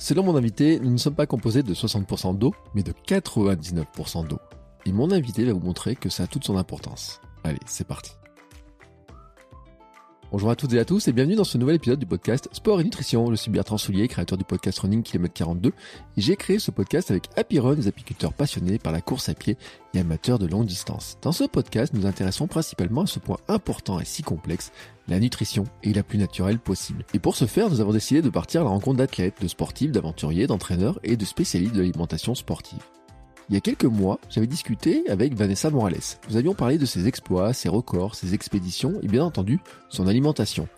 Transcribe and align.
Selon 0.00 0.22
mon 0.22 0.34
invité, 0.34 0.80
nous 0.80 0.90
ne 0.90 0.96
sommes 0.96 1.14
pas 1.14 1.26
composés 1.26 1.62
de 1.62 1.74
60% 1.74 2.38
d'eau, 2.38 2.54
mais 2.74 2.82
de 2.82 2.92
99% 3.06 4.26
d'eau. 4.26 4.38
Et 4.86 4.92
mon 4.92 5.12
invité 5.12 5.44
va 5.44 5.52
vous 5.52 5.60
montrer 5.60 5.94
que 5.94 6.08
ça 6.08 6.22
a 6.22 6.26
toute 6.26 6.44
son 6.44 6.56
importance. 6.56 7.20
Allez, 7.44 7.60
c'est 7.66 7.86
parti. 7.86 8.12
Bonjour 10.32 10.48
à 10.48 10.54
toutes 10.54 10.72
et 10.74 10.78
à 10.78 10.84
tous 10.84 11.08
et 11.08 11.12
bienvenue 11.12 11.34
dans 11.34 11.42
ce 11.42 11.58
nouvel 11.58 11.74
épisode 11.74 11.98
du 11.98 12.06
podcast 12.06 12.48
Sport 12.52 12.80
et 12.80 12.84
Nutrition. 12.84 13.28
Je 13.32 13.34
suis 13.34 13.50
Bertrand 13.50 13.78
Soulier, 13.78 14.06
créateur 14.06 14.38
du 14.38 14.44
podcast 14.44 14.78
Running 14.78 15.02
Kilomètre 15.02 15.34
42 15.34 15.70
et 15.70 15.72
j'ai 16.20 16.36
créé 16.36 16.60
ce 16.60 16.70
podcast 16.70 17.10
avec 17.10 17.24
Happy 17.36 17.58
Run, 17.58 17.74
des 17.74 17.88
apiculteurs 17.88 18.32
passionnés 18.32 18.78
par 18.78 18.92
la 18.92 19.00
course 19.00 19.28
à 19.28 19.34
pied 19.34 19.56
et 19.92 19.98
amateurs 19.98 20.38
de 20.38 20.46
longue 20.46 20.66
distance. 20.66 21.18
Dans 21.20 21.32
ce 21.32 21.42
podcast, 21.42 21.94
nous 21.94 22.06
intéressons 22.06 22.46
principalement 22.46 23.02
à 23.02 23.06
ce 23.08 23.18
point 23.18 23.38
important 23.48 23.98
et 23.98 24.04
si 24.04 24.22
complexe, 24.22 24.70
la 25.08 25.18
nutrition 25.18 25.64
et 25.82 25.92
la 25.92 26.04
plus 26.04 26.18
naturelle 26.18 26.60
possible. 26.60 27.04
Et 27.12 27.18
pour 27.18 27.34
ce 27.34 27.46
faire, 27.46 27.68
nous 27.68 27.80
avons 27.80 27.92
décidé 27.92 28.22
de 28.22 28.30
partir 28.30 28.60
à 28.60 28.64
la 28.64 28.70
rencontre 28.70 28.98
d'athlètes, 28.98 29.42
de 29.42 29.48
sportifs, 29.48 29.90
d'aventuriers, 29.90 30.46
d'entraîneurs 30.46 31.00
et 31.02 31.16
de 31.16 31.24
spécialistes 31.24 31.74
de 31.74 31.80
l'alimentation 31.80 32.36
sportive. 32.36 32.78
Il 33.50 33.54
y 33.54 33.56
a 33.56 33.60
quelques 33.60 33.84
mois, 33.84 34.20
j'avais 34.28 34.46
discuté 34.46 35.02
avec 35.10 35.34
Vanessa 35.34 35.70
Morales. 35.70 35.98
Nous 36.28 36.36
avions 36.36 36.54
parlé 36.54 36.78
de 36.78 36.86
ses 36.86 37.08
exploits, 37.08 37.52
ses 37.52 37.68
records, 37.68 38.14
ses 38.14 38.32
expéditions 38.32 39.00
et 39.02 39.08
bien 39.08 39.24
entendu 39.24 39.58
son 39.88 40.06
alimentation. 40.06 40.68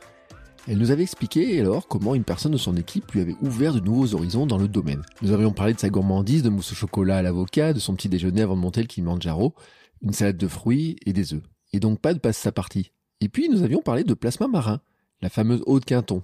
Elle 0.67 0.79
nous 0.79 0.91
avait 0.91 1.03
expliqué 1.03 1.61
alors 1.61 1.87
comment 1.87 2.15
une 2.15 2.25
personne 2.25 2.53
de 2.53 2.57
son 2.57 2.75
équipe 2.79 3.13
lui 3.13 3.21
avait 3.21 3.37
ouvert 3.43 3.75
de 3.75 3.81
nouveaux 3.81 4.15
horizons 4.15 4.47
dans 4.47 4.57
le 4.57 4.69
domaine. 4.69 5.03
Nous 5.21 5.33
avions 5.33 5.53
parlé 5.53 5.75
de 5.75 5.81
sa 5.81 5.91
gourmandise, 5.91 6.43
de 6.43 6.49
mousse 6.49 6.73
au 6.73 6.75
chocolat 6.75 7.19
à 7.19 7.23
l'avocat, 7.23 7.75
de 7.75 7.79
son 7.79 7.95
petit 7.95 8.09
déjeuner 8.09 8.41
avant 8.41 8.57
de 8.57 8.63
monter 8.63 8.81
le 8.81 8.87
Kilimanjaro, 8.87 9.55
une 10.01 10.15
salade 10.15 10.39
de 10.39 10.49
fruits 10.49 10.97
et 11.05 11.13
des 11.13 11.35
œufs. 11.35 11.43
Et 11.75 11.79
donc 11.79 12.01
pas 12.01 12.15
de 12.15 12.21
passe 12.21 12.39
sa 12.39 12.53
partie. 12.53 12.93
Et 13.21 13.29
puis 13.29 13.51
nous 13.51 13.65
avions 13.65 13.83
parlé 13.83 14.03
de 14.03 14.15
plasma 14.15 14.49
marin, 14.49 14.81
la 15.21 15.29
fameuse 15.29 15.63
eau 15.67 15.79
de 15.79 15.85
Quinton. 15.85 16.23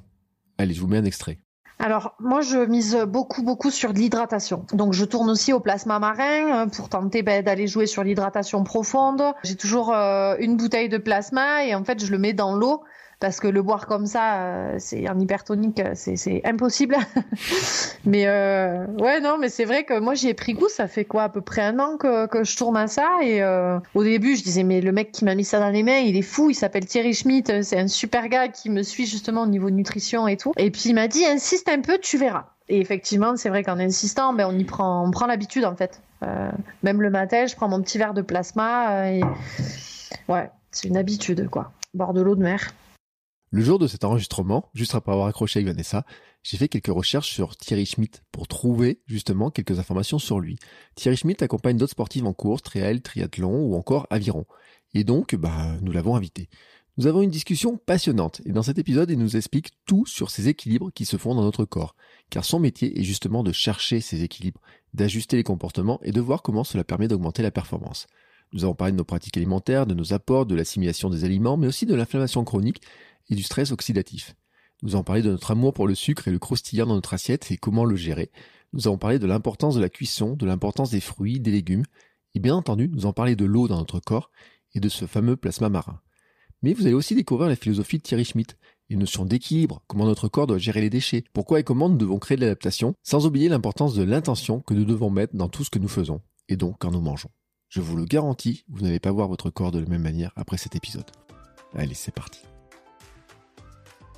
Allez, 0.57 0.73
je 0.73 0.81
vous 0.81 0.89
mets 0.89 0.97
un 0.97 1.05
extrait. 1.05 1.41
Alors, 1.81 2.15
moi, 2.19 2.41
je 2.41 2.59
mise 2.59 2.97
beaucoup, 3.07 3.43
beaucoup 3.43 3.71
sur 3.71 3.93
de 3.93 3.99
l'hydratation. 3.99 4.67
Donc, 4.73 4.95
je 4.95 5.05
tourne 5.05 5.31
aussi 5.31 5.53
au 5.53 5.61
plasma 5.61 6.01
marin 6.01 6.65
euh, 6.65 6.67
pour 6.67 6.89
tenter 6.89 7.23
ben, 7.23 7.43
d'aller 7.45 7.69
jouer 7.69 7.87
sur 7.87 8.03
l'hydratation 8.03 8.65
profonde. 8.65 9.23
J'ai 9.45 9.55
toujours 9.55 9.93
euh, 9.95 10.35
une 10.41 10.57
bouteille 10.57 10.89
de 10.89 10.99
plasma 10.99 11.65
et 11.65 11.75
en 11.77 11.85
fait, 11.85 12.05
je 12.05 12.11
le 12.11 12.19
mets 12.19 12.33
dans 12.33 12.55
l'eau 12.55 12.83
parce 13.21 13.41
que 13.41 13.49
le 13.49 13.63
boire 13.63 13.87
comme 13.87 14.07
ça, 14.07 14.43
euh, 14.43 14.77
c'est 14.79 15.09
un 15.09 15.19
hypertonique, 15.19 15.81
euh, 15.81 15.93
c'est 15.95 16.41
impossible. 16.45 16.97
mais 18.05 18.29
euh, 18.29 18.87
ouais, 19.01 19.21
non, 19.21 19.39
mais 19.39 19.49
c'est 19.49 19.65
vrai 19.65 19.83
que 19.85 19.99
moi 19.99 20.15
j'y 20.15 20.29
ai 20.29 20.35
pris 20.35 20.53
goût. 20.53 20.69
Ça 20.69 20.87
fait 20.87 21.05
quoi, 21.05 21.25
à 21.25 21.29
peu 21.29 21.41
près 21.41 21.63
un 21.63 21.79
an 21.81 21.97
que, 21.97 22.29
je 22.45 22.57
tourne 22.57 22.77
à 22.77 22.87
ça. 22.87 23.09
Et 23.23 23.43
au 23.95 24.05
début, 24.05 24.37
je 24.37 24.45
disais 24.45 24.63
mais 24.63 24.81
le 24.81 24.93
mec 24.93 25.11
qui 25.11 25.25
m'a 25.25 25.35
mis 25.35 25.45
ça 25.45 25.59
dans 25.59 25.71
les 25.71 25.83
mains, 25.83 25.99
il 25.99 26.17
est 26.17 26.23
fou. 26.23 26.51
Il 26.51 26.55
s'appelle 26.55 26.87
Thierry 26.87 27.13
Schmidt. 27.13 27.63
C'est 27.63 27.79
un 27.79 27.89
super 27.89 28.29
gars 28.29 28.49
qui 28.49 28.71
me 28.71 28.83
suit 28.83 29.07
justement 29.07 29.43
au 29.43 29.47
niveau 29.47 29.71
nutrition 29.71 30.29
et 30.29 30.37
tout. 30.37 30.53
Et 30.57 30.71
puis 30.71 30.83
il 30.87 30.95
m'a 30.95 31.09
dit 31.09 31.25
insiste 31.25 31.69
un 31.69 31.81
peu, 31.81 31.99
tu 31.99 32.19
verras. 32.19 32.47
Et 32.69 32.81
effectivement, 32.81 33.37
c'est 33.37 33.49
vrai 33.49 33.65
qu'en 33.65 33.81
insistant, 33.81 34.33
ben 34.33 34.47
on 34.49 34.57
y 34.57 34.65
prend, 34.65 35.11
prend 35.11 35.27
l'habitude 35.27 35.65
en 35.65 35.75
fait. 35.75 36.01
Même 36.83 37.03
le 37.03 37.11
matin, 37.11 37.47
je 37.47 37.57
prends 37.57 37.69
mon 37.69 37.83
petit 37.83 37.99
verre 37.99 38.15
de 38.15 38.23
plasma. 38.23 39.11
Ouais, 40.29 40.51
c'est 40.71 40.87
une 40.87 40.97
habitude 40.97 41.49
quoi. 41.49 41.73
Boire 41.95 42.13
de 42.13 42.21
l'eau 42.21 42.37
de 42.37 42.43
mer. 42.43 42.71
Le 43.51 43.63
jour 43.63 43.79
de 43.79 43.87
cet 43.87 44.05
enregistrement, 44.05 44.69
juste 44.75 44.95
après 44.95 45.13
avoir 45.13 45.27
accroché 45.27 45.61
avec 45.61 45.69
Vanessa, 45.69 46.05
j'ai 46.43 46.59
fait 46.59 46.69
quelques 46.69 46.93
recherches 46.93 47.33
sur 47.33 47.57
Thierry 47.57 47.87
Schmidt 47.87 48.21
pour 48.31 48.47
trouver 48.47 49.01
justement 49.07 49.51
quelques 49.51 49.79
informations 49.79 50.19
sur 50.19 50.39
lui. 50.39 50.59
Thierry 50.97 51.17
Schmidt 51.17 51.43
accompagne 51.43 51.79
d'autres 51.79 51.93
sportifs 51.93 52.25
en 52.25 52.35
course, 52.35 52.63
triathlon 52.63 53.65
ou 53.65 53.75
encore 53.75 54.07
aviron. 54.11 54.45
Et 54.93 55.03
donc, 55.03 55.35
bah, 55.35 55.79
nous 55.81 55.93
l'avons 55.93 56.15
invité. 56.15 56.51
Nous 56.99 57.07
avons 57.07 57.23
une 57.23 57.31
discussion 57.31 57.79
passionnante 57.79 58.43
et 58.45 58.53
dans 58.53 58.63
cet 58.63 58.79
épisode, 58.79 59.11
il 59.11 59.19
nous 59.19 59.37
explique 59.37 59.71
tout 59.87 60.05
sur 60.05 60.31
ces 60.31 60.49
équilibres 60.49 60.93
qui 60.93 61.07
se 61.07 61.17
font 61.17 61.35
dans 61.35 61.45
notre 61.45 61.65
corps. 61.65 61.95
Car 62.29 62.45
son 62.45 62.59
métier 62.59 63.01
est 63.01 63.05
justement 63.05 63.43
de 63.43 63.53
chercher 63.53 64.03
ces 64.03 64.25
équilibres, 64.25 64.61
d'ajuster 64.93 65.37
les 65.37 65.45
comportements 65.45 66.01
et 66.03 66.13
de 66.13 66.21
voir 66.21 66.43
comment 66.43 66.65
cela 66.65 66.85
permet 66.85 67.09
d'augmenter 67.09 67.43
la 67.43 67.51
performance. 67.51 68.09
Nous 68.53 68.65
avons 68.65 68.75
parlé 68.75 68.93
de 68.93 68.97
nos 68.97 69.05
pratiques 69.05 69.37
alimentaires, 69.37 69.87
de 69.87 69.95
nos 69.95 70.13
apports, 70.13 70.47
de 70.47 70.55
l'assimilation 70.55 71.11
des 71.11 71.25
aliments, 71.25 71.57
mais 71.57 71.67
aussi 71.67 71.87
de 71.87 71.95
l'inflammation 71.95 72.45
chronique 72.45 72.81
et 73.31 73.35
du 73.35 73.43
stress 73.43 73.73
oxydatif. 73.73 74.35
Nous 74.83 74.95
avons 74.95 75.05
parlé 75.05 75.23
de 75.23 75.31
notre 75.31 75.51
amour 75.51 75.75
pour 75.75 75.89
le 75.89 75.95
sucre 75.95 76.29
et 76.29 76.31
le 76.31 76.39
croustillant 76.39 76.87
dans 76.87 76.95
notre 76.95 77.15
assiette 77.15 77.51
et 77.51 77.57
comment 77.57 77.85
le 77.85 77.97
gérer. 77.97 78.31
Nous 78.73 78.87
avons 78.87 78.99
parlé 78.99 79.19
de 79.19 79.27
l'importance 79.27 79.75
de 79.75 79.81
la 79.81 79.89
cuisson, 79.89 80.37
de 80.37 80.47
l'importance 80.47 80.91
des 80.91 81.01
fruits, 81.01 81.41
des 81.41 81.51
légumes. 81.51 81.85
Et 82.35 82.41
bien 82.41 82.55
entendu, 82.55 82.89
nous 82.89 83.01
avons 83.01 83.13
parlé 83.13 83.35
de 83.35 83.45
l'eau 83.45 83.67
dans 83.67 83.79
notre 83.79 83.99
corps 83.99 84.31
et 84.75 84.81
de 84.81 84.89
ce 84.89 85.07
fameux 85.07 85.37
plasma 85.37 85.69
marin. 85.69 86.01
Mais 86.63 86.75
vous 86.75 86.87
allez 86.87 86.95
aussi 86.95 87.15
découvrir 87.15 87.49
la 87.49 87.57
philosophie 87.57 87.99
de 87.99 88.03
Thierry 88.03 88.25
Schmidt, 88.25 88.57
les 88.91 88.97
notions 88.97 89.25
d'équilibre, 89.25 89.83
comment 89.87 90.07
notre 90.07 90.29
corps 90.29 90.47
doit 90.47 90.59
gérer 90.59 90.81
les 90.81 90.91
déchets, 90.91 91.25
pourquoi 91.33 91.61
et 91.61 91.65
comment 91.65 91.89
nous 91.89 91.97
devons 91.97 92.19
créer 92.19 92.37
de 92.37 92.43
l'adaptation, 92.43 92.95
sans 93.03 93.27
oublier 93.27 93.49
l'importance 93.49 93.95
de 93.95 94.03
l'intention 94.03 94.61
que 94.61 94.75
nous 94.75 94.85
devons 94.85 95.11
mettre 95.11 95.37
dans 95.37 95.49
tout 95.49 95.63
ce 95.63 95.71
que 95.71 95.79
nous 95.79 95.89
faisons, 95.89 96.21
et 96.49 96.57
donc 96.57 96.77
quand 96.79 96.91
nous 96.91 97.01
mangeons. 97.01 97.31
Je 97.69 97.81
vous 97.81 97.97
le 97.97 98.07
garantis, 98.07 98.65
vous 98.69 98.81
n'allez 98.81 98.99
pas 98.99 99.13
voir 99.13 99.29
votre 99.29 99.51
corps 99.51 99.73
de 99.73 99.79
la 99.79 99.87
même 99.87 100.03
manière 100.03 100.33
après 100.37 100.57
cet 100.57 100.75
épisode. 100.75 101.11
Allez, 101.75 101.95
c'est 101.95 102.15
parti. 102.15 102.48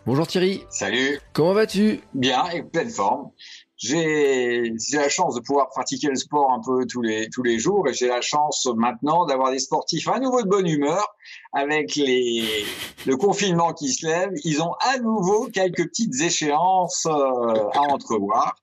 Bonjour 0.06 0.27
Thierry. 0.27 0.65
Salut. 0.71 1.21
Comment 1.34 1.53
vas-tu? 1.53 2.00
Bien, 2.15 2.47
et 2.50 2.62
pleine 2.62 2.88
forme. 2.88 3.31
J'ai 3.77 4.72
la 4.93 5.09
chance 5.11 5.34
de 5.34 5.41
pouvoir 5.41 5.69
pratiquer 5.69 6.09
le 6.09 6.15
sport 6.15 6.53
un 6.53 6.61
peu 6.65 6.87
tous 6.87 7.03
les 7.03 7.28
tous 7.31 7.43
les 7.43 7.59
jours 7.59 7.87
et 7.87 7.93
j'ai 7.93 8.09
la 8.09 8.22
chance 8.22 8.66
maintenant 8.77 9.27
d'avoir 9.27 9.50
des 9.50 9.59
sportifs 9.59 10.09
à 10.09 10.19
nouveau 10.19 10.43
de 10.43 10.49
bonne 10.49 10.66
humeur 10.66 11.06
avec 11.53 11.97
les 11.97 12.65
le 13.06 13.16
confinement 13.16 13.75
qui 13.75 13.93
se 13.93 14.06
lève. 14.06 14.31
Ils 14.44 14.62
ont 14.62 14.72
à 14.81 14.99
nouveau 14.99 15.49
quelques 15.53 15.87
petites 15.88 16.19
échéances 16.21 17.06
euh, 17.06 17.69
à 17.72 17.81
entrevoir 17.81 18.56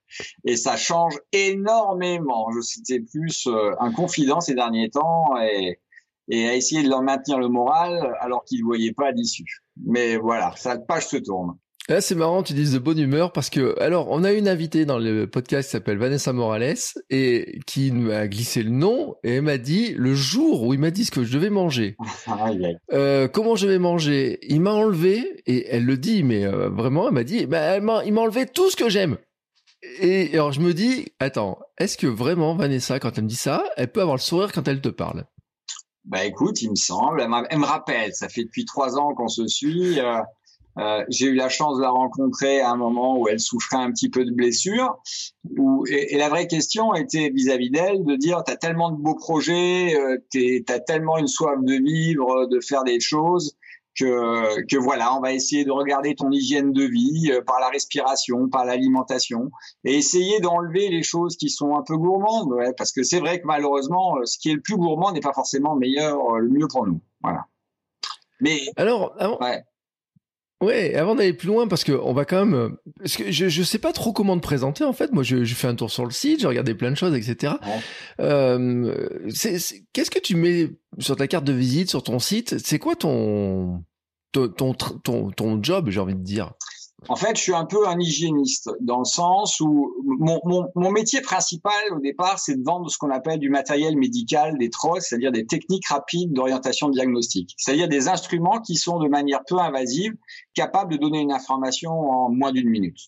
et 0.43 0.55
ça 0.55 0.75
change 0.75 1.19
énormément. 1.31 2.51
Je 2.55 2.61
citais 2.61 2.99
plus 2.99 3.47
euh, 3.47 3.73
un 3.79 3.91
confident 3.91 4.39
ces 4.39 4.55
derniers 4.55 4.89
temps 4.89 5.37
et 5.41 5.79
et 6.29 6.47
à 6.47 6.55
essayer 6.55 6.83
de 6.83 6.89
leur 6.89 7.03
maintenir 7.03 7.39
le 7.39 7.47
moral 7.47 8.15
alors 8.19 8.43
qu'ils 8.43 8.59
ne 8.59 8.65
voyaient 8.65 8.93
pas 8.93 9.13
d'issue. 9.13 9.63
Mais 9.85 10.17
voilà, 10.17 10.53
sa 10.55 10.77
page 10.77 11.07
se 11.07 11.17
tourne. 11.17 11.57
Là, 11.89 12.01
c'est 12.01 12.15
marrant, 12.15 12.43
tu 12.43 12.51
dises 12.51 12.73
de 12.73 12.79
bonne 12.79 12.99
humeur 12.99 13.31
parce 13.31 13.49
que, 13.49 13.79
alors, 13.79 14.07
on 14.09 14.25
a 14.25 14.33
une 14.33 14.49
invitée 14.49 14.83
dans 14.83 14.99
le 14.99 15.25
podcast 15.25 15.69
qui 15.69 15.71
s'appelle 15.71 15.97
Vanessa 15.97 16.33
Morales 16.33 16.75
et 17.09 17.61
qui 17.65 17.93
m'a 17.93 18.27
glissé 18.27 18.61
le 18.61 18.71
nom 18.71 19.15
et 19.23 19.35
elle 19.35 19.43
m'a 19.43 19.57
dit 19.57 19.93
le 19.93 20.13
jour 20.13 20.63
où 20.63 20.73
il 20.73 20.81
m'a 20.81 20.91
dit 20.91 21.05
ce 21.05 21.11
que 21.11 21.23
je 21.23 21.31
devais 21.31 21.49
manger, 21.49 21.95
euh, 22.91 23.29
comment 23.29 23.55
je 23.55 23.67
vais 23.67 23.79
manger, 23.79 24.37
il 24.41 24.59
m'a 24.59 24.73
enlevé 24.73 25.41
et 25.45 25.65
elle 25.69 25.85
le 25.85 25.95
dit, 25.95 26.23
mais 26.23 26.45
euh, 26.45 26.67
vraiment, 26.67 27.07
elle 27.07 27.13
m'a 27.13 27.23
dit, 27.23 27.45
bah, 27.45 27.77
il 27.77 27.83
m'a 27.83 28.21
enlevé 28.21 28.47
tout 28.47 28.69
ce 28.69 28.75
que 28.75 28.89
j'aime. 28.89 29.17
Et 30.01 30.31
alors, 30.33 30.51
je 30.51 30.59
me 30.59 30.73
dis, 30.73 31.13
attends, 31.19 31.57
est-ce 31.77 31.97
que 31.97 32.07
vraiment 32.07 32.53
Vanessa, 32.53 32.99
quand 32.99 33.17
elle 33.17 33.23
me 33.23 33.29
dit 33.29 33.35
ça, 33.35 33.63
elle 33.77 33.89
peut 33.89 34.01
avoir 34.01 34.17
le 34.17 34.21
sourire 34.21 34.51
quand 34.51 34.67
elle 34.67 34.81
te 34.81 34.89
parle? 34.89 35.23
Bah 36.07 36.23
écoute, 36.23 36.61
il 36.61 36.69
me 36.69 36.75
semble, 36.75 37.21
elle, 37.21 37.59
me 37.59 37.65
rappelle, 37.65 38.13
ça 38.13 38.29
fait 38.29 38.45
depuis 38.45 38.63
trois 38.63 38.97
ans 38.97 39.13
qu'on 39.13 39.27
se 39.27 39.45
suit. 39.45 39.99
Euh, 39.99 40.21
euh, 40.79 41.03
j'ai 41.09 41.25
eu 41.25 41.33
la 41.33 41.49
chance 41.49 41.77
de 41.77 41.81
la 41.81 41.89
rencontrer 41.89 42.61
à 42.61 42.69
un 42.69 42.77
moment 42.77 43.17
où 43.17 43.27
elle 43.27 43.39
souffrait 43.39 43.77
un 43.77 43.91
petit 43.91 44.09
peu 44.09 44.23
de 44.23 44.31
blessure. 44.31 44.97
Où, 45.57 45.85
et, 45.87 46.15
la 46.17 46.29
vraie 46.29 46.47
question 46.47 46.93
était 46.93 47.29
vis-à-vis 47.29 47.71
d'elle 47.71 48.05
de 48.05 48.15
dire, 48.15 48.41
tu 48.45 48.53
as 48.53 48.55
tellement 48.55 48.91
de 48.91 48.97
beaux 48.97 49.15
projets, 49.15 49.95
euh, 49.99 50.17
tu 50.31 50.63
as 50.69 50.79
tellement 50.79 51.17
une 51.17 51.27
soif 51.27 51.57
de 51.61 51.73
vivre, 51.73 52.45
de 52.45 52.59
faire 52.61 52.83
des 52.83 53.01
choses, 53.01 53.57
que, 53.97 54.61
que 54.65 54.77
voilà, 54.77 55.15
on 55.15 55.21
va 55.21 55.33
essayer 55.33 55.65
de 55.65 55.71
regarder 55.71 56.15
ton 56.15 56.31
hygiène 56.31 56.71
de 56.71 56.83
vie 56.83 57.31
euh, 57.31 57.41
par 57.41 57.59
la 57.59 57.69
respiration, 57.69 58.49
par 58.49 58.65
l'alimentation, 58.65 59.51
et 59.83 59.95
essayer 59.95 60.39
d'enlever 60.39 60.89
les 60.89 61.03
choses 61.03 61.37
qui 61.37 61.49
sont 61.49 61.75
un 61.75 61.83
peu 61.85 61.97
gourmandes, 61.97 62.53
ouais, 62.53 62.73
parce 62.77 62.91
que 62.91 63.03
c'est 63.03 63.19
vrai 63.19 63.41
que 63.41 63.47
malheureusement, 63.47 64.17
euh, 64.17 64.25
ce 64.25 64.37
qui 64.37 64.51
est 64.51 64.55
le 64.55 64.61
plus 64.61 64.77
gourmand 64.77 65.11
n'est 65.11 65.19
pas 65.19 65.33
forcément 65.33 65.73
le 65.73 65.79
meilleur, 65.79 66.17
euh, 66.17 66.39
le 66.39 66.49
mieux 66.49 66.67
pour 66.67 66.85
nous. 66.85 67.01
Voilà. 67.21 67.45
Mais 68.39 68.61
alors, 68.75 69.15
avant, 69.17 69.39
ouais. 69.41 69.63
Ouais, 70.59 70.95
avant 70.95 71.13
d'aller 71.13 71.33
plus 71.33 71.47
loin, 71.47 71.67
parce 71.67 71.83
que 71.83 71.91
on 71.91 72.13
va 72.13 72.25
quand 72.25 72.43
même, 72.43 72.77
parce 72.97 73.15
que 73.15 73.31
je 73.31 73.47
je 73.47 73.61
sais 73.61 73.77
pas 73.77 73.93
trop 73.93 74.11
comment 74.11 74.35
te 74.35 74.41
présenter 74.41 74.83
en 74.83 74.93
fait. 74.93 75.11
Moi, 75.11 75.21
je, 75.21 75.43
je 75.43 75.53
fais 75.53 75.67
un 75.67 75.75
tour 75.75 75.91
sur 75.91 76.03
le 76.03 76.09
site, 76.09 76.39
j'ai 76.39 76.47
regardé 76.47 76.73
plein 76.73 76.89
de 76.89 76.95
choses, 76.95 77.15
etc. 77.15 77.53
Ouais. 77.61 78.25
Euh, 78.25 79.19
qu'est-ce 79.93 80.09
que 80.09 80.17
tu 80.17 80.35
mets 80.35 80.71
sur 80.97 81.15
ta 81.15 81.27
carte 81.27 81.45
de 81.45 81.53
visite, 81.53 81.91
sur 81.91 82.01
ton 82.01 82.17
site? 82.17 82.57
C'est 82.57 82.79
quoi 82.79 82.95
ton 82.95 83.83
ton, 84.45 84.73
ton, 84.73 84.99
ton, 84.99 85.31
ton 85.31 85.63
job, 85.63 85.89
j'ai 85.89 85.99
envie 85.99 86.15
de 86.15 86.23
dire 86.23 86.53
en 87.09 87.15
fait, 87.15 87.37
je 87.37 87.41
suis 87.41 87.53
un 87.53 87.65
peu 87.65 87.87
un 87.87 87.99
hygiéniste 87.99 88.69
dans 88.81 88.99
le 88.99 89.05
sens 89.05 89.59
où 89.59 89.93
mon, 90.03 90.39
mon, 90.45 90.67
mon 90.75 90.91
métier 90.91 91.21
principal 91.21 91.73
au 91.91 91.99
départ, 91.99 92.39
c'est 92.39 92.55
de 92.55 92.63
vendre 92.63 92.89
ce 92.89 92.97
qu'on 92.97 93.11
appelle 93.11 93.39
du 93.39 93.49
matériel 93.49 93.95
médical, 93.95 94.57
des 94.57 94.69
TROS, 94.69 95.01
c'est-à-dire 95.01 95.31
des 95.31 95.45
techniques 95.45 95.87
rapides 95.87 96.33
d'orientation 96.33 96.89
diagnostique, 96.89 97.53
c'est-à-dire 97.57 97.87
des 97.87 98.07
instruments 98.07 98.59
qui 98.61 98.75
sont 98.75 98.99
de 98.99 99.07
manière 99.07 99.41
peu 99.47 99.59
invasive 99.59 100.13
capables 100.55 100.91
de 100.91 100.97
donner 100.97 101.19
une 101.19 101.31
information 101.31 101.91
en 101.91 102.29
moins 102.29 102.51
d'une 102.51 102.69
minute. 102.69 102.99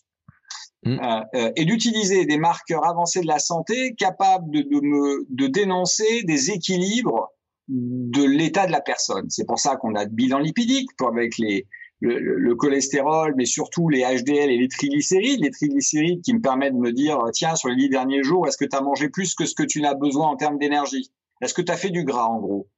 Mmh. 0.84 0.98
Euh, 0.98 1.20
euh, 1.34 1.52
et 1.56 1.66
d'utiliser 1.66 2.24
des 2.24 2.38
marqueurs 2.38 2.86
avancés 2.86 3.20
de 3.20 3.26
la 3.26 3.38
santé 3.38 3.94
capables 3.96 4.50
de, 4.50 4.62
de, 4.62 4.80
me, 4.80 5.26
de 5.28 5.46
dénoncer 5.46 6.22
des 6.22 6.52
équilibres 6.52 7.28
de 7.70 8.24
l'état 8.24 8.66
de 8.66 8.72
la 8.72 8.80
personne. 8.80 9.30
C'est 9.30 9.46
pour 9.46 9.58
ça 9.58 9.76
qu'on 9.76 9.94
a 9.94 10.04
le 10.04 10.10
bilan 10.10 10.38
lipidique, 10.38 10.90
pour 10.96 11.08
avec 11.08 11.38
les, 11.38 11.66
le, 12.00 12.54
cholestérol, 12.54 13.34
mais 13.36 13.44
surtout 13.44 13.88
les 13.88 14.00
HDL 14.00 14.50
et 14.50 14.58
les 14.58 14.68
triglycérides, 14.68 15.40
les 15.40 15.50
triglycérides 15.50 16.22
qui 16.22 16.34
me 16.34 16.40
permettent 16.40 16.74
de 16.74 16.80
me 16.80 16.92
dire, 16.92 17.18
tiens, 17.32 17.54
sur 17.54 17.68
les 17.68 17.76
dix 17.76 17.88
derniers 17.88 18.22
jours, 18.22 18.46
est-ce 18.48 18.56
que 18.56 18.64
tu 18.64 18.76
as 18.76 18.80
mangé 18.80 19.08
plus 19.08 19.34
que 19.34 19.46
ce 19.46 19.54
que 19.54 19.62
tu 19.62 19.80
n'as 19.80 19.94
besoin 19.94 20.28
en 20.28 20.36
termes 20.36 20.58
d'énergie? 20.58 21.12
Est-ce 21.40 21.54
que 21.54 21.62
tu 21.62 21.72
as 21.72 21.76
fait 21.76 21.90
du 21.90 22.04
gras, 22.04 22.26
en 22.26 22.40
gros? 22.40 22.68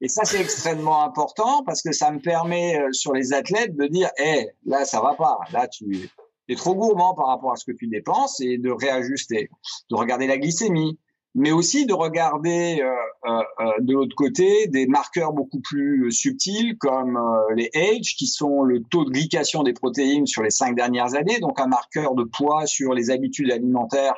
Et 0.00 0.08
ça, 0.08 0.24
c'est 0.24 0.40
extrêmement 0.40 1.04
important 1.04 1.62
parce 1.64 1.80
que 1.80 1.92
ça 1.92 2.10
me 2.10 2.18
permet, 2.18 2.78
euh, 2.78 2.92
sur 2.92 3.12
les 3.12 3.32
athlètes, 3.32 3.76
de 3.76 3.86
dire, 3.86 4.10
hé, 4.18 4.48
là, 4.66 4.84
ça 4.84 5.00
va 5.00 5.14
pas, 5.14 5.38
là, 5.52 5.68
tu 5.68 6.10
es 6.48 6.56
trop 6.56 6.74
gourmand 6.74 7.14
par 7.14 7.28
rapport 7.28 7.52
à 7.52 7.56
ce 7.56 7.64
que 7.64 7.72
tu 7.72 7.86
dépenses 7.86 8.40
et 8.40 8.58
de 8.58 8.70
réajuster, 8.70 9.48
de 9.90 9.96
regarder 9.96 10.26
la 10.26 10.38
glycémie, 10.38 10.98
mais 11.34 11.50
aussi 11.50 11.86
de 11.86 11.94
regarder 11.94 12.82
euh, 12.82 13.30
euh, 13.30 13.42
euh, 13.60 13.70
de 13.80 13.94
l'autre 13.94 14.14
côté 14.16 14.66
des 14.66 14.86
marqueurs 14.86 15.32
beaucoup 15.32 15.60
plus 15.60 16.12
subtils 16.12 16.76
comme 16.78 17.18
les 17.56 17.70
age, 17.74 18.16
qui 18.16 18.26
sont 18.26 18.62
le 18.62 18.82
taux 18.82 19.04
de 19.04 19.10
glycation 19.10 19.62
des 19.62 19.72
protéines 19.72 20.26
sur 20.26 20.42
les 20.42 20.50
cinq 20.50 20.76
dernières 20.76 21.14
années, 21.14 21.40
donc 21.40 21.58
un 21.60 21.68
marqueur 21.68 22.14
de 22.14 22.24
poids 22.24 22.66
sur 22.66 22.92
les 22.92 23.10
habitudes 23.10 23.50
alimentaires, 23.50 24.14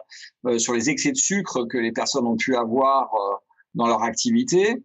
sur 0.58 0.74
les 0.74 0.90
excès 0.90 1.12
de 1.12 1.16
sucre 1.16 1.64
que 1.64 1.78
les 1.78 1.92
personnes 1.92 2.26
ont 2.26 2.36
pu 2.36 2.56
avoir 2.56 3.10
dans 3.74 3.86
leur 3.86 4.02
activité, 4.02 4.82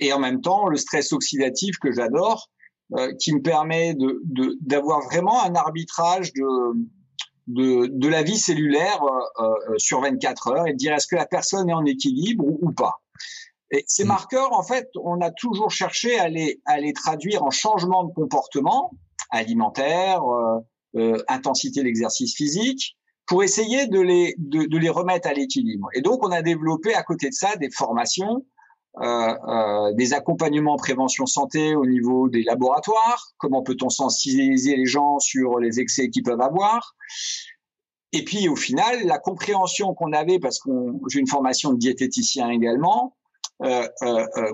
et 0.00 0.12
en 0.12 0.18
même 0.18 0.40
temps 0.40 0.68
le 0.68 0.76
stress 0.76 1.12
oxydatif 1.12 1.76
que 1.78 1.92
j'adore, 1.92 2.48
qui 3.20 3.34
me 3.34 3.42
permet 3.42 3.94
de 3.94 4.22
d'avoir 4.60 5.00
vraiment 5.02 5.42
un 5.44 5.54
arbitrage 5.54 6.32
de 6.32 6.44
de, 7.48 7.86
de 7.86 8.08
la 8.08 8.22
vie 8.22 8.38
cellulaire 8.38 9.02
euh, 9.02 9.42
euh, 9.42 9.74
sur 9.78 10.00
24 10.02 10.48
heures 10.48 10.66
et 10.66 10.72
de 10.72 10.76
dire 10.76 10.92
est-ce 10.94 11.06
que 11.06 11.16
la 11.16 11.26
personne 11.26 11.68
est 11.68 11.74
en 11.74 11.84
équilibre 11.84 12.44
ou, 12.46 12.72
pas? 12.72 13.00
Et 13.70 13.84
ces 13.86 14.04
mm. 14.04 14.08
marqueurs, 14.08 14.52
en 14.52 14.62
fait, 14.62 14.88
on 15.02 15.20
a 15.20 15.30
toujours 15.30 15.70
cherché 15.70 16.18
à 16.18 16.28
les, 16.28 16.60
à 16.66 16.78
les 16.78 16.92
traduire 16.92 17.42
en 17.42 17.50
changement 17.50 18.04
de 18.04 18.12
comportement 18.12 18.92
alimentaire, 19.30 20.22
euh, 20.22 20.60
euh 20.96 21.22
intensité 21.28 21.80
de 21.80 21.86
l'exercice 21.86 22.34
physique, 22.34 22.96
pour 23.26 23.42
essayer 23.42 23.86
de 23.86 24.00
les, 24.00 24.34
de, 24.38 24.64
de 24.64 24.78
les 24.78 24.88
remettre 24.88 25.28
à 25.28 25.32
l'équilibre. 25.32 25.88
Et 25.94 26.00
donc, 26.00 26.24
on 26.24 26.30
a 26.30 26.42
développé 26.42 26.94
à 26.94 27.02
côté 27.02 27.28
de 27.28 27.34
ça 27.34 27.56
des 27.56 27.70
formations 27.70 28.44
euh, 29.00 29.34
euh, 29.48 29.92
des 29.92 30.12
accompagnements 30.12 30.76
prévention 30.76 31.26
santé 31.26 31.76
au 31.76 31.86
niveau 31.86 32.28
des 32.28 32.42
laboratoires, 32.42 33.32
comment 33.38 33.62
peut-on 33.62 33.90
sensibiliser 33.90 34.76
les 34.76 34.86
gens 34.86 35.20
sur 35.20 35.58
les 35.60 35.78
excès 35.78 36.10
qu'ils 36.10 36.24
peuvent 36.24 36.40
avoir. 36.40 36.96
Et 38.12 38.24
puis 38.24 38.48
au 38.48 38.56
final, 38.56 39.06
la 39.06 39.18
compréhension 39.18 39.94
qu'on 39.94 40.12
avait, 40.12 40.40
parce 40.40 40.58
que 40.58 40.70
j'ai 41.10 41.20
une 41.20 41.28
formation 41.28 41.72
de 41.72 41.78
diététicien 41.78 42.50
également, 42.50 43.14
euh, 43.62 43.86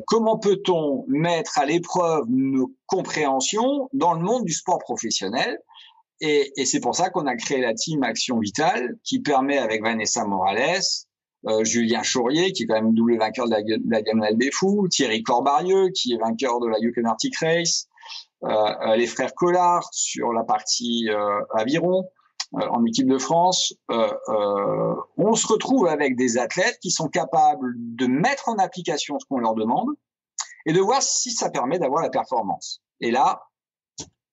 comment 0.07 0.39
peut-on 0.39 1.05
mettre 1.09 1.59
à 1.59 1.65
l'épreuve 1.65 2.25
nos 2.29 2.71
compréhensions 2.87 3.89
dans 3.93 4.13
le 4.13 4.21
monde 4.21 4.45
du 4.45 4.53
sport 4.53 4.79
professionnel 4.79 5.59
Et, 6.21 6.53
et 6.57 6.67
c'est 6.67 6.81
pour 6.81 6.95
ça 6.95 7.09
qu'on 7.09 7.27
a 7.27 7.37
créé 7.37 7.61
la 7.61 7.73
team 7.73 8.03
Action 8.03 8.39
Vitale, 8.39 8.97
qui 9.05 9.21
permet 9.21 9.59
avec 9.59 9.83
Vanessa 9.83 10.25
Morales, 10.25 10.83
euh, 11.47 11.63
Julien 11.63 12.03
Chaurier, 12.03 12.53
qui 12.53 12.63
est 12.63 12.67
quand 12.67 12.75
même 12.75 12.95
double 12.95 13.19
vainqueur 13.19 13.47
de 13.47 13.51
la, 13.51 13.63
de 13.63 14.37
des 14.37 14.51
Fous, 14.51 14.89
Thierry 14.89 15.23
Corbarieux, 15.23 15.91
qui 15.91 16.15
est 16.15 16.19
vainqueur 16.19 16.59
de 16.61 16.69
la 16.69 16.79
Yukon 16.79 17.05
Arctic 17.05 17.37
Race, 17.37 17.89
euh, 18.45 18.49
euh, 18.49 18.97
les 18.97 19.07
frères 19.07 19.35
Collard 19.35 19.87
sur 19.93 20.33
la 20.33 20.43
partie 20.45 21.09
aviron 21.55 22.09
en 22.53 22.85
équipe 22.85 23.09
de 23.09 23.19
France. 23.19 23.75
on 23.89 25.35
se 25.35 25.47
retrouve 25.47 25.87
avec 25.89 26.17
des 26.17 26.39
athlètes 26.39 26.79
qui 26.81 26.91
sont 26.91 27.09
capables 27.09 27.75
de 27.77 28.07
mettre 28.07 28.49
en 28.49 28.57
application 28.57 29.19
ce 29.19 29.27
qu'on 29.27 29.39
leur 29.39 29.55
demande 29.55 29.89
et 30.67 30.73
de 30.73 30.81
voir 30.81 31.03
si 31.03 31.33
ça 31.33 31.51
permet 31.51 31.79
d'avoir 31.79 32.03
la 32.03 32.11
performance. 32.11 32.81
Et 33.01 33.11
là, 33.11 33.43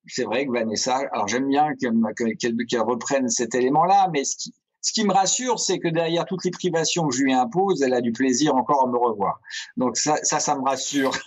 c'est 0.08 0.24
vrai 0.24 0.46
que 0.46 0.52
Vanessa, 0.52 1.02
alors 1.12 1.28
j'aime 1.28 1.48
bien 1.48 1.74
qu'elle 1.76 2.82
reprenne 2.82 3.28
cet 3.28 3.56
élément-là, 3.56 4.10
mais 4.14 4.24
ce 4.24 4.36
qui, 4.38 4.54
ce 4.82 4.94
qui 4.94 5.04
me 5.04 5.14
rassure, 5.14 5.60
c'est 5.60 5.80
que 5.80 5.88
derrière 5.88 6.26
toutes 6.26 6.44
les 6.44 6.52
privations 6.52 7.08
que 7.08 7.16
je 7.16 7.22
lui 7.22 7.34
impose, 7.34 7.82
elle 7.82 7.94
a 7.94 8.02
du 8.02 8.12
plaisir 8.12 8.56
encore 8.56 8.84
à 8.88 8.90
me 8.90 8.98
revoir. 8.98 9.40
Donc 9.78 9.96
ça, 9.98 10.18
ça, 10.24 10.56
me 10.56 10.64
rassure. 10.64 11.12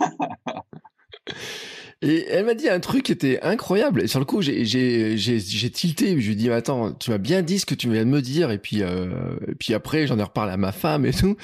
Et 2.03 2.27
elle 2.29 2.45
m'a 2.45 2.55
dit 2.55 2.69
un 2.69 2.81
truc 2.81 3.05
qui 3.05 3.13
était 3.13 3.41
incroyable. 3.43 4.03
Et 4.03 4.09
sur 4.09 4.19
le 4.19 4.27
coup, 4.27 4.43
j'ai, 4.43 4.61
tilté. 5.73 6.21
Je 6.21 6.27
lui 6.27 6.33
ai 6.33 6.35
dit, 6.35 6.51
attends, 6.51 6.93
tu 6.93 7.11
m'as 7.11 7.19
bien 7.19 7.41
dit 7.41 7.59
ce 7.59 7.65
que 7.65 7.75
tu 7.75 7.91
viens 7.91 8.05
de 8.05 8.11
me 8.11 8.21
dire. 8.21 8.51
Et 8.51 8.59
puis, 8.59 8.83
euh, 8.83 9.37
puis 9.59 9.73
après, 9.73 10.07
j'en 10.07 10.19
ai 10.19 10.23
reparlé 10.23 10.53
à 10.53 10.59
ma 10.59 10.73
femme 10.73 11.07
et 11.07 11.13
tout. 11.13 11.37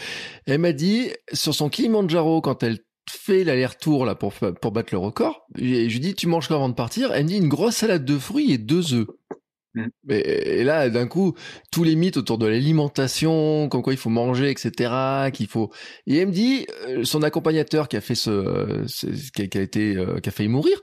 elle 0.46 0.58
m'a 0.58 0.72
dit, 0.72 1.12
sur 1.32 1.54
son 1.54 1.70
Kilimanjaro, 1.70 2.42
quand 2.42 2.62
elle 2.62 2.80
fait 3.08 3.42
l'aller-retour 3.44 4.06
pour, 4.18 4.34
pour 4.34 4.72
battre 4.72 4.92
le 4.92 4.98
record, 4.98 5.46
je 5.56 5.62
lui 5.62 5.96
ai 5.96 5.98
dit, 5.98 6.14
tu 6.14 6.26
manges 6.26 6.48
quoi 6.48 6.56
avant 6.56 6.68
de 6.68 6.74
partir 6.74 7.12
Elle 7.12 7.24
me 7.24 7.28
dit 7.28 7.36
une 7.38 7.48
grosse 7.48 7.76
salade 7.76 8.04
de 8.04 8.18
fruits 8.18 8.52
et 8.52 8.58
deux 8.58 8.92
œufs. 8.92 9.06
Mm. 9.74 9.86
Et, 10.10 10.64
là, 10.64 10.88
d'un 10.88 11.06
coup, 11.06 11.34
tous 11.70 11.84
les 11.84 11.96
mythes 11.96 12.16
autour 12.16 12.38
de 12.38 12.46
l'alimentation, 12.46 13.68
comme 13.68 13.82
quoi 13.82 13.92
il 13.92 13.98
faut 13.98 14.10
manger, 14.10 14.50
etc., 14.50 15.30
qu'il 15.32 15.46
faut. 15.46 15.70
Et 16.06 16.16
elle 16.16 16.28
me 16.28 16.32
dit, 16.32 16.66
euh, 16.86 17.04
son 17.04 17.22
accompagnateur 17.22 17.88
qui 17.88 17.96
a 17.96 18.00
fait 18.00 18.14
ce, 18.14 18.84
qui, 19.34 19.42
a, 19.58 19.60
été, 19.60 19.96
euh, 19.96 20.18
qui 20.20 20.28
a 20.28 20.32
failli 20.32 20.48
mourir, 20.48 20.80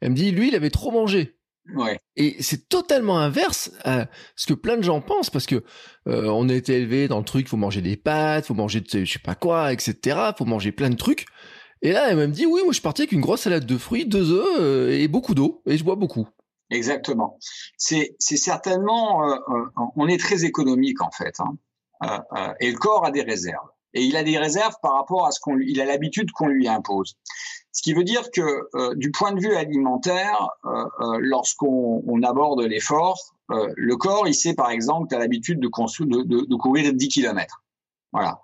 elle 0.00 0.10
me 0.10 0.16
dit, 0.16 0.30
lui, 0.30 0.48
il 0.48 0.54
avait 0.54 0.70
trop 0.70 0.90
mangé. 0.90 1.36
Ouais. 1.74 1.98
Et 2.16 2.42
c'est 2.42 2.68
totalement 2.68 3.18
inverse 3.18 3.70
à 3.84 4.08
ce 4.34 4.46
que 4.46 4.54
plein 4.54 4.76
de 4.76 4.82
gens 4.82 5.00
pensent 5.00 5.30
parce 5.30 5.46
que 5.46 5.62
euh, 6.08 6.24
on 6.24 6.48
a 6.48 6.54
été 6.54 6.74
élevé 6.78 7.06
dans 7.06 7.18
le 7.18 7.24
truc, 7.24 7.48
faut 7.48 7.58
manger 7.58 7.80
des 7.80 7.96
pâtes, 7.96 8.46
faut 8.46 8.54
manger 8.54 8.82
je 8.90 9.04
sais 9.04 9.18
pas 9.20 9.36
quoi, 9.36 9.72
etc. 9.72 10.18
Faut 10.36 10.46
manger 10.46 10.72
plein 10.72 10.90
de 10.90 10.96
trucs. 10.96 11.26
Et 11.82 11.92
là, 11.92 12.10
elle 12.10 12.16
me 12.16 12.26
dit, 12.26 12.44
oui, 12.44 12.60
moi 12.62 12.70
je 12.70 12.74
suis 12.74 12.82
parti 12.82 13.02
avec 13.02 13.12
une 13.12 13.20
grosse 13.20 13.42
salade 13.42 13.66
de 13.66 13.78
fruits, 13.78 14.04
deux 14.04 14.32
œufs 14.32 14.90
et 14.90 15.06
beaucoup 15.06 15.34
d'eau 15.34 15.62
et 15.66 15.76
je 15.76 15.84
bois 15.84 15.96
beaucoup. 15.96 16.26
Exactement. 16.70 17.38
C'est 17.76 18.14
certainement, 18.20 19.24
euh, 19.24 19.34
euh, 19.34 19.64
on 19.96 20.06
est 20.06 20.20
très 20.20 20.44
économique 20.44 21.02
en 21.02 21.10
fait, 21.10 21.34
hein. 21.40 21.56
euh, 22.04 22.52
et 22.60 22.70
le 22.70 22.78
corps 22.78 23.04
a 23.04 23.10
des 23.10 23.22
réserves. 23.22 23.68
Et 23.92 24.04
il 24.04 24.16
a 24.16 24.22
des 24.22 24.38
réserves 24.38 24.76
par 24.82 24.94
rapport 24.94 25.26
à 25.26 25.32
ce 25.32 25.40
qu'on, 25.40 25.58
il 25.58 25.80
a 25.80 25.84
l'habitude 25.84 26.30
qu'on 26.30 26.46
lui 26.46 26.68
impose. 26.68 27.16
Ce 27.72 27.82
qui 27.82 27.92
veut 27.92 28.04
dire 28.04 28.30
que 28.30 28.94
du 28.94 29.10
point 29.10 29.32
de 29.32 29.40
vue 29.40 29.54
alimentaire, 29.54 30.48
lorsqu'on 31.18 32.02
on 32.06 32.22
aborde 32.22 32.60
l'effort, 32.62 33.18
le 33.48 33.96
corps, 33.96 34.28
il 34.28 34.34
sait 34.34 34.54
par 34.54 34.70
exemple, 34.70 35.08
tu 35.08 35.16
as 35.16 35.18
l'habitude 35.18 35.58
de, 35.58 35.68
de, 35.68 36.22
de, 36.22 36.46
de 36.46 36.56
courir 36.56 36.92
10 36.92 37.08
km. 37.08 37.64
Voilà. 38.12 38.40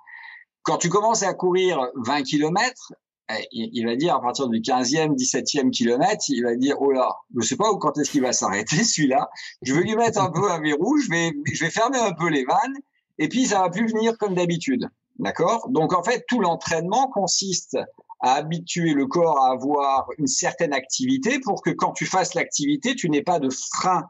Quand 0.62 0.78
tu 0.78 0.88
commences 0.88 1.22
à 1.22 1.32
courir 1.32 1.90
20 1.94 2.22
km, 2.22 2.92
eh, 3.30 3.46
il 3.50 3.84
va 3.84 3.96
dire 3.96 4.14
à 4.14 4.20
partir 4.20 4.48
du 4.48 4.60
15e, 4.60 5.16
17e 5.16 5.70
kilomètre, 5.70 6.24
il 6.28 6.42
va 6.42 6.54
dire 6.54 6.76
oh 6.80 6.92
là, 6.92 7.08
je 7.36 7.46
sais 7.46 7.56
pas 7.56 7.72
où 7.72 7.78
quand 7.78 7.98
est-ce 7.98 8.10
qu'il 8.10 8.22
va 8.22 8.32
s'arrêter 8.32 8.76
celui-là. 8.84 9.28
Je 9.62 9.74
vais 9.74 9.82
lui 9.82 9.96
mettre 9.96 10.20
un 10.20 10.30
peu 10.30 10.50
un 10.50 10.60
verrou, 10.60 10.98
je 10.98 11.10
vais 11.10 11.32
je 11.52 11.64
vais 11.64 11.70
fermer 11.70 11.98
un 11.98 12.12
peu 12.12 12.28
les 12.28 12.44
vannes 12.44 12.76
et 13.18 13.28
puis 13.28 13.46
ça 13.46 13.60
va 13.60 13.70
plus 13.70 13.90
venir 13.92 14.16
comme 14.18 14.34
d'habitude. 14.34 14.88
D'accord? 15.18 15.68
Donc 15.70 15.92
en 15.92 16.02
fait, 16.02 16.24
tout 16.28 16.40
l'entraînement 16.40 17.08
consiste 17.08 17.78
à 18.20 18.34
habituer 18.34 18.92
le 18.92 19.06
corps 19.06 19.44
à 19.44 19.52
avoir 19.52 20.08
une 20.18 20.26
certaine 20.26 20.72
activité 20.72 21.40
pour 21.40 21.62
que 21.62 21.70
quand 21.70 21.92
tu 21.92 22.06
fasses 22.06 22.34
l'activité, 22.34 22.94
tu 22.94 23.10
n'aies 23.10 23.22
pas 23.22 23.40
de 23.40 23.48
frein 23.50 24.06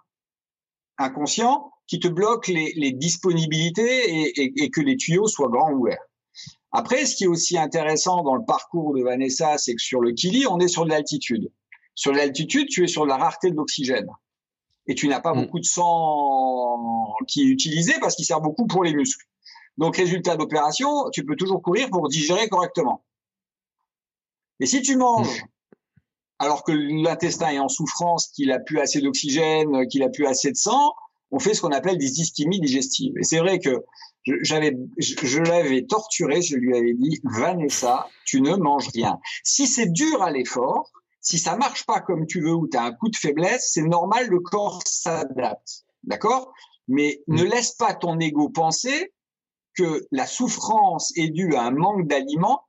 inconscient 0.99 1.71
qui 1.87 2.01
te 2.01 2.09
bloque 2.09 2.49
les, 2.49 2.73
les 2.77 2.93
disponibilités 2.93 4.11
et, 4.11 4.43
et, 4.43 4.65
et 4.65 4.71
que 4.71 4.81
les 4.81 4.97
tuyaux 4.97 5.27
soient 5.27 5.49
grands 5.49 5.73
ouverts. 5.73 6.06
Après, 6.79 7.07
ce 7.07 7.17
qui 7.17 7.25
est 7.25 7.27
aussi 7.27 7.57
intéressant 7.57 8.23
dans 8.23 8.35
le 8.35 8.45
parcours 8.45 8.95
de 8.95 9.03
Vanessa, 9.03 9.57
c'est 9.57 9.75
que 9.75 9.81
sur 9.81 10.03
le 10.03 10.13
Kili, 10.13 10.47
on 10.47 10.61
est 10.61 10.69
sur 10.69 10.85
de 10.85 10.91
l'altitude. 10.91 11.51
Sur 11.95 12.13
l'altitude, 12.13 12.69
tu 12.69 12.85
es 12.85 12.87
sur 12.87 13.05
de 13.05 13.09
la 13.09 13.17
rareté 13.17 13.51
de 13.51 13.57
l'oxygène. 13.57 14.11
Et 14.87 14.95
tu 14.95 15.09
n'as 15.09 15.21
pas 15.21 15.33
mm. 15.33 15.41
beaucoup 15.41 15.59
de 15.59 15.65
sang 15.65 17.15
qui 17.29 17.45
est 17.45 17.47
utilisé 17.47 17.95
parce 17.99 18.15
qu'il 18.15 18.27
sert 18.27 18.43
beaucoup 18.43 18.67
pour 18.67 18.85
les 18.85 18.93
muscles. 18.93 19.25
Donc, 19.79 19.97
résultat 19.97 20.37
d'opération, 20.37 21.09
tu 21.15 21.25
peux 21.25 21.35
toujours 21.35 21.63
courir 21.63 21.89
pour 21.89 22.11
digérer 22.11 22.47
correctement. 22.51 23.03
Et 24.61 24.67
si 24.67 24.83
tu 24.83 24.97
manges, 24.97 25.45
mm. 25.45 25.47
alors 26.41 26.63
que 26.63 26.73
l'intestin 26.73 27.53
est 27.53 27.59
en 27.59 27.71
souffrance, 27.71 28.27
qu'il 28.27 28.53
a 28.53 28.59
plus 28.59 28.81
assez 28.81 29.01
d'oxygène, 29.01 29.89
qu'il 29.89 30.03
a 30.03 30.11
plus 30.11 30.27
assez 30.27 30.51
de 30.51 30.59
sang, 30.59 30.93
on 31.31 31.39
fait 31.39 31.55
ce 31.55 31.63
qu'on 31.63 31.73
appelle 31.73 31.97
des 31.97 32.21
ischémies 32.21 32.61
digestives. 32.61 33.15
Et 33.19 33.25
c'est 33.25 33.39
vrai 33.39 33.61
que 33.61 33.83
j'avais, 34.43 34.77
je, 34.99 35.41
l'avais 35.41 35.85
torturé, 35.87 36.43
je 36.43 36.57
lui 36.57 36.77
avais 36.77 36.95
dit, 36.95 37.21
Vanessa, 37.25 38.09
tu 38.25 38.41
ne 38.41 38.57
manges 38.57 38.89
rien. 38.95 39.21
Si 39.45 39.67
c'est 39.67 39.93
dur 39.93 40.23
à 40.23 40.31
l'effort, 40.31 40.91
si 41.21 41.39
ça 41.39 41.57
marche 41.57 41.87
pas 41.87 42.01
comme 42.01 42.27
tu 42.27 42.41
veux 42.41 42.55
ou 42.55 42.69
tu 42.69 42.77
as 42.77 42.83
un 42.83 42.93
coup 42.93 43.09
de 43.09 43.17
faiblesse, 43.17 43.71
c'est 43.73 43.83
normal, 43.83 44.29
le 44.29 44.41
corps 44.41 44.83
s'adapte. 44.85 45.85
D'accord? 46.05 46.53
Mais 46.89 47.21
ne 47.29 47.43
mm. 47.43 47.47
laisse 47.47 47.73
pas 47.73 47.95
ton 47.95 48.19
ego 48.21 48.49
penser 48.49 49.13
que 49.77 50.07
la 50.11 50.27
souffrance 50.27 51.13
est 51.17 51.29
due 51.29 51.55
à 51.55 51.63
un 51.63 51.71
manque 51.71 52.07
d'aliments 52.07 52.63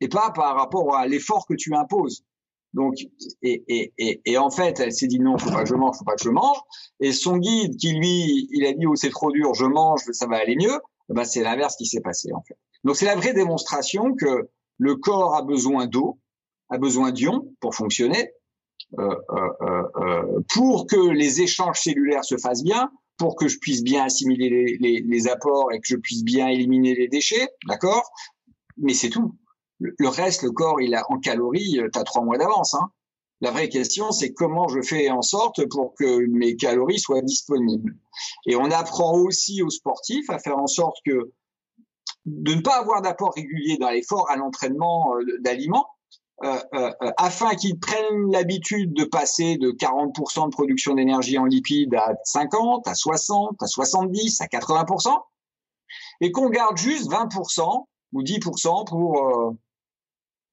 et 0.00 0.08
pas 0.08 0.30
par 0.30 0.56
rapport 0.56 0.96
à 0.96 1.06
l'effort 1.06 1.46
que 1.46 1.54
tu 1.54 1.74
imposes. 1.74 2.24
Donc, 2.74 2.96
et, 3.42 4.36
en 4.36 4.50
fait, 4.50 4.80
elle 4.80 4.92
s'est 4.92 5.06
dit 5.06 5.20
non, 5.20 5.38
faut 5.38 5.50
pas 5.50 5.62
que 5.62 5.68
je 5.68 5.74
mange, 5.74 5.96
faut 5.96 6.04
pas 6.04 6.16
que 6.16 6.24
je 6.24 6.30
mange. 6.30 6.58
Et 7.00 7.12
son 7.12 7.38
guide, 7.38 7.76
qui 7.76 7.92
lui, 7.92 8.48
il 8.50 8.66
a 8.66 8.72
dit 8.72 8.86
oh 8.86 8.96
c'est 8.96 9.10
trop 9.10 9.30
dur, 9.30 9.54
je 9.54 9.64
mange, 9.64 10.00
ça 10.12 10.26
va 10.26 10.36
aller 10.36 10.56
mieux. 10.56 10.78
Ben, 11.08 11.24
c'est 11.24 11.42
l'inverse 11.42 11.76
qui 11.76 11.86
s'est 11.86 12.00
passé 12.00 12.32
en 12.32 12.42
fait. 12.42 12.58
Donc 12.82 12.96
c'est 12.96 13.06
la 13.06 13.14
vraie 13.14 13.32
démonstration 13.32 14.14
que 14.14 14.48
le 14.78 14.96
corps 14.96 15.36
a 15.36 15.42
besoin 15.42 15.86
d'eau, 15.86 16.18
a 16.68 16.78
besoin 16.78 17.12
d'ions 17.12 17.48
pour 17.60 17.74
fonctionner. 17.74 18.32
pour 20.52 20.86
que 20.86 21.10
les 21.10 21.42
échanges 21.42 21.80
cellulaires 21.80 22.24
se 22.24 22.36
fassent 22.36 22.64
bien, 22.64 22.90
pour 23.18 23.36
que 23.36 23.48
je 23.48 23.58
puisse 23.58 23.82
bien 23.82 24.04
assimiler 24.04 24.78
les, 24.80 25.28
apports 25.28 25.72
et 25.72 25.78
que 25.78 25.86
je 25.86 25.96
puisse 25.96 26.24
bien 26.24 26.48
éliminer 26.48 26.94
les 26.94 27.08
déchets, 27.08 27.48
d'accord? 27.68 28.10
Mais 28.76 28.94
c'est 28.94 29.10
tout. 29.10 29.36
Le, 29.80 30.08
reste, 30.08 30.42
le 30.42 30.50
corps, 30.50 30.80
il 30.80 30.94
a 30.94 31.04
en 31.10 31.18
calories, 31.18 31.80
tu 31.92 31.98
as 31.98 32.04
trois 32.04 32.22
mois 32.22 32.38
d'avance. 32.38 32.74
Hein. 32.74 32.90
La 33.40 33.50
vraie 33.50 33.68
question, 33.68 34.10
c'est 34.12 34.32
comment 34.32 34.68
je 34.68 34.80
fais 34.80 35.10
en 35.10 35.20
sorte 35.20 35.66
pour 35.68 35.94
que 35.94 36.26
mes 36.26 36.56
calories 36.56 36.98
soient 36.98 37.20
disponibles. 37.20 37.96
Et 38.46 38.56
on 38.56 38.70
apprend 38.70 39.18
aussi 39.18 39.62
aux 39.62 39.70
sportifs 39.70 40.30
à 40.30 40.38
faire 40.38 40.58
en 40.58 40.66
sorte 40.66 40.96
que 41.04 41.32
de 42.26 42.54
ne 42.54 42.60
pas 42.60 42.78
avoir 42.80 43.02
d'apport 43.02 43.34
régulier 43.34 43.76
dans 43.76 43.90
l'effort 43.90 44.30
à 44.30 44.36
l'entraînement 44.36 45.14
euh, 45.16 45.38
d'aliments, 45.40 45.86
euh, 46.42 46.58
euh, 46.74 46.90
afin 47.16 47.54
qu'ils 47.54 47.78
prennent 47.78 48.30
l'habitude 48.32 48.94
de 48.94 49.04
passer 49.04 49.56
de 49.56 49.70
40% 49.70 50.46
de 50.46 50.50
production 50.50 50.94
d'énergie 50.94 51.38
en 51.38 51.44
lipides 51.44 51.94
à 51.94 52.14
50, 52.24 52.88
à 52.88 52.94
60, 52.94 53.62
à 53.62 53.66
70, 53.66 54.40
à 54.40 54.46
80%, 54.46 55.16
et 56.20 56.32
qu'on 56.32 56.48
garde 56.48 56.76
juste 56.76 57.10
20% 57.10 57.84
ou 58.14 58.22
10% 58.22 58.88
pour 58.88 59.54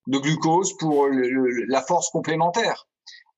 de 0.07 0.17
glucose 0.17 0.75
pour 0.77 1.07
la 1.09 1.81
force 1.81 2.09
complémentaire. 2.09 2.87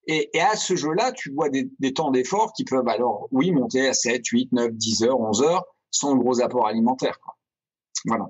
Et, 0.08 0.30
à 0.40 0.56
ce 0.56 0.76
jeu-là, 0.76 1.12
tu 1.14 1.32
vois 1.32 1.50
des, 1.50 1.94
temps 1.94 2.12
d'effort 2.12 2.54
qui 2.54 2.66
peuvent 2.66 2.88
alors, 2.88 3.28
oui, 3.32 3.52
monter 3.52 3.88
à 3.88 3.94
7, 3.94 4.26
8, 4.26 4.52
9, 4.52 4.72
10 4.74 5.04
heures, 5.04 5.20
11 5.20 5.44
heures, 5.44 5.66
sans 5.92 6.16
gros 6.16 6.42
apport 6.42 6.68
alimentaire. 6.68 7.18
Voilà. 8.06 8.26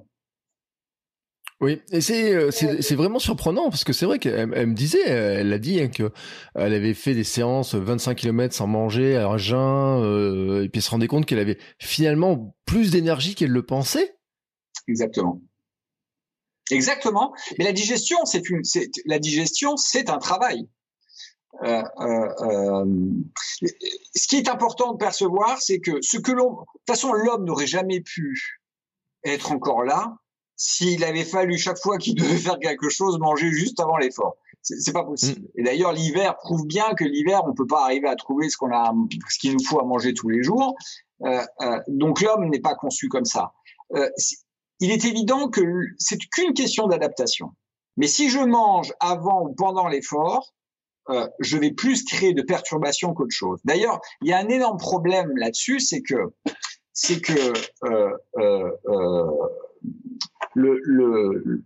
Oui, 1.61 1.81
et 1.91 1.99
euh, 2.11 2.51
c'est 2.51 2.81
c'est 2.81 2.95
vraiment 2.95 3.19
surprenant 3.19 3.69
parce 3.69 3.85
que 3.85 3.93
c'est 3.93 4.05
vrai 4.05 4.19
qu'elle 4.19 4.47
me 4.47 4.73
disait, 4.73 5.07
elle 5.07 5.53
a 5.53 5.59
dit 5.59 5.79
hein, 5.79 5.87
que 5.87 6.11
elle 6.55 6.73
avait 6.73 6.93
fait 6.93 7.13
des 7.13 7.23
séances 7.23 7.73
25 7.73 8.15
km 8.15 8.53
sans 8.53 8.67
manger, 8.67 9.15
à 9.15 9.37
jeun, 9.37 10.03
euh, 10.03 10.63
et 10.63 10.69
puis 10.69 10.79
elle 10.79 10.83
se 10.83 10.89
rendait 10.89 11.07
compte 11.07 11.25
qu'elle 11.25 11.39
avait 11.39 11.57
finalement 11.79 12.53
plus 12.65 12.91
d'énergie 12.91 13.33
qu'elle 13.33 13.51
le 13.51 13.63
pensait. 13.63 14.17
Exactement. 14.89 15.41
Exactement. 16.73 17.33
Mais 17.57 17.65
la 17.65 17.73
digestion, 17.73 18.25
c'est 18.25 18.49
une, 18.49 18.61
la 19.05 19.19
digestion, 19.19 19.77
c'est 19.77 20.09
un 20.09 20.17
travail. 20.17 20.67
Euh, 21.63 21.83
euh, 21.99 22.29
euh, 22.41 22.85
ce 24.15 24.27
qui 24.27 24.37
est 24.37 24.49
important 24.49 24.93
de 24.93 24.97
percevoir, 24.97 25.61
c'est 25.61 25.79
que 25.79 26.01
ce 26.01 26.17
que 26.17 26.31
l'on, 26.31 26.51
de 26.51 26.57
toute 26.57 26.87
façon, 26.87 27.13
l'homme 27.13 27.45
n'aurait 27.45 27.67
jamais 27.67 28.01
pu 28.01 28.61
être 29.23 29.51
encore 29.51 29.83
là 29.83 30.15
s'il 30.55 31.03
avait 31.03 31.25
fallu 31.25 31.57
chaque 31.57 31.77
fois 31.77 31.97
qu'il 31.97 32.15
devait 32.21 32.37
faire 32.37 32.59
quelque 32.59 32.89
chose 32.89 33.19
manger 33.19 33.51
juste 33.51 33.79
avant 33.79 33.97
l'effort. 33.97 34.37
C'est 34.61 34.93
pas 34.93 35.03
possible. 35.03 35.41
Mm. 35.41 35.59
Et 35.59 35.63
d'ailleurs, 35.63 35.91
l'hiver 35.91 36.37
prouve 36.37 36.65
bien 36.65 36.93
que 36.95 37.03
l'hiver, 37.03 37.41
on 37.45 37.53
peut 37.53 37.67
pas 37.67 37.83
arriver 37.83 38.07
à 38.07 38.15
trouver 38.15 38.49
ce 38.49 38.57
qu'on 38.57 38.71
a, 38.71 38.93
ce 39.29 39.37
qu'il 39.39 39.53
nous 39.53 39.63
faut 39.63 39.79
à 39.79 39.83
manger 39.83 40.13
tous 40.13 40.29
les 40.29 40.41
jours. 40.41 40.75
Euh, 41.25 41.41
donc 41.87 42.21
l'homme 42.21 42.49
n'est 42.49 42.61
pas 42.61 42.75
conçu 42.75 43.09
comme 43.09 43.25
ça. 43.25 43.53
Euh, 43.95 44.09
il 44.83 44.91
est 44.91 45.05
évident 45.05 45.47
que 45.47 45.61
c'est 45.97 46.17
qu'une 46.17 46.53
question 46.53 46.87
d'adaptation. 46.87 47.51
Mais 47.95 48.07
si 48.07 48.29
je 48.29 48.39
mange 48.39 48.91
avant 48.99 49.47
ou 49.47 49.53
pendant 49.53 49.87
l'effort, 49.87 50.53
euh, 51.09 51.25
je 51.39 51.57
vais 51.57 51.71
plus 51.71 52.03
créer 52.03 52.33
de 52.33 52.41
perturbations 52.41 53.13
qu'autre 53.13 53.33
chose. 53.33 53.61
D'ailleurs, 53.63 54.01
il 54.21 54.27
y 54.27 54.33
a 54.33 54.39
un 54.39 54.49
énorme 54.49 54.77
problème 54.77 55.31
là-dessus, 55.37 55.79
c'est 55.79 56.01
que 56.01 56.33
c'est 56.91 57.21
que 57.21 57.53
euh, 57.85 58.11
euh, 58.37 59.31
le, 60.53 60.81
le, 60.83 61.63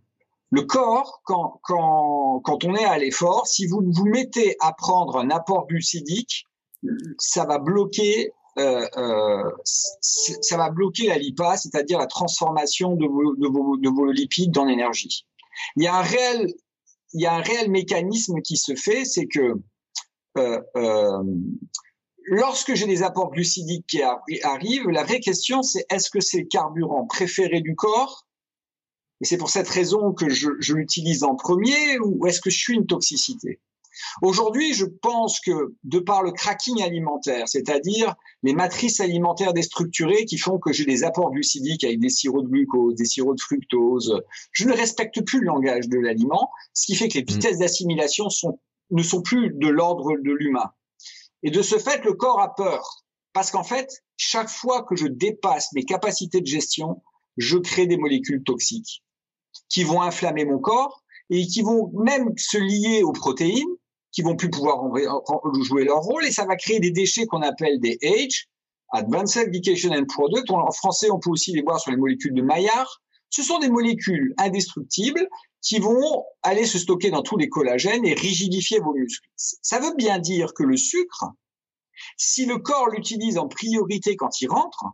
le 0.52 0.62
corps, 0.62 1.22
quand, 1.24 1.60
quand, 1.64 2.40
quand 2.42 2.66
on 2.66 2.76
est 2.76 2.86
à 2.86 3.00
l'effort, 3.00 3.48
si 3.48 3.66
vous 3.66 3.82
vous 3.84 4.06
mettez 4.06 4.58
à 4.60 4.74
prendre 4.74 5.18
un 5.18 5.32
apport 5.32 5.66
glucidique, 5.66 6.46
ça 7.18 7.46
va 7.46 7.58
bloquer 7.58 8.32
ça 10.02 10.58
va 10.58 10.70
bloquer 10.70 11.08
la 11.08 11.18
lipase, 11.18 11.64
c'est-à-dire 11.64 12.00
la 12.00 12.08
transformation 12.08 12.96
de 12.96 13.06
vos, 13.06 13.36
de, 13.36 13.48
vos, 13.48 13.78
de 13.78 13.90
vos 13.90 14.12
lipides 14.12 14.58
en 14.58 14.68
énergie. 14.68 15.26
Il 15.76 15.84
y 15.84 15.88
a 15.88 15.96
un 15.96 16.02
réel, 16.02 17.70
mécanisme 17.70 18.42
qui 18.42 18.58
se 18.58 18.76
fait, 18.76 19.06
c'est 19.06 19.28
que 19.28 19.56
euh, 20.38 20.62
euh, 20.76 21.24
lorsque 22.26 22.74
j'ai 22.74 22.86
des 22.86 23.04
apports 23.04 23.32
glucidiques 23.32 23.88
qui 23.88 24.02
arrivent, 24.44 24.90
la 24.90 25.04
vraie 25.04 25.20
question 25.20 25.64
c'est 25.64 25.86
est-ce 25.90 26.10
que 26.10 26.20
c'est 26.20 26.40
le 26.40 26.46
carburant 26.46 27.06
préféré 27.06 27.62
du 27.62 27.76
corps? 27.76 28.28
Et 29.22 29.26
c'est 29.26 29.38
pour 29.38 29.50
cette 29.50 29.68
raison 29.68 30.14
que 30.14 30.30
je 30.30 30.74
l'utilise 30.74 31.24
en 31.24 31.36
premier 31.36 31.98
ou 32.00 32.28
est-ce 32.28 32.40
que 32.40 32.52
je 32.52 32.58
suis 32.58 32.76
une 32.76 32.86
toxicité? 32.86 33.60
Aujourd'hui, 34.22 34.74
je 34.74 34.86
pense 34.86 35.40
que 35.40 35.76
de 35.84 36.00
par 36.00 36.24
le 36.24 36.32
cracking 36.32 36.82
alimentaire, 36.82 37.48
c'est-à-dire 37.48 38.16
les 38.44 38.54
matrices 38.54 39.00
alimentaires 39.00 39.54
déstructurées 39.54 40.26
qui 40.26 40.38
font 40.38 40.60
que 40.60 40.74
j'ai 40.74 40.86
des 40.86 41.04
apports 41.04 41.32
glucidiques 41.32 41.84
avec 41.84 42.00
des 42.00 42.10
sirops 42.10 42.44
de 42.44 42.50
glucose, 42.50 42.96
des 42.96 43.06
sirops 43.06 43.36
de 43.36 43.42
fructose, 43.42 44.22
je 44.52 44.68
ne 44.68 44.74
respecte 44.74 45.22
plus 45.26 45.40
le 45.40 45.48
langage 45.48 45.88
de 45.88 45.98
l'aliment, 45.98 46.50
ce 46.74 46.86
qui 46.86 46.96
fait 46.96 47.08
que 47.08 47.16
les 47.16 47.24
mmh. 47.24 47.28
vitesses 47.28 47.58
d'assimilation 47.60 48.28
ne 48.92 49.04
sont 49.04 49.22
plus 49.22 49.52
de 49.54 49.68
l'ordre 49.68 50.18
de 50.18 50.32
l'humain. 50.32 50.72
Et 51.44 51.52
de 51.52 51.62
ce 51.62 51.78
fait, 51.78 52.04
le 52.04 52.14
corps 52.14 52.42
a 52.42 52.56
peur. 52.56 53.04
Parce 53.34 53.52
qu'en 53.52 53.64
fait, 53.64 54.04
chaque 54.16 54.50
fois 54.50 54.84
que 54.84 54.96
je 54.96 55.08
dépasse 55.08 55.72
mes 55.74 55.84
capacités 55.84 56.42
de 56.42 56.48
gestion, 56.48 57.04
je 57.38 57.58
crée 57.58 57.86
des 57.86 57.98
molécules 57.98 58.44
toxiques 58.44 59.04
qui 59.70 59.84
vont 59.84 60.02
inflammer 60.02 60.46
mon 60.46 60.60
corps 60.60 61.04
et 61.30 61.46
qui 61.46 61.62
vont 61.62 61.92
même 61.94 62.34
se 62.38 62.58
lier 62.58 63.04
aux 63.04 63.12
protéines 63.12 63.77
qui 64.12 64.22
vont 64.22 64.36
plus 64.36 64.50
pouvoir 64.50 64.84
jouer 65.62 65.84
leur 65.84 66.00
rôle 66.00 66.26
et 66.26 66.32
ça 66.32 66.46
va 66.46 66.56
créer 66.56 66.80
des 66.80 66.92
déchets 66.92 67.26
qu'on 67.26 67.42
appelle 67.42 67.80
des 67.80 67.98
H, 68.02 68.46
Advanced 68.92 69.48
Education 69.48 69.92
and 69.92 70.06
Product. 70.06 70.50
En 70.50 70.72
français, 70.72 71.12
on 71.12 71.20
peut 71.20 71.30
aussi 71.30 71.54
les 71.54 71.62
voir 71.62 71.80
sur 71.80 71.92
les 71.92 71.98
molécules 71.98 72.34
de 72.34 72.42
Maillard. 72.42 73.02
Ce 73.30 73.44
sont 73.44 73.60
des 73.60 73.70
molécules 73.70 74.34
indestructibles 74.38 75.28
qui 75.62 75.80
vont 75.80 76.24
aller 76.44 76.66
se 76.66 76.80
stocker 76.80 77.12
dans 77.12 77.24
tous 77.24 77.38
les 77.38 77.50
collagènes 77.50 78.06
et 78.06 78.14
rigidifier 78.14 78.80
vos 78.80 78.94
muscles. 78.94 79.28
Ça 79.36 79.80
veut 79.80 79.94
bien 79.98 80.20
dire 80.20 80.54
que 80.54 80.64
le 80.64 80.78
sucre, 80.78 81.26
si 82.16 82.46
le 82.46 82.58
corps 82.58 82.90
l'utilise 82.90 83.38
en 83.38 83.48
priorité 83.48 84.16
quand 84.16 84.40
il 84.42 84.50
rentre, 84.50 84.86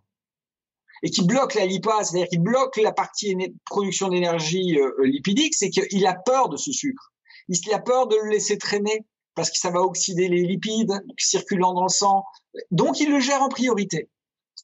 et 1.03 1.09
qui 1.09 1.25
bloque 1.25 1.53
la 1.55 1.65
lipase, 1.65 2.09
c'est-à-dire 2.09 2.29
qu'il 2.29 2.41
bloque 2.41 2.77
la 2.77 2.93
partie 2.93 3.35
production 3.65 4.07
d'énergie 4.07 4.79
euh, 4.79 4.91
lipidique, 5.03 5.53
c'est 5.53 5.69
qu'il 5.69 6.07
a 6.07 6.13
peur 6.13 6.47
de 6.47 6.55
ce 6.55 6.71
sucre. 6.71 7.12
Il 7.47 7.73
a 7.73 7.79
peur 7.79 8.07
de 8.07 8.15
le 8.15 8.29
laisser 8.29 8.57
traîner 8.57 9.05
parce 9.35 9.49
que 9.49 9.57
ça 9.57 9.71
va 9.71 9.81
oxyder 9.81 10.27
les 10.27 10.43
lipides 10.43 10.93
circulant 11.17 11.73
dans 11.73 11.83
le 11.83 11.89
sang. 11.89 12.23
Donc, 12.71 12.99
il 12.99 13.11
le 13.11 13.19
gère 13.19 13.41
en 13.41 13.49
priorité. 13.49 14.09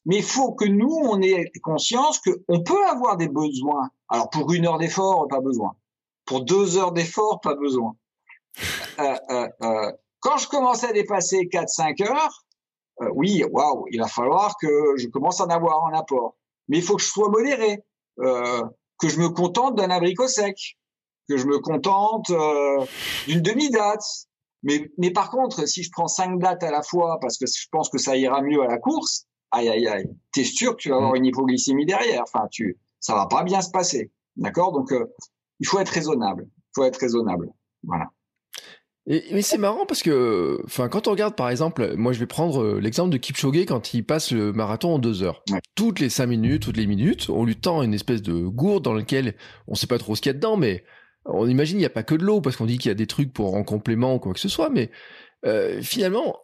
Mais 0.06 0.18
il 0.18 0.24
faut 0.24 0.54
que 0.54 0.66
nous, 0.66 0.96
on 1.04 1.22
ait 1.22 1.52
conscience 1.62 2.20
qu'on 2.20 2.64
peut 2.64 2.88
avoir 2.88 3.18
des 3.18 3.28
besoins. 3.28 3.90
Alors, 4.08 4.30
pour 4.30 4.52
une 4.54 4.66
heure 4.66 4.78
d'effort, 4.78 5.28
pas 5.28 5.42
besoin. 5.42 5.76
Pour 6.26 6.42
deux 6.42 6.78
heures 6.78 6.92
d'effort, 6.92 7.42
pas 7.42 7.56
besoin. 7.56 7.96
Euh, 9.00 9.16
euh, 9.30 9.48
euh, 9.64 9.92
quand 10.20 10.38
je 10.38 10.48
commence 10.48 10.84
à 10.84 10.92
dépasser 10.94 11.48
4-5 11.52 12.04
heures, 12.04 12.46
oui, 13.14 13.44
waouh, 13.50 13.86
il 13.92 14.02
va 14.02 14.08
falloir 14.08 14.56
que 14.62 14.68
je 14.98 15.08
commence 15.08 15.40
à 15.40 15.46
en 15.46 15.50
avoir 15.50 15.86
un 15.86 15.98
apport. 15.98 16.36
Mais 16.68 16.78
il 16.78 16.84
faut 16.84 16.98
que 16.98 17.02
je 17.02 17.08
sois 17.08 17.30
modéré, 17.30 17.82
que 18.18 19.08
je 19.08 19.20
me 19.20 19.30
contente 19.30 19.76
d'un 19.76 19.90
abricot 19.90 20.28
sec, 20.28 20.78
que 21.30 21.38
je 21.38 21.46
me 21.46 21.60
contente 21.60 22.32
d'une 23.28 23.42
demi-date, 23.42 24.04
mais, 24.64 24.92
mais 24.98 25.12
par 25.12 25.30
contre, 25.30 25.68
si 25.68 25.84
je 25.84 25.90
prends 25.92 26.08
cinq 26.08 26.40
dates 26.40 26.64
à 26.64 26.72
la 26.72 26.82
fois 26.82 27.20
parce 27.22 27.38
que 27.38 27.46
je 27.46 27.68
pense 27.72 27.90
que 27.90 27.98
ça 28.00 28.18
ira 28.18 28.42
mieux 28.42 28.62
à 28.62 28.68
la 28.68 28.80
course, 28.80 29.26
aïe 29.52 29.70
aïe 29.70 29.88
aïe, 29.88 30.10
t'es 30.34 30.44
sûr 30.44 30.72
que 30.72 30.82
tu 30.82 30.90
vas 30.90 30.98
avoir 30.98 31.16
une 31.16 31.26
hypoglycémie 31.26 31.86
derrière. 31.86 32.24
Enfin, 32.24 32.48
tu, 32.52 32.78
ça 33.00 33.14
va 33.14 33.28
pas 33.28 33.44
bien 33.44 33.62
se 33.62 33.70
passer, 33.70 34.12
d'accord? 34.36 34.72
Donc, 34.74 34.92
euh, 34.92 35.06
il 35.60 35.68
faut 35.68 35.80
être 35.80 35.90
raisonnable. 35.90 36.48
Il 36.48 36.72
faut 36.76 36.84
être 36.84 36.98
raisonnable. 36.98 37.50
Voilà. 37.84 38.08
Et, 39.08 39.24
mais 39.32 39.42
c'est 39.42 39.58
marrant 39.58 39.86
parce 39.86 40.04
que, 40.04 40.62
enfin, 40.66 40.88
quand 40.90 41.08
on 41.08 41.12
regarde 41.12 41.36
par 41.36 41.50
exemple, 41.50 41.96
moi 41.96 42.14
je 42.14 42.20
vais 42.20 42.28
prendre 42.28 42.62
euh, 42.62 42.80
l'exemple 42.80 43.10
de 43.10 43.18
Kipchoge 43.18 43.66
quand 43.66 43.94
il 43.94 44.06
passe 44.06 44.32
le 44.32 44.54
marathon 44.54 44.96
en 44.96 45.00
deux 45.00 45.24
heures. 45.24 45.44
Toutes 45.74 46.00
les 46.00 46.10
cinq 46.10 46.28
minutes, 46.28 46.64
toutes 46.64 46.78
les 46.78 46.86
minutes, 46.86 47.30
on 47.30 47.44
lui 47.44 47.56
tend 47.56 47.82
une 47.82 47.94
espèce 47.94 48.22
de 48.22 48.34
gourde 48.48 48.84
dans 48.84 48.94
laquelle 48.94 49.36
on 49.68 49.74
sait 49.74 49.88
pas 49.88 49.98
trop 49.98 50.16
ce 50.16 50.22
qu'il 50.22 50.30
y 50.30 50.32
a 50.32 50.34
dedans, 50.34 50.58
mais 50.58 50.84
on 51.34 51.48
imagine 51.48 51.78
il 51.78 51.82
n'y 51.82 51.86
a 51.86 51.92
pas 51.92 52.04
que 52.04 52.16
de 52.16 52.24
l'eau 52.24 52.42
parce 52.42 52.56
qu'on 52.56 52.66
dit 52.66 52.78
qu'il 52.78 52.90
y 52.90 52.92
a 52.92 52.96
des 52.96 53.08
trucs 53.08 53.34
pour 53.34 53.56
en 53.56 53.64
complément 53.64 54.16
ou 54.16 54.20
quoi 54.20 54.34
que 54.34 54.40
ce 54.40 54.50
soit, 54.50 54.70
mais 54.70 54.92
euh, 55.46 55.82
finalement, 55.82 56.38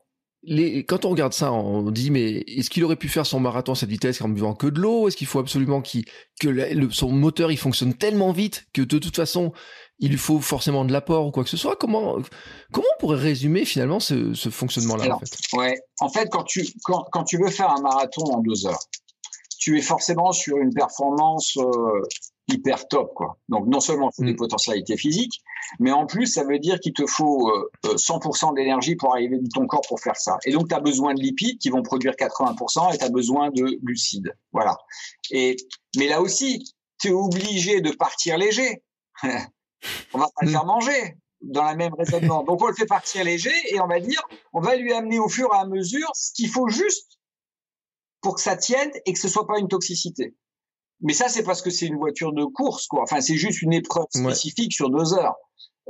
les, 0.44 0.86
quand 0.86 1.06
on 1.06 1.10
regarde 1.10 1.34
ça, 1.34 1.51
on 1.51 1.89
dit 1.92 2.12
mais 2.12 2.44
est-ce 2.48 2.70
qu'il 2.70 2.84
aurait 2.84 2.96
pu 2.96 3.10
faire 3.10 3.25
son 3.25 3.39
marathon 3.39 3.74
à 3.74 3.75
cette 3.75 3.89
vitesse 3.89 4.22
en 4.22 4.30
buvant 4.30 4.54
que 4.54 4.68
de 4.68 4.80
l'eau? 4.80 5.08
Est-ce 5.08 5.18
qu'il 5.18 5.27
faut 5.27 5.39
absolument 5.39 5.82
que 5.82 6.48
le, 6.48 6.92
son 6.92 7.12
moteur 7.12 7.51
il 7.51 7.58
fonctionne 7.58 7.94
tellement 7.94 8.32
vite 8.32 8.68
que 8.74 8.82
de 8.82 9.00
toute 9.00 9.15
façon 9.15 9.54
il 10.00 10.12
lui 10.12 10.18
faut 10.18 10.39
forcément 10.39 10.86
de 10.86 10.92
l'apport 10.92 11.25
ou 11.25 11.32
quoi 11.32 11.44
que 11.44 11.50
ce 11.50 11.58
soit? 11.58 11.75
Comment 11.75 12.18
comment 12.72 12.88
on 12.96 13.00
pourrait 13.00 13.18
résumer 13.18 13.65
finalement 13.65 14.00
ce, 14.00 14.34
ce 14.34 14.50
fonctionnement-là 14.50 15.15
en 15.15 15.20
fait? 15.20 15.58
Ouais, 15.58 15.80
en 16.00 16.10
fait 16.10 16.30
quand 16.30 16.44
tu 16.44 16.63
quand, 16.84 17.06
quand, 17.12 17.24
tu 17.24 17.38
veux 17.38 17.50
faire 17.50 17.72
un 17.72 17.82
marathon 17.82 18.25
en 18.25 18.42
deux 18.42 18.68
heures, 18.68 18.84
tu 19.58 19.77
es 19.80 19.82
forcément 19.82 20.32
sur 20.32 20.58
une 20.58 20.74
performance 20.74 21.58
euh, 21.58 22.01
hyper 22.47 22.87
top 22.87 23.13
quoi. 23.15 23.37
Donc 23.49 23.67
non 23.67 23.79
seulement 23.79 24.09
il 24.11 24.15
faut 24.15 24.23
des 24.23 24.33
mm. 24.33 24.37
potentialités 24.37 24.97
physiques, 24.97 25.41
mais 25.79 25.91
en 25.91 26.05
plus 26.05 26.27
ça 26.27 26.43
veut 26.43 26.59
dire 26.59 26.79
qu'il 26.79 26.93
te 26.93 27.05
faut 27.05 27.51
100% 27.83 28.45
euh, 28.45 28.49
euh, 28.49 28.53
d'énergie 28.53 28.95
pour 28.95 29.13
arriver 29.13 29.37
dans 29.37 29.61
ton 29.61 29.67
corps 29.67 29.85
pour 29.87 29.99
faire 29.99 30.15
ça. 30.15 30.37
Et 30.45 30.51
donc 30.51 30.69
tu 30.69 30.75
as 30.75 30.79
besoin 30.79 31.13
de 31.13 31.21
lipides 31.21 31.57
qui 31.59 31.69
vont 31.69 31.81
produire 31.81 32.13
80% 32.13 32.93
et 32.93 32.97
tu 32.97 33.03
as 33.03 33.09
besoin 33.09 33.49
de 33.49 33.79
glucides. 33.83 34.35
Voilà. 34.51 34.77
Et 35.31 35.55
mais 35.97 36.07
là 36.07 36.21
aussi, 36.21 36.63
tu 36.99 37.09
es 37.09 37.11
obligé 37.11 37.81
de 37.81 37.91
partir 37.91 38.37
léger. 38.37 38.83
on 39.23 40.17
va 40.17 40.25
pas 40.25 40.45
le 40.45 40.49
mm. 40.49 40.51
faire 40.51 40.65
manger 40.65 41.17
dans 41.41 41.63
la 41.63 41.75
même 41.75 41.93
raisonnement. 41.93 42.43
Donc 42.43 42.61
on 42.61 42.67
le 42.67 42.73
fait 42.73 42.85
partir 42.85 43.23
léger 43.23 43.53
et 43.69 43.79
on 43.79 43.87
va 43.87 43.99
dire 43.99 44.21
on 44.53 44.61
va 44.61 44.75
lui 44.75 44.93
amener 44.93 45.19
au 45.19 45.29
fur 45.29 45.49
et 45.53 45.57
à 45.57 45.65
mesure 45.65 46.09
ce 46.13 46.31
qu'il 46.33 46.49
faut 46.49 46.69
juste 46.69 47.17
pour 48.21 48.35
que 48.35 48.41
ça 48.41 48.55
tienne 48.55 48.91
et 49.05 49.13
que 49.13 49.19
ce 49.19 49.27
soit 49.27 49.45
pas 49.47 49.59
une 49.59 49.67
toxicité. 49.67 50.35
Mais 51.01 51.13
ça, 51.13 51.27
c'est 51.27 51.43
parce 51.43 51.61
que 51.61 51.69
c'est 51.69 51.87
une 51.87 51.97
voiture 51.97 52.33
de 52.33 52.45
course, 52.45 52.87
quoi. 52.87 53.03
Enfin, 53.03 53.21
c'est 53.21 53.35
juste 53.35 53.61
une 53.61 53.73
épreuve 53.73 54.05
spécifique 54.09 54.73
sur 54.73 54.89
deux 54.89 55.13
heures. 55.13 55.35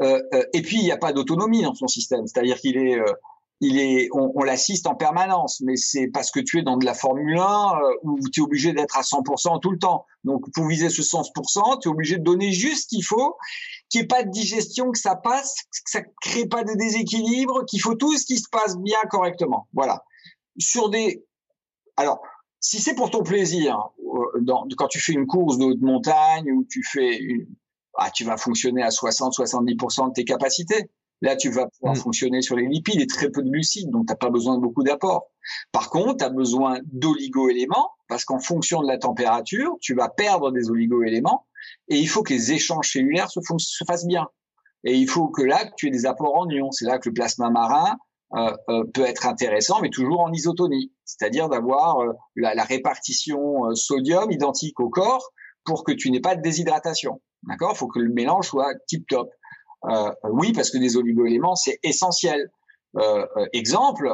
Euh, 0.02 0.22
euh, 0.34 0.44
et 0.54 0.62
puis, 0.62 0.78
il 0.78 0.84
n'y 0.84 0.92
a 0.92 0.98
pas 0.98 1.14
d'autonomie 1.14 1.62
dans 1.62 1.76
son 1.76 1.88
système. 1.88 2.26
C'est-à-dire 2.28 2.60
qu'il 2.60 2.78
est, 2.78 3.00
euh, 3.00 3.14
il 3.62 3.80
est, 3.80 4.10
on, 4.14 4.32
on 4.36 4.44
l'assiste 4.44 4.88
en 4.88 4.96
permanence. 4.96 5.62
Mais 5.62 5.76
c'est 5.76 6.08
parce 6.08 6.32
que 6.32 6.40
tu 6.40 6.60
es 6.60 6.64
dans 6.64 6.78
de 6.78 6.86
la 6.86 6.94
Formule 6.94 7.38
1 7.38 7.42
euh, 7.42 7.94
où 8.04 8.20
tu 8.30 8.42
es 8.42 8.44
obligé 8.44 8.74
d'être 8.74 8.98
à 8.98 9.02
100% 9.02 9.60
tout 9.62 9.72
le 9.72 9.78
temps. 9.78 10.06
Donc, 10.24 10.52
pour 10.54 10.68
viser 10.68 10.90
ce 10.90 11.02
100%, 11.02 11.82
tu 11.82 11.88
es 11.88 11.92
obligé 11.92 12.18
de 12.18 12.24
donner 12.24 12.52
juste 12.52 12.84
ce 12.84 12.88
qu'il 12.88 13.04
faut, 13.04 13.38
qu'il 13.90 14.02
n'y 14.02 14.06
ait 14.06 14.08
pas 14.08 14.24
de 14.24 14.32
digestion, 14.32 14.92
que 14.92 15.00
ça 15.00 15.16
passe, 15.16 15.54
que 15.72 15.92
ça 15.92 16.02
crée 16.22 16.48
pas 16.48 16.64
de 16.64 16.74
déséquilibre, 16.74 17.64
qu'il 17.66 17.80
faut 17.80 17.96
tout 17.96 18.18
ce 18.18 18.26
qui 18.26 18.40
se 18.40 18.50
passe 18.50 18.78
bien 18.78 19.00
correctement. 19.10 19.68
Voilà. 19.74 20.04
Sur 20.58 20.90
des, 20.90 21.26
alors, 21.98 22.22
si 22.66 22.80
c'est 22.80 22.96
pour 22.96 23.12
ton 23.12 23.22
plaisir, 23.22 23.92
euh, 24.00 24.42
dans, 24.42 24.66
quand 24.76 24.88
tu 24.88 25.00
fais 25.00 25.14
une 25.14 25.28
course 25.28 25.60
de 25.60 25.66
haute 25.66 25.82
montagne 25.82 26.52
ou 26.52 26.66
tu 26.68 26.82
fais 26.84 27.16
une, 27.16 27.46
ah, 27.94 28.10
tu 28.10 28.24
vas 28.24 28.38
fonctionner 28.38 28.82
à 28.82 28.90
60-70% 28.90 30.08
de 30.08 30.14
tes 30.14 30.26
capacités. 30.26 30.90
Là, 31.22 31.36
tu 31.36 31.52
vas 31.52 31.68
pouvoir 31.68 31.94
mm. 31.94 32.00
fonctionner 32.00 32.42
sur 32.42 32.56
les 32.56 32.66
lipides 32.66 33.00
et 33.00 33.06
très 33.06 33.30
peu 33.30 33.44
de 33.44 33.52
glucides, 33.52 33.92
donc 33.92 34.08
tu 34.08 34.12
n'as 34.12 34.18
pas 34.18 34.32
besoin 34.32 34.56
de 34.56 34.62
beaucoup 34.62 34.82
d'apports. 34.82 35.28
Par 35.72 35.92
contre, 35.92 36.18
tu 36.18 36.24
as 36.24 36.30
besoin 36.30 36.80
d'oligo-éléments, 36.92 37.92
parce 38.08 38.26
qu'en 38.26 38.40
fonction 38.40 38.82
de 38.82 38.88
la 38.88 38.98
température, 38.98 39.78
tu 39.80 39.94
vas 39.94 40.10
perdre 40.10 40.52
des 40.52 40.72
oligo-éléments, 40.72 41.46
et 41.88 42.00
il 42.00 42.08
faut 42.08 42.24
que 42.24 42.34
les 42.34 42.52
échanges 42.52 42.92
cellulaires 42.92 43.30
se, 43.30 43.42
se 43.60 43.84
fassent 43.86 44.08
bien. 44.08 44.28
Et 44.84 44.96
il 44.96 45.08
faut 45.08 45.28
que 45.28 45.44
là, 45.44 45.70
tu 45.78 45.88
aies 45.88 45.92
des 45.92 46.08
apports 46.08 46.36
en 46.36 46.50
ions. 46.50 46.72
C'est 46.72 46.86
là 46.86 46.98
que 46.98 47.10
le 47.10 47.14
plasma 47.14 47.52
marin 47.52 47.96
euh, 48.34 48.52
euh, 48.70 48.84
peut 48.92 49.06
être 49.06 49.28
intéressant, 49.28 49.82
mais 49.82 49.92
toujours 49.92 50.22
en 50.22 50.34
isotonie, 50.34 50.92
c'est-à-dire 51.06 51.50
d'avoir 51.50 52.00
euh, 52.00 52.14
la, 52.36 52.64
répartition 52.64 53.74
sodium 53.76 54.32
identique 54.32 54.80
au 54.80 54.90
corps 54.90 55.32
pour 55.64 55.84
que 55.84 55.92
tu 55.92 56.12
n'aies 56.12 56.22
pas 56.22 56.36
de 56.36 56.42
déshydratation. 56.42 57.22
D'accord? 57.44 57.72
Il 57.74 57.78
faut 57.78 57.88
que 57.88 58.00
le 58.00 58.12
mélange 58.12 58.48
soit 58.48 58.74
tip 58.88 59.08
top. 59.08 59.30
oui, 60.24 60.52
parce 60.54 60.70
que 60.72 60.78
des 60.78 60.98
oligoéléments, 60.98 61.56
c'est 61.56 61.80
essentiel. 61.84 62.50
exemple, 63.54 64.14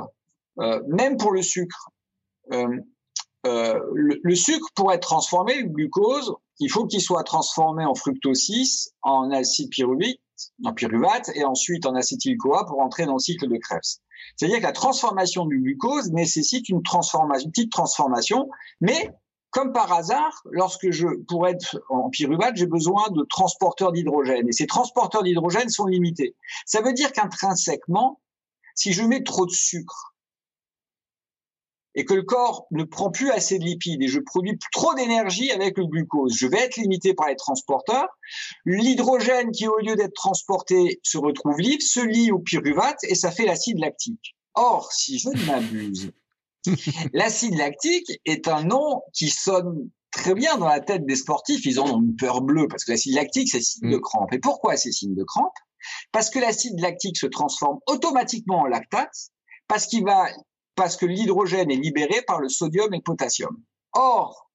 même 0.87 1.17
pour 1.17 1.31
le 1.31 1.41
sucre. 1.41 1.89
Le, 3.43 4.35
sucre, 4.35 4.67
pour 4.75 4.93
être 4.93 5.01
transformé, 5.01 5.61
le 5.61 5.69
glucose, 5.69 6.33
il 6.59 6.69
faut 6.69 6.85
qu'il 6.85 7.01
soit 7.01 7.23
transformé 7.23 7.85
en 7.85 7.95
fructose 7.95 8.37
6, 8.37 8.93
en 9.01 9.31
acide 9.31 9.69
pyruvique, 9.69 10.20
en 10.63 10.73
pyruvate 10.73 11.31
et 11.35 11.43
ensuite 11.43 11.85
en 11.85 11.95
acétyl-CoA 11.95 12.65
pour 12.65 12.79
entrer 12.79 13.05
dans 13.05 13.13
le 13.13 13.19
cycle 13.19 13.47
de 13.47 13.57
Krebs. 13.57 14.01
C'est-à-dire 14.35 14.59
que 14.59 14.63
la 14.63 14.71
transformation 14.71 15.45
du 15.45 15.59
glucose 15.59 16.11
nécessite 16.11 16.69
une 16.69 16.83
transformation, 16.83 17.45
une 17.45 17.51
petite 17.51 17.71
transformation, 17.71 18.49
mais 18.79 19.11
comme 19.51 19.73
par 19.73 19.91
hasard, 19.91 20.41
lorsque 20.51 20.91
je, 20.91 21.07
pour 21.27 21.47
être 21.47 21.81
en 21.89 22.09
pyruvate, 22.09 22.55
j'ai 22.55 22.67
besoin 22.67 23.09
de 23.11 23.23
transporteurs 23.29 23.91
d'hydrogène. 23.91 24.47
Et 24.47 24.53
ces 24.53 24.65
transporteurs 24.65 25.23
d'hydrogène 25.23 25.69
sont 25.69 25.85
limités. 25.85 26.35
Ça 26.65 26.81
veut 26.81 26.93
dire 26.93 27.11
qu'intrinsèquement, 27.11 28.21
si 28.75 28.93
je 28.93 29.03
mets 29.03 29.23
trop 29.23 29.45
de 29.45 29.51
sucre 29.51 30.10
et 31.95 32.05
que 32.05 32.13
le 32.13 32.23
corps 32.23 32.67
ne 32.71 32.83
prend 32.83 33.11
plus 33.11 33.31
assez 33.31 33.59
de 33.59 33.65
lipides 33.65 34.01
et 34.01 34.07
je 34.07 34.19
produis 34.19 34.57
trop 34.71 34.93
d'énergie 34.95 35.51
avec 35.51 35.77
le 35.77 35.85
glucose, 35.85 36.33
je 36.35 36.47
vais 36.47 36.59
être 36.59 36.77
limité 36.77 37.13
par 37.13 37.27
les 37.27 37.35
transporteurs. 37.35 38.07
L'hydrogène 38.65 39.51
qui, 39.51 39.67
au 39.67 39.77
lieu 39.79 39.95
d'être 39.95 40.13
transporté, 40.13 40.99
se 41.03 41.17
retrouve 41.17 41.59
libre, 41.59 41.81
se 41.81 41.99
lie 41.99 42.31
au 42.31 42.39
pyruvate 42.39 43.03
et 43.03 43.15
ça 43.15 43.31
fait 43.31 43.45
l'acide 43.45 43.79
lactique. 43.79 44.35
Or, 44.53 44.91
si 44.91 45.17
je 45.17 45.29
ne 45.29 45.45
m'abuse, 45.45 46.11
l'acide 47.13 47.55
lactique 47.55 48.19
est 48.25 48.47
un 48.47 48.63
nom 48.63 49.01
qui 49.13 49.29
sonne 49.29 49.89
très 50.11 50.33
bien 50.33 50.57
dans 50.57 50.67
la 50.67 50.81
tête 50.81 51.05
des 51.05 51.15
sportifs. 51.15 51.65
Ils 51.65 51.79
en 51.79 51.89
ont 51.89 52.01
une 52.01 52.15
peur 52.15 52.41
bleue 52.41 52.67
parce 52.67 52.83
que 52.83 52.91
l'acide 52.91 53.15
lactique, 53.15 53.49
c'est 53.49 53.61
signe 53.61 53.89
de 53.89 53.97
mm. 53.97 54.01
crampe. 54.01 54.33
Et 54.33 54.39
pourquoi 54.39 54.77
c'est 54.77 54.91
signe 54.91 55.15
de 55.15 55.23
crampe? 55.23 55.53
Parce 56.11 56.29
que 56.29 56.39
l'acide 56.39 56.79
lactique 56.79 57.17
se 57.17 57.25
transforme 57.25 57.79
automatiquement 57.87 58.61
en 58.61 58.65
lactate 58.67 59.31
parce 59.67 59.87
qu'il 59.87 60.03
va 60.03 60.27
parce 60.75 60.97
que 60.97 61.05
l'hydrogène 61.05 61.71
est 61.71 61.75
libéré 61.75 62.21
par 62.21 62.39
le 62.39 62.49
sodium 62.49 62.93
et 62.93 62.97
le 62.97 63.03
potassium. 63.03 63.61
Or, 63.93 64.51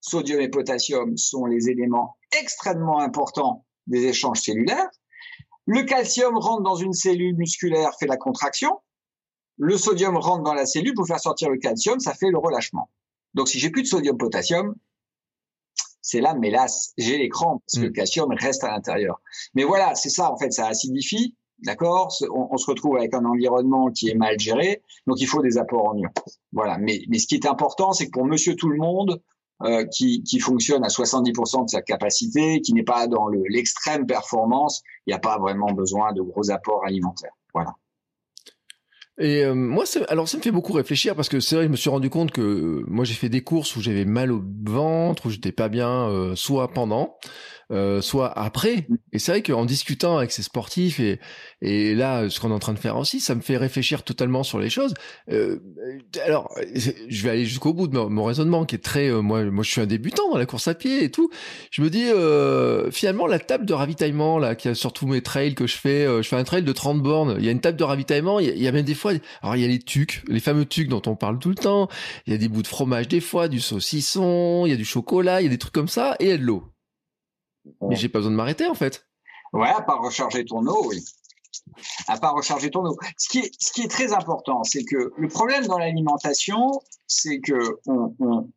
sodium 0.00 0.40
et 0.40 0.48
potassium 0.48 1.16
sont 1.16 1.46
les 1.46 1.68
éléments 1.68 2.16
extrêmement 2.38 3.00
importants 3.00 3.64
des 3.86 4.06
échanges 4.06 4.40
cellulaires. 4.40 4.88
Le 5.66 5.82
calcium 5.82 6.36
rentre 6.38 6.62
dans 6.62 6.76
une 6.76 6.92
cellule 6.92 7.36
musculaire, 7.36 7.90
fait 7.98 8.06
la 8.06 8.16
contraction. 8.16 8.80
Le 9.58 9.76
sodium 9.76 10.16
rentre 10.16 10.42
dans 10.42 10.54
la 10.54 10.66
cellule 10.66 10.94
pour 10.94 11.06
faire 11.06 11.18
sortir 11.18 11.50
le 11.50 11.58
calcium, 11.58 11.98
ça 11.98 12.14
fait 12.14 12.30
le 12.30 12.38
relâchement. 12.38 12.90
Donc 13.34 13.48
si 13.48 13.58
j'ai 13.58 13.70
plus 13.70 13.82
de 13.82 13.88
sodium-potassium, 13.88 14.74
c'est 16.02 16.20
là, 16.20 16.34
mais 16.34 16.50
là, 16.50 16.66
j'ai 16.96 17.18
l'écran 17.18 17.62
parce 17.66 17.80
que 17.80 17.86
le 17.86 17.90
mm. 17.90 17.94
calcium 17.94 18.32
reste 18.32 18.62
à 18.62 18.70
l'intérieur. 18.70 19.20
Mais 19.54 19.64
voilà, 19.64 19.94
c'est 19.96 20.08
ça 20.08 20.30
en 20.30 20.36
fait, 20.36 20.52
ça 20.52 20.68
acidifie, 20.68 21.34
D'accord? 21.60 22.14
On, 22.34 22.56
se 22.58 22.70
retrouve 22.70 22.96
avec 22.96 23.14
un 23.14 23.24
environnement 23.24 23.90
qui 23.90 24.10
est 24.10 24.14
mal 24.14 24.38
géré, 24.38 24.82
donc 25.06 25.20
il 25.20 25.26
faut 25.26 25.42
des 25.42 25.56
apports 25.56 25.86
en 25.86 25.96
ions. 25.96 26.10
Voilà. 26.52 26.76
Mais, 26.78 27.00
ce 27.18 27.26
qui 27.26 27.34
est 27.34 27.46
important, 27.46 27.92
c'est 27.92 28.06
que 28.06 28.10
pour 28.10 28.26
Monsieur 28.26 28.56
Tout 28.56 28.68
le 28.68 28.76
Monde, 28.76 29.22
euh, 29.62 29.86
qui, 29.86 30.22
qui, 30.22 30.38
fonctionne 30.38 30.84
à 30.84 30.88
70% 30.88 31.64
de 31.64 31.70
sa 31.70 31.80
capacité, 31.80 32.60
qui 32.60 32.74
n'est 32.74 32.82
pas 32.82 33.06
dans 33.06 33.28
l'extrême 33.28 34.06
performance, 34.06 34.82
il 35.06 35.10
n'y 35.10 35.14
a 35.14 35.18
pas 35.18 35.38
vraiment 35.38 35.72
besoin 35.72 36.12
de 36.12 36.20
gros 36.20 36.50
apports 36.50 36.84
alimentaires. 36.84 37.32
Voilà. 37.54 37.72
Et 39.18 39.42
euh, 39.42 39.54
moi, 39.54 39.84
alors 40.10 40.28
ça 40.28 40.36
me 40.36 40.42
fait 40.42 40.50
beaucoup 40.50 40.74
réfléchir 40.74 41.16
parce 41.16 41.30
que 41.30 41.40
c'est 41.40 41.56
vrai, 41.56 41.64
je 41.64 41.70
me 41.70 41.76
suis 41.76 41.88
rendu 41.88 42.10
compte 42.10 42.32
que 42.32 42.42
euh, 42.42 42.84
moi 42.86 43.06
j'ai 43.06 43.14
fait 43.14 43.30
des 43.30 43.40
courses 43.40 43.74
où 43.76 43.80
j'avais 43.80 44.04
mal 44.04 44.30
au 44.30 44.42
ventre, 44.66 45.24
où 45.24 45.30
j'étais 45.30 45.52
pas 45.52 45.70
bien, 45.70 46.34
soit 46.34 46.68
pendant, 46.68 47.16
euh, 47.72 48.00
soit 48.00 48.36
après. 48.38 48.86
Et 49.12 49.18
c'est 49.18 49.32
vrai 49.32 49.42
qu'en 49.42 49.64
discutant 49.64 50.18
avec 50.18 50.32
ces 50.32 50.42
sportifs 50.42 51.00
et, 51.00 51.20
et 51.62 51.94
là, 51.94 52.28
ce 52.28 52.38
qu'on 52.38 52.50
est 52.50 52.54
en 52.54 52.58
train 52.58 52.74
de 52.74 52.78
faire 52.78 52.96
aussi, 52.96 53.18
ça 53.18 53.34
me 53.34 53.40
fait 53.40 53.56
réfléchir 53.56 54.02
totalement 54.02 54.42
sur 54.42 54.58
les 54.58 54.68
choses. 54.68 54.94
Euh, 55.30 55.58
alors, 56.24 56.54
je 57.08 57.22
vais 57.22 57.30
aller 57.30 57.46
jusqu'au 57.46 57.72
bout 57.72 57.88
de 57.88 57.98
mon, 57.98 58.24
raisonnement 58.24 58.64
qui 58.64 58.74
est 58.74 58.84
très, 58.84 59.08
euh, 59.08 59.22
moi, 59.22 59.44
moi, 59.44 59.64
je 59.64 59.70
suis 59.70 59.80
un 59.80 59.86
débutant 59.86 60.30
dans 60.30 60.38
la 60.38 60.46
course 60.46 60.68
à 60.68 60.74
pied 60.74 61.02
et 61.02 61.10
tout. 61.10 61.30
Je 61.70 61.82
me 61.82 61.88
dis, 61.88 62.04
euh, 62.04 62.90
finalement, 62.90 63.26
la 63.26 63.38
table 63.38 63.64
de 63.64 63.72
ravitaillement 63.72 64.38
là, 64.38 64.54
qui 64.54 64.68
a 64.68 64.74
sur 64.74 64.92
tous 64.92 65.06
mes 65.06 65.22
trails 65.22 65.54
que 65.54 65.66
je 65.66 65.76
fais, 65.76 66.06
je 66.06 66.28
fais 66.28 66.36
un 66.36 66.44
trail 66.44 66.62
de 66.62 66.72
30 66.72 67.02
bornes. 67.02 67.36
Il 67.38 67.44
y 67.44 67.48
a 67.48 67.52
une 67.52 67.60
table 67.60 67.78
de 67.78 67.84
ravitaillement. 67.84 68.38
Il 68.38 68.58
y 68.58 68.68
a, 68.68 68.72
même 68.72 68.84
des 68.84 68.94
fois, 68.94 69.12
alors 69.42 69.56
il 69.56 69.62
y 69.62 69.64
a 69.64 69.68
les 69.68 69.78
tucs, 69.78 70.22
les 70.28 70.40
fameux 70.40 70.66
tucs 70.66 70.88
dont 70.88 71.02
on 71.06 71.16
parle 71.16 71.38
tout 71.38 71.48
le 71.48 71.54
temps. 71.54 71.88
Il 72.26 72.32
y 72.32 72.36
a 72.36 72.38
des 72.38 72.48
bouts 72.48 72.62
de 72.62 72.66
fromage 72.66 73.08
des 73.08 73.20
fois, 73.20 73.48
du 73.48 73.60
saucisson, 73.60 74.66
il 74.66 74.70
y 74.70 74.72
a 74.72 74.76
du 74.76 74.84
chocolat, 74.84 75.40
il 75.40 75.44
y 75.44 75.46
a 75.46 75.50
des 75.50 75.58
trucs 75.58 75.74
comme 75.74 75.88
ça, 75.88 76.16
et 76.20 76.26
il 76.26 76.30
y 76.30 76.32
a 76.32 76.38
de 76.38 76.42
l'eau. 76.42 76.64
Mais 77.82 77.96
j'ai 77.96 78.08
pas 78.08 78.18
besoin 78.18 78.32
de 78.32 78.36
m'arrêter 78.36 78.66
en 78.66 78.74
fait. 78.74 79.06
Ouais, 79.52 79.68
à 79.68 79.80
part 79.80 80.02
recharger 80.02 80.44
ton 80.44 80.66
eau, 80.66 80.86
oui. 80.88 81.04
À 82.08 82.18
part 82.18 82.34
recharger 82.34 82.70
ton 82.70 82.84
eau. 82.84 82.96
Ce 83.16 83.28
qui 83.28 83.38
est, 83.38 83.50
ce 83.58 83.72
qui 83.72 83.82
est 83.82 83.90
très 83.90 84.12
important, 84.12 84.62
c'est 84.64 84.84
que 84.84 85.12
le 85.16 85.28
problème 85.28 85.66
dans 85.66 85.78
l'alimentation, 85.78 86.80
c'est 87.06 87.40
que 87.40 87.78
on, 87.86 88.14
on, 88.20 88.50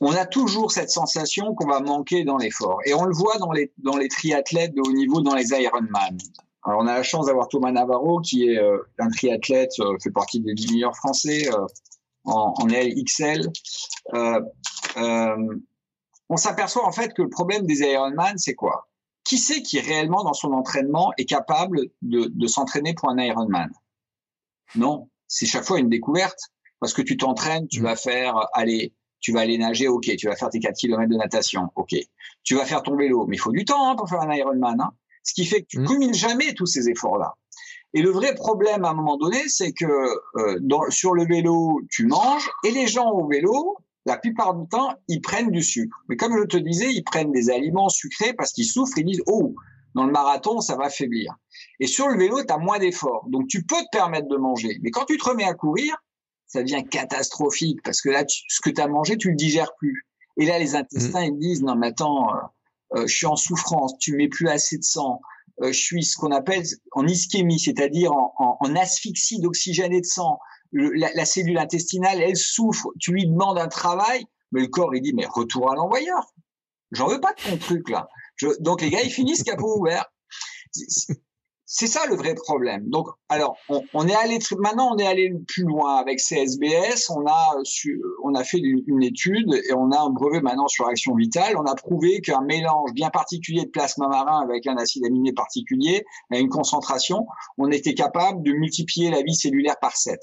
on, 0.00 0.12
a 0.12 0.26
toujours 0.26 0.72
cette 0.72 0.90
sensation 0.90 1.54
qu'on 1.54 1.66
va 1.66 1.80
manquer 1.80 2.24
dans 2.24 2.36
l'effort. 2.36 2.78
Et 2.84 2.94
on 2.94 3.04
le 3.04 3.14
voit 3.14 3.38
dans 3.38 3.52
les, 3.52 3.72
dans 3.78 3.96
les 3.96 4.08
triathlètes 4.08 4.74
de 4.74 4.80
haut 4.80 4.92
niveau, 4.92 5.20
dans 5.20 5.34
les 5.34 5.50
Ironman. 5.50 6.18
Alors, 6.64 6.80
on 6.80 6.86
a 6.86 6.94
la 6.94 7.02
chance 7.04 7.26
d'avoir 7.26 7.48
Thomas 7.48 7.70
Navarro, 7.70 8.20
qui 8.20 8.48
est 8.48 8.58
euh, 8.58 8.78
un 8.98 9.08
triathlète, 9.08 9.70
euh, 9.78 9.96
fait 10.02 10.10
partie 10.10 10.40
des 10.40 10.52
10 10.52 10.72
meilleurs 10.72 10.96
français 10.96 11.48
euh, 11.48 11.66
en, 12.24 12.54
en 12.58 12.66
LXL. 12.66 13.48
On 16.28 16.36
s'aperçoit 16.36 16.84
en 16.84 16.92
fait 16.92 17.14
que 17.14 17.22
le 17.22 17.28
problème 17.28 17.66
des 17.66 17.80
Ironman, 17.80 18.36
c'est 18.36 18.54
quoi? 18.54 18.88
Qui 19.24 19.38
c'est 19.38 19.62
qui 19.62 19.80
réellement 19.80 20.24
dans 20.24 20.34
son 20.34 20.52
entraînement 20.52 21.12
est 21.18 21.24
capable 21.24 21.88
de, 22.02 22.46
s'entraîner 22.46 22.94
pour 22.94 23.10
un 23.10 23.18
Ironman 23.18 23.70
Non, 24.74 25.08
c'est 25.26 25.46
chaque 25.46 25.64
fois 25.64 25.78
une 25.78 25.88
découverte 25.88 26.38
parce 26.80 26.92
que 26.92 27.02
tu 27.02 27.16
t'entraînes, 27.16 27.66
tu 27.68 27.80
mmh. 27.80 27.84
vas 27.84 27.96
faire 27.96 28.36
aller, 28.52 28.94
tu 29.20 29.32
vas 29.32 29.40
aller 29.40 29.58
nager, 29.58 29.88
ok, 29.88 30.14
tu 30.16 30.28
vas 30.28 30.36
faire 30.36 30.50
tes 30.50 30.60
4 30.60 30.76
km 30.76 31.08
de 31.08 31.16
natation, 31.16 31.68
ok, 31.74 31.94
tu 32.44 32.54
vas 32.54 32.64
faire 32.64 32.82
ton 32.82 32.96
vélo, 32.96 33.26
mais 33.26 33.36
il 33.36 33.40
faut 33.40 33.52
du 33.52 33.64
temps 33.64 33.90
hein, 33.90 33.96
pour 33.96 34.08
faire 34.08 34.20
un 34.20 34.32
Ironman. 34.32 34.80
Hein. 34.80 34.90
Ce 35.22 35.34
qui 35.34 35.44
fait 35.44 35.62
que 35.62 35.66
tu 35.68 35.78
mmh. 35.80 36.14
jamais 36.14 36.54
tous 36.54 36.66
ces 36.66 36.88
efforts-là. 36.88 37.34
Et 37.94 38.02
le 38.02 38.10
vrai 38.10 38.34
problème 38.34 38.84
à 38.84 38.90
un 38.90 38.94
moment 38.94 39.16
donné, 39.16 39.48
c'est 39.48 39.72
que 39.72 39.86
euh, 39.86 40.90
sur 40.90 41.14
le 41.14 41.24
vélo, 41.24 41.80
tu 41.90 42.06
manges 42.06 42.50
et 42.64 42.70
les 42.70 42.86
gens 42.86 43.10
au 43.10 43.26
vélo, 43.26 43.78
la 44.06 44.16
plupart 44.16 44.54
du 44.54 44.66
temps, 44.68 44.94
ils 45.08 45.20
prennent 45.20 45.50
du 45.50 45.62
sucre. 45.62 45.96
Mais 46.08 46.16
comme 46.16 46.36
je 46.38 46.44
te 46.44 46.56
disais, 46.56 46.92
ils 46.92 47.02
prennent 47.02 47.32
des 47.32 47.50
aliments 47.50 47.88
sucrés 47.88 48.32
parce 48.32 48.52
qu'ils 48.52 48.66
souffrent, 48.66 48.96
ils 48.98 49.04
disent, 49.04 49.22
oh, 49.26 49.54
dans 49.94 50.06
le 50.06 50.12
marathon, 50.12 50.60
ça 50.60 50.76
va 50.76 50.88
faiblir. 50.88 51.34
Et 51.80 51.86
sur 51.86 52.08
le 52.08 52.16
vélo, 52.16 52.42
tu 52.44 52.52
as 52.52 52.58
moins 52.58 52.78
d'efforts. 52.78 53.26
Donc, 53.28 53.48
tu 53.48 53.64
peux 53.64 53.76
te 53.76 53.88
permettre 53.90 54.28
de 54.28 54.36
manger. 54.36 54.78
Mais 54.82 54.90
quand 54.90 55.06
tu 55.06 55.16
te 55.18 55.28
remets 55.28 55.44
à 55.44 55.54
courir, 55.54 55.96
ça 56.46 56.62
devient 56.62 56.84
catastrophique 56.88 57.82
parce 57.82 58.00
que 58.00 58.08
là, 58.08 58.24
ce 58.26 58.60
que 58.60 58.70
tu 58.70 58.80
as 58.80 58.88
mangé, 58.88 59.16
tu 59.16 59.30
le 59.30 59.36
digères 59.36 59.74
plus. 59.78 60.06
Et 60.36 60.46
là, 60.46 60.58
les 60.58 60.76
intestins, 60.76 61.22
mmh. 61.22 61.34
ils 61.34 61.38
disent, 61.38 61.62
non, 61.62 61.74
mais 61.74 61.88
attends, 61.88 62.30
euh, 62.30 62.38
euh, 62.96 63.06
je 63.06 63.14
suis 63.14 63.26
en 63.26 63.36
souffrance, 63.36 63.98
tu 63.98 64.14
mets 64.14 64.28
plus 64.28 64.48
assez 64.48 64.78
de 64.78 64.84
sang, 64.84 65.20
euh, 65.62 65.72
je 65.72 65.80
suis 65.80 66.04
ce 66.04 66.16
qu'on 66.16 66.30
appelle 66.30 66.62
en 66.92 67.06
ischémie, 67.06 67.58
c'est-à-dire 67.58 68.12
en, 68.12 68.58
en, 68.60 68.76
asphyxie 68.76 69.40
d'oxygène 69.40 69.92
et 69.92 70.00
de 70.00 70.06
sang. 70.06 70.38
La, 70.72 71.10
la, 71.14 71.24
cellule 71.24 71.58
intestinale, 71.58 72.20
elle 72.20 72.36
souffre, 72.36 72.88
tu 72.98 73.12
lui 73.12 73.26
demandes 73.26 73.58
un 73.58 73.68
travail, 73.68 74.24
mais 74.52 74.60
le 74.60 74.68
corps, 74.68 74.94
il 74.94 75.02
dit, 75.02 75.12
mais 75.14 75.26
retour 75.26 75.70
à 75.70 75.74
l'envoyeur. 75.74 76.32
J'en 76.92 77.08
veux 77.08 77.20
pas 77.20 77.32
de 77.32 77.50
ton 77.50 77.56
truc, 77.58 77.88
là. 77.90 78.08
Je, 78.36 78.48
donc 78.60 78.80
les 78.80 78.90
gars, 78.90 79.02
ils 79.02 79.10
finissent 79.10 79.42
capot 79.44 79.78
ouvert. 79.78 80.04
C'est 81.68 81.88
ça 81.88 82.06
le 82.06 82.14
vrai 82.14 82.34
problème. 82.34 82.88
Donc, 82.88 83.08
alors, 83.28 83.56
on, 83.68 83.82
on, 83.92 84.06
est 84.06 84.14
allé 84.14 84.38
maintenant, 84.58 84.94
on 84.94 84.98
est 84.98 85.06
allé 85.06 85.32
plus 85.48 85.64
loin 85.64 85.96
avec 85.96 86.20
CSBS. 86.20 87.10
On 87.10 87.26
a 87.26 87.58
su, 87.64 88.00
on 88.22 88.34
a 88.36 88.44
fait 88.44 88.58
une, 88.58 89.02
étude 89.02 89.52
et 89.52 89.72
on 89.72 89.90
a 89.90 89.98
un 89.98 90.10
brevet 90.10 90.40
maintenant 90.40 90.68
sur 90.68 90.86
Action 90.86 91.16
Vitale. 91.16 91.56
On 91.56 91.64
a 91.64 91.74
prouvé 91.74 92.20
qu'un 92.20 92.40
mélange 92.42 92.92
bien 92.92 93.10
particulier 93.10 93.64
de 93.64 93.70
plasma 93.70 94.06
marin 94.06 94.40
avec 94.42 94.66
un 94.68 94.76
acide 94.76 95.04
aminé 95.06 95.32
particulier 95.32 96.04
à 96.30 96.38
une 96.38 96.48
concentration, 96.48 97.26
on 97.58 97.70
était 97.72 97.94
capable 97.94 98.44
de 98.44 98.52
multiplier 98.52 99.10
la 99.10 99.22
vie 99.22 99.34
cellulaire 99.34 99.76
par 99.80 99.96
7. 99.96 100.20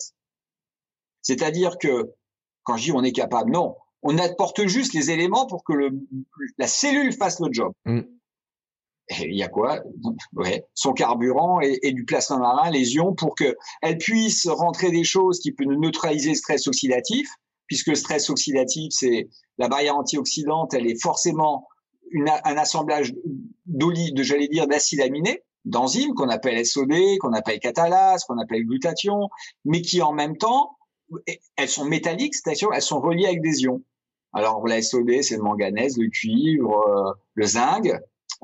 C'est-à-dire 1.24 1.78
que 1.80 2.12
quand 2.64 2.78
je 2.78 2.84
dis 2.84 2.92
on 2.92 3.04
est 3.04 3.12
capable, 3.12 3.52
non, 3.52 3.76
on 4.04 4.18
apporte 4.18 4.68
juste 4.68 4.94
les 4.94 5.10
éléments 5.10 5.48
pour 5.48 5.64
que 5.64 5.74
le, 5.74 5.92
la 6.58 6.68
cellule 6.68 7.14
fasse 7.14 7.40
le 7.40 7.48
job. 7.52 7.74
Mm. 7.86 8.02
Il 9.20 9.36
y 9.36 9.44
a 9.44 9.50
quoi? 9.50 9.82
Ouais, 10.34 10.66
Son 10.74 10.94
carburant 10.94 11.60
et, 11.62 11.92
du 11.92 12.06
plasma 12.06 12.38
marin, 12.38 12.70
les 12.72 12.94
ions, 12.94 13.14
pour 13.14 13.36
que 13.36 13.58
elle 13.82 13.98
puisse 13.98 14.48
rentrer 14.48 14.92
des 14.92 15.04
choses 15.04 15.40
qui 15.40 15.52
peuvent 15.52 15.68
neutraliser 15.68 16.30
le 16.30 16.36
stress 16.36 16.68
oxydatif, 16.68 17.30
puisque 17.68 17.88
le 17.88 17.96
stress 17.96 18.30
oxydatif, 18.30 18.92
c'est 18.92 19.30
la 19.58 19.68
barrière 19.68 19.98
antioxydante, 19.98 20.74
elle 20.74 20.88
est 20.88 21.02
forcément 21.02 21.68
une, 22.12 22.30
un 22.30 22.58
assemblage 22.58 23.14
d'oli, 23.66 24.14
de 24.14 24.24
j'allais 24.24 24.48
dire 24.48 24.68
d'acide 24.68 25.02
aminé, 25.02 25.44
d'enzymes 25.66 26.14
qu'on 26.14 26.30
appelle 26.30 26.66
SOD, 26.66 27.18
qu'on 27.20 27.34
appelle 27.34 27.60
catalase, 27.60 28.24
qu'on 28.24 28.38
appelle 28.38 28.66
glutathion, 28.66 29.30
mais 29.66 29.82
qui 29.82 30.02
en 30.02 30.14
même 30.14 30.38
temps, 30.38 30.78
elles 31.56 31.70
sont 31.70 31.86
métalliques, 31.86 32.36
c'est-à-dire 32.36 32.70
elles 32.74 32.82
sont 32.82 33.00
reliées 33.00 33.26
avec 33.26 33.42
des 33.42 33.62
ions. 33.62 33.82
Alors 34.34 34.66
la 34.68 34.82
SOD, 34.82 35.22
c'est 35.22 35.38
le 35.38 35.44
manganèse, 35.44 35.98
le 35.98 36.10
cuivre, 36.10 36.84
euh, 36.88 37.12
le 37.36 37.46
zinc. 37.46 37.88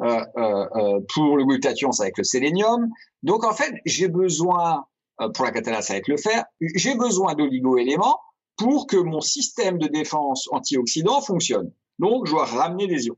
Euh, 0.02 0.26
euh, 0.38 1.00
pour 1.14 1.36
le 1.36 1.44
glutathion, 1.44 1.92
c'est 1.92 2.04
avec 2.04 2.18
le 2.18 2.24
sélénium. 2.24 2.90
Donc 3.24 3.44
en 3.44 3.54
fait, 3.54 3.74
j'ai 3.86 4.08
besoin, 4.08 4.86
pour 5.34 5.44
la 5.44 5.52
catalase 5.52 5.92
avec 5.92 6.08
le 6.08 6.16
fer, 6.16 6.46
j'ai 6.62 6.96
besoin 6.96 7.34
d'oligo-éléments 7.34 8.18
pour 8.56 8.88
que 8.88 8.96
mon 8.96 9.20
système 9.20 9.78
de 9.78 9.88
défense 9.88 10.48
antioxydant 10.52 11.22
fonctionne. 11.22 11.74
Donc 11.98 12.28
je 12.28 12.32
dois 12.32 12.46
ramener 12.46 12.88
des 12.88 13.08
ions. 13.08 13.18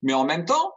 Mais 0.00 0.14
en 0.14 0.24
même 0.24 0.46
temps, 0.46 0.72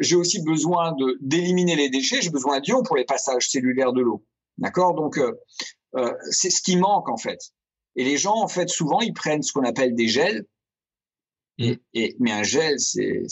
j'ai 0.00 0.14
aussi 0.14 0.42
besoin 0.42 0.94
d'éliminer 1.20 1.74
les 1.74 1.88
déchets. 1.88 2.20
J'ai 2.20 2.30
besoin 2.30 2.60
d'ions 2.60 2.82
pour 2.84 2.96
les 2.96 3.04
passages 3.04 3.48
cellulaires 3.48 3.92
de 3.92 4.02
l'eau. 4.02 4.24
D'accord? 4.58 4.94
Donc 4.94 5.18
c'est 6.30 6.50
ce 6.50 6.62
qui 6.62 6.76
manque 6.76 7.08
en 7.08 7.16
fait. 7.16 7.38
Et 7.96 8.04
les 8.04 8.16
gens 8.16 8.36
en 8.36 8.48
fait 8.48 8.68
souvent 8.68 9.00
ils 9.00 9.14
prennent 9.14 9.42
ce 9.42 9.52
qu'on 9.52 9.64
appelle 9.64 9.94
des 9.94 10.08
gels 10.08 10.44
et, 11.58 11.80
et, 11.92 12.16
mais 12.20 12.32
un 12.32 12.44
gel, 12.44 12.78
c'est, 12.78 13.26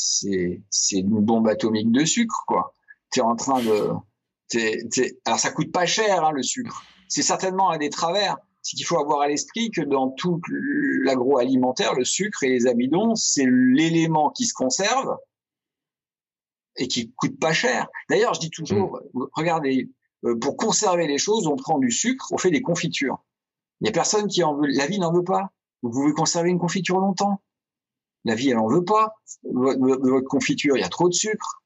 une 0.92 1.20
bombe 1.20 1.46
atomique 1.46 1.92
de 1.92 2.04
sucre, 2.04 2.44
quoi. 2.46 2.74
T'es 3.10 3.20
en 3.20 3.36
train 3.36 3.62
de, 3.62 3.92
alors 5.24 5.38
ça 5.38 5.50
coûte 5.50 5.72
pas 5.72 5.86
cher, 5.86 6.24
hein, 6.24 6.32
le 6.32 6.42
sucre. 6.42 6.84
C'est 7.08 7.22
certainement 7.22 7.70
un 7.70 7.78
des 7.78 7.90
travers. 7.90 8.36
C'est 8.62 8.76
qu'il 8.76 8.84
faut 8.84 8.98
avoir 8.98 9.20
à 9.20 9.28
l'esprit 9.28 9.70
que 9.70 9.80
dans 9.80 10.10
tout 10.10 10.40
l'agroalimentaire, 11.04 11.94
le 11.94 12.04
sucre 12.04 12.42
et 12.42 12.48
les 12.48 12.66
amidons, 12.66 13.14
c'est 13.14 13.46
l'élément 13.46 14.30
qui 14.30 14.44
se 14.44 14.54
conserve 14.54 15.16
et 16.76 16.88
qui 16.88 17.12
coûte 17.12 17.38
pas 17.38 17.52
cher. 17.52 17.86
D'ailleurs, 18.10 18.34
je 18.34 18.40
dis 18.40 18.50
toujours, 18.50 19.00
mm. 19.14 19.26
regardez, 19.34 19.84
euh, 19.84 19.88
pour 20.34 20.56
conserver 20.56 21.06
les 21.06 21.18
choses, 21.18 21.46
on 21.46 21.56
prend 21.56 21.78
du 21.78 21.90
sucre, 21.90 22.26
on 22.32 22.38
fait 22.38 22.50
des 22.50 22.62
confitures. 22.62 23.24
Il 23.80 23.86
y 23.86 23.90
a 23.90 23.92
personne 23.92 24.26
qui 24.26 24.42
en 24.42 24.54
veut. 24.54 24.66
La 24.68 24.86
vie 24.86 24.98
n'en 24.98 25.12
veut 25.12 25.24
pas. 25.24 25.52
Vous 25.82 25.90
pouvez 25.90 26.12
conserver 26.12 26.50
une 26.50 26.58
confiture 26.58 26.98
longtemps. 26.98 27.42
La 28.24 28.34
vie, 28.34 28.50
elle 28.50 28.58
en 28.58 28.66
veut 28.66 28.84
pas. 28.84 29.14
Votre 29.44 30.26
confiture, 30.26 30.76
il 30.76 30.80
y 30.80 30.84
a 30.84 30.88
trop 30.88 31.08
de 31.08 31.14
sucre. 31.14 31.62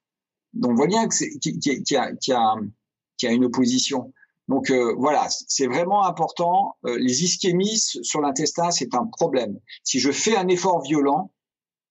Donc, 0.52 0.72
on 0.72 0.74
voit 0.74 0.86
bien 0.86 1.08
qu'il 1.08 1.30
y, 1.32 1.96
a, 1.96 3.32
une 3.32 3.44
opposition. 3.44 4.12
Donc 4.48 4.70
euh, 4.70 4.94
voilà, 4.98 5.28
c'est 5.28 5.68
vraiment 5.68 6.04
important. 6.04 6.76
Euh, 6.84 6.98
les 6.98 7.22
ischémies 7.22 7.78
sur 7.78 8.20
l'intestin, 8.20 8.72
c'est 8.72 8.94
un 8.94 9.06
problème. 9.06 9.60
Si 9.84 10.00
je 10.00 10.10
fais 10.10 10.36
un 10.36 10.48
effort 10.48 10.82
violent 10.82 11.32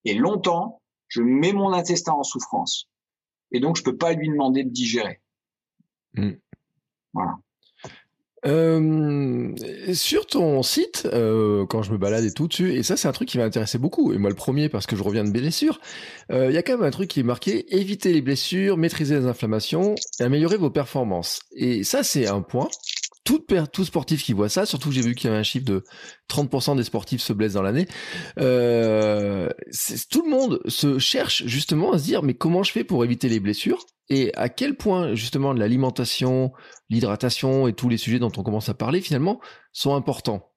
et 0.03 0.13
longtemps, 0.13 0.81
je 1.07 1.21
mets 1.21 1.53
mon 1.53 1.71
intestin 1.71 2.11
en 2.11 2.23
souffrance. 2.23 2.89
Et 3.51 3.59
donc, 3.59 3.77
je 3.77 3.83
peux 3.83 3.95
pas 3.95 4.13
lui 4.13 4.27
demander 4.27 4.63
de 4.63 4.69
digérer. 4.69 5.21
Mmh. 6.15 6.33
Sur 9.93 10.25
ton 10.27 10.63
site, 10.63 11.05
quand 11.11 11.81
je 11.81 11.91
me 11.91 11.97
balade 11.97 12.23
et 12.23 12.31
tout 12.31 12.47
dessus, 12.47 12.73
et 12.73 12.83
ça 12.83 12.95
c'est 12.95 13.09
un 13.09 13.11
truc 13.11 13.27
qui 13.27 13.37
m'a 13.37 13.43
intéressé 13.43 13.77
beaucoup, 13.77 14.13
et 14.13 14.17
moi 14.17 14.29
le 14.29 14.35
premier 14.35 14.69
parce 14.69 14.85
que 14.85 14.95
je 14.95 15.03
reviens 15.03 15.25
de 15.25 15.31
blessures, 15.31 15.81
il 16.29 16.51
y 16.51 16.57
a 16.57 16.63
quand 16.63 16.77
même 16.77 16.87
un 16.87 16.91
truc 16.91 17.09
qui 17.09 17.19
est 17.19 17.23
marqué, 17.23 17.75
éviter 17.75 18.13
les 18.13 18.21
blessures, 18.21 18.77
maîtriser 18.77 19.19
les 19.19 19.25
inflammations, 19.25 19.95
et 20.21 20.23
améliorer 20.23 20.55
vos 20.55 20.69
performances. 20.69 21.41
Et 21.51 21.83
ça 21.83 22.01
c'est 22.03 22.27
un 22.27 22.41
point. 22.41 22.69
Tout, 23.71 23.85
sportif 23.85 24.23
qui 24.23 24.33
voit 24.33 24.49
ça, 24.49 24.65
surtout 24.65 24.89
que 24.89 24.95
j'ai 24.95 25.01
vu 25.01 25.13
qu'il 25.13 25.29
y 25.29 25.31
avait 25.31 25.39
un 25.39 25.43
chiffre 25.43 25.65
de 25.65 25.83
30% 26.29 26.75
des 26.77 26.83
sportifs 26.83 27.21
se 27.21 27.33
blessent 27.33 27.53
dans 27.53 27.61
l'année, 27.61 27.87
euh, 28.39 29.49
tout 30.09 30.23
le 30.23 30.29
monde 30.29 30.61
se 30.67 30.97
cherche 30.97 31.45
justement 31.45 31.91
à 31.91 31.99
se 31.99 32.03
dire 32.03 32.23
mais 32.23 32.33
comment 32.33 32.63
je 32.63 32.71
fais 32.71 32.83
pour 32.83 33.03
éviter 33.03 33.29
les 33.29 33.39
blessures 33.39 33.85
et 34.09 34.33
à 34.35 34.49
quel 34.49 34.75
point 34.75 35.13
justement 35.13 35.53
l'alimentation, 35.53 36.51
l'hydratation 36.89 37.67
et 37.67 37.73
tous 37.73 37.89
les 37.89 37.97
sujets 37.97 38.19
dont 38.19 38.31
on 38.37 38.43
commence 38.43 38.69
à 38.69 38.73
parler 38.73 39.01
finalement 39.01 39.39
sont 39.71 39.93
importants? 39.95 40.51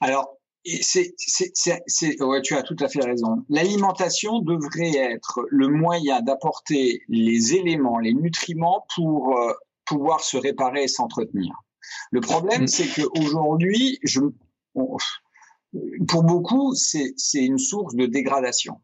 Alors, 0.00 0.38
tu 0.64 2.54
as 2.54 2.62
tout 2.62 2.76
à 2.80 2.88
fait 2.88 3.04
raison. 3.04 3.44
L'alimentation 3.48 4.38
devrait 4.40 4.96
être 4.96 5.40
le 5.48 5.68
moyen 5.68 6.22
d'apporter 6.22 7.02
les 7.08 7.54
éléments, 7.54 7.98
les 7.98 8.14
nutriments 8.14 8.86
pour 8.94 9.38
euh, 9.38 9.52
pouvoir 9.84 10.20
se 10.20 10.36
réparer 10.36 10.84
et 10.84 10.88
s'entretenir. 10.88 11.52
Le 12.10 12.20
problème, 12.20 12.62
mm. 12.62 12.68
c'est 12.68 12.88
qu'aujourd'hui, 12.88 13.98
je, 14.02 14.20
pour 16.08 16.22
beaucoup, 16.24 16.74
c'est 16.74 17.14
une 17.34 17.58
source 17.58 17.94
de 17.94 18.06
dégradation. 18.06 18.80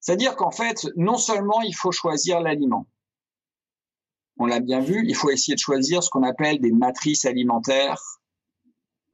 C'est-à-dire 0.00 0.34
qu'en 0.36 0.50
fait, 0.50 0.86
non 0.96 1.16
seulement 1.16 1.60
il 1.62 1.74
faut 1.74 1.92
choisir 1.92 2.40
l'aliment, 2.40 2.88
on 4.38 4.46
l'a 4.46 4.60
bien 4.60 4.80
vu, 4.80 5.04
il 5.06 5.14
faut 5.14 5.30
essayer 5.30 5.54
de 5.54 5.60
choisir 5.60 6.02
ce 6.02 6.10
qu'on 6.10 6.24
appelle 6.24 6.60
des 6.60 6.72
matrices 6.72 7.24
alimentaires 7.24 8.02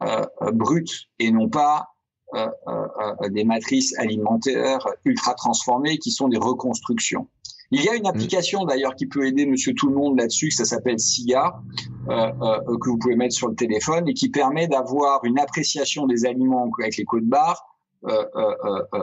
euh, 0.03 0.25
euh 0.43 0.53
brutes 0.53 1.09
et 1.19 1.31
non 1.31 1.49
pas 1.49 1.89
euh, 2.35 2.49
euh, 2.69 3.29
des 3.31 3.45
matrices 3.45 3.99
alimentaires 3.99 4.87
ultra 5.05 5.35
transformées 5.35 5.99
qui 5.99 6.11
sont 6.11 6.29
des 6.29 6.39
reconstructions. 6.39 7.29
Il 7.71 7.83
y 7.83 7.89
a 7.89 7.95
une 7.95 8.05
mmh. 8.05 8.07
application 8.07 8.65
d'ailleurs 8.65 8.95
qui 8.95 9.07
peut 9.07 9.27
aider 9.27 9.45
Monsieur 9.47 9.75
Tout 9.75 9.89
le 9.89 9.95
Monde 9.95 10.19
là-dessus, 10.19 10.51
ça 10.51 10.65
s'appelle 10.65 10.99
SIA, 10.99 11.61
que 12.09 12.89
vous 12.89 12.99
pouvez 12.99 13.17
mettre 13.17 13.35
sur 13.35 13.49
le 13.49 13.55
téléphone 13.55 14.09
et 14.09 14.15
qui 14.15 14.31
permet 14.31 14.69
d'avoir 14.69 15.25
une 15.25 15.39
appréciation 15.39 16.07
des 16.07 16.25
aliments 16.25 16.71
avec 16.81 16.97
les 16.97 17.05
codes 17.05 17.27
barres 17.27 17.63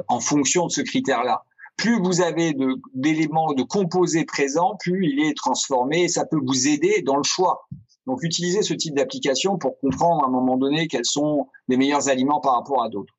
en 0.07 0.19
fonction 0.19 0.65
de 0.65 0.71
ce 0.71 0.81
critère-là 0.81 1.43
plus 1.77 1.99
vous 2.01 2.21
avez 2.21 2.55
d'éléments, 2.93 3.53
de, 3.53 3.63
composés 3.63 4.25
présents, 4.25 4.77
plus 4.79 5.07
il 5.07 5.19
est 5.19 5.35
transformé 5.35 6.03
et 6.03 6.07
ça 6.07 6.25
peut 6.25 6.39
vous 6.41 6.67
aider 6.67 7.01
dans 7.05 7.17
le 7.17 7.23
choix. 7.23 7.67
Donc 8.07 8.23
utilisez 8.23 8.61
ce 8.61 8.73
type 8.73 8.95
d'application 8.95 9.57
pour 9.57 9.79
comprendre 9.79 10.23
à 10.23 10.27
un 10.27 10.31
moment 10.31 10.57
donné 10.57 10.87
quels 10.87 11.05
sont 11.05 11.47
les 11.67 11.77
meilleurs 11.77 12.07
aliments 12.07 12.39
par 12.39 12.53
rapport 12.53 12.83
à 12.83 12.89
d'autres. 12.89 13.13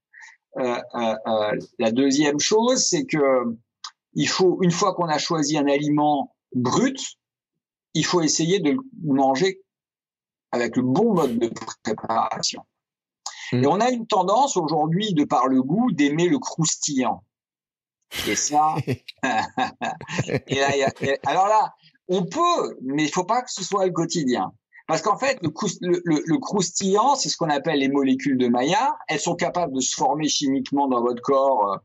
Euh, 0.59 0.79
euh, 0.95 1.15
euh, 1.27 1.53
la 1.79 1.91
deuxième 1.91 2.39
chose, 2.39 2.87
c'est 2.89 3.05
que 3.05 3.57
il 4.17 4.29
faut, 4.29 4.59
une 4.63 4.71
fois 4.71 4.95
qu'on 4.95 5.09
a 5.09 5.19
choisi 5.19 5.57
un 5.57 5.69
aliment 5.69 6.35
brut, 6.55 6.99
il 7.95 8.05
faut 8.05 8.23
essayer 8.23 8.59
de 8.61 8.71
le 8.71 8.79
manger 9.03 9.61
avec 10.53 10.77
le 10.77 10.83
bon 10.83 11.15
mode 11.15 11.39
de 11.39 11.51
préparation. 11.85 12.63
Mmh. 13.53 13.63
Et 13.63 13.67
on 13.67 13.79
a 13.79 13.91
une 13.91 14.07
tendance 14.07 14.57
aujourd'hui, 14.57 15.13
de 15.13 15.25
par 15.25 15.49
le 15.49 15.63
goût, 15.63 15.93
d'aimer 15.93 16.29
le 16.29 16.39
croustillant. 16.39 17.23
Et 18.27 18.37
ça, 18.37 18.75
et 20.47 20.55
là, 20.61 20.69
alors 21.27 21.47
là, 21.47 21.75
on 22.09 22.25
peut, 22.25 22.79
mais 22.83 23.05
il 23.05 23.11
faut 23.11 23.25
pas 23.25 23.43
que 23.43 23.53
ce 23.53 23.63
soit 23.63 23.85
le 23.85 23.93
quotidien. 23.93 24.53
Parce 24.87 25.03
qu'en 25.03 25.19
fait, 25.19 25.39
le, 25.43 26.39
croustillant, 26.39 27.17
c'est 27.17 27.29
ce 27.29 27.37
qu'on 27.37 27.51
appelle 27.51 27.81
les 27.81 27.89
molécules 27.89 28.39
de 28.39 28.47
Maillard. 28.47 28.97
Elles 29.09 29.21
sont 29.21 29.35
capables 29.35 29.75
de 29.75 29.81
se 29.81 29.95
former 29.95 30.29
chimiquement 30.29 30.87
dans 30.87 31.03
votre 31.03 31.21
corps 31.21 31.81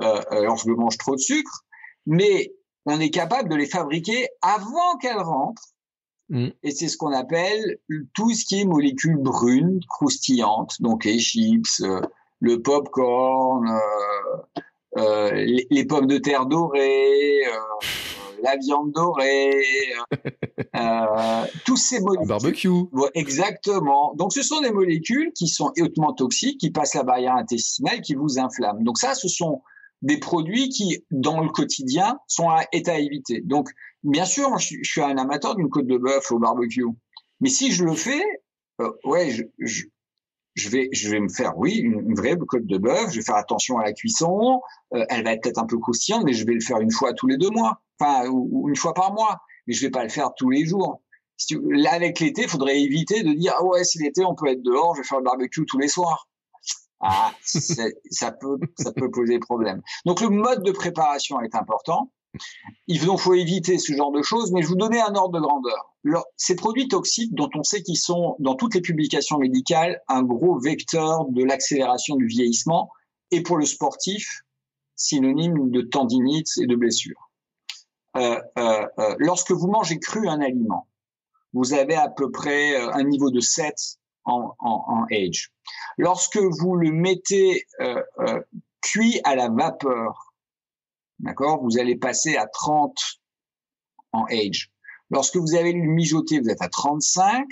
euh, 0.00 0.20
euh, 0.32 0.44
lorsque 0.44 0.66
vous 0.66 0.76
mange 0.76 0.96
trop 0.96 1.14
de 1.14 1.20
sucre, 1.20 1.64
mais 2.08 2.54
on 2.86 2.98
est 2.98 3.10
capable 3.10 3.48
de 3.50 3.54
les 3.54 3.66
fabriquer 3.66 4.28
avant 4.42 4.96
qu'elles 5.00 5.20
rentrent. 5.20 5.74
Mm. 6.30 6.48
Et 6.62 6.70
c'est 6.72 6.88
ce 6.88 6.96
qu'on 6.96 7.12
appelle 7.12 7.78
tout 8.14 8.32
ce 8.34 8.44
qui 8.44 8.60
est 8.60 8.64
molécules 8.64 9.18
brunes, 9.18 9.80
croustillantes, 9.88 10.80
donc 10.80 11.04
les 11.04 11.18
chips, 11.18 11.80
euh, 11.82 12.00
le 12.40 12.60
popcorn, 12.62 13.68
euh, 13.68 14.60
euh, 14.96 15.30
les, 15.32 15.66
les, 15.70 15.84
pommes 15.84 16.06
de 16.06 16.18
terre 16.18 16.46
dorées, 16.46 17.42
la 18.42 18.56
viande 18.56 18.92
dorée, 18.92 19.54
euh, 20.76 21.44
tous 21.64 21.76
ces 21.76 22.00
molécules. 22.00 22.28
barbecue. 22.28 22.68
exactement. 23.14 24.14
Donc, 24.14 24.32
ce 24.32 24.42
sont 24.42 24.60
des 24.60 24.70
molécules 24.70 25.32
qui 25.34 25.48
sont 25.48 25.72
hautement 25.80 26.12
toxiques, 26.12 26.58
qui 26.58 26.70
passent 26.70 26.94
la 26.94 27.02
barrière 27.02 27.34
intestinale, 27.34 28.00
qui 28.00 28.14
vous 28.14 28.38
inflamment. 28.38 28.80
Donc 28.80 28.98
ça, 28.98 29.14
ce 29.14 29.28
sont 29.28 29.62
des 30.02 30.18
produits 30.18 30.68
qui, 30.68 31.04
dans 31.10 31.40
le 31.40 31.48
quotidien, 31.48 32.18
sont 32.26 32.48
à, 32.48 32.64
est 32.72 32.88
à 32.88 32.98
éviter. 32.98 33.40
Donc, 33.42 33.70
bien 34.02 34.24
sûr, 34.24 34.58
je, 34.58 34.76
suis 34.82 35.02
un 35.02 35.16
amateur 35.16 35.56
d'une 35.56 35.68
côte 35.68 35.86
de 35.86 35.96
bœuf 35.96 36.30
au 36.30 36.38
barbecue. 36.38 36.84
Mais 37.40 37.48
si 37.48 37.72
je 37.72 37.84
le 37.84 37.94
fais, 37.94 38.22
euh, 38.80 38.92
ouais, 39.04 39.30
je, 39.30 39.42
je, 39.58 39.84
je, 40.54 40.68
vais, 40.68 40.88
je 40.92 41.08
vais 41.10 41.20
me 41.20 41.28
faire, 41.28 41.58
oui, 41.58 41.78
une, 41.78 42.14
vraie 42.14 42.36
côte 42.36 42.66
de 42.66 42.78
bœuf. 42.78 43.10
Je 43.10 43.16
vais 43.16 43.24
faire 43.24 43.36
attention 43.36 43.78
à 43.78 43.84
la 43.84 43.92
cuisson. 43.92 44.60
Euh, 44.94 45.04
elle 45.08 45.24
va 45.24 45.32
être 45.32 45.42
peut-être 45.42 45.58
un 45.58 45.66
peu 45.66 45.78
croustillante, 45.78 46.24
mais 46.24 46.32
je 46.32 46.46
vais 46.46 46.54
le 46.54 46.60
faire 46.60 46.80
une 46.80 46.92
fois 46.92 47.12
tous 47.12 47.26
les 47.26 47.36
deux 47.36 47.50
mois 47.50 47.80
enfin 48.00 48.24
une 48.68 48.76
fois 48.76 48.94
par 48.94 49.12
mois, 49.12 49.40
mais 49.66 49.74
je 49.74 49.80
vais 49.80 49.90
pas 49.90 50.02
le 50.02 50.08
faire 50.08 50.30
tous 50.36 50.50
les 50.50 50.64
jours. 50.64 51.02
là 51.70 51.92
avec 51.92 52.20
l'été, 52.20 52.42
il 52.42 52.48
faudrait 52.48 52.80
éviter 52.80 53.22
de 53.22 53.32
dire 53.32 53.54
ah 53.56 53.64
ouais 53.64 53.84
c'est 53.84 54.00
l'été, 54.00 54.24
on 54.24 54.34
peut 54.34 54.48
être 54.48 54.62
dehors, 54.62 54.94
je 54.94 55.02
vais 55.02 55.06
faire 55.06 55.18
le 55.18 55.24
barbecue 55.24 55.64
tous 55.66 55.78
les 55.78 55.88
soirs. 55.88 56.27
Ah, 57.00 57.32
ça 57.42 58.32
peut 58.32 58.58
ça 58.78 58.92
peut 58.92 59.10
poser 59.10 59.38
problème. 59.38 59.82
Donc 60.04 60.20
le 60.20 60.30
mode 60.30 60.62
de 60.62 60.72
préparation 60.72 61.40
est 61.40 61.54
important. 61.54 62.12
Il 62.86 63.00
faut 63.00 63.34
éviter 63.34 63.78
ce 63.78 63.94
genre 63.94 64.12
de 64.12 64.22
choses, 64.22 64.52
mais 64.52 64.62
je 64.62 64.68
vous 64.68 64.76
donnais 64.76 65.00
un 65.00 65.14
ordre 65.14 65.40
de 65.40 65.40
grandeur. 65.40 65.94
ces 66.36 66.56
produits 66.56 66.88
toxiques 66.88 67.34
dont 67.34 67.48
on 67.54 67.62
sait 67.62 67.82
qu'ils 67.82 67.96
sont 67.96 68.36
dans 68.38 68.54
toutes 68.54 68.74
les 68.74 68.80
publications 68.80 69.38
médicales 69.38 70.00
un 70.08 70.22
gros 70.22 70.58
vecteur 70.58 71.24
de 71.30 71.42
l'accélération 71.42 72.16
du 72.16 72.26
vieillissement 72.26 72.90
et 73.30 73.42
pour 73.42 73.56
le 73.56 73.64
sportif 73.64 74.42
synonyme 74.96 75.70
de 75.70 75.80
tendinite 75.80 76.48
et 76.58 76.66
de 76.66 76.76
blessures. 76.76 77.30
Euh, 78.16 78.40
euh, 78.58 78.86
euh, 78.98 79.14
lorsque 79.18 79.52
vous 79.52 79.68
mangez 79.68 79.98
cru 79.98 80.28
un 80.28 80.40
aliment, 80.40 80.88
vous 81.52 81.72
avez 81.72 81.94
à 81.94 82.08
peu 82.08 82.30
près 82.30 82.76
un 82.76 83.04
niveau 83.04 83.30
de 83.30 83.40
7 83.40 83.98
en, 84.28 85.06
age. 85.10 85.52
Lorsque 85.96 86.38
vous 86.38 86.76
le 86.76 86.92
mettez 86.92 87.66
cuit 88.80 89.20
à 89.24 89.34
la 89.34 89.48
vapeur, 89.48 90.34
d'accord, 91.18 91.62
vous 91.62 91.78
allez 91.78 91.96
passer 91.96 92.36
à 92.36 92.46
30 92.46 92.96
en 94.12 94.26
age. 94.26 94.70
Lorsque 95.10 95.36
vous 95.36 95.54
avez 95.54 95.72
le 95.72 95.86
mijoté, 95.88 96.40
vous 96.40 96.50
êtes 96.50 96.62
à 96.62 96.68
35. 96.68 97.46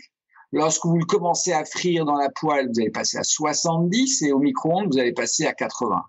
Lorsque 0.53 0.85
vous 0.85 0.99
le 0.99 1.05
commencez 1.05 1.53
à 1.53 1.65
frire 1.65 2.05
dans 2.05 2.17
la 2.17 2.31
poêle, 2.31 2.69
vous 2.69 2.81
allez 2.81 2.91
passer 2.91 3.19
à 3.19 3.25
70 3.25 4.23
et 4.23 4.33
au 4.33 4.39
micro-ondes, 4.39 4.93
vous 4.93 4.99
allez 4.99 5.12
passer 5.12 5.47
à 5.47 5.53
80. 5.53 6.03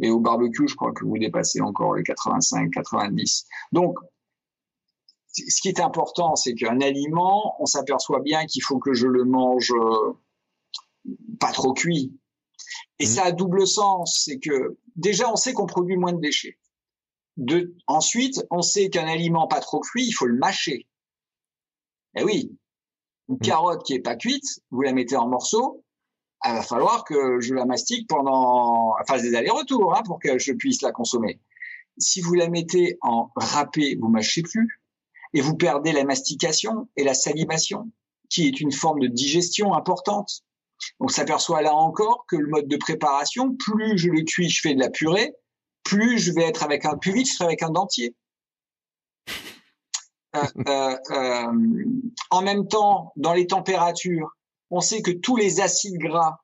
Et 0.00 0.10
au 0.10 0.20
barbecue, 0.20 0.68
je 0.68 0.74
crois 0.74 0.92
que 0.92 1.04
vous 1.04 1.18
dépassez 1.18 1.60
encore 1.60 1.94
les 1.94 2.02
85, 2.02 2.70
90. 2.70 3.46
Donc, 3.72 3.98
ce 5.36 5.60
qui 5.60 5.68
est 5.68 5.80
important, 5.80 6.34
c'est 6.36 6.54
qu'un 6.54 6.80
aliment, 6.80 7.56
on 7.60 7.66
s'aperçoit 7.66 8.20
bien 8.20 8.46
qu'il 8.46 8.62
faut 8.62 8.78
que 8.78 8.94
je 8.94 9.06
le 9.06 9.24
mange 9.24 9.72
euh, 9.72 10.12
pas 11.38 11.52
trop 11.52 11.72
cuit. 11.72 12.18
Et 12.98 13.04
mmh. 13.04 13.08
ça 13.08 13.24
a 13.24 13.32
double 13.32 13.66
sens, 13.66 14.22
c'est 14.24 14.38
que 14.38 14.78
déjà 14.96 15.30
on 15.30 15.36
sait 15.36 15.52
qu'on 15.52 15.66
produit 15.66 15.96
moins 15.96 16.12
de 16.12 16.20
déchets. 16.20 16.58
De, 17.36 17.76
ensuite, 17.86 18.46
on 18.50 18.62
sait 18.62 18.88
qu'un 18.88 19.06
aliment 19.06 19.46
pas 19.46 19.60
trop 19.60 19.80
cuit, 19.80 20.06
il 20.06 20.12
faut 20.12 20.26
le 20.26 20.38
mâcher. 20.38 20.86
Eh 22.16 22.24
oui, 22.24 22.56
une 23.28 23.34
mmh. 23.36 23.40
carotte 23.40 23.84
qui 23.84 23.92
est 23.92 24.00
pas 24.00 24.16
cuite, 24.16 24.60
vous 24.70 24.80
la 24.80 24.92
mettez 24.92 25.16
en 25.16 25.28
morceaux, 25.28 25.84
il 26.46 26.52
va 26.52 26.62
falloir 26.62 27.04
que 27.04 27.40
je 27.40 27.54
la 27.54 27.66
mastique 27.66 28.08
pendant, 28.08 28.94
enfin 29.00 29.20
des 29.20 29.34
allers-retours, 29.34 29.94
hein, 29.94 30.02
pour 30.06 30.18
que 30.18 30.38
je 30.38 30.52
puisse 30.52 30.80
la 30.80 30.92
consommer. 30.92 31.40
Si 31.98 32.20
vous 32.20 32.34
la 32.34 32.48
mettez 32.48 32.98
en 33.02 33.30
râpé, 33.36 33.96
vous 34.00 34.08
mâchez 34.08 34.42
plus 34.42 34.80
et 35.36 35.42
vous 35.42 35.54
perdez 35.54 35.92
la 35.92 36.04
mastication 36.04 36.88
et 36.96 37.04
la 37.04 37.12
salivation, 37.12 37.90
qui 38.30 38.46
est 38.46 38.58
une 38.58 38.72
forme 38.72 39.00
de 39.00 39.06
digestion 39.06 39.74
importante. 39.74 40.40
On 40.98 41.08
s'aperçoit 41.08 41.60
là 41.60 41.74
encore 41.74 42.24
que 42.26 42.36
le 42.36 42.48
mode 42.48 42.68
de 42.68 42.76
préparation, 42.78 43.54
plus 43.54 43.98
je 43.98 44.08
le 44.08 44.22
cuis, 44.22 44.48
je 44.48 44.62
fais 44.62 44.74
de 44.74 44.80
la 44.80 44.88
purée, 44.88 45.34
plus 45.84 46.18
je 46.18 46.32
vais 46.32 46.44
être 46.44 46.62
avec 46.62 46.86
un, 46.86 46.96
plus 46.96 47.12
vite 47.12 47.28
je 47.28 47.34
serai 47.34 47.44
avec 47.44 47.62
un 47.62 47.68
dentier. 47.68 48.14
Euh, 50.36 50.42
euh, 50.68 50.96
euh, 51.10 51.52
en 52.30 52.40
même 52.40 52.66
temps, 52.66 53.12
dans 53.16 53.34
les 53.34 53.46
températures, 53.46 54.30
on 54.70 54.80
sait 54.80 55.02
que 55.02 55.10
tous 55.10 55.36
les 55.36 55.60
acides 55.60 55.98
gras 55.98 56.38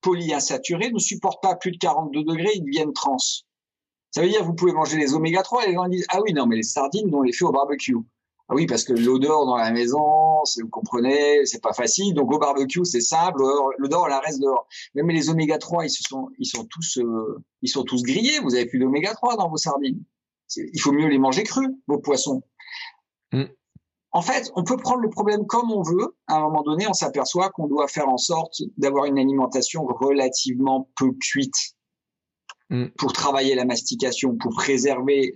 polyinsaturés 0.00 0.90
ne 0.90 0.98
supportent 0.98 1.42
pas 1.42 1.54
plus 1.54 1.72
de 1.72 1.76
42 1.76 2.24
degrés, 2.24 2.52
ils 2.54 2.64
deviennent 2.64 2.94
trans. 2.94 3.18
Ça 4.10 4.22
veut 4.22 4.28
dire 4.28 4.40
que 4.40 4.44
vous 4.44 4.54
pouvez 4.54 4.72
manger 4.72 4.96
les 4.96 5.12
oméga 5.12 5.42
3 5.42 5.64
et 5.64 5.66
les 5.68 5.74
gens 5.74 5.86
disent 5.86 6.06
ah 6.08 6.22
oui 6.22 6.32
non 6.32 6.46
mais 6.46 6.56
les 6.56 6.62
sardines 6.62 7.14
on 7.14 7.20
les 7.20 7.34
fait 7.34 7.44
au 7.44 7.52
barbecue. 7.52 7.94
Ah 8.50 8.54
oui 8.54 8.66
parce 8.66 8.84
que 8.84 8.94
l'odeur 8.94 9.44
dans 9.44 9.56
la 9.56 9.70
maison, 9.70 10.42
vous 10.60 10.68
comprenez, 10.70 11.44
c'est 11.44 11.62
pas 11.62 11.74
facile. 11.74 12.14
Donc 12.14 12.32
au 12.32 12.38
barbecue 12.38 12.84
c'est 12.84 13.02
simple, 13.02 13.42
l'odeur 13.78 14.06
elle 14.06 14.20
reste 14.24 14.40
dehors. 14.40 14.66
Mais 14.94 15.02
les 15.12 15.28
oméga 15.28 15.58
3 15.58 15.84
ils 15.84 15.90
se 15.90 16.02
sont 16.02 16.30
ils 16.38 16.46
sont 16.46 16.64
tous 16.64 16.98
euh, 16.98 17.42
ils 17.60 17.68
sont 17.68 17.84
tous 17.84 18.02
grillés. 18.02 18.40
Vous 18.40 18.54
avez 18.54 18.66
plus 18.66 18.78
d'oméga 18.78 19.12
3 19.12 19.36
dans 19.36 19.50
vos 19.50 19.58
sardines. 19.58 20.02
Il 20.56 20.80
faut 20.80 20.92
mieux 20.92 21.08
les 21.08 21.18
manger 21.18 21.42
crus 21.42 21.68
vos 21.86 21.98
poissons. 21.98 22.42
Mm. 23.32 23.44
En 24.12 24.22
fait, 24.22 24.50
on 24.56 24.64
peut 24.64 24.78
prendre 24.78 25.00
le 25.00 25.10
problème 25.10 25.46
comme 25.46 25.70
on 25.70 25.82
veut. 25.82 26.16
À 26.26 26.36
un 26.36 26.40
moment 26.40 26.62
donné, 26.62 26.86
on 26.88 26.94
s'aperçoit 26.94 27.50
qu'on 27.50 27.66
doit 27.66 27.88
faire 27.88 28.08
en 28.08 28.16
sorte 28.16 28.62
d'avoir 28.78 29.04
une 29.04 29.18
alimentation 29.18 29.84
relativement 29.84 30.88
peu 30.96 31.12
cuite 31.12 31.74
mm. 32.70 32.86
pour 32.96 33.12
travailler 33.12 33.54
la 33.54 33.66
mastication, 33.66 34.36
pour 34.36 34.54
préserver 34.54 35.34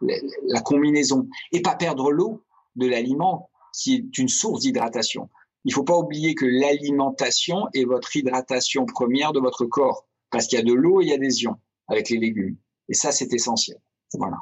la 0.00 0.60
combinaison 0.60 1.28
et 1.52 1.62
pas 1.62 1.74
perdre 1.74 2.10
l'eau 2.10 2.44
de 2.76 2.86
l'aliment 2.86 3.50
qui 3.72 3.94
est 3.94 4.18
une 4.18 4.28
source 4.28 4.60
d'hydratation. 4.60 5.30
Il 5.64 5.70
ne 5.70 5.74
faut 5.74 5.84
pas 5.84 5.96
oublier 5.96 6.34
que 6.34 6.44
l'alimentation 6.44 7.68
est 7.74 7.84
votre 7.84 8.14
hydratation 8.16 8.86
première 8.86 9.32
de 9.32 9.40
votre 9.40 9.64
corps 9.64 10.06
parce 10.30 10.46
qu'il 10.46 10.58
y 10.58 10.62
a 10.62 10.64
de 10.64 10.74
l'eau 10.74 11.00
et 11.00 11.04
il 11.04 11.10
y 11.10 11.14
a 11.14 11.18
des 11.18 11.42
ions 11.42 11.56
avec 11.88 12.10
les 12.10 12.18
légumes. 12.18 12.56
Et 12.88 12.94
ça, 12.94 13.12
c'est 13.12 13.32
essentiel. 13.32 13.78
Voilà. 14.12 14.36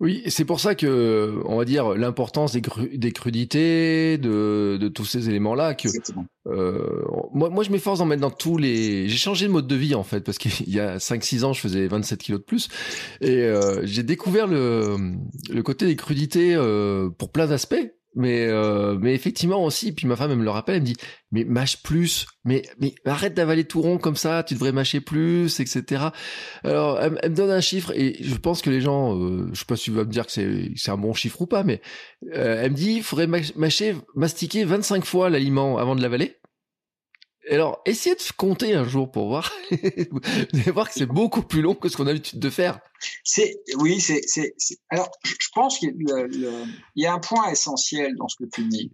Oui, 0.00 0.22
c'est 0.28 0.44
pour 0.44 0.60
ça 0.60 0.76
que, 0.76 1.40
on 1.44 1.56
va 1.56 1.64
dire, 1.64 1.94
l'importance 1.94 2.52
des, 2.52 2.62
des, 2.96 3.10
crudités, 3.10 4.16
de, 4.16 4.78
de 4.80 4.88
tous 4.88 5.04
ces 5.04 5.28
éléments-là, 5.28 5.74
que 5.74 5.88
euh, 6.46 7.02
moi, 7.32 7.50
moi, 7.50 7.64
je 7.64 7.70
m'efforce 7.70 7.98
d'en 7.98 8.06
mettre 8.06 8.22
dans 8.22 8.30
tous 8.30 8.58
les. 8.58 9.08
J'ai 9.08 9.16
changé 9.16 9.48
de 9.48 9.52
mode 9.52 9.66
de 9.66 9.74
vie 9.74 9.96
en 9.96 10.04
fait, 10.04 10.20
parce 10.20 10.38
qu'il 10.38 10.72
y 10.72 10.78
a 10.78 10.98
5-6 10.98 11.44
ans, 11.44 11.52
je 11.52 11.60
faisais 11.60 11.88
27 11.88 12.22
kilos 12.22 12.40
de 12.40 12.44
plus, 12.44 12.68
et 13.20 13.42
euh, 13.42 13.84
j'ai 13.84 14.04
découvert 14.04 14.46
le, 14.46 14.96
le 15.50 15.62
côté 15.64 15.86
des 15.86 15.96
crudités 15.96 16.54
euh, 16.54 17.10
pour 17.10 17.32
plein 17.32 17.48
d'aspects 17.48 17.92
mais 18.18 18.48
euh, 18.48 18.98
mais 19.00 19.14
effectivement 19.14 19.64
aussi 19.64 19.92
puis 19.92 20.06
ma 20.06 20.16
femme 20.16 20.32
elle 20.32 20.38
me 20.38 20.44
le 20.44 20.50
rappelle 20.50 20.74
elle 20.74 20.80
me 20.82 20.86
dit 20.86 20.96
mais 21.30 21.44
mâche 21.44 21.82
plus 21.84 22.26
mais 22.44 22.62
mais 22.80 22.94
arrête 23.04 23.32
d'avaler 23.32 23.64
tout 23.64 23.80
rond 23.80 23.96
comme 23.96 24.16
ça 24.16 24.42
tu 24.42 24.54
devrais 24.54 24.72
mâcher 24.72 25.00
plus 25.00 25.60
etc 25.60 26.06
alors 26.64 27.00
elle, 27.00 27.12
me 27.12 27.36
donne 27.36 27.50
un 27.50 27.60
chiffre 27.60 27.92
et 27.94 28.16
je 28.20 28.34
pense 28.34 28.60
que 28.60 28.70
les 28.70 28.80
gens 28.80 29.16
euh, 29.16 29.48
je 29.52 29.60
sais 29.60 29.64
pas 29.64 29.76
si 29.76 29.84
tu 29.84 29.90
vas 29.92 30.04
me 30.04 30.10
dire 30.10 30.26
que 30.26 30.32
c'est 30.32 30.72
c'est 30.74 30.90
un 30.90 30.98
bon 30.98 31.14
chiffre 31.14 31.40
ou 31.42 31.46
pas 31.46 31.62
mais 31.62 31.80
euh, 32.34 32.60
elle 32.60 32.72
me 32.72 32.76
dit 32.76 32.94
il 32.96 33.02
faudrait 33.04 33.28
mâcher 33.28 33.94
mastiquer 34.16 34.64
25 34.64 35.04
fois 35.04 35.30
l'aliment 35.30 35.78
avant 35.78 35.94
de 35.94 36.02
l'avaler 36.02 36.38
alors, 37.50 37.80
essayez 37.84 38.14
de 38.14 38.22
compter 38.36 38.74
un 38.74 38.84
jour 38.84 39.10
pour 39.10 39.28
voir. 39.28 39.52
Vous 39.70 40.20
allez 40.52 40.70
voir 40.70 40.88
que 40.88 40.94
c'est 40.94 41.06
beaucoup 41.06 41.42
plus 41.42 41.62
long 41.62 41.74
que 41.74 41.88
ce 41.88 41.96
qu'on 41.96 42.04
a 42.04 42.08
l'habitude 42.08 42.40
de 42.40 42.50
faire. 42.50 42.80
C'est, 43.24 43.60
oui, 43.78 44.00
c'est, 44.00 44.22
c'est, 44.26 44.54
alors, 44.90 45.10
je 45.24 45.48
pense 45.54 45.78
qu'il 45.78 45.94
y 46.96 47.06
a 47.06 47.12
un 47.12 47.18
point 47.20 47.48
essentiel 47.50 48.16
dans 48.16 48.28
ce 48.28 48.36
que 48.36 48.48
tu 48.50 48.64
dis. 48.64 48.92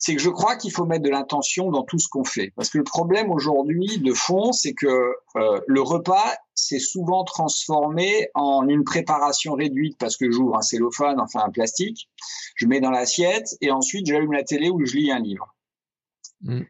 C'est 0.00 0.14
que 0.14 0.22
je 0.22 0.30
crois 0.30 0.56
qu'il 0.56 0.70
faut 0.70 0.84
mettre 0.84 1.02
de 1.02 1.10
l'intention 1.10 1.72
dans 1.72 1.82
tout 1.82 1.98
ce 1.98 2.08
qu'on 2.08 2.22
fait. 2.22 2.52
Parce 2.54 2.70
que 2.70 2.78
le 2.78 2.84
problème 2.84 3.32
aujourd'hui 3.32 3.98
de 3.98 4.12
fond, 4.14 4.52
c'est 4.52 4.72
que 4.72 4.86
euh, 4.86 5.60
le 5.66 5.82
repas 5.82 6.36
s'est 6.54 6.78
souvent 6.78 7.24
transformé 7.24 8.28
en 8.34 8.68
une 8.68 8.84
préparation 8.84 9.54
réduite 9.54 9.98
parce 9.98 10.16
que 10.16 10.30
j'ouvre 10.30 10.56
un 10.56 10.62
cellophane, 10.62 11.20
enfin 11.20 11.40
un 11.44 11.50
plastique, 11.50 12.08
je 12.54 12.66
mets 12.66 12.80
dans 12.80 12.92
l'assiette 12.92 13.56
et 13.60 13.72
ensuite 13.72 14.06
j'allume 14.06 14.32
la 14.32 14.44
télé 14.44 14.70
ou 14.70 14.84
je 14.86 14.96
lis 14.96 15.10
un 15.10 15.18
livre. 15.18 15.56
Mm. 16.42 16.62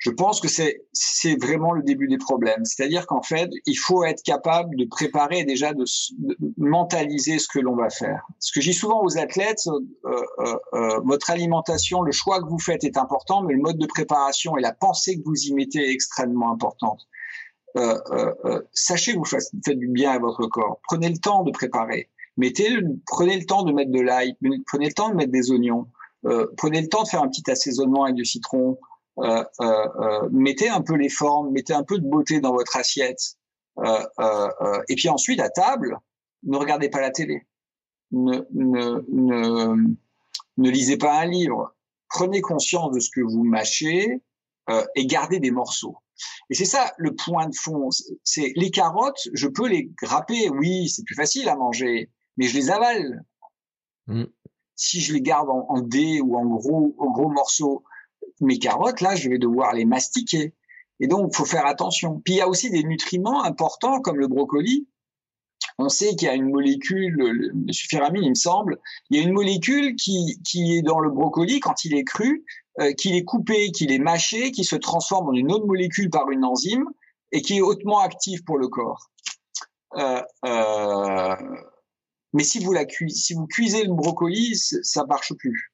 Je 0.00 0.10
pense 0.10 0.40
que 0.40 0.48
c'est 0.48 0.86
c'est 0.94 1.38
vraiment 1.38 1.72
le 1.72 1.82
début 1.82 2.08
des 2.08 2.16
problèmes. 2.16 2.64
C'est-à-dire 2.64 3.06
qu'en 3.06 3.20
fait, 3.22 3.50
il 3.66 3.74
faut 3.74 4.02
être 4.02 4.22
capable 4.22 4.74
de 4.76 4.86
préparer 4.86 5.44
déjà 5.44 5.74
de, 5.74 5.84
mentaliser 6.56 7.38
ce 7.38 7.46
que 7.46 7.58
l'on 7.58 7.76
va 7.76 7.90
faire. 7.90 8.26
Ce 8.38 8.50
que 8.50 8.64
dis 8.64 8.72
souvent 8.72 9.02
aux 9.04 9.18
athlètes, 9.18 9.66
euh, 9.66 10.22
euh, 10.38 10.56
euh, 10.72 11.00
votre 11.04 11.30
alimentation, 11.30 12.00
le 12.00 12.12
choix 12.12 12.40
que 12.40 12.48
vous 12.48 12.58
faites 12.58 12.82
est 12.82 12.96
important, 12.96 13.42
mais 13.42 13.52
le 13.52 13.60
mode 13.60 13.76
de 13.76 13.86
préparation 13.86 14.56
et 14.56 14.62
la 14.62 14.72
pensée 14.72 15.18
que 15.18 15.22
vous 15.26 15.36
y 15.36 15.52
mettez 15.52 15.90
est 15.90 15.92
extrêmement 15.92 16.50
importante. 16.50 17.06
Euh, 17.76 17.98
euh, 18.10 18.62
sachez 18.72 19.12
que 19.12 19.18
vous 19.18 19.26
faites, 19.26 19.44
du 19.68 19.88
bien 19.88 20.12
à 20.12 20.18
votre 20.18 20.46
corps. 20.46 20.80
Prenez 20.88 21.10
le 21.10 21.18
temps 21.18 21.44
de 21.44 21.50
préparer. 21.50 22.08
Mettez, 22.38 22.70
prenez 23.06 23.38
le 23.38 23.44
temps 23.44 23.64
de 23.64 23.72
mettre 23.72 23.92
de 23.92 24.00
l'ail, 24.00 24.34
prenez 24.66 24.86
le 24.86 24.94
temps 24.94 25.10
de 25.10 25.14
mettre 25.14 25.30
des 25.30 25.50
oignons, 25.50 25.88
prenez 26.56 26.80
le 26.80 26.88
temps 26.88 27.02
de 27.02 27.08
faire 27.08 27.22
un 27.22 27.28
petit 27.28 27.48
assaisonnement 27.50 28.04
avec 28.04 28.16
du 28.16 28.24
citron, 28.24 28.78
euh, 28.78 28.78
euh, 28.78 28.78
euh, 28.78 28.89
mettez 30.30 30.68
un 30.68 30.82
peu 30.82 30.94
les 30.94 31.08
formes, 31.08 31.50
mettez 31.52 31.74
un 31.74 31.84
peu 31.84 31.98
de 31.98 32.08
beauté 32.08 32.40
dans 32.40 32.52
votre 32.52 32.76
assiette. 32.76 33.36
et 33.78 34.94
puis 34.96 35.08
ensuite, 35.08 35.40
à 35.40 35.50
table, 35.50 35.98
ne 36.44 36.56
regardez 36.56 36.88
pas 36.88 37.00
la 37.00 37.10
télé. 37.10 37.46
Ne, 38.12 38.40
ne, 38.52 39.04
ne, 39.08 39.94
ne 40.56 40.70
lisez 40.70 40.96
pas 40.96 41.20
un 41.20 41.26
livre. 41.26 41.74
Prenez 42.08 42.40
conscience 42.40 42.92
de 42.92 43.00
ce 43.00 43.10
que 43.10 43.20
vous 43.20 43.44
mâchez 43.44 44.20
et 44.94 45.06
gardez 45.06 45.40
des 45.40 45.50
morceaux. 45.50 45.96
Et 46.48 46.54
c'est 46.54 46.64
ça 46.64 46.92
le 46.98 47.14
point 47.14 47.48
de 47.48 47.54
fond. 47.54 47.88
C'est 48.24 48.52
les 48.56 48.70
carottes, 48.70 49.28
je 49.32 49.48
peux 49.48 49.68
les 49.68 49.90
grapper, 50.02 50.50
oui, 50.50 50.88
c'est 50.88 51.04
plus 51.04 51.14
facile 51.14 51.48
à 51.48 51.56
manger, 51.56 52.10
mais 52.36 52.46
je 52.46 52.54
les 52.54 52.70
avale. 52.70 53.24
Mm. 54.06 54.24
Si 54.76 55.00
je 55.00 55.12
les 55.12 55.22
garde 55.22 55.48
en, 55.48 55.66
en 55.68 55.80
dés 55.80 56.20
ou 56.20 56.36
en 56.36 56.46
gros, 56.46 56.94
en 56.98 57.10
gros 57.10 57.28
morceaux, 57.28 57.84
mes 58.40 58.58
carottes, 58.58 59.00
là, 59.00 59.14
je 59.14 59.28
vais 59.28 59.38
devoir 59.38 59.74
les 59.74 59.84
mastiquer. 59.84 60.54
Et 61.00 61.06
donc, 61.06 61.30
il 61.32 61.36
faut 61.36 61.44
faire 61.44 61.66
attention. 61.66 62.20
Puis, 62.24 62.34
il 62.34 62.36
y 62.38 62.40
a 62.42 62.48
aussi 62.48 62.70
des 62.70 62.84
nutriments 62.84 63.42
importants 63.44 64.00
comme 64.00 64.18
le 64.18 64.28
brocoli. 64.28 64.86
On 65.78 65.88
sait 65.88 66.14
qu'il 66.14 66.26
y 66.26 66.30
a 66.30 66.34
une 66.34 66.50
molécule, 66.50 67.14
le, 67.16 67.52
il 67.54 68.28
me 68.28 68.34
semble, 68.34 68.78
il 69.08 69.16
y 69.16 69.20
a 69.20 69.22
une 69.22 69.32
molécule 69.32 69.96
qui, 69.96 70.38
qui 70.44 70.76
est 70.76 70.82
dans 70.82 71.00
le 71.00 71.10
brocoli 71.10 71.60
quand 71.60 71.84
il 71.84 71.94
est 71.94 72.04
cru, 72.04 72.44
euh, 72.80 72.92
qu'il 72.92 73.14
est 73.14 73.24
coupé, 73.24 73.70
qu'il 73.72 73.92
est 73.92 73.98
mâché, 73.98 74.52
qui 74.52 74.64
se 74.64 74.76
transforme 74.76 75.28
en 75.28 75.32
une 75.32 75.52
autre 75.52 75.66
molécule 75.66 76.10
par 76.10 76.30
une 76.30 76.44
enzyme 76.44 76.84
et 77.32 77.40
qui 77.42 77.58
est 77.58 77.60
hautement 77.60 78.00
active 78.00 78.42
pour 78.44 78.58
le 78.58 78.68
corps. 78.68 79.10
Euh, 79.96 80.22
euh, 80.46 81.36
mais 82.32 82.44
si 82.44 82.58
vous 82.62 82.72
la 82.72 82.84
si 83.08 83.34
vous 83.34 83.46
cuisez 83.46 83.84
le 83.84 83.92
brocoli, 83.92 84.56
ça 84.56 85.04
marche 85.06 85.34
plus. 85.34 85.72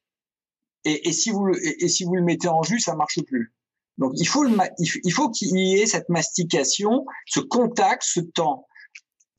Et, 0.87 1.11
si 1.11 1.31
vous 1.31 1.45
le, 1.45 2.21
mettez 2.23 2.47
en 2.47 2.63
jus, 2.63 2.79
ça 2.79 2.95
marche 2.95 3.19
plus. 3.27 3.53
Donc 3.97 4.13
il 4.15 4.27
faut 4.27 4.45
il 4.77 5.11
faut 5.11 5.29
qu'il 5.29 5.57
y 5.57 5.79
ait 5.81 5.85
cette 5.85 6.07
mastication, 6.07 7.05
ce 7.25 7.39
contact, 7.39 8.03
ce 8.03 8.19
temps. 8.19 8.67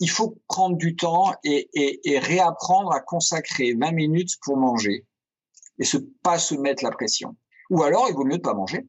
Il 0.00 0.10
faut 0.10 0.36
prendre 0.46 0.76
du 0.76 0.94
temps 0.94 1.32
et, 1.44 1.70
et, 1.74 2.18
réapprendre 2.18 2.92
à 2.92 3.00
consacrer 3.00 3.74
20 3.74 3.92
minutes 3.92 4.32
pour 4.42 4.56
manger 4.56 5.06
et 5.78 5.84
se 5.84 5.96
pas 6.22 6.38
se 6.38 6.54
mettre 6.54 6.84
la 6.84 6.90
pression. 6.90 7.36
Ou 7.70 7.82
alors 7.82 8.06
il 8.08 8.14
vaut 8.14 8.24
mieux 8.24 8.36
ne 8.36 8.42
pas 8.42 8.54
manger. 8.54 8.86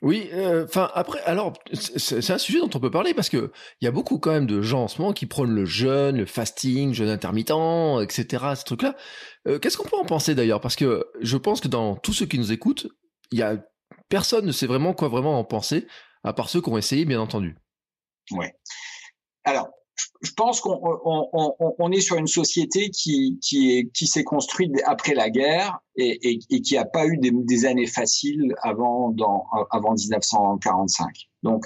Oui, 0.00 0.28
euh, 0.32 0.64
enfin 0.64 0.90
après, 0.94 1.20
alors 1.22 1.54
c'est 1.72 2.30
un 2.30 2.38
sujet 2.38 2.60
dont 2.60 2.70
on 2.72 2.78
peut 2.78 2.90
parler 2.90 3.14
parce 3.14 3.28
que 3.28 3.50
il 3.80 3.84
y 3.84 3.88
a 3.88 3.90
beaucoup 3.90 4.18
quand 4.18 4.30
même 4.30 4.46
de 4.46 4.62
gens 4.62 4.84
en 4.84 4.88
ce 4.88 5.00
moment 5.00 5.12
qui 5.12 5.26
prônent 5.26 5.54
le 5.54 5.64
jeûne, 5.64 6.18
le 6.18 6.26
fasting, 6.26 6.94
jeûne 6.94 7.08
intermittent, 7.08 7.50
etc. 8.02 8.44
Ce 8.54 8.64
truc-là. 8.64 8.94
Euh, 9.48 9.58
qu'est-ce 9.58 9.76
qu'on 9.76 9.88
peut 9.88 9.96
en 9.96 10.04
penser 10.04 10.34
d'ailleurs? 10.36 10.60
Parce 10.60 10.76
que 10.76 11.06
je 11.20 11.36
pense 11.36 11.60
que 11.60 11.68
dans 11.68 11.96
tous 11.96 12.12
ceux 12.12 12.26
qui 12.26 12.38
nous 12.38 12.52
écoutent, 12.52 12.86
il 13.32 13.38
y 13.38 13.42
a 13.42 13.56
personne 14.08 14.46
ne 14.46 14.52
sait 14.52 14.66
vraiment 14.66 14.94
quoi 14.94 15.08
vraiment 15.08 15.38
en 15.38 15.44
penser, 15.44 15.86
à 16.22 16.32
part 16.32 16.48
ceux 16.48 16.60
qui 16.60 16.70
ont 16.70 16.78
essayé, 16.78 17.04
bien 17.04 17.20
entendu. 17.20 17.56
Ouais. 18.30 18.54
Alors, 19.44 19.68
je 20.20 20.32
pense 20.32 20.60
qu'on 20.60 20.78
on, 20.82 21.74
on, 21.78 21.92
est 21.92 22.00
sur 22.00 22.16
une 22.16 22.26
société 22.26 22.90
qui 22.90 23.38
qui 23.42 23.76
est 23.76 23.90
qui 23.92 24.06
s'est 24.06 24.24
construite 24.24 24.72
après 24.84 25.14
la 25.14 25.30
guerre 25.30 25.78
et, 25.96 26.30
et, 26.30 26.38
et 26.50 26.60
qui 26.60 26.76
a 26.76 26.84
pas 26.84 27.06
eu 27.06 27.18
des, 27.18 27.30
des, 27.32 27.66
années 27.66 27.86
faciles 27.86 28.54
avant 28.62 29.10
dans 29.10 29.46
avant 29.70 29.94
1945. 29.94 31.08
Donc 31.42 31.64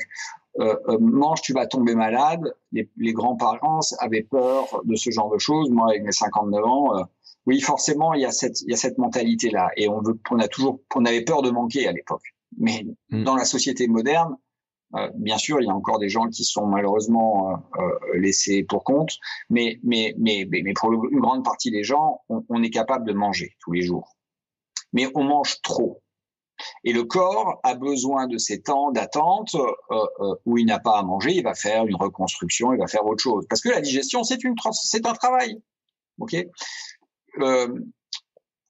euh, 0.60 0.76
euh, 0.88 0.98
mange, 0.98 1.40
tu 1.40 1.52
vas 1.52 1.66
tomber 1.66 1.94
malade. 1.94 2.54
Les, 2.72 2.88
les 2.96 3.12
grands-parents 3.12 3.80
avaient 4.00 4.22
peur 4.22 4.82
de 4.84 4.96
ce 4.96 5.10
genre 5.10 5.32
de 5.32 5.38
choses. 5.38 5.70
Moi, 5.70 5.88
avec 5.90 6.04
mes 6.04 6.12
59 6.12 6.64
ans, 6.64 6.96
euh, 6.96 7.02
oui, 7.46 7.60
forcément, 7.60 8.12
il 8.14 8.20
y 8.20 8.26
a 8.26 8.32
cette 8.32 8.60
il 8.62 8.70
y 8.70 8.74
a 8.74 8.76
cette 8.76 8.98
mentalité 8.98 9.50
là, 9.50 9.70
et 9.76 9.88
on 9.88 10.00
veut 10.00 10.18
on 10.30 10.38
a 10.38 10.48
toujours 10.48 10.80
on 10.94 11.04
avait 11.04 11.24
peur 11.24 11.42
de 11.42 11.50
manquer 11.50 11.88
à 11.88 11.92
l'époque. 11.92 12.22
Mais 12.58 12.84
hmm. 13.10 13.24
dans 13.24 13.34
la 13.34 13.44
société 13.44 13.88
moderne, 13.88 14.36
bien 15.14 15.38
sûr, 15.38 15.60
il 15.60 15.66
y 15.66 15.70
a 15.70 15.74
encore 15.74 15.98
des 15.98 16.08
gens 16.08 16.28
qui 16.28 16.44
sont 16.44 16.66
malheureusement 16.66 17.50
euh, 17.50 17.82
euh, 17.82 18.18
laissés 18.18 18.62
pour 18.62 18.84
compte, 18.84 19.18
mais, 19.50 19.78
mais, 19.82 20.14
mais, 20.18 20.46
mais 20.50 20.72
pour 20.74 20.92
une 20.92 21.20
grande 21.20 21.44
partie 21.44 21.70
des 21.70 21.82
gens, 21.82 22.20
on, 22.28 22.62
est 22.62 22.70
capable 22.70 23.06
de 23.06 23.12
manger 23.12 23.56
tous 23.60 23.72
les 23.72 23.82
jours. 23.82 24.16
Mais 24.92 25.08
on 25.14 25.24
mange 25.24 25.60
trop. 25.62 26.02
Et 26.84 26.92
le 26.92 27.04
corps 27.04 27.58
a 27.62 27.74
besoin 27.74 28.26
de 28.26 28.38
ces 28.38 28.60
temps 28.60 28.92
d'attente 28.92 29.56
où 30.44 30.58
il 30.58 30.66
n'a 30.66 30.78
pas 30.78 30.98
à 30.98 31.02
manger, 31.02 31.32
il 31.32 31.42
va 31.42 31.54
faire 31.54 31.86
une 31.86 31.96
reconstruction, 31.96 32.72
il 32.72 32.78
va 32.78 32.86
faire 32.86 33.04
autre 33.06 33.22
chose. 33.22 33.46
Parce 33.48 33.62
que 33.62 33.70
la 33.70 33.80
digestion, 33.80 34.22
c'est 34.22 34.44
une 34.44 34.54
c'est 34.72 35.06
un 35.06 35.14
travail. 35.14 35.60
Ok? 36.18 36.36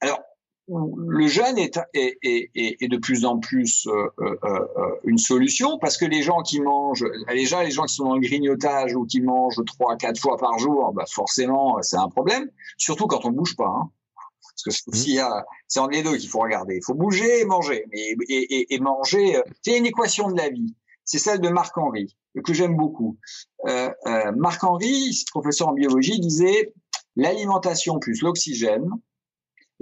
alors, 0.00 0.20
le 0.68 1.26
jeûne 1.26 1.58
est, 1.58 1.78
est, 1.92 2.18
est, 2.22 2.50
est, 2.54 2.88
de 2.88 2.96
plus 2.96 3.24
en 3.24 3.38
plus 3.38 3.86
euh, 3.86 4.08
euh, 4.20 4.36
euh, 4.44 4.94
une 5.04 5.18
solution 5.18 5.78
parce 5.78 5.96
que 5.96 6.04
les 6.04 6.22
gens 6.22 6.42
qui 6.42 6.60
mangent, 6.60 7.04
déjà 7.28 7.64
les 7.64 7.70
gens 7.70 7.84
qui 7.84 7.94
sont 7.94 8.04
dans 8.04 8.14
le 8.14 8.20
grignotage 8.20 8.94
ou 8.94 9.04
qui 9.04 9.20
mangent 9.20 9.60
trois 9.66 9.96
quatre 9.96 10.20
fois 10.20 10.36
par 10.36 10.58
jour, 10.58 10.92
bah 10.94 11.04
forcément 11.10 11.82
c'est 11.82 11.96
un 11.96 12.08
problème, 12.08 12.48
surtout 12.78 13.06
quand 13.06 13.24
on 13.24 13.30
bouge 13.30 13.56
pas. 13.56 13.68
Hein. 13.68 13.90
Parce 14.64 14.80
que 14.86 14.96
s'il 14.96 15.14
y 15.14 15.18
a, 15.18 15.44
c'est 15.66 15.80
en 15.80 15.88
les 15.88 16.02
deux 16.02 16.16
qu'il 16.16 16.28
faut 16.28 16.40
regarder. 16.40 16.76
Il 16.76 16.84
faut 16.84 16.94
bouger 16.94 17.40
et 17.40 17.44
manger, 17.44 17.84
mais 17.90 18.14
et, 18.28 18.58
et, 18.58 18.74
et 18.74 18.78
manger, 18.78 19.40
c'est 19.62 19.76
une 19.76 19.86
équation 19.86 20.30
de 20.30 20.36
la 20.36 20.50
vie. 20.50 20.76
C'est 21.04 21.18
celle 21.18 21.40
de 21.40 21.48
Marc 21.48 21.76
Henry 21.76 22.16
que 22.44 22.54
j'aime 22.54 22.76
beaucoup. 22.76 23.18
Euh, 23.66 23.90
Marc 24.36 24.62
Henry, 24.62 25.24
professeur 25.30 25.68
en 25.68 25.72
biologie, 25.72 26.20
disait 26.20 26.72
l'alimentation 27.16 27.98
plus 27.98 28.22
l'oxygène 28.22 28.88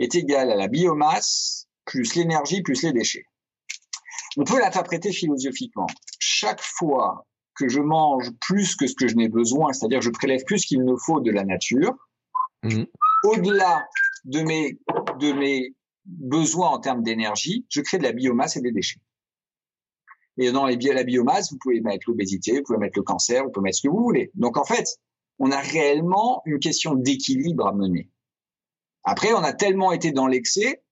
est 0.02 0.14
égal 0.14 0.50
à 0.50 0.56
la 0.56 0.68
biomasse 0.68 1.66
plus 1.84 2.14
l'énergie 2.14 2.62
plus 2.62 2.82
les 2.82 2.92
déchets. 2.92 3.24
On 4.36 4.44
peut 4.44 4.58
l'interpréter 4.58 5.12
philosophiquement. 5.12 5.88
Chaque 6.18 6.60
fois 6.60 7.26
que 7.54 7.68
je 7.68 7.80
mange 7.80 8.30
plus 8.40 8.76
que 8.76 8.86
ce 8.86 8.94
que 8.94 9.08
je 9.08 9.16
n'ai 9.16 9.28
besoin, 9.28 9.72
c'est-à-dire 9.72 9.98
que 9.98 10.04
je 10.04 10.10
prélève 10.10 10.44
plus 10.44 10.64
qu'il 10.64 10.84
ne 10.84 10.96
faut 10.96 11.20
de 11.20 11.30
la 11.30 11.44
nature, 11.44 11.94
mhm. 12.62 12.86
au-delà 13.24 13.86
de 14.24 14.40
mes, 14.40 14.78
de 15.18 15.32
mes 15.32 15.74
besoins 16.04 16.70
en 16.70 16.78
termes 16.78 17.02
d'énergie, 17.02 17.66
je 17.68 17.80
crée 17.80 17.98
de 17.98 18.02
la 18.02 18.12
biomasse 18.12 18.56
et 18.56 18.60
des 18.60 18.72
déchets. 18.72 19.00
Et 20.38 20.52
dans 20.52 20.66
les, 20.66 20.76
la 20.76 21.04
biomasse, 21.04 21.52
vous 21.52 21.58
pouvez 21.58 21.80
mettre 21.80 22.08
l'obésité, 22.08 22.58
vous 22.58 22.62
pouvez 22.62 22.78
mettre 22.78 22.98
le 22.98 23.02
cancer, 23.02 23.44
vous 23.44 23.50
pouvez 23.50 23.64
mettre 23.64 23.78
ce 23.78 23.82
que 23.82 23.88
vous 23.88 24.02
voulez. 24.02 24.30
Donc 24.34 24.56
en 24.56 24.64
fait, 24.64 24.86
on 25.38 25.50
a 25.50 25.58
réellement 25.58 26.42
une 26.46 26.58
question 26.58 26.94
d'équilibre 26.94 27.66
à 27.66 27.72
mener. 27.72 28.08
Après, 29.04 29.32
on 29.32 29.42
a 29.42 29.52
tellement 29.52 29.92
été 29.92 30.12
dans 30.12 30.26
l'excès 30.26 30.82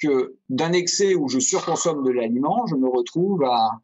que 0.00 0.36
d'un 0.48 0.72
excès 0.72 1.14
où 1.14 1.28
je 1.28 1.38
surconsomme 1.38 2.04
de 2.04 2.10
l'aliment, 2.10 2.66
je 2.66 2.76
me 2.76 2.88
retrouve 2.88 3.44
à 3.44 3.80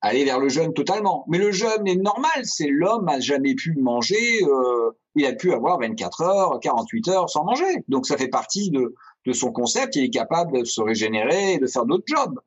aller 0.00 0.24
vers 0.24 0.38
le 0.38 0.48
jeûne 0.48 0.72
totalement. 0.74 1.24
Mais 1.28 1.38
le 1.38 1.50
jeûne 1.50 1.86
est 1.86 1.96
normal, 1.96 2.44
c'est 2.44 2.68
l'homme 2.68 3.06
n'a 3.06 3.20
jamais 3.20 3.54
pu 3.54 3.74
manger, 3.74 4.42
euh, 4.44 4.90
il 5.14 5.24
a 5.26 5.32
pu 5.32 5.52
avoir 5.52 5.78
24 5.78 6.20
heures, 6.22 6.60
48 6.60 7.08
heures 7.08 7.30
sans 7.30 7.44
manger. 7.44 7.84
Donc 7.88 8.06
ça 8.06 8.16
fait 8.16 8.28
partie 8.28 8.70
de, 8.70 8.94
de 9.26 9.32
son 9.32 9.52
concept, 9.52 9.96
il 9.96 10.04
est 10.04 10.10
capable 10.10 10.60
de 10.60 10.64
se 10.64 10.82
régénérer 10.82 11.54
et 11.54 11.58
de 11.58 11.66
faire 11.66 11.86
d'autres 11.86 12.04
jobs. 12.06 12.38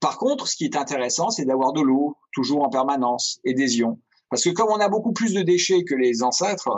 Par 0.00 0.18
contre, 0.18 0.46
ce 0.46 0.56
qui 0.56 0.64
est 0.64 0.76
intéressant, 0.76 1.30
c'est 1.30 1.46
d'avoir 1.46 1.72
de 1.72 1.80
l'eau, 1.80 2.16
toujours 2.32 2.62
en 2.62 2.68
permanence, 2.68 3.40
et 3.44 3.54
des 3.54 3.78
ions. 3.78 3.98
Parce 4.28 4.44
que 4.44 4.50
comme 4.50 4.68
on 4.68 4.80
a 4.80 4.88
beaucoup 4.88 5.12
plus 5.12 5.32
de 5.32 5.40
déchets 5.40 5.84
que 5.84 5.94
les 5.94 6.22
ancêtres, 6.22 6.68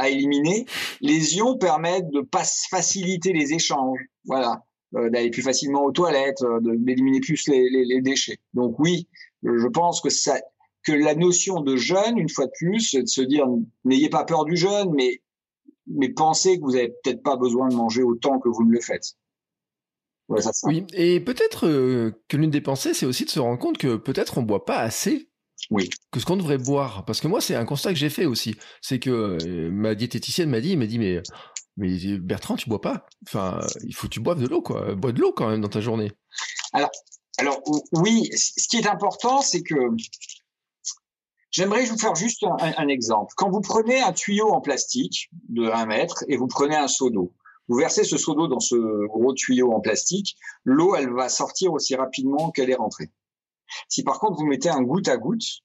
à 0.00 0.08
éliminer. 0.08 0.66
Les 1.00 1.36
ions 1.36 1.56
permettent 1.56 2.10
de 2.10 2.26
faciliter 2.70 3.32
les 3.32 3.52
échanges, 3.52 4.00
voilà, 4.24 4.64
euh, 4.96 5.10
d'aller 5.10 5.30
plus 5.30 5.42
facilement 5.42 5.84
aux 5.84 5.92
toilettes, 5.92 6.42
euh, 6.42 6.58
d'éliminer 6.62 7.20
plus 7.20 7.46
les, 7.48 8.00
déchets. 8.00 8.38
Donc 8.54 8.78
oui, 8.78 9.08
je 9.42 9.68
pense 9.68 10.00
que 10.00 10.10
ça, 10.10 10.40
que 10.84 10.92
la 10.92 11.14
notion 11.14 11.60
de 11.60 11.76
jeûne, 11.76 12.18
une 12.18 12.28
fois 12.28 12.46
de 12.46 12.52
plus, 12.58 12.80
c'est 12.90 13.02
de 13.02 13.08
se 13.08 13.20
dire 13.20 13.46
n'ayez 13.84 14.08
pas 14.08 14.24
peur 14.24 14.44
du 14.44 14.56
jeûne, 14.56 14.92
mais 14.94 15.20
mais 15.86 16.08
pensez 16.08 16.58
que 16.58 16.62
vous 16.62 16.76
avez 16.76 16.88
peut-être 17.02 17.22
pas 17.22 17.36
besoin 17.36 17.68
de 17.68 17.74
manger 17.74 18.02
autant 18.02 18.38
que 18.38 18.48
vous 18.48 18.64
ne 18.64 18.72
le 18.72 18.80
faites. 18.80 19.16
Oui, 20.64 20.86
et 20.92 21.20
peut-être 21.20 21.66
euh, 21.66 22.12
que 22.28 22.36
l'une 22.36 22.50
des 22.50 22.60
pensées, 22.60 22.94
c'est 22.94 23.06
aussi 23.06 23.24
de 23.24 23.30
se 23.30 23.40
rendre 23.40 23.58
compte 23.58 23.78
que 23.78 23.96
peut-être 23.96 24.38
on 24.38 24.42
boit 24.42 24.64
pas 24.64 24.78
assez 24.78 25.28
oui. 25.70 25.90
Que 26.10 26.20
ce 26.20 26.24
qu'on 26.24 26.36
devrait 26.36 26.58
boire. 26.58 27.04
Parce 27.04 27.20
que 27.20 27.28
moi, 27.28 27.40
c'est 27.40 27.54
un 27.54 27.64
constat 27.64 27.90
que 27.90 27.98
j'ai 27.98 28.10
fait 28.10 28.24
aussi. 28.24 28.56
C'est 28.80 28.98
que 28.98 29.10
euh, 29.10 29.70
ma 29.70 29.94
diététicienne 29.94 30.50
m'a 30.50 30.60
dit, 30.60 30.76
m'a 30.76 30.86
dit, 30.86 30.98
mais, 30.98 31.22
mais 31.76 32.18
Bertrand, 32.18 32.56
tu 32.56 32.68
bois 32.68 32.80
pas? 32.80 33.06
Enfin, 33.26 33.60
il 33.84 33.94
faut 33.94 34.06
que 34.08 34.12
tu 34.12 34.20
boives 34.20 34.40
de 34.40 34.48
l'eau, 34.48 34.62
quoi. 34.62 34.94
Bois 34.94 35.12
de 35.12 35.20
l'eau 35.20 35.32
quand 35.32 35.48
même 35.48 35.60
dans 35.60 35.68
ta 35.68 35.80
journée. 35.80 36.12
Alors, 36.72 36.90
alors 37.38 37.60
oui, 37.92 38.28
ce 38.34 38.68
qui 38.68 38.78
est 38.78 38.86
important, 38.86 39.42
c'est 39.42 39.62
que 39.62 39.76
j'aimerais 41.50 41.84
vous 41.84 41.98
faire 41.98 42.14
juste 42.14 42.44
un, 42.44 42.72
un, 42.76 42.88
exemple. 42.88 43.32
Quand 43.36 43.50
vous 43.50 43.60
prenez 43.60 44.00
un 44.00 44.12
tuyau 44.12 44.50
en 44.50 44.60
plastique 44.60 45.30
de 45.48 45.68
1 45.68 45.86
mètre 45.86 46.24
et 46.28 46.36
vous 46.36 46.48
prenez 46.48 46.76
un 46.76 46.88
seau 46.88 47.10
d'eau, 47.10 47.32
vous 47.68 47.76
versez 47.76 48.02
ce 48.02 48.18
seau 48.18 48.34
d'eau 48.34 48.48
dans 48.48 48.60
ce 48.60 49.06
gros 49.06 49.32
tuyau 49.32 49.72
en 49.72 49.80
plastique, 49.80 50.36
l'eau, 50.64 50.96
elle 50.96 51.12
va 51.12 51.28
sortir 51.28 51.72
aussi 51.72 51.94
rapidement 51.94 52.50
qu'elle 52.50 52.68
est 52.68 52.74
rentrée. 52.74 53.10
Si 53.88 54.02
par 54.02 54.18
contre 54.18 54.38
vous 54.38 54.46
mettez 54.46 54.68
un 54.68 54.82
goutte 54.82 55.08
à 55.08 55.16
goutte, 55.16 55.62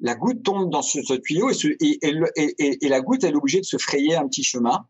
la 0.00 0.14
goutte 0.14 0.42
tombe 0.42 0.70
dans 0.70 0.82
ce, 0.82 0.98
tuyau 1.18 1.50
et, 1.50 1.98
et, 2.00 2.88
la 2.88 3.00
goutte, 3.00 3.24
elle 3.24 3.32
est 3.32 3.36
obligée 3.36 3.60
de 3.60 3.66
se 3.66 3.78
frayer 3.78 4.14
un 4.14 4.28
petit 4.28 4.44
chemin 4.44 4.86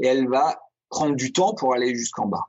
et 0.00 0.06
elle 0.06 0.28
va 0.28 0.60
prendre 0.88 1.14
du 1.14 1.32
temps 1.32 1.54
pour 1.54 1.74
aller 1.74 1.94
jusqu'en 1.94 2.26
bas. 2.26 2.48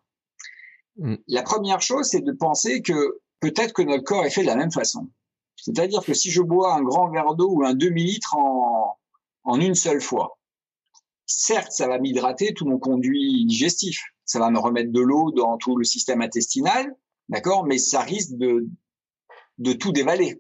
Mm. 0.97 1.15
La 1.27 1.43
première 1.43 1.81
chose, 1.81 2.07
c'est 2.07 2.21
de 2.21 2.31
penser 2.31 2.81
que 2.81 3.19
peut-être 3.39 3.73
que 3.73 3.83
notre 3.83 4.03
corps 4.03 4.25
est 4.25 4.31
fait 4.31 4.41
de 4.41 4.47
la 4.47 4.55
même 4.55 4.71
façon. 4.71 5.09
C'est-à-dire 5.55 6.01
que 6.03 6.13
si 6.13 6.31
je 6.31 6.41
bois 6.41 6.73
un 6.73 6.81
grand 6.81 7.09
verre 7.11 7.35
d'eau 7.35 7.51
ou 7.51 7.63
un 7.63 7.75
demi-litre 7.75 8.35
en, 8.35 8.97
en 9.43 9.59
une 9.59 9.75
seule 9.75 10.01
fois, 10.01 10.39
certes, 11.25 11.71
ça 11.71 11.87
va 11.87 11.99
m'hydrater 11.99 12.53
tout 12.53 12.65
mon 12.65 12.79
conduit 12.79 13.45
digestif. 13.45 14.03
Ça 14.25 14.39
va 14.39 14.49
me 14.49 14.59
remettre 14.59 14.91
de 14.91 14.99
l'eau 14.99 15.31
dans 15.31 15.57
tout 15.57 15.77
le 15.77 15.83
système 15.83 16.21
intestinal, 16.21 16.95
d'accord, 17.29 17.65
mais 17.65 17.77
ça 17.77 18.01
risque 18.01 18.35
de, 18.37 18.67
de 19.57 19.73
tout 19.73 19.91
dévaler. 19.91 20.39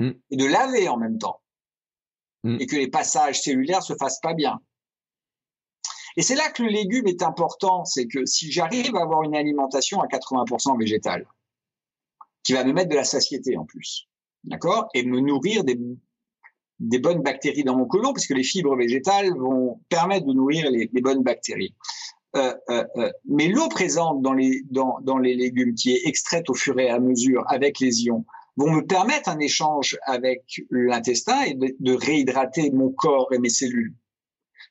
Mm. 0.00 0.12
et 0.30 0.36
de 0.36 0.46
laver 0.46 0.88
en 0.88 0.96
même 0.96 1.18
temps. 1.18 1.40
Mm. 2.42 2.56
Et 2.58 2.66
que 2.66 2.76
les 2.76 2.88
passages 2.88 3.42
cellulaires 3.42 3.82
se 3.82 3.94
fassent 3.94 4.20
pas 4.20 4.34
bien. 4.34 4.60
Et 6.16 6.22
c'est 6.22 6.34
là 6.34 6.50
que 6.50 6.62
le 6.62 6.70
légume 6.70 7.06
est 7.06 7.22
important, 7.22 7.84
c'est 7.84 8.08
que 8.08 8.26
si 8.26 8.50
j'arrive 8.50 8.96
à 8.96 9.02
avoir 9.02 9.22
une 9.22 9.36
alimentation 9.36 10.00
à 10.00 10.06
80% 10.06 10.76
végétale, 10.78 11.26
qui 12.42 12.52
va 12.52 12.64
me 12.64 12.72
mettre 12.72 12.88
de 12.88 12.96
la 12.96 13.04
satiété 13.04 13.56
en 13.56 13.64
plus, 13.64 14.08
d'accord, 14.42 14.88
et 14.94 15.04
me 15.04 15.20
nourrir 15.20 15.62
des, 15.62 15.78
des 16.80 16.98
bonnes 16.98 17.22
bactéries 17.22 17.62
dans 17.62 17.76
mon 17.76 17.86
côlon, 17.86 18.12
puisque 18.12 18.30
les 18.30 18.42
fibres 18.42 18.76
végétales 18.76 19.36
vont 19.36 19.80
permettre 19.88 20.26
de 20.26 20.32
nourrir 20.32 20.68
les, 20.70 20.88
bonnes 21.00 21.22
bactéries. 21.22 21.76
Euh, 22.36 22.54
euh, 22.70 22.84
euh, 22.96 23.10
mais 23.24 23.48
l'eau 23.48 23.68
présente 23.68 24.22
dans 24.22 24.32
les, 24.32 24.62
dans, 24.70 24.98
dans 25.02 25.18
les 25.18 25.34
légumes, 25.34 25.74
qui 25.74 25.92
est 25.92 26.06
extraite 26.06 26.48
au 26.48 26.54
fur 26.54 26.78
et 26.78 26.88
à 26.88 27.00
mesure 27.00 27.44
avec 27.48 27.80
les 27.80 28.04
ions, 28.04 28.24
vont 28.56 28.70
me 28.70 28.86
permettre 28.86 29.28
un 29.28 29.38
échange 29.38 29.98
avec 30.04 30.42
l'intestin 30.70 31.42
et 31.42 31.54
de, 31.54 31.94
réhydrater 31.94 32.70
mon 32.70 32.90
corps 32.90 33.32
et 33.32 33.38
mes 33.38 33.48
cellules. 33.48 33.94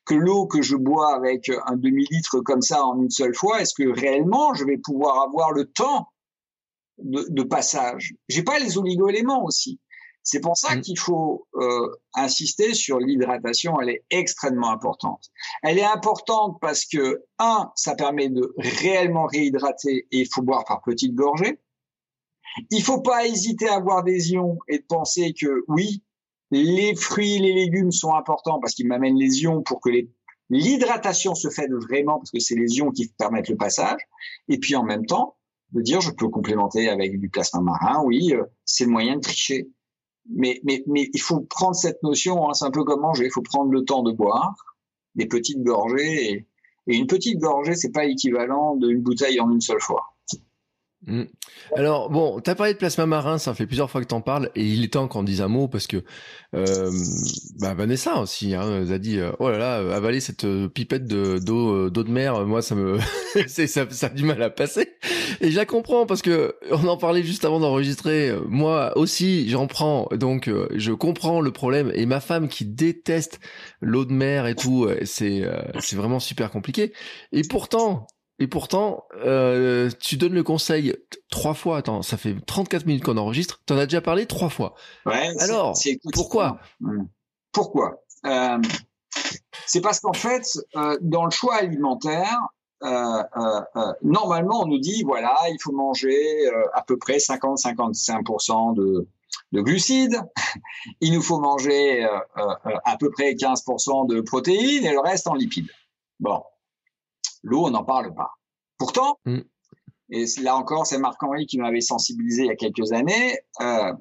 Que 0.06 0.14
l'eau 0.14 0.46
que 0.46 0.62
je 0.62 0.76
bois 0.76 1.14
avec 1.14 1.50
un 1.66 1.76
demi-litre 1.76 2.40
comme 2.40 2.62
ça 2.62 2.82
en 2.84 3.00
une 3.02 3.10
seule 3.10 3.34
fois, 3.34 3.60
est-ce 3.60 3.74
que 3.74 3.88
réellement 3.88 4.54
je 4.54 4.64
vais 4.64 4.78
pouvoir 4.78 5.22
avoir 5.22 5.52
le 5.52 5.66
temps 5.66 6.08
de, 6.98 7.26
de 7.28 7.42
passage? 7.42 8.14
J'ai 8.28 8.42
pas 8.42 8.58
les 8.58 8.78
oligo-éléments 8.78 9.44
aussi. 9.44 9.78
C'est 10.22 10.40
pour 10.40 10.56
ça 10.56 10.76
mm. 10.76 10.80
qu'il 10.82 10.98
faut 10.98 11.46
euh, 11.54 11.88
insister 12.14 12.74
sur 12.74 12.98
l'hydratation. 12.98 13.80
Elle 13.80 13.90
est 13.90 14.04
extrêmement 14.10 14.70
importante. 14.70 15.30
Elle 15.62 15.78
est 15.78 15.84
importante 15.84 16.58
parce 16.60 16.84
que 16.84 17.24
un, 17.38 17.70
ça 17.74 17.94
permet 17.94 18.28
de 18.28 18.54
réellement 18.58 19.26
réhydrater 19.26 20.06
et 20.10 20.20
il 20.20 20.28
faut 20.32 20.42
boire 20.42 20.64
par 20.64 20.82
petites 20.82 21.14
gorgées. 21.14 21.58
Il 22.70 22.82
faut 22.82 23.00
pas 23.00 23.26
hésiter 23.26 23.68
à 23.68 23.76
avoir 23.76 24.02
des 24.02 24.32
ions 24.32 24.58
et 24.68 24.78
de 24.78 24.84
penser 24.84 25.32
que 25.38 25.64
oui, 25.68 26.02
les 26.50 26.94
fruits, 26.96 27.38
les 27.38 27.52
légumes 27.52 27.92
sont 27.92 28.14
importants 28.14 28.58
parce 28.60 28.74
qu'ils 28.74 28.88
m'amènent 28.88 29.18
les 29.18 29.42
ions 29.42 29.62
pour 29.62 29.80
que 29.80 29.90
l'hydratation 30.50 31.34
se 31.34 31.48
fasse 31.48 31.70
vraiment 31.70 32.18
parce 32.18 32.32
que 32.32 32.40
c'est 32.40 32.56
les 32.56 32.78
ions 32.78 32.90
qui 32.90 33.08
permettent 33.16 33.48
le 33.48 33.56
passage. 33.56 34.00
Et 34.48 34.58
puis 34.58 34.74
en 34.74 34.82
même 34.82 35.06
temps, 35.06 35.36
de 35.72 35.80
dire 35.80 36.00
je 36.00 36.10
peux 36.10 36.28
complémenter 36.28 36.88
avec 36.88 37.18
du 37.20 37.28
plasma 37.28 37.60
marin, 37.60 38.02
oui, 38.04 38.34
euh, 38.34 38.44
c'est 38.64 38.84
le 38.84 38.90
moyen 38.90 39.16
de 39.16 39.20
tricher. 39.20 39.68
Mais, 40.28 40.60
mais, 40.64 40.82
mais 40.86 41.08
il 41.12 41.20
faut 41.20 41.40
prendre 41.40 41.74
cette 41.74 42.02
notion, 42.02 42.48
hein, 42.48 42.54
c'est 42.54 42.64
un 42.64 42.70
peu 42.70 42.84
comme 42.84 43.00
manger, 43.00 43.24
il 43.24 43.32
faut 43.32 43.42
prendre 43.42 43.72
le 43.72 43.84
temps 43.84 44.02
de 44.02 44.12
boire, 44.12 44.54
des 45.14 45.26
petites 45.26 45.62
gorgées, 45.62 46.32
et, 46.32 46.46
une 46.86 47.06
petite 47.06 47.38
gorgée, 47.38 47.74
c'est 47.74 47.92
pas 47.92 48.04
équivalent 48.04 48.76
d'une 48.76 49.00
bouteille 49.00 49.40
en 49.40 49.50
une 49.50 49.60
seule 49.60 49.80
fois. 49.80 50.14
Mm. 51.06 51.22
Alors 51.76 52.10
bon, 52.10 52.40
t'as 52.40 52.54
parlé 52.54 52.74
de 52.74 52.78
plasma 52.78 53.06
marin, 53.06 53.38
ça 53.38 53.54
fait 53.54 53.66
plusieurs 53.66 53.90
fois 53.90 54.02
que 54.02 54.06
t'en 54.06 54.20
parles 54.20 54.50
et 54.54 54.66
il 54.66 54.84
est 54.84 54.92
temps 54.92 55.08
qu'on 55.08 55.22
dise 55.22 55.40
un 55.40 55.48
mot 55.48 55.66
parce 55.66 55.86
que 55.86 56.04
euh, 56.54 56.90
bah 57.58 57.72
Vanessa 57.72 58.20
aussi 58.20 58.54
hein, 58.54 58.84
a 58.90 58.98
dit 58.98 59.18
euh, 59.18 59.32
oh 59.38 59.48
là 59.48 59.56
là 59.56 59.96
avaler 59.96 60.20
cette 60.20 60.44
euh, 60.44 60.68
pipette 60.68 61.06
de 61.06 61.38
d'eau 61.38 61.88
d'eau 61.88 62.04
de 62.04 62.10
mer, 62.10 62.44
moi 62.44 62.60
ça 62.60 62.74
me 62.74 62.98
ça, 63.46 63.66
ça 63.66 64.06
a 64.06 64.08
du 64.10 64.24
mal 64.24 64.42
à 64.42 64.50
passer 64.50 64.92
et 65.40 65.50
je 65.50 65.56
la 65.56 65.64
comprends 65.64 66.04
parce 66.04 66.20
que 66.20 66.54
on 66.70 66.86
en 66.86 66.98
parlait 66.98 67.22
juste 67.22 67.46
avant 67.46 67.60
d'enregistrer. 67.60 68.34
Moi 68.46 68.92
aussi 68.98 69.48
j'en 69.48 69.66
prends 69.66 70.06
donc 70.12 70.50
je 70.74 70.92
comprends 70.92 71.40
le 71.40 71.50
problème 71.50 71.90
et 71.94 72.04
ma 72.04 72.20
femme 72.20 72.48
qui 72.48 72.66
déteste 72.66 73.40
l'eau 73.80 74.04
de 74.04 74.12
mer 74.12 74.46
et 74.46 74.54
tout, 74.54 74.86
c'est 75.04 75.48
c'est 75.78 75.96
vraiment 75.96 76.20
super 76.20 76.50
compliqué 76.50 76.92
et 77.32 77.40
pourtant 77.48 78.06
et 78.40 78.46
pourtant, 78.46 79.04
euh, 79.16 79.90
tu 80.00 80.16
donnes 80.16 80.32
le 80.32 80.42
conseil 80.42 80.96
trois 81.30 81.52
fois. 81.52 81.76
Attends, 81.76 82.00
ça 82.00 82.16
fait 82.16 82.34
34 82.46 82.86
minutes 82.86 83.04
qu'on 83.04 83.18
enregistre. 83.18 83.60
Tu 83.66 83.74
en 83.74 83.76
as 83.76 83.84
déjà 83.84 84.00
parlé 84.00 84.24
trois 84.24 84.48
fois. 84.48 84.74
Ouais. 85.04 85.28
Alors, 85.40 85.78
pourquoi 86.14 86.58
hmm. 86.80 87.04
Pourquoi 87.52 88.02
euh, 88.24 88.58
C'est 89.66 89.82
parce 89.82 90.00
qu'en 90.00 90.14
fait, 90.14 90.58
euh, 90.74 90.96
dans 91.02 91.26
le 91.26 91.30
choix 91.30 91.56
alimentaire, 91.56 92.38
normalement, 94.02 94.62
on 94.62 94.66
nous 94.66 94.78
dit 94.78 95.02
voilà, 95.02 95.36
il 95.50 95.58
faut 95.60 95.72
manger 95.72 96.48
à 96.72 96.80
peu 96.80 96.96
près 96.96 97.18
50-55% 97.18 98.74
de, 98.74 99.06
de 99.52 99.60
glucides. 99.60 100.18
il 101.02 101.12
nous 101.12 101.20
faut 101.20 101.40
manger 101.40 102.08
à 102.36 102.96
peu 102.98 103.10
près 103.10 103.34
15% 103.34 104.08
de 104.08 104.22
protéines 104.22 104.86
et 104.86 104.92
le 104.92 105.00
reste 105.00 105.26
en 105.26 105.34
lipides. 105.34 105.68
Bon, 106.20 106.42
L'eau, 107.42 107.66
on 107.66 107.70
n'en 107.70 107.84
parle 107.84 108.14
pas. 108.14 108.32
Pourtant, 108.78 109.18
mm. 109.24 109.40
et 110.10 110.24
là 110.42 110.56
encore, 110.56 110.86
c'est 110.86 110.98
Marc-Henri 110.98 111.46
qui 111.46 111.58
m'avait 111.58 111.80
sensibilisé 111.80 112.42
il 112.42 112.48
y 112.48 112.50
a 112.50 112.56
quelques 112.56 112.92
années, 112.92 113.38
euh, 113.60 113.92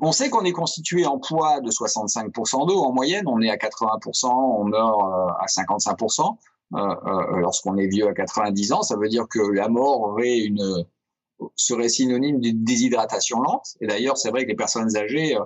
on 0.00 0.12
sait 0.12 0.30
qu'on 0.30 0.44
est 0.44 0.52
constitué 0.52 1.06
en 1.06 1.18
poids 1.18 1.60
de 1.60 1.70
65% 1.70 2.66
d'eau 2.66 2.78
en 2.78 2.92
moyenne, 2.92 3.26
on 3.26 3.40
est 3.40 3.50
à 3.50 3.56
80%, 3.56 4.26
on 4.26 4.64
meurt 4.64 5.00
euh, 5.02 5.32
à 5.38 5.46
55%. 5.46 6.36
Euh, 6.74 6.78
euh, 6.78 7.36
lorsqu'on 7.38 7.76
est 7.76 7.86
vieux 7.86 8.08
à 8.08 8.14
90 8.14 8.72
ans, 8.72 8.82
ça 8.82 8.96
veut 8.96 9.08
dire 9.08 9.28
que 9.28 9.38
la 9.38 9.68
mort 9.68 10.00
aurait 10.00 10.38
une 10.38 10.84
serait 11.54 11.88
synonyme 11.88 12.40
d'une 12.40 12.64
déshydratation 12.64 13.40
lente. 13.40 13.76
Et 13.80 13.86
d'ailleurs, 13.86 14.16
c'est 14.16 14.30
vrai 14.30 14.44
que 14.44 14.48
les 14.48 14.56
personnes 14.56 14.96
âgées, 14.96 15.38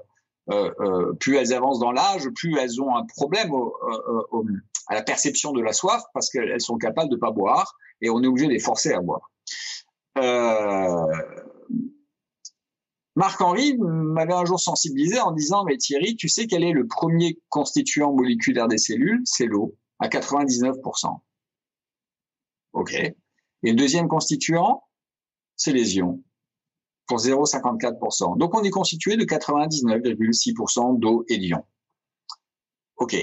euh, 0.50 1.12
plus 1.18 1.36
elles 1.36 1.52
avancent 1.52 1.80
dans 1.80 1.92
l'âge, 1.92 2.28
plus 2.30 2.56
elles 2.58 2.80
ont 2.80 2.96
un 2.96 3.04
problème 3.04 3.52
au, 3.52 3.76
au, 4.30 4.44
à 4.90 4.94
la 4.94 5.02
perception 5.02 5.52
de 5.52 5.62
la 5.62 5.72
soif 5.72 6.02
parce 6.12 6.28
qu'elles 6.30 6.60
sont 6.60 6.76
capables 6.76 7.10
de 7.10 7.16
pas 7.16 7.30
boire 7.30 7.76
et 8.02 8.10
on 8.10 8.22
est 8.22 8.26
obligé 8.26 8.48
de 8.48 8.52
les 8.52 8.58
forcer 8.58 8.92
à 8.92 9.00
boire. 9.00 9.30
Euh, 10.18 11.06
Marc-Henri 13.14 13.76
m'avait 13.78 14.34
un 14.34 14.44
jour 14.44 14.58
sensibilisé 14.58 15.20
en 15.20 15.30
disant 15.30 15.64
mais 15.64 15.76
Thierry, 15.76 16.16
tu 16.16 16.28
sais 16.28 16.48
quel 16.48 16.64
est 16.64 16.72
le 16.72 16.88
premier 16.88 17.38
constituant 17.48 18.12
moléculaire 18.12 18.66
des 18.66 18.78
cellules? 18.78 19.22
C'est 19.24 19.46
l'eau, 19.46 19.76
à 20.00 20.08
99%. 20.08 21.20
Ok. 22.72 22.94
Et 22.94 23.14
le 23.62 23.74
deuxième 23.74 24.08
constituant, 24.08 24.82
c'est 25.54 25.72
les 25.72 25.96
ions, 25.96 26.20
pour 27.06 27.18
0,54%. 27.18 28.38
Donc 28.38 28.56
on 28.56 28.64
est 28.64 28.70
constitué 28.70 29.16
de 29.16 29.24
99,6% 29.24 30.98
d'eau 30.98 31.24
et 31.28 31.38
d'ions. 31.38 31.64
Ok. 32.96 33.16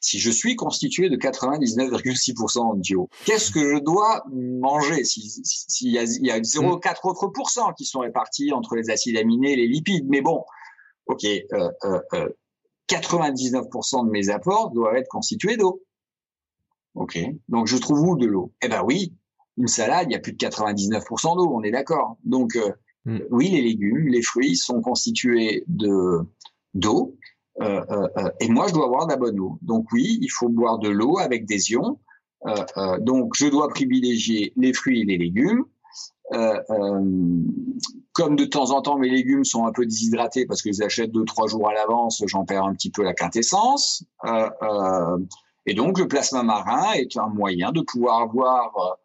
Si 0.00 0.18
je 0.18 0.30
suis 0.30 0.56
constitué 0.56 1.08
de 1.08 1.16
99,6% 1.16 2.80
d'eau, 2.80 3.08
qu'est-ce 3.24 3.50
que 3.50 3.76
je 3.76 3.78
dois 3.78 4.24
manger 4.32 5.04
S'il 5.04 5.92
y 5.92 5.98
a, 5.98 6.04
il 6.04 6.26
y 6.26 6.30
a 6.30 6.40
0,4 6.40 7.08
autres 7.08 7.28
pourcents 7.28 7.72
qui 7.72 7.84
sont 7.84 8.00
répartis 8.00 8.52
entre 8.52 8.76
les 8.76 8.90
acides 8.90 9.16
aminés 9.16 9.52
et 9.52 9.56
les 9.56 9.68
lipides, 9.68 10.06
mais 10.08 10.20
bon, 10.20 10.44
ok, 11.06 11.24
euh, 11.24 11.70
euh, 11.84 12.00
euh, 12.14 12.28
99% 12.88 14.06
de 14.06 14.10
mes 14.10 14.30
apports 14.30 14.70
doivent 14.70 14.96
être 14.96 15.08
constitués 15.08 15.56
d'eau. 15.56 15.82
Ok, 16.94 17.18
donc 17.48 17.66
je 17.66 17.76
trouve 17.76 18.00
où 18.00 18.16
de 18.16 18.26
l'eau? 18.26 18.52
Eh 18.62 18.68
ben 18.68 18.82
oui, 18.84 19.12
une 19.56 19.68
salade, 19.68 20.06
il 20.08 20.12
y 20.12 20.16
a 20.16 20.20
plus 20.20 20.32
de 20.32 20.38
99% 20.38 21.36
d'eau, 21.36 21.50
on 21.52 21.62
est 21.62 21.70
d'accord. 21.70 22.16
Donc 22.24 22.56
euh, 22.56 22.72
mm. 23.04 23.20
oui, 23.30 23.48
les 23.50 23.62
légumes, 23.62 24.08
les 24.08 24.22
fruits 24.22 24.56
sont 24.56 24.80
constitués 24.80 25.64
de 25.66 26.20
d'eau. 26.74 27.16
Euh, 27.60 27.84
euh, 27.90 28.08
euh, 28.18 28.30
et 28.40 28.48
moi, 28.48 28.66
je 28.68 28.74
dois 28.74 28.86
avoir 28.86 29.06
de 29.06 29.12
la 29.12 29.16
bonne 29.16 29.38
eau. 29.40 29.58
Donc 29.62 29.86
oui, 29.92 30.18
il 30.20 30.28
faut 30.28 30.48
boire 30.48 30.78
de 30.78 30.88
l'eau 30.88 31.18
avec 31.18 31.46
des 31.46 31.72
ions. 31.72 31.98
donc 33.00 33.32
je 33.34 33.48
dois 33.48 33.68
privilégier 33.68 34.52
les 34.56 34.72
fruits 34.72 35.00
et 35.02 35.04
les 35.04 35.18
légumes. 35.18 35.64
comme 38.12 38.36
de 38.36 38.44
temps 38.44 38.70
en 38.70 38.80
temps 38.80 38.96
mes 38.96 39.08
légumes 39.08 39.44
sont 39.44 39.66
un 39.66 39.72
peu 39.72 39.84
déshydratés 39.84 40.46
parce 40.46 40.62
que 40.62 40.70
je 40.72 40.78
les 40.78 40.84
achète 40.84 41.10
deux 41.10 41.24
trois 41.24 41.48
jours 41.48 41.68
à 41.68 41.74
l'avance, 41.74 42.22
j'en 42.26 42.44
perds 42.44 42.64
un 42.64 42.74
petit 42.74 42.90
peu 42.90 43.02
la 43.02 43.14
quintessence. 43.14 44.04
et 45.66 45.74
donc 45.74 45.98
le 45.98 46.06
plasma 46.06 46.44
marin 46.44 46.92
est 46.92 47.16
un 47.16 47.28
moyen 47.28 47.72
de 47.72 47.80
pouvoir 47.80 48.22
avoir 48.22 48.98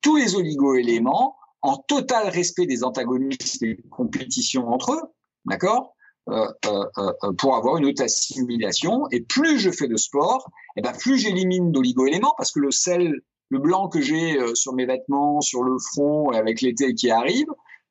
tous 0.00 0.16
les 0.16 0.36
oligo-éléments 0.36 1.34
en 1.62 1.78
total 1.78 2.28
respect 2.28 2.66
des 2.66 2.84
antagonistes 2.84 3.62
et 3.62 3.74
des 3.74 3.82
compétitions 3.88 4.68
entre 4.68 4.92
eux, 4.92 5.02
d'accord? 5.46 5.93
Euh, 6.30 6.48
euh, 6.66 6.86
euh, 6.96 7.32
pour 7.36 7.54
avoir 7.54 7.76
une 7.76 7.84
haute 7.84 8.00
assimilation. 8.00 9.06
Et 9.10 9.20
plus 9.20 9.58
je 9.58 9.70
fais 9.70 9.88
de 9.88 9.96
sport, 9.96 10.50
et 10.76 10.80
eh 10.80 10.82
ben 10.82 10.92
plus 10.92 11.18
j'élimine 11.18 11.70
d'oligo-éléments 11.70 12.32
parce 12.38 12.50
que 12.50 12.60
le 12.60 12.70
sel, 12.70 13.20
le 13.50 13.58
blanc 13.58 13.88
que 13.88 14.00
j'ai 14.00 14.38
sur 14.54 14.72
mes 14.72 14.86
vêtements, 14.86 15.40
sur 15.42 15.62
le 15.62 15.76
front, 15.78 16.30
avec 16.30 16.62
l'été 16.62 16.94
qui 16.94 17.10
arrive, 17.10 17.48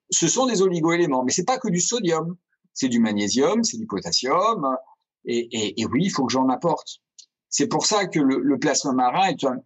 ce 0.09 0.27
sont 0.27 0.47
des 0.47 0.63
oligo-éléments. 0.63 1.23
Mais 1.23 1.31
c'est 1.31 1.45
pas 1.45 1.59
que 1.59 1.69
du 1.69 1.79
sodium, 1.79 2.35
c'est 2.73 2.89
du 2.89 2.99
magnésium, 2.99 3.63
c'est 3.63 3.77
du 3.77 3.85
potassium. 3.85 4.77
Et, 5.25 5.85
oui, 5.91 6.05
il 6.05 6.09
faut 6.09 6.25
que 6.25 6.33
j'en 6.33 6.49
apporte. 6.49 7.01
C'est 7.49 7.67
pour 7.67 7.85
ça 7.85 8.07
que 8.07 8.19
le, 8.19 8.39
le 8.39 8.57
plasma 8.57 8.93
marin 8.93 9.27
est 9.27 9.43
un, 9.43 9.57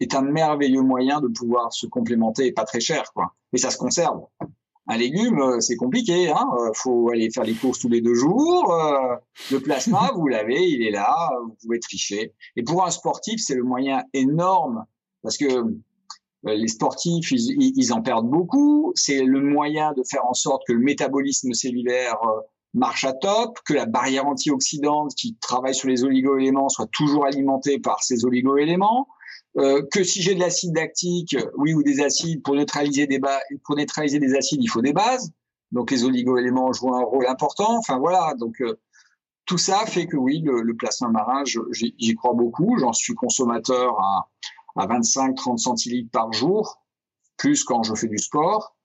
est 0.00 0.14
un 0.14 0.22
merveilleux 0.22 0.82
moyen 0.82 1.20
de 1.20 1.28
pouvoir 1.28 1.72
se 1.72 1.86
complémenter 1.86 2.46
et 2.46 2.52
pas 2.52 2.64
très 2.64 2.80
cher, 2.80 3.12
quoi. 3.12 3.34
Mais 3.52 3.58
ça 3.58 3.70
se 3.70 3.76
conserve. 3.76 4.22
Un 4.90 4.96
légume, 4.96 5.40
euh, 5.40 5.60
c'est 5.60 5.76
compliqué. 5.76 6.30
Hein 6.30 6.48
euh, 6.58 6.70
faut 6.74 7.10
aller 7.10 7.30
faire 7.30 7.44
les 7.44 7.54
courses 7.54 7.78
tous 7.78 7.90
les 7.90 8.00
deux 8.00 8.14
jours. 8.14 8.72
Euh, 8.72 9.16
le 9.52 9.60
plasma, 9.60 10.10
vous 10.16 10.26
l'avez, 10.28 10.66
il 10.66 10.82
est 10.82 10.90
là. 10.90 11.14
Vous 11.44 11.54
pouvez 11.62 11.78
tricher. 11.78 12.32
Et 12.56 12.62
pour 12.62 12.84
un 12.84 12.90
sportif, 12.90 13.40
c'est 13.44 13.54
le 13.54 13.64
moyen 13.64 14.02
énorme 14.14 14.84
parce 15.22 15.36
que 15.36 15.76
les 16.44 16.68
sportifs, 16.68 17.32
ils, 17.32 17.72
ils 17.76 17.92
en 17.92 18.00
perdent 18.00 18.30
beaucoup. 18.30 18.92
C'est 18.94 19.24
le 19.24 19.42
moyen 19.42 19.92
de 19.92 20.02
faire 20.08 20.24
en 20.24 20.34
sorte 20.34 20.62
que 20.66 20.72
le 20.72 20.80
métabolisme 20.80 21.52
cellulaire 21.52 22.16
marche 22.72 23.04
à 23.04 23.12
top, 23.12 23.58
que 23.66 23.74
la 23.74 23.86
barrière 23.86 24.26
antioxydante 24.26 25.14
qui 25.14 25.36
travaille 25.40 25.74
sur 25.74 25.88
les 25.88 26.04
oligo-éléments 26.04 26.68
soit 26.68 26.88
toujours 26.92 27.26
alimentée 27.26 27.78
par 27.78 28.02
ces 28.02 28.24
oligo-éléments, 28.24 29.08
euh, 29.56 29.82
que 29.92 30.04
si 30.04 30.22
j'ai 30.22 30.34
de 30.34 30.40
l'acide 30.40 30.76
lactique, 30.76 31.36
oui, 31.56 31.74
ou 31.74 31.82
des 31.82 32.00
acides, 32.00 32.42
pour 32.42 32.54
neutraliser 32.54 33.06
des, 33.06 33.20
pour 33.64 33.76
neutraliser 33.76 34.18
des 34.18 34.34
acides, 34.34 34.62
il 34.62 34.68
faut 34.68 34.82
des 34.82 34.92
bases. 34.92 35.32
Donc 35.72 35.90
les 35.90 36.04
oligo-éléments 36.04 36.72
jouent 36.72 36.94
un 36.94 37.04
rôle 37.04 37.26
important. 37.26 37.78
Enfin 37.78 37.98
voilà, 37.98 38.34
donc 38.38 38.60
euh, 38.60 38.78
tout 39.46 39.58
ça 39.58 39.84
fait 39.86 40.06
que 40.06 40.16
oui, 40.16 40.42
le, 40.44 40.62
le 40.62 40.76
plasma 40.76 41.08
marin, 41.08 41.42
j'y 41.44 42.14
crois 42.14 42.34
beaucoup. 42.34 42.76
J'en 42.78 42.92
suis 42.92 43.14
consommateur 43.14 43.98
à, 44.00 44.28
à 44.76 44.86
25-30 44.86 45.58
centilitres 45.58 46.10
par 46.10 46.32
jour, 46.32 46.80
plus 47.36 47.64
quand 47.64 47.82
je 47.82 47.94
fais 47.94 48.08
du 48.08 48.18
sport. 48.18 48.76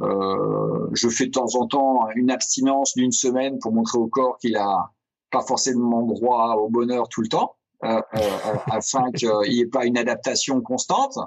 Euh, 0.00 0.88
je 0.92 1.08
fais 1.08 1.26
de 1.26 1.32
temps 1.32 1.54
en 1.56 1.66
temps 1.66 2.08
une 2.14 2.30
abstinence 2.30 2.94
d'une 2.94 3.12
semaine 3.12 3.58
pour 3.58 3.72
montrer 3.72 3.98
au 3.98 4.06
corps 4.06 4.38
qu'il 4.38 4.56
a 4.56 4.92
pas 5.30 5.42
forcément 5.42 6.02
droit 6.02 6.54
au 6.54 6.68
bonheur 6.68 7.08
tout 7.08 7.20
le 7.20 7.28
temps. 7.28 7.56
Euh, 7.84 8.00
euh, 8.14 8.18
euh, 8.18 8.56
afin 8.70 9.10
qu'il 9.10 9.28
n'y 9.48 9.60
ait 9.60 9.66
pas 9.66 9.84
une 9.86 9.98
adaptation 9.98 10.60
constante. 10.60 11.18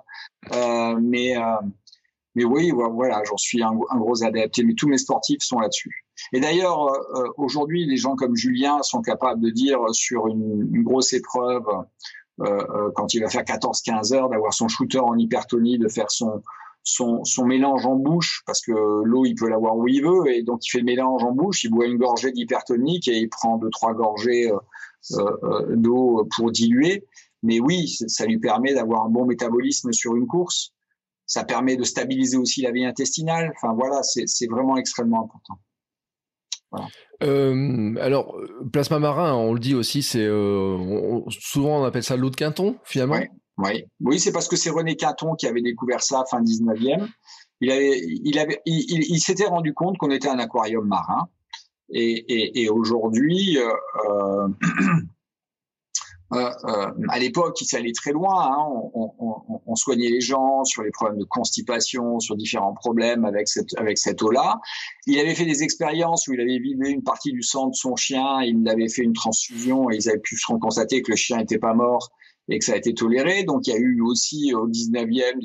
mais 1.01 1.35
mais 2.37 2.43
oui, 2.43 2.71
voilà, 2.71 3.23
j'en 3.23 3.37
suis 3.37 3.63
un, 3.63 3.73
gros 3.73 4.23
adepte. 4.23 4.59
Mais 4.59 4.73
tous 4.73 4.89
mes 4.89 4.97
sportifs 4.97 5.41
sont 5.41 5.59
là-dessus. 5.59 6.05
Et 6.33 6.41
d'ailleurs, 6.41 6.91
aujourd'hui, 7.37 7.85
les 7.85 7.95
gens 7.95 8.15
comme 8.15 8.35
Julien 8.35 8.81
sont 8.83 9.01
capables 9.01 9.41
de 9.41 9.49
dire 9.49 9.79
sur 9.93 10.27
une, 10.27 10.69
une 10.73 10.83
grosse 10.83 11.13
épreuve, 11.13 11.65
euh, 12.41 12.91
quand 12.95 13.13
il 13.13 13.21
va 13.21 13.29
faire 13.29 13.43
14-15 13.43 14.13
heures, 14.13 14.29
d'avoir 14.29 14.53
son 14.53 14.67
shooter 14.67 14.99
en 14.99 15.17
hypertonie, 15.17 15.77
de 15.77 15.87
faire 15.87 16.11
son, 16.11 16.43
son, 16.83 17.23
son 17.23 17.45
mélange 17.45 17.85
en 17.85 17.95
bouche, 17.95 18.43
parce 18.45 18.61
que 18.61 18.71
l'eau, 19.03 19.25
il 19.25 19.35
peut 19.35 19.47
l'avoir 19.47 19.77
où 19.77 19.87
il 19.87 20.03
veut, 20.03 20.27
et 20.27 20.43
donc 20.43 20.65
il 20.65 20.69
fait 20.69 20.79
le 20.79 20.85
mélange 20.85 21.23
en 21.23 21.31
bouche, 21.31 21.63
il 21.63 21.71
boit 21.71 21.85
une 21.85 21.97
gorgée 21.97 22.31
d'hypertonique 22.31 23.07
et 23.07 23.17
il 23.17 23.29
prend 23.29 23.57
deux, 23.57 23.69
trois 23.69 23.93
gorgées 23.93 24.51
euh, 24.51 24.55
euh, 24.55 24.59
d'eau 25.75 26.27
pour 26.35 26.51
diluer. 26.51 27.05
Mais 27.43 27.59
oui, 27.59 27.87
ça 28.07 28.25
lui 28.25 28.39
permet 28.39 28.73
d'avoir 28.73 29.05
un 29.05 29.09
bon 29.09 29.25
métabolisme 29.25 29.91
sur 29.91 30.15
une 30.15 30.27
course. 30.27 30.73
Ça 31.27 31.43
permet 31.43 31.75
de 31.75 31.83
stabiliser 31.83 32.37
aussi 32.37 32.61
la 32.61 32.71
vie 32.71 32.85
intestinale. 32.85 33.51
Enfin 33.55 33.73
voilà, 33.73 34.01
c'est 34.03 34.47
vraiment 34.47 34.77
extrêmement 34.77 35.23
important. 35.23 35.59
Euh, 37.23 37.95
alors, 38.01 38.35
plasma 38.73 38.99
marin, 38.99 39.33
on 39.33 39.53
le 39.53 39.59
dit 39.59 39.75
aussi, 39.75 40.03
c'est 40.03 40.27
souvent 41.29 41.81
on 41.81 41.83
appelle 41.83 42.03
ça 42.03 42.17
l'eau 42.17 42.29
de 42.29 42.35
Quinton, 42.35 42.77
finalement. 42.83 43.19
Oui, 43.57 43.85
oui, 44.01 44.19
c'est 44.19 44.33
parce 44.33 44.47
que 44.47 44.55
c'est 44.55 44.69
René 44.69 44.95
Quinton 44.97 45.35
qui 45.35 45.47
avait 45.47 45.61
découvert 45.61 46.01
ça 46.01 46.23
fin 46.29 46.41
19e. 46.41 47.07
Il 47.61 47.71
avait, 47.71 48.01
il 48.03 48.37
avait, 48.37 48.61
il, 48.65 49.05
il 49.09 49.19
s'était 49.19 49.45
rendu 49.45 49.73
compte 49.73 49.97
qu'on 49.97 50.11
était 50.11 50.27
un 50.27 50.39
aquarium 50.39 50.85
marin 50.85 51.29
et, 51.89 52.69
aujourd'hui, 52.69 53.57
euh, 53.57 53.69
euh, 54.09 54.47
euh, 56.33 56.91
à 57.09 57.19
l'époque, 57.19 57.59
il 57.61 57.65
s'allait 57.65 57.91
très 57.93 58.11
loin. 58.11 58.51
Hein, 58.51 58.67
on, 59.67 59.75
soignait 59.75 60.09
les 60.09 60.21
gens 60.21 60.63
sur 60.63 60.83
les 60.83 60.91
problèmes 60.91 61.19
de 61.19 61.25
constipation, 61.25 62.19
sur 62.19 62.35
différents 62.37 62.73
problèmes 62.73 63.25
avec 63.25 63.47
cette 63.47 63.77
avec 63.77 63.97
cette 63.97 64.21
eau-là. 64.23 64.59
Il 65.05 65.19
avait 65.19 65.35
fait 65.35 65.45
des 65.45 65.63
expériences 65.63 66.27
où 66.27 66.33
il 66.33 66.39
avait 66.39 66.59
vidé 66.59 66.89
une 66.89 67.03
partie 67.03 67.33
du 67.33 67.43
sang 67.43 67.67
de 67.67 67.75
son 67.75 67.95
chien. 67.95 68.41
Il 68.41 68.67
avait 68.69 68.87
fait 68.87 69.03
une 69.03 69.13
transfusion 69.13 69.91
et 69.91 69.97
ils 69.97 70.09
avaient 70.09 70.19
pu 70.19 70.37
se 70.37 70.45
constater 70.53 71.01
que 71.01 71.11
le 71.11 71.17
chien 71.17 71.37
n'était 71.37 71.59
pas 71.59 71.73
mort 71.73 72.11
et 72.49 72.59
que 72.59 72.65
ça 72.65 72.73
a 72.73 72.75
été 72.75 72.93
toléré. 72.93 73.43
Donc 73.43 73.67
il 73.67 73.71
y 73.71 73.73
a 73.73 73.79
eu 73.79 74.01
aussi 74.01 74.53
au 74.53 74.67
19e 74.69 75.39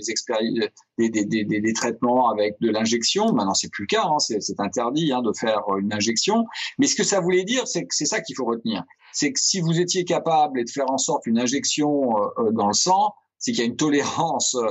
des, 0.98 1.09
des, 1.09 1.24
des, 1.24 1.44
des, 1.44 1.61
des 1.61 1.72
traitements 1.72 2.30
avec 2.30 2.57
de 2.61 2.70
l'injection. 2.70 3.32
Maintenant 3.32 3.55
c'est 3.55 3.70
plus 3.70 3.84
le 3.84 3.88
cas, 3.88 4.05
hein, 4.05 4.18
c'est 4.18 4.61
interdit 4.61 5.12
hein, 5.12 5.22
de 5.22 5.32
faire 5.38 5.62
une 5.78 5.92
injection. 5.92 6.44
Mais 6.78 6.86
ce 6.86 6.94
que 6.94 7.05
ça 7.05 7.20
voulait 7.20 7.44
dire, 7.44 7.66
c'est 7.66 7.82
que 7.82 7.94
c'est 7.94 8.07
ça 8.07 8.20
qu'il 8.20 8.36
faut 8.36 8.44
retenir, 8.44 8.84
c'est 9.12 9.32
que 9.32 9.40
si 9.40 9.61
vous 9.61 9.80
étiez 9.80 10.05
capable 10.05 10.64
de 10.64 10.70
faire 10.70 10.90
en 10.90 10.98
sorte 10.98 11.26
une 11.26 11.38
injection 11.38 12.16
euh, 12.16 12.28
euh, 12.38 12.53
dans 12.53 12.68
le 12.68 12.74
sang, 12.74 13.14
c'est 13.38 13.53
qu'il 13.53 13.61
y 13.61 13.64
a 13.64 13.66
une 13.66 13.76
tolérance 13.76 14.55
euh, 14.57 14.70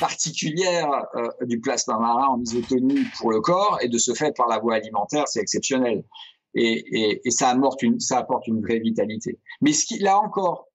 particulière 0.00 0.90
du 1.46 1.60
plasma 1.60 1.98
marin 1.98 2.26
en 2.26 2.42
isotonie 2.42 3.04
pour 3.16 3.30
le 3.30 3.40
corps 3.40 3.78
et 3.80 3.88
de 3.88 3.96
ce 3.96 4.12
fait 4.12 4.36
par 4.36 4.46
la 4.46 4.58
voie 4.58 4.74
alimentaire, 4.74 5.26
c'est 5.26 5.40
exceptionnel. 5.40 6.04
Et, 6.52 6.84
et, 6.92 7.20
et 7.24 7.30
ça, 7.30 7.56
une, 7.80 7.98
ça 7.98 8.18
apporte 8.18 8.46
une 8.48 8.60
vraie 8.60 8.80
vitalité. 8.80 9.38
Mais 9.62 9.72
ce 9.72 9.86
qui, 9.86 9.98
là 9.98 10.18
encore, 10.18 10.67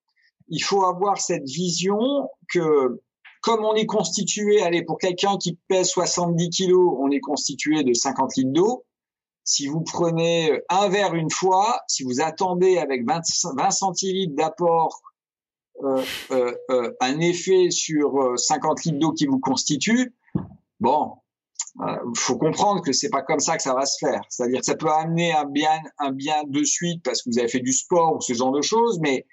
il 0.47 0.59
faut 0.59 0.85
avoir 0.85 1.19
cette 1.19 1.47
vision 1.47 2.29
que 2.51 3.01
comme 3.43 3.65
on 3.65 3.75
est 3.75 3.85
constitué, 3.85 4.61
allez, 4.61 4.83
pour 4.83 4.97
quelqu'un 4.97 5.37
qui 5.37 5.59
pèse 5.67 5.89
70 5.89 6.49
kilos, 6.49 6.95
on 6.97 7.11
est 7.11 7.19
constitué 7.19 7.83
de 7.83 7.93
50 7.93 8.37
litres 8.37 8.53
d'eau. 8.53 8.85
Si 9.43 9.67
vous 9.67 9.81
prenez 9.81 10.61
un 10.69 10.87
verre 10.87 11.13
une 11.13 11.29
fois, 11.29 11.81
si 11.89 12.03
vous 12.03 12.21
attendez 12.21 12.77
avec 12.77 13.05
20, 13.05 13.19
20 13.57 13.71
centilitres 13.71 14.33
d'apport 14.33 15.01
euh, 15.83 16.01
euh, 16.31 16.55
euh, 16.71 16.93
un 17.01 17.19
effet 17.19 17.69
sur 17.69 18.33
50 18.37 18.85
litres 18.85 18.99
d'eau 18.99 19.11
qui 19.11 19.25
vous 19.25 19.39
constitue, 19.39 20.15
bon, 20.79 21.11
il 21.81 22.15
faut 22.15 22.37
comprendre 22.37 22.81
que 22.81 22.93
c'est 22.93 23.09
pas 23.09 23.23
comme 23.23 23.39
ça 23.39 23.57
que 23.57 23.63
ça 23.63 23.73
va 23.73 23.85
se 23.85 23.97
faire. 23.99 24.21
C'est-à-dire 24.29 24.59
que 24.59 24.65
ça 24.65 24.75
peut 24.75 24.89
amener 24.89 25.33
un 25.33 25.45
bien, 25.45 25.81
un 25.97 26.13
bien 26.13 26.43
de 26.47 26.63
suite 26.63 27.03
parce 27.03 27.21
que 27.21 27.29
vous 27.29 27.39
avez 27.39 27.49
fait 27.49 27.59
du 27.59 27.73
sport 27.73 28.15
ou 28.15 28.21
ce 28.21 28.33
genre 28.33 28.53
de 28.53 28.61
choses, 28.61 28.99
mais 29.01 29.25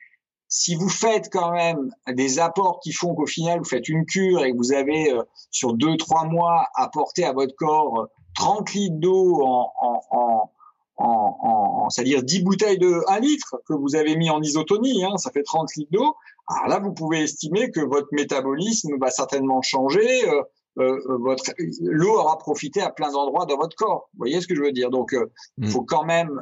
si 0.50 0.74
vous 0.74 0.88
faites 0.88 1.30
quand 1.32 1.52
même 1.52 1.90
des 2.08 2.40
apports 2.40 2.80
qui 2.80 2.92
font 2.92 3.14
qu'au 3.14 3.26
final 3.26 3.60
vous 3.60 3.64
faites 3.64 3.88
une 3.88 4.04
cure 4.04 4.44
et 4.44 4.52
que 4.52 4.56
vous 4.56 4.72
avez 4.72 5.12
euh, 5.12 5.22
sur 5.50 5.74
deux 5.74 5.96
trois 5.96 6.24
mois 6.24 6.66
apporté 6.74 7.24
à 7.24 7.32
votre 7.32 7.54
corps 7.54 8.08
30 8.34 8.72
litres 8.74 8.96
d'eau 8.98 9.42
en, 9.42 9.72
en, 9.80 10.00
en, 10.10 10.50
en, 10.98 11.90
c'est-à-dire 11.90 12.22
10 12.22 12.42
bouteilles 12.42 12.78
de 12.78 13.00
1 13.08 13.20
litre 13.20 13.60
que 13.66 13.74
vous 13.74 13.96
avez 13.96 14.16
mis 14.16 14.30
en 14.30 14.42
isotonie, 14.42 15.04
hein, 15.04 15.16
ça 15.16 15.30
fait 15.30 15.42
30 15.42 15.74
litres 15.76 15.92
d'eau. 15.92 16.14
Alors 16.48 16.68
là, 16.68 16.78
vous 16.78 16.92
pouvez 16.92 17.22
estimer 17.22 17.70
que 17.70 17.80
votre 17.80 18.08
métabolisme 18.12 18.96
va 18.98 19.10
certainement 19.10 19.62
changer. 19.62 20.28
Euh, 20.28 20.42
euh, 20.78 21.18
votre 21.18 21.52
l'eau 21.80 22.18
aura 22.18 22.38
profité 22.38 22.80
à 22.80 22.90
plein 22.90 23.10
d'endroits 23.12 23.46
dans 23.46 23.56
votre 23.56 23.76
corps. 23.76 24.08
Vous 24.14 24.18
voyez 24.18 24.40
ce 24.40 24.46
que 24.46 24.54
je 24.54 24.62
veux 24.62 24.72
dire? 24.72 24.90
Donc, 24.90 25.14
il 25.58 25.66
mm. 25.66 25.70
faut 25.70 25.82
quand 25.82 26.04
même 26.04 26.40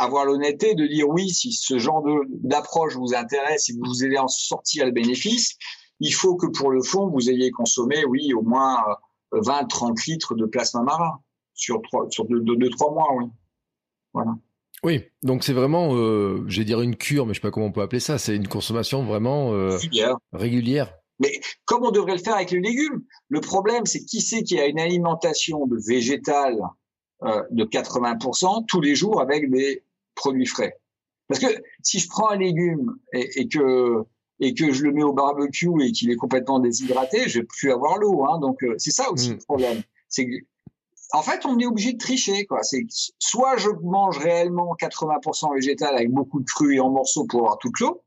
avoir 0.00 0.24
l'honnêteté 0.24 0.74
de 0.74 0.86
dire 0.86 1.08
oui, 1.08 1.28
si 1.30 1.52
ce 1.52 1.78
genre 1.78 2.02
d'approche 2.28 2.96
vous 2.96 3.14
intéresse, 3.14 3.64
si 3.64 3.78
vous 3.78 4.04
allez 4.04 4.18
en 4.18 4.28
sortir 4.28 4.86
le 4.86 4.92
bénéfice, 4.92 5.56
il 6.00 6.12
faut 6.12 6.36
que 6.36 6.46
pour 6.46 6.70
le 6.70 6.82
fond, 6.82 7.08
vous 7.08 7.30
ayez 7.30 7.50
consommé, 7.50 8.04
oui, 8.06 8.32
au 8.32 8.42
moins 8.42 8.78
20-30 9.32 9.90
euh, 9.90 9.94
litres 10.06 10.34
de 10.34 10.46
plasma 10.46 10.82
marin 10.82 11.20
sur 11.54 11.82
sur 12.08 12.24
deux, 12.24 12.40
deux, 12.40 12.70
trois 12.70 12.92
mois, 12.92 13.08
oui. 13.16 13.26
Voilà. 14.14 14.32
Oui, 14.82 15.04
donc 15.22 15.44
c'est 15.44 15.52
vraiment, 15.52 15.94
euh, 15.94 16.42
je 16.46 16.58
vais 16.58 16.64
dire 16.64 16.80
une 16.80 16.96
cure, 16.96 17.26
mais 17.26 17.34
je 17.34 17.40
sais 17.40 17.42
pas 17.42 17.50
comment 17.50 17.66
on 17.66 17.72
peut 17.72 17.82
appeler 17.82 18.00
ça. 18.00 18.16
C'est 18.16 18.34
une 18.34 18.48
consommation 18.48 19.04
vraiment 19.04 19.52
euh, 19.52 19.76
régulière. 20.32 20.94
Mais 21.18 21.38
comme 21.66 21.84
on 21.84 21.90
devrait 21.90 22.16
le 22.16 22.22
faire 22.22 22.36
avec 22.36 22.50
les 22.50 22.60
légumes, 22.60 23.02
le 23.28 23.42
problème, 23.42 23.84
c'est 23.84 24.02
qui 24.06 24.22
sait 24.22 24.42
qu'il 24.42 24.56
y 24.56 24.60
a 24.60 24.66
une 24.66 24.80
alimentation 24.80 25.66
de 25.66 25.76
végétal 25.86 26.58
euh, 27.22 27.42
de 27.50 27.64
80% 27.64 28.64
tous 28.66 28.80
les 28.80 28.94
jours 28.94 29.20
avec 29.20 29.50
des 29.50 29.84
produits 30.14 30.46
frais. 30.46 30.78
Parce 31.28 31.40
que 31.40 31.46
si 31.82 31.98
je 31.98 32.08
prends 32.08 32.30
un 32.30 32.36
légume 32.36 32.96
et, 33.12 33.40
et 33.40 33.48
que 33.48 34.04
et 34.42 34.54
que 34.54 34.72
je 34.72 34.84
le 34.84 34.92
mets 34.92 35.02
au 35.02 35.12
barbecue 35.12 35.70
et 35.82 35.92
qu'il 35.92 36.10
est 36.10 36.16
complètement 36.16 36.60
déshydraté, 36.60 37.28
je 37.28 37.40
vais 37.40 37.44
plus 37.44 37.70
avoir 37.70 37.98
l'eau. 37.98 38.24
Hein. 38.24 38.38
Donc 38.38 38.62
euh, 38.62 38.74
c'est 38.78 38.90
ça 38.90 39.10
aussi 39.10 39.30
mm. 39.30 39.34
le 39.34 39.38
problème. 39.38 39.82
C'est 40.08 40.26
en 41.12 41.22
fait, 41.22 41.44
on 41.44 41.58
est 41.58 41.66
obligé 41.66 41.92
de 41.92 41.98
tricher. 41.98 42.46
Quoi. 42.46 42.62
C'est 42.62 42.84
soit 43.18 43.56
je 43.56 43.68
mange 43.82 44.18
réellement 44.18 44.74
80% 44.80 45.54
végétal 45.54 45.94
avec 45.94 46.10
beaucoup 46.10 46.40
de 46.40 46.44
cru 46.44 46.76
et 46.76 46.80
en 46.80 46.90
morceaux 46.90 47.26
pour 47.26 47.40
avoir 47.40 47.58
toute 47.58 47.80
l'eau, 47.80 48.02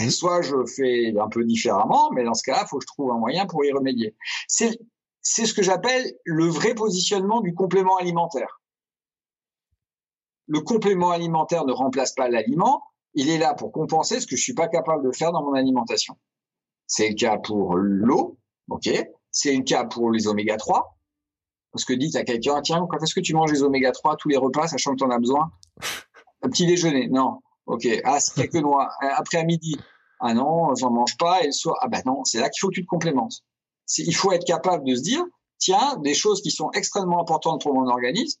Mmh. 0.00 0.10
Soit 0.10 0.42
je 0.42 0.56
fais 0.66 1.14
un 1.18 1.28
peu 1.28 1.44
différemment, 1.44 2.10
mais 2.12 2.24
dans 2.24 2.34
ce 2.34 2.42
cas-là, 2.44 2.62
il 2.64 2.68
faut 2.68 2.78
que 2.78 2.84
je 2.84 2.92
trouve 2.92 3.12
un 3.12 3.18
moyen 3.18 3.46
pour 3.46 3.64
y 3.64 3.72
remédier. 3.72 4.14
C'est 4.48 4.78
c'est 5.20 5.46
ce 5.46 5.52
que 5.52 5.62
j'appelle 5.62 6.14
le 6.24 6.46
vrai 6.46 6.74
positionnement 6.74 7.40
du 7.40 7.54
complément 7.54 7.96
alimentaire. 7.96 8.57
Le 10.48 10.60
complément 10.60 11.10
alimentaire 11.10 11.64
ne 11.64 11.72
remplace 11.72 12.12
pas 12.12 12.28
l'aliment, 12.28 12.82
il 13.14 13.30
est 13.30 13.38
là 13.38 13.54
pour 13.54 13.72
compenser 13.72 14.20
ce 14.20 14.26
que 14.26 14.36
je 14.36 14.42
suis 14.42 14.54
pas 14.54 14.68
capable 14.68 15.04
de 15.04 15.12
faire 15.16 15.32
dans 15.32 15.42
mon 15.42 15.54
alimentation. 15.54 16.16
C'est 16.86 17.08
le 17.08 17.14
cas 17.14 17.38
pour 17.38 17.76
l'eau, 17.76 18.38
ok. 18.68 18.88
C'est 19.30 19.54
le 19.54 19.62
cas 19.62 19.84
pour 19.84 20.10
les 20.10 20.26
oméga 20.26 20.56
3. 20.56 20.96
Parce 21.72 21.84
que 21.84 21.92
dites 21.92 22.16
à 22.16 22.24
quelqu'un, 22.24 22.62
tiens, 22.62 22.86
quand 22.88 23.02
est-ce 23.02 23.14
que 23.14 23.20
tu 23.20 23.34
manges 23.34 23.52
les 23.52 23.62
oméga 23.62 23.92
3 23.92 24.16
tous 24.16 24.28
les 24.28 24.36
repas, 24.36 24.68
sachant 24.68 24.92
que 24.92 24.96
tu 24.96 25.04
en 25.04 25.10
as 25.10 25.18
besoin? 25.18 25.50
Un 26.42 26.48
petit 26.48 26.66
déjeuner, 26.66 27.08
non. 27.08 27.40
Ok. 27.66 27.86
Ah, 28.04 28.20
c'est 28.20 28.34
quelques 28.50 28.62
noix. 28.62 28.88
Après 29.00 29.38
à 29.38 29.44
midi, 29.44 29.76
ah 30.20 30.34
non, 30.34 30.74
j'en 30.76 30.90
mange 30.90 31.16
pas. 31.18 31.42
Et 31.42 31.46
le 31.46 31.52
soir, 31.52 31.76
ah 31.80 31.88
ben 31.88 32.02
non, 32.06 32.24
c'est 32.24 32.40
là 32.40 32.48
qu'il 32.48 32.60
faut 32.60 32.68
que 32.68 32.74
tu 32.74 32.82
te 32.82 32.88
complémentes. 32.88 33.42
Il 33.98 34.14
faut 34.14 34.32
être 34.32 34.44
capable 34.44 34.84
de 34.84 34.94
se 34.94 35.02
dire, 35.02 35.24
tiens, 35.58 35.96
des 35.96 36.14
choses 36.14 36.42
qui 36.42 36.50
sont 36.50 36.70
extrêmement 36.72 37.20
importantes 37.20 37.62
pour 37.62 37.74
mon 37.74 37.88
organisme, 37.88 38.40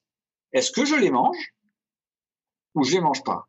est-ce 0.52 0.70
que 0.70 0.84
je 0.84 0.94
les 0.94 1.10
mange? 1.10 1.36
Ou 2.78 2.84
je 2.84 2.92
les 2.92 3.00
mange 3.00 3.22
pas 3.24 3.48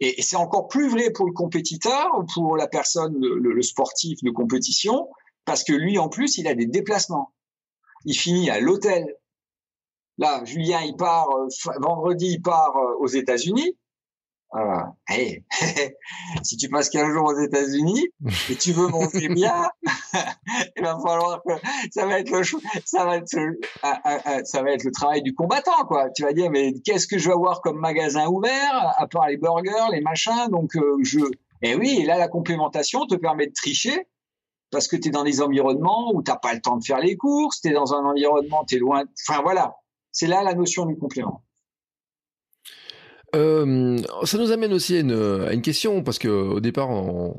Et, 0.00 0.22
c'est 0.22 0.36
encore 0.36 0.68
plus 0.68 0.88
vrai 0.88 1.10
pour 1.10 1.26
le 1.26 1.32
compétiteur, 1.32 2.08
pour 2.34 2.56
la 2.56 2.68
personne, 2.68 3.18
le 3.18 3.62
sportif 3.62 4.22
de 4.22 4.30
compétition, 4.30 5.08
parce 5.44 5.64
que 5.64 5.72
lui, 5.72 5.98
en 5.98 6.08
plus, 6.08 6.38
il 6.38 6.46
a 6.46 6.54
des 6.54 6.66
déplacements. 6.66 7.32
Il 8.04 8.14
finit 8.14 8.50
à 8.50 8.60
l'hôtel. 8.60 9.16
Là, 10.18 10.44
Julien, 10.44 10.80
il 10.82 10.96
part 10.96 11.28
euh, 11.30 11.48
vendredi, 11.80 12.34
il 12.34 12.42
part 12.42 12.76
euh, 12.76 12.96
aux 13.00 13.06
États-Unis. 13.06 13.76
Euh, 14.56 14.82
si 16.42 16.56
tu 16.56 16.68
passes 16.68 16.90
15 16.90 17.12
jours 17.12 17.26
aux 17.26 17.38
États-Unis 17.38 18.08
et 18.50 18.56
tu 18.56 18.72
veux 18.72 18.88
monter 18.88 19.28
bien, 19.34 19.68
il 20.76 20.82
va 20.82 20.98
falloir 20.98 21.40
que 21.46 21.52
ça 21.92 22.04
va 22.06 22.18
être 22.18 22.30
le 22.30 22.42
ça 22.84 23.04
va 23.04 23.16
être 23.18 23.28
ça 24.44 24.62
va 24.62 24.72
être 24.72 24.84
le 24.84 24.90
travail 24.90 25.22
du 25.22 25.34
combattant 25.34 25.84
quoi. 25.86 26.10
Tu 26.10 26.22
vas 26.24 26.32
dire 26.32 26.50
mais 26.50 26.74
qu'est-ce 26.84 27.06
que 27.06 27.16
je 27.16 27.28
vais 27.28 27.34
avoir 27.34 27.60
comme 27.60 27.78
magasin 27.78 28.26
ouvert 28.28 28.94
à 28.96 29.06
part 29.06 29.28
les 29.28 29.36
burgers, 29.36 29.92
les 29.92 30.00
machins? 30.00 30.48
Donc 30.50 30.72
je 31.02 31.20
et 31.62 31.76
oui, 31.76 31.98
et 32.00 32.04
là 32.04 32.18
la 32.18 32.28
complémentation 32.28 33.06
te 33.06 33.14
permet 33.14 33.46
de 33.46 33.52
tricher 33.52 34.08
parce 34.70 34.88
que 34.88 34.96
tu 34.96 35.08
es 35.08 35.10
dans 35.10 35.24
des 35.24 35.42
environnements 35.42 36.12
où 36.14 36.22
tu 36.22 36.32
pas 36.42 36.54
le 36.54 36.60
temps 36.60 36.76
de 36.76 36.84
faire 36.84 37.00
les 37.00 37.16
courses, 37.16 37.60
tu 37.60 37.68
es 37.68 37.72
dans 37.72 37.94
un 37.94 38.04
environnement, 38.04 38.64
tu 38.64 38.76
es 38.76 38.78
loin. 38.78 39.04
Enfin 39.28 39.42
voilà, 39.42 39.76
c'est 40.12 40.26
là 40.26 40.42
la 40.42 40.54
notion 40.54 40.86
du 40.86 40.96
complément. 40.96 41.42
Euh, 43.34 43.98
ça 44.24 44.38
nous 44.38 44.50
amène 44.50 44.72
aussi 44.72 44.96
à 44.96 45.00
une, 45.00 45.62
question 45.62 46.02
parce 46.02 46.18
que 46.18 46.28
au 46.28 46.60
départ 46.60 46.90
on, 46.90 47.34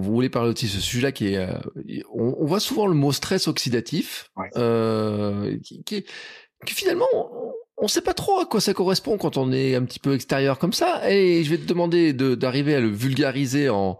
voulait 0.00 0.28
parler 0.28 0.52
aussi 0.52 0.66
de 0.66 0.70
ce 0.70 0.80
sujet-là 0.80 1.12
qui 1.12 1.34
est, 1.34 1.38
euh, 1.38 2.02
on, 2.12 2.44
voit 2.44 2.60
souvent 2.60 2.86
le 2.86 2.94
mot 2.94 3.10
stress 3.10 3.48
oxydatif, 3.48 4.30
euh, 4.56 5.56
qui, 5.64 6.04
finalement 6.66 7.06
on 7.76 7.84
ne 7.84 7.88
sait 7.88 8.02
pas 8.02 8.14
trop 8.14 8.40
à 8.40 8.44
quoi 8.44 8.60
ça 8.60 8.74
correspond 8.74 9.18
quand 9.18 9.36
on 9.36 9.52
est 9.52 9.74
un 9.74 9.84
petit 9.84 10.00
peu 10.00 10.14
extérieur 10.14 10.58
comme 10.58 10.72
ça. 10.72 11.08
Et 11.10 11.42
je 11.44 11.50
vais 11.50 11.58
te 11.58 11.66
demander 11.66 12.12
d'arriver 12.12 12.74
à 12.74 12.80
le 12.80 12.88
vulgariser 12.88 13.68
en, 13.68 13.98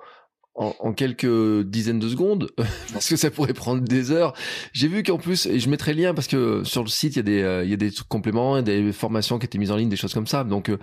en, 0.59 0.93
quelques 0.93 1.65
dizaines 1.65 2.01
de 2.01 2.09
secondes, 2.09 2.51
parce 2.93 3.09
que 3.09 3.17
ça 3.17 3.31
pourrait 3.31 3.55
prendre 3.55 3.83
des 3.83 4.11
heures. 4.11 4.35
J'ai 4.73 4.89
vu 4.89 5.03
qu'en 5.03 5.19
plus, 5.19 5.47
et 5.47 5.61
je 5.61 5.71
mettrai 5.71 5.95
le 5.95 6.03
lien 6.03 6.15
parce 6.15 6.27
que 6.27 6.65
sur 6.65 6.83
le 6.83 6.89
site 6.89 7.15
il 7.15 7.19
y 7.19 7.21
a 7.21 7.23
des 7.23 7.43
euh, 7.43 7.65
il 7.65 7.71
y 7.71 7.75
a 7.75 7.77
des 7.77 7.91
compléments, 8.09 8.61
des 8.61 8.93
formations 8.93 9.39
qui 9.39 9.47
étaient 9.47 9.59
mises 9.59 9.71
en 9.71 9.77
ligne, 9.77 9.89
des 9.89 9.97
choses 9.97 10.15
comme 10.15 10.27
ça. 10.27 10.45
Donc, 10.45 10.69
euh, 10.69 10.79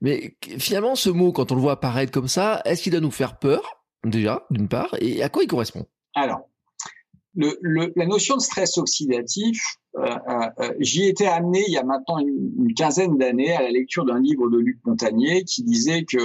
mais 0.00 0.36
finalement, 0.58 0.94
ce 0.94 1.08
mot, 1.08 1.32
quand 1.32 1.52
on 1.52 1.54
le 1.54 1.60
voit 1.60 1.72
apparaître 1.72 2.12
comme 2.12 2.28
ça, 2.28 2.60
est-ce 2.64 2.82
qu'il 2.82 2.92
doit 2.92 3.00
nous 3.00 3.10
faire 3.10 3.38
peur 3.38 3.82
déjà, 4.04 4.46
d'une 4.50 4.68
part, 4.68 4.94
et 5.00 5.22
à 5.22 5.30
quoi 5.30 5.42
il 5.42 5.46
correspond? 5.46 5.86
Alors, 6.14 6.48
la 7.36 8.06
notion 8.06 8.36
de 8.36 8.42
stress 8.42 8.78
oxydatif, 8.78 9.76
euh, 9.96 10.06
euh, 10.28 10.72
j'y 10.78 11.04
étais 11.08 11.26
amené 11.26 11.64
il 11.66 11.72
y 11.72 11.78
a 11.78 11.82
maintenant 11.82 12.18
une, 12.18 12.74
quinzaine 12.74 13.16
d'années 13.16 13.52
à 13.52 13.62
la 13.62 13.70
lecture 13.70 14.04
d'un 14.04 14.20
livre 14.20 14.50
de 14.50 14.58
Luc 14.58 14.78
Montagnier 14.84 15.44
qui 15.44 15.62
disait 15.62 16.04
que 16.04 16.18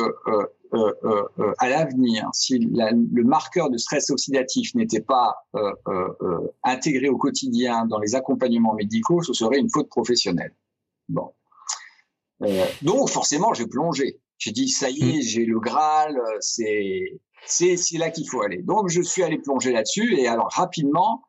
euh, 0.74 0.93
euh, 1.03 1.24
euh, 1.39 1.53
à 1.57 1.67
l'avenir, 1.67 2.30
si 2.32 2.59
le 2.59 3.24
marqueur 3.24 3.72
de 3.72 3.78
stress 3.78 4.11
oxydatif 4.11 4.76
n'était 4.76 5.01
pas 5.01 5.34
intégré 6.63 7.09
au 7.09 7.17
quotidien 7.17 7.86
dans 7.86 7.99
les 7.99 8.13
accompagnements 8.13 8.76
médicaux, 8.76 9.24
ce 9.24 9.34
serait 9.34 9.57
une 9.57 9.70
faute 9.70 9.89
professionnelle. 9.89 10.53
Bon. 11.07 11.32
donc 12.84 13.09
forcément, 13.09 13.53
j'ai 13.53 13.65
plongé. 13.65 14.20
J'ai 14.38 14.51
dit 14.51 14.70
ça 14.70 14.89
y 14.91 14.99
est, 14.99 15.17
mm. 15.17 15.22
j'ai 15.22 15.45
le 15.45 15.59
Graal, 15.59 16.15
c'est 16.39 17.20
là 17.93 18.11
qu'il 18.11 18.30
faut 18.30 18.41
aller. 18.41 18.61
Donc 18.61 18.89
je 18.89 19.01
suis 19.01 19.24
allé 19.24 19.39
plonger 19.39 19.72
là-dessus 19.72 20.20
et 20.20 20.28
alors 20.28 20.49
rapidement, 20.51 21.24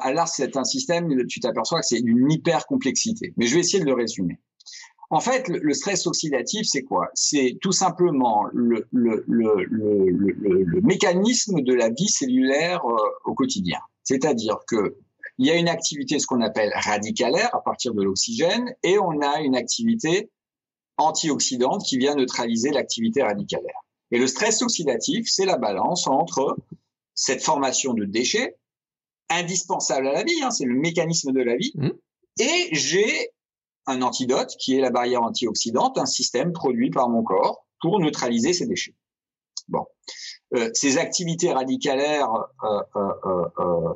alors 0.00 0.26
c'est 0.26 0.56
un 0.56 0.64
système, 0.64 1.26
tu 1.26 1.38
t'aperçois 1.38 1.80
que 1.80 1.86
c'est 1.86 2.00
une 2.00 2.30
hyper 2.30 2.66
complexité. 2.66 3.32
Mais 3.36 3.46
je 3.46 3.54
vais 3.54 3.60
essayer 3.60 3.80
de 3.80 3.88
le 3.88 3.94
résumer. 3.94 4.40
En 5.10 5.20
fait, 5.20 5.48
le, 5.48 5.74
stress 5.74 6.06
oxydatif, 6.06 6.66
c'est 6.66 6.82
quoi? 6.82 7.08
C'est 7.14 7.58
tout 7.60 7.72
simplement 7.72 8.44
le, 8.52 8.86
mécanisme 10.82 11.60
de 11.60 11.74
la 11.74 11.90
vie 11.90 12.08
cellulaire 12.08 12.84
euh, 12.84 12.96
au 13.24 13.34
quotidien. 13.34 13.78
C'est-à-dire 14.02 14.58
que 14.66 14.96
il 15.38 15.46
y 15.46 15.50
a 15.50 15.56
une 15.56 15.68
activité, 15.68 16.18
ce 16.18 16.26
qu'on 16.26 16.40
appelle 16.40 16.72
radicalaire, 16.74 17.54
à 17.54 17.60
partir 17.60 17.92
de 17.92 18.02
l'oxygène, 18.02 18.72
et 18.82 18.98
on 18.98 19.20
a 19.20 19.40
une 19.40 19.56
activité 19.56 20.30
antioxydante 20.96 21.82
qui 21.82 21.98
vient 21.98 22.14
neutraliser 22.14 22.70
l'activité 22.70 23.22
radicalaire. 23.22 23.80
Et 24.12 24.18
le 24.18 24.28
stress 24.28 24.62
oxydatif, 24.62 25.26
c'est 25.28 25.44
la 25.44 25.56
balance 25.56 26.06
entre 26.06 26.56
cette 27.14 27.42
formation 27.42 27.94
de 27.94 28.04
déchets, 28.04 28.56
indispensable 29.28 30.06
à 30.06 30.12
la 30.12 30.22
vie, 30.22 30.40
hein, 30.42 30.50
c'est 30.50 30.66
le 30.66 30.78
mécanisme 30.78 31.32
de 31.32 31.42
la 31.42 31.56
vie, 31.56 31.72
mmh. 31.74 31.90
et 32.40 32.68
j'ai 32.72 33.30
un 33.86 34.02
antidote 34.02 34.54
qui 34.58 34.76
est 34.76 34.80
la 34.80 34.90
barrière 34.90 35.22
antioxydante, 35.22 35.98
un 35.98 36.06
système 36.06 36.52
produit 36.52 36.90
par 36.90 37.08
mon 37.08 37.22
corps 37.22 37.66
pour 37.80 38.00
neutraliser 38.00 38.52
ces 38.52 38.66
déchets. 38.66 38.94
Bon, 39.68 39.86
euh, 40.54 40.70
ces 40.74 40.98
activités 40.98 41.52
radicalaires, 41.52 42.30
euh, 42.64 42.82
euh, 42.96 43.48
euh 43.58 43.94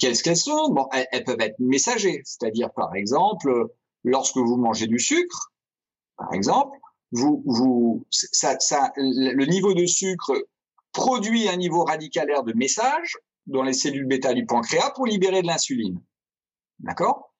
qu'elles 0.00 0.16
qu'elles 0.16 0.38
sont? 0.38 0.70
Bon, 0.70 0.88
elles, 1.12 1.24
peuvent 1.24 1.40
être 1.40 1.58
messagères, 1.58 2.22
c'est-à-dire 2.24 2.72
par 2.72 2.94
exemple, 2.94 3.68
lorsque 4.02 4.38
vous 4.38 4.56
mangez 4.56 4.86
du 4.86 4.98
sucre, 4.98 5.52
par 6.16 6.32
exemple, 6.32 6.78
vous, 7.12 7.42
vous, 7.44 8.06
ça, 8.10 8.58
ça, 8.58 8.90
le 8.96 9.44
niveau 9.44 9.74
de 9.74 9.84
sucre 9.84 10.32
produit 10.92 11.48
un 11.48 11.56
niveau 11.56 11.84
radicalaire 11.84 12.42
de 12.42 12.54
message 12.54 13.18
dans 13.46 13.62
les 13.62 13.74
cellules 13.74 14.06
bêta 14.06 14.32
du 14.32 14.46
pancréas 14.46 14.90
pour 14.90 15.06
libérer 15.06 15.42
de 15.42 15.46
l'insuline. 15.46 16.00
D'accord? 16.78 17.33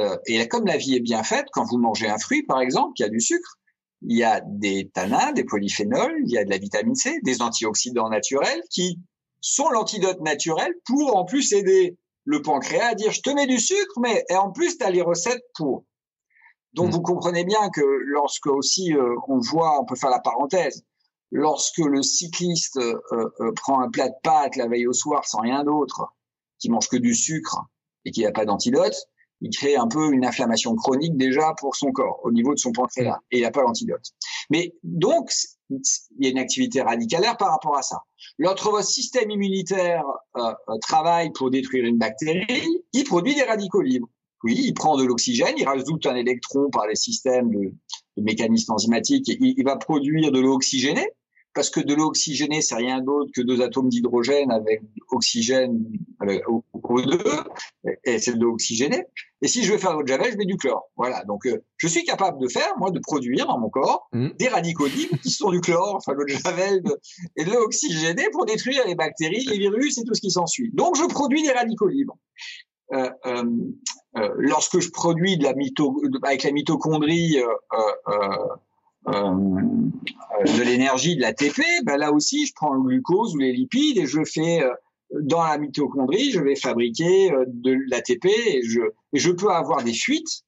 Euh, 0.00 0.16
et 0.26 0.46
comme 0.48 0.66
la 0.66 0.76
vie 0.76 0.96
est 0.96 1.00
bien 1.00 1.22
faite, 1.22 1.46
quand 1.52 1.64
vous 1.64 1.78
mangez 1.78 2.08
un 2.08 2.18
fruit, 2.18 2.42
par 2.42 2.60
exemple, 2.60 2.94
qui 2.94 3.04
a 3.04 3.08
du 3.08 3.20
sucre, 3.20 3.58
il 4.02 4.16
y 4.16 4.24
a 4.24 4.40
des 4.44 4.90
tanins, 4.92 5.32
des 5.32 5.44
polyphénols, 5.44 6.16
il 6.24 6.30
y 6.30 6.38
a 6.38 6.44
de 6.44 6.50
la 6.50 6.58
vitamine 6.58 6.94
C, 6.94 7.20
des 7.22 7.40
antioxydants 7.42 8.10
naturels 8.10 8.62
qui 8.70 9.00
sont 9.40 9.68
l'antidote 9.70 10.20
naturel 10.20 10.72
pour 10.86 11.16
en 11.16 11.24
plus 11.24 11.52
aider 11.52 11.96
le 12.24 12.42
pancréas 12.42 12.88
à 12.88 12.94
dire 12.94 13.12
je 13.12 13.20
te 13.20 13.30
mets 13.30 13.46
du 13.46 13.58
sucre, 13.58 14.00
mais 14.00 14.24
et 14.28 14.36
en 14.36 14.50
plus 14.50 14.78
tu 14.78 14.84
as 14.84 14.90
les 14.90 15.02
recettes 15.02 15.44
pour. 15.54 15.84
Donc 16.72 16.88
mmh. 16.88 16.90
vous 16.90 17.02
comprenez 17.02 17.44
bien 17.44 17.70
que 17.70 17.82
lorsque 17.82 18.46
aussi 18.46 18.94
euh, 18.94 19.14
on 19.28 19.38
voit, 19.38 19.80
on 19.80 19.84
peut 19.84 19.96
faire 19.96 20.10
la 20.10 20.20
parenthèse, 20.20 20.82
lorsque 21.30 21.78
le 21.78 22.02
cycliste 22.02 22.78
euh, 22.78 22.98
euh, 23.12 23.52
prend 23.56 23.80
un 23.80 23.90
plat 23.90 24.08
de 24.08 24.14
pâtes 24.22 24.56
la 24.56 24.66
veille 24.66 24.86
au 24.86 24.92
soir 24.92 25.24
sans 25.26 25.40
rien 25.40 25.64
d'autre, 25.64 26.08
qui 26.58 26.70
mange 26.70 26.88
que 26.88 26.96
du 26.96 27.14
sucre 27.14 27.58
et 28.04 28.10
qui 28.10 28.22
n'a 28.22 28.32
pas 28.32 28.44
d'antidote, 28.44 28.96
il 29.44 29.50
crée 29.54 29.76
un 29.76 29.86
peu 29.86 30.12
une 30.12 30.24
inflammation 30.24 30.74
chronique 30.74 31.16
déjà 31.16 31.54
pour 31.60 31.76
son 31.76 31.92
corps 31.92 32.18
au 32.24 32.32
niveau 32.32 32.54
de 32.54 32.58
son 32.58 32.72
pancréas 32.72 33.18
et 33.30 33.38
il 33.38 33.42
n'a 33.42 33.50
pas 33.50 33.62
l'antidote. 33.62 34.04
Mais 34.48 34.74
donc 34.82 35.30
il 35.70 35.80
y 36.18 36.26
a 36.26 36.30
une 36.30 36.38
activité 36.38 36.80
radicalaire 36.80 37.36
par 37.36 37.50
rapport 37.50 37.76
à 37.76 37.82
ça. 37.82 37.98
Lorsque 38.38 38.64
votre 38.64 38.86
système 38.86 39.30
immunitaire 39.30 40.04
euh, 40.36 40.52
euh, 40.68 40.78
travaille 40.80 41.30
pour 41.32 41.50
détruire 41.50 41.84
une 41.84 41.98
bactérie, 41.98 42.46
il 42.92 43.04
produit 43.04 43.34
des 43.34 43.42
radicaux 43.42 43.82
libres. 43.82 44.08
Oui, 44.44 44.60
il 44.64 44.74
prend 44.74 44.96
de 44.96 45.04
l'oxygène, 45.04 45.54
il 45.56 45.66
rajoute 45.66 46.06
un 46.06 46.16
électron 46.16 46.70
par 46.70 46.86
les 46.86 46.96
systèmes 46.96 47.50
de, 47.50 47.72
de 48.16 48.22
mécanismes 48.22 48.72
enzymatiques, 48.72 49.28
et 49.28 49.38
il 49.40 49.64
va 49.64 49.76
produire 49.76 50.30
de 50.32 50.38
l'eau 50.38 50.54
oxygénée 50.54 51.08
parce 51.54 51.70
que 51.70 51.80
de 51.80 51.94
l'eau 51.94 52.06
oxygénée, 52.06 52.60
c'est 52.60 52.74
rien 52.74 53.00
d'autre 53.00 53.30
que 53.34 53.40
deux 53.40 53.62
atomes 53.62 53.88
d'hydrogène 53.88 54.50
avec 54.50 54.82
oxygène 55.10 55.84
avec 56.20 56.42
O2, 56.82 57.44
et 58.04 58.18
c'est 58.18 58.34
de 58.34 58.42
l'eau 58.42 58.52
oxygénée. 58.52 59.04
Et 59.40 59.46
si 59.46 59.62
je 59.62 59.72
veux 59.72 59.78
faire 59.78 59.92
de 59.92 59.98
l'eau 59.98 60.02
de 60.02 60.08
javel, 60.08 60.32
je 60.32 60.36
mets 60.36 60.46
du 60.46 60.56
chlore. 60.56 60.90
Voilà. 60.96 61.22
Donc, 61.24 61.46
euh, 61.46 61.62
je 61.76 61.86
suis 61.86 62.04
capable 62.04 62.40
de 62.40 62.48
faire, 62.48 62.72
moi, 62.78 62.90
de 62.90 62.98
produire 62.98 63.46
dans 63.46 63.58
mon 63.58 63.68
corps 63.68 64.08
mmh. 64.12 64.30
des 64.38 64.48
radicaux 64.48 64.86
libres 64.86 65.16
qui 65.22 65.30
sont 65.30 65.50
du 65.50 65.60
chlore, 65.60 65.96
enfin, 65.96 66.12
l'eau 66.12 66.24
de 66.24 66.30
javel 66.30 66.82
et 67.36 67.44
de 67.44 67.50
l'eau 67.50 67.60
oxygénée 67.60 68.26
pour 68.32 68.46
détruire 68.46 68.82
les 68.86 68.94
bactéries, 68.94 69.44
les 69.44 69.58
virus 69.58 69.98
et 69.98 70.04
tout 70.04 70.14
ce 70.14 70.20
qui 70.20 70.30
s'ensuit. 70.30 70.70
Donc, 70.72 70.96
je 70.96 71.04
produis 71.04 71.42
des 71.42 71.52
radicaux 71.52 71.88
libres. 71.88 72.16
Euh, 72.92 73.10
euh, 73.26 73.44
euh 74.18 74.28
lorsque 74.36 74.78
je 74.78 74.90
produis 74.90 75.38
de 75.38 75.44
la 75.44 75.54
mito 75.54 76.02
avec 76.22 76.42
la 76.42 76.52
mitochondrie 76.52 77.38
de 79.06 80.62
l'énergie 80.62 81.16
de 81.16 81.20
l'ATP, 81.20 81.60
ben 81.84 81.96
là 81.96 82.12
aussi, 82.12 82.46
je 82.46 82.52
prends 82.54 82.72
le 82.72 82.82
glucose 82.82 83.34
ou 83.34 83.38
les 83.38 83.52
lipides 83.52 83.98
et 83.98 84.06
je 84.06 84.24
fais 84.24 84.62
dans 85.12 85.44
la 85.44 85.58
mitochondrie, 85.58 86.30
je 86.30 86.40
vais 86.40 86.56
fabriquer 86.56 87.30
de 87.46 87.76
l'ATP 87.88 88.24
et 88.26 88.62
je, 88.62 88.80
et 89.12 89.18
je 89.18 89.30
peux 89.30 89.50
avoir 89.50 89.84
des 89.84 89.92
fuites 89.92 90.44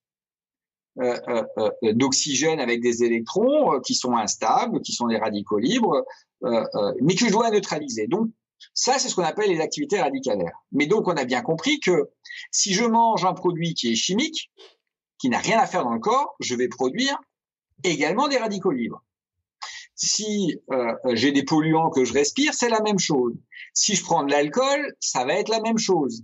euh, 0.98 1.20
euh, 1.28 1.44
euh, 1.59 1.92
d'oxygène 1.92 2.59
avec 2.59 2.80
des 2.80 3.04
électrons 3.04 3.78
qui 3.80 3.94
sont 3.94 4.16
instables, 4.16 4.80
qui 4.80 4.92
sont 4.92 5.09
des 5.09 5.18
radicaux 5.18 5.59
libres, 5.59 6.07
mais 6.40 7.14
que 7.14 7.26
je 7.26 7.30
dois 7.30 7.50
neutraliser. 7.50 8.07
Donc 8.07 8.30
ça, 8.72 8.98
c'est 8.98 9.11
ce 9.11 9.14
qu'on 9.14 9.22
appelle 9.22 9.50
les 9.50 9.61
activités 9.61 10.00
radicalaires. 10.00 10.59
Mais 10.72 10.86
donc, 10.86 11.07
on 11.07 11.12
a 11.12 11.26
bien 11.26 11.42
compris 11.42 11.80
que 11.80 12.09
si 12.50 12.72
je 12.72 12.84
mange 12.84 13.26
un 13.26 13.34
produit 13.34 13.74
qui 13.74 13.92
est 13.92 13.94
chimique, 13.94 14.50
qui 15.18 15.28
n'a 15.28 15.38
rien 15.38 15.59
à 15.59 15.66
faire 15.66 15.84
dans 15.84 15.92
le 15.92 16.00
corps, 16.00 16.34
je 16.40 16.54
vais 16.54 16.68
produire 16.68 17.18
également 17.85 18.29
des 18.29 18.39
radicaux 18.39 18.70
libres. 18.70 19.03
Si 19.95 20.61
euh, 20.70 20.93
j'ai 21.14 21.33
des 21.33 21.45
polluants 21.45 21.91
que 21.91 22.05
je 22.05 22.12
respire, 22.12 22.53
c'est 22.53 22.68
la 22.68 22.83
même 22.83 22.99
chose. 22.99 23.35
Si 23.72 23.95
je 23.95 24.05
prends 24.05 24.24
de 24.24 24.31
l'alcool, 24.31 24.95
ça 25.01 25.24
va 25.24 25.35
être 25.35 25.49
la 25.49 25.61
même 25.61 25.79
chose. 25.79 26.22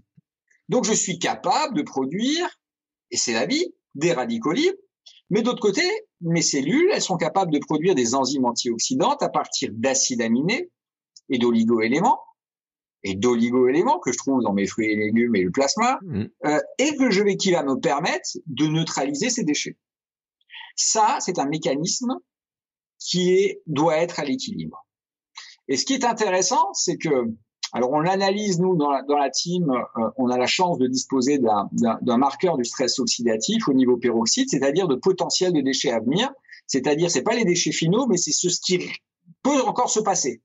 Donc, 0.68 0.84
je 0.84 0.92
suis 0.92 1.18
capable 1.18 1.76
de 1.76 1.82
produire, 1.82 2.48
et 3.10 3.16
c'est 3.16 3.32
la 3.32 3.46
vie, 3.46 3.74
des 3.94 4.12
radicaux 4.12 4.52
libres. 4.52 4.76
Mais 5.30 5.42
d'autre 5.42 5.60
côté, 5.60 5.82
mes 6.20 6.42
cellules, 6.42 6.90
elles 6.92 7.02
sont 7.02 7.16
capables 7.16 7.52
de 7.52 7.58
produire 7.58 7.94
des 7.94 8.14
enzymes 8.14 8.44
antioxydantes 8.44 9.22
à 9.22 9.30
partir 9.30 9.70
d'acides 9.72 10.20
aminés 10.20 10.70
et 11.30 11.38
d'oligo-éléments 11.38 12.20
et 13.04 13.14
d'oligo-éléments 13.14 13.98
que 13.98 14.12
je 14.12 14.18
trouve 14.18 14.42
dans 14.42 14.52
mes 14.52 14.66
fruits 14.66 14.92
et 14.92 14.96
légumes 14.96 15.34
et 15.34 15.42
le 15.42 15.50
plasma, 15.50 15.98
mmh. 16.02 16.24
euh, 16.46 16.60
et 16.78 16.96
que 16.96 17.10
je 17.10 17.22
vais, 17.22 17.36
qui 17.36 17.52
va 17.52 17.62
me 17.64 17.74
permettre 17.76 18.30
de 18.46 18.66
neutraliser 18.66 19.30
ces 19.30 19.44
déchets. 19.44 19.76
Ça, 20.76 21.18
c'est 21.20 21.38
un 21.38 21.46
mécanisme 21.46 22.14
qui 22.98 23.32
est, 23.32 23.62
doit 23.66 23.96
être 23.96 24.20
à 24.20 24.24
l'équilibre. 24.24 24.86
Et 25.68 25.76
ce 25.76 25.84
qui 25.84 25.94
est 25.94 26.04
intéressant, 26.04 26.72
c'est 26.74 26.96
que 26.96 27.32
alors 27.72 27.90
on 27.92 28.00
l'analyse 28.00 28.60
nous 28.60 28.76
dans 28.76 28.90
la, 28.90 29.02
dans 29.02 29.16
la 29.16 29.30
team, 29.30 29.70
euh, 29.70 30.10
on 30.18 30.28
a 30.28 30.36
la 30.36 30.46
chance 30.46 30.78
de 30.78 30.86
disposer 30.86 31.38
d'un 31.38 32.16
marqueur 32.18 32.58
du 32.58 32.64
stress 32.64 32.98
oxydatif 32.98 33.66
au 33.66 33.72
niveau 33.72 33.96
peroxyde, 33.96 34.48
c'est-à-dire 34.50 34.88
de 34.88 34.94
potentiel 34.94 35.52
de 35.52 35.60
déchets 35.62 35.90
à 35.90 36.00
venir. 36.00 36.30
C'est-à-dire 36.66 37.10
c'est 37.10 37.22
pas 37.22 37.34
les 37.34 37.44
déchets 37.44 37.72
finaux, 37.72 38.06
mais 38.06 38.18
c'est 38.18 38.32
ce 38.32 38.60
qui 38.60 38.78
peut 39.42 39.62
encore 39.62 39.90
se 39.90 40.00
passer. 40.00 40.42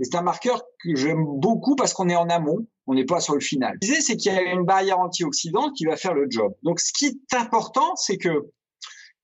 C'est 0.00 0.14
un 0.14 0.22
marqueur 0.22 0.62
que 0.82 0.96
j'aime 0.96 1.24
beaucoup 1.26 1.76
parce 1.76 1.92
qu'on 1.92 2.08
est 2.08 2.16
en 2.16 2.28
amont, 2.30 2.66
on 2.86 2.94
n'est 2.94 3.04
pas 3.04 3.20
sur 3.20 3.34
le 3.34 3.40
final. 3.40 3.76
L'idée 3.82 4.00
c'est 4.00 4.16
qu'il 4.16 4.32
y 4.32 4.36
a 4.36 4.40
une 4.40 4.64
barrière 4.64 4.98
antioxydante 4.98 5.74
qui 5.76 5.84
va 5.84 5.96
faire 5.96 6.14
le 6.14 6.26
job. 6.30 6.54
Donc 6.62 6.80
ce 6.80 6.92
qui 6.94 7.06
est 7.06 7.36
important, 7.36 7.94
c'est 7.96 8.16
que 8.16 8.50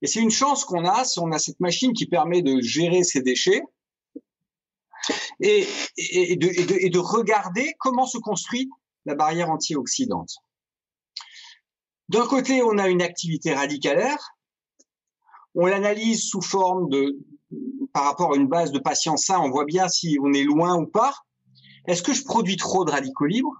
et 0.03 0.07
c'est 0.07 0.20
une 0.20 0.30
chance 0.30 0.64
qu'on 0.64 0.84
a, 0.84 1.05
si 1.05 1.18
on 1.18 1.30
a 1.30 1.38
cette 1.38 1.61
machine 1.61 1.92
qui 1.92 2.07
permet 2.07 2.42
de 2.42 2.61
gérer 2.61 3.03
ces 3.05 3.22
déchets, 3.22 3.62
et, 5.40 5.66
de, 6.36 6.98
regarder 6.98 7.74
comment 7.78 8.07
se 8.07 8.18
construit 8.18 8.68
la 9.07 9.14
barrière 9.14 9.51
antioxydante. 9.51 10.36
D'un 12.09 12.26
côté, 12.26 12.62
on 12.62 12.76
a 12.78 12.88
une 12.88 13.03
activité 13.03 13.55
radicalaire, 13.55 14.36
on 15.55 15.66
l'analyse 15.66 16.28
sous 16.28 16.42
forme 16.42 16.88
de, 16.90 17.18
par 17.92 18.05
rapport 18.05 18.34
à 18.34 18.36
une 18.36 18.48
base 18.48 18.72
de 18.72 18.78
patients 18.78 19.16
sains, 19.16 19.40
on 19.40 19.51
voit 19.51 19.64
bien 19.64 19.88
si 19.88 20.18
on 20.22 20.32
est 20.32 20.44
loin 20.44 20.76
ou 20.76 20.86
pas. 20.86 21.14
Est-ce 21.86 22.03
que 22.03 22.12
je 22.12 22.24
produis 22.24 22.57
trop 22.57 22.84
de 22.84 22.90
radicaux 22.90 23.26
libres 23.26 23.57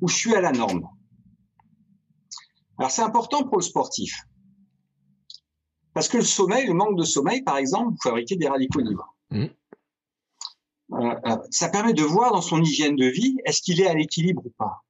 ou 0.00 0.08
je 0.08 0.14
suis 0.14 0.34
à 0.34 0.40
la 0.40 0.52
norme? 0.52 0.86
Alors 2.78 2.90
c'est 2.90 3.02
important 3.02 3.44
pour 3.44 3.58
le 3.58 3.62
sportif. 3.62 4.14
Parce 5.98 6.06
que 6.06 6.18
le 6.18 6.22
sommeil, 6.22 6.64
le 6.64 6.74
manque 6.74 6.96
de 6.96 7.02
sommeil, 7.02 7.42
par 7.42 7.56
exemple, 7.56 7.90
vous 7.90 8.00
fabriquez 8.00 8.36
des 8.36 8.46
radicaux 8.46 8.78
libres. 8.78 9.16
Mmh. 9.30 9.46
Euh, 10.92 11.14
euh, 11.26 11.36
ça 11.50 11.70
permet 11.70 11.92
de 11.92 12.04
voir 12.04 12.30
dans 12.30 12.40
son 12.40 12.62
hygiène 12.62 12.94
de 12.94 13.06
vie, 13.06 13.36
est-ce 13.44 13.62
qu'il 13.62 13.80
est 13.80 13.88
à 13.88 13.94
l'équilibre 13.94 14.46
ou 14.46 14.50
pas. 14.50 14.84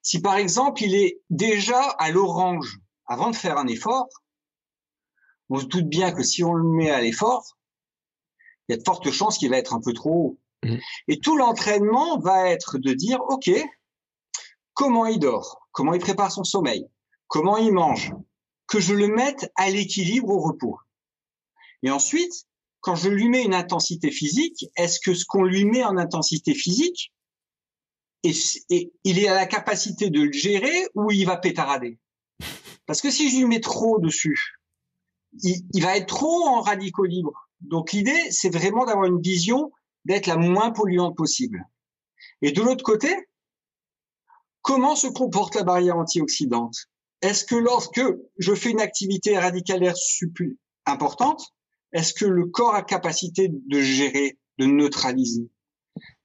Si 0.00 0.22
par 0.22 0.36
exemple 0.36 0.82
il 0.82 0.94
est 0.94 1.20
déjà 1.28 1.78
à 1.98 2.10
l'orange 2.10 2.78
avant 3.04 3.30
de 3.30 3.36
faire 3.36 3.58
un 3.58 3.66
effort, 3.66 4.08
on 5.50 5.58
se 5.58 5.66
doute 5.66 5.90
bien 5.90 6.10
que 6.12 6.22
si 6.22 6.42
on 6.42 6.54
le 6.54 6.66
met 6.66 6.90
à 6.90 7.02
l'effort, 7.02 7.58
il 8.66 8.72
y 8.72 8.74
a 8.76 8.78
de 8.78 8.84
fortes 8.86 9.10
chances 9.10 9.36
qu'il 9.36 9.50
va 9.50 9.58
être 9.58 9.74
un 9.74 9.82
peu 9.82 9.92
trop 9.92 10.10
haut. 10.10 10.38
Mmh. 10.66 10.76
Et 11.08 11.18
tout 11.20 11.36
l'entraînement 11.36 12.18
va 12.18 12.48
être 12.48 12.78
de 12.78 12.94
dire, 12.94 13.20
OK, 13.28 13.50
comment 14.72 15.04
il 15.04 15.18
dort, 15.18 15.68
comment 15.70 15.92
il 15.92 16.00
prépare 16.00 16.32
son 16.32 16.44
sommeil, 16.44 16.86
comment 17.26 17.58
il 17.58 17.72
mange, 17.72 18.14
que 18.68 18.80
je 18.80 18.94
le 18.94 19.08
mette 19.08 19.50
à 19.56 19.70
l'équilibre 19.70 20.28
au 20.28 20.40
repos. 20.40 20.78
Et 21.82 21.90
ensuite, 21.90 22.46
quand 22.80 22.94
je 22.94 23.08
lui 23.08 23.28
mets 23.28 23.42
une 23.42 23.54
intensité 23.54 24.10
physique, 24.10 24.66
est-ce 24.76 25.00
que 25.00 25.14
ce 25.14 25.24
qu'on 25.24 25.42
lui 25.42 25.64
met 25.64 25.84
en 25.84 25.96
intensité 25.96 26.54
physique, 26.54 27.12
il 28.22 29.18
est 29.18 29.28
à 29.28 29.34
la 29.34 29.46
capacité 29.46 30.10
de 30.10 30.22
le 30.22 30.32
gérer 30.32 30.86
ou 30.94 31.10
il 31.10 31.24
va 31.24 31.36
pétarader? 31.36 31.98
Parce 32.86 33.00
que 33.00 33.10
si 33.10 33.30
je 33.30 33.38
lui 33.38 33.46
mets 33.46 33.60
trop 33.60 33.98
dessus, 33.98 34.58
il, 35.42 35.64
il 35.74 35.82
va 35.82 35.96
être 35.96 36.06
trop 36.06 36.46
en 36.46 36.60
radicaux 36.60 37.04
libres. 37.04 37.48
Donc 37.60 37.92
l'idée, 37.92 38.30
c'est 38.30 38.50
vraiment 38.50 38.84
d'avoir 38.84 39.06
une 39.06 39.20
vision 39.20 39.72
d'être 40.04 40.26
la 40.26 40.36
moins 40.36 40.70
polluante 40.70 41.16
possible. 41.16 41.66
Et 42.42 42.52
de 42.52 42.62
l'autre 42.62 42.84
côté, 42.84 43.14
comment 44.62 44.94
se 44.94 45.06
comporte 45.06 45.54
la 45.56 45.64
barrière 45.64 45.96
antioxydante? 45.96 46.88
Est-ce 47.22 47.44
que 47.44 47.56
lorsque 47.56 48.02
je 48.38 48.54
fais 48.54 48.70
une 48.70 48.80
activité 48.80 49.36
radicalaire 49.38 49.94
importante, 50.86 51.42
est-ce 51.92 52.14
que 52.14 52.26
le 52.26 52.46
corps 52.46 52.74
a 52.74 52.82
capacité 52.82 53.48
de 53.50 53.80
gérer, 53.80 54.38
de 54.58 54.66
neutraliser? 54.66 55.50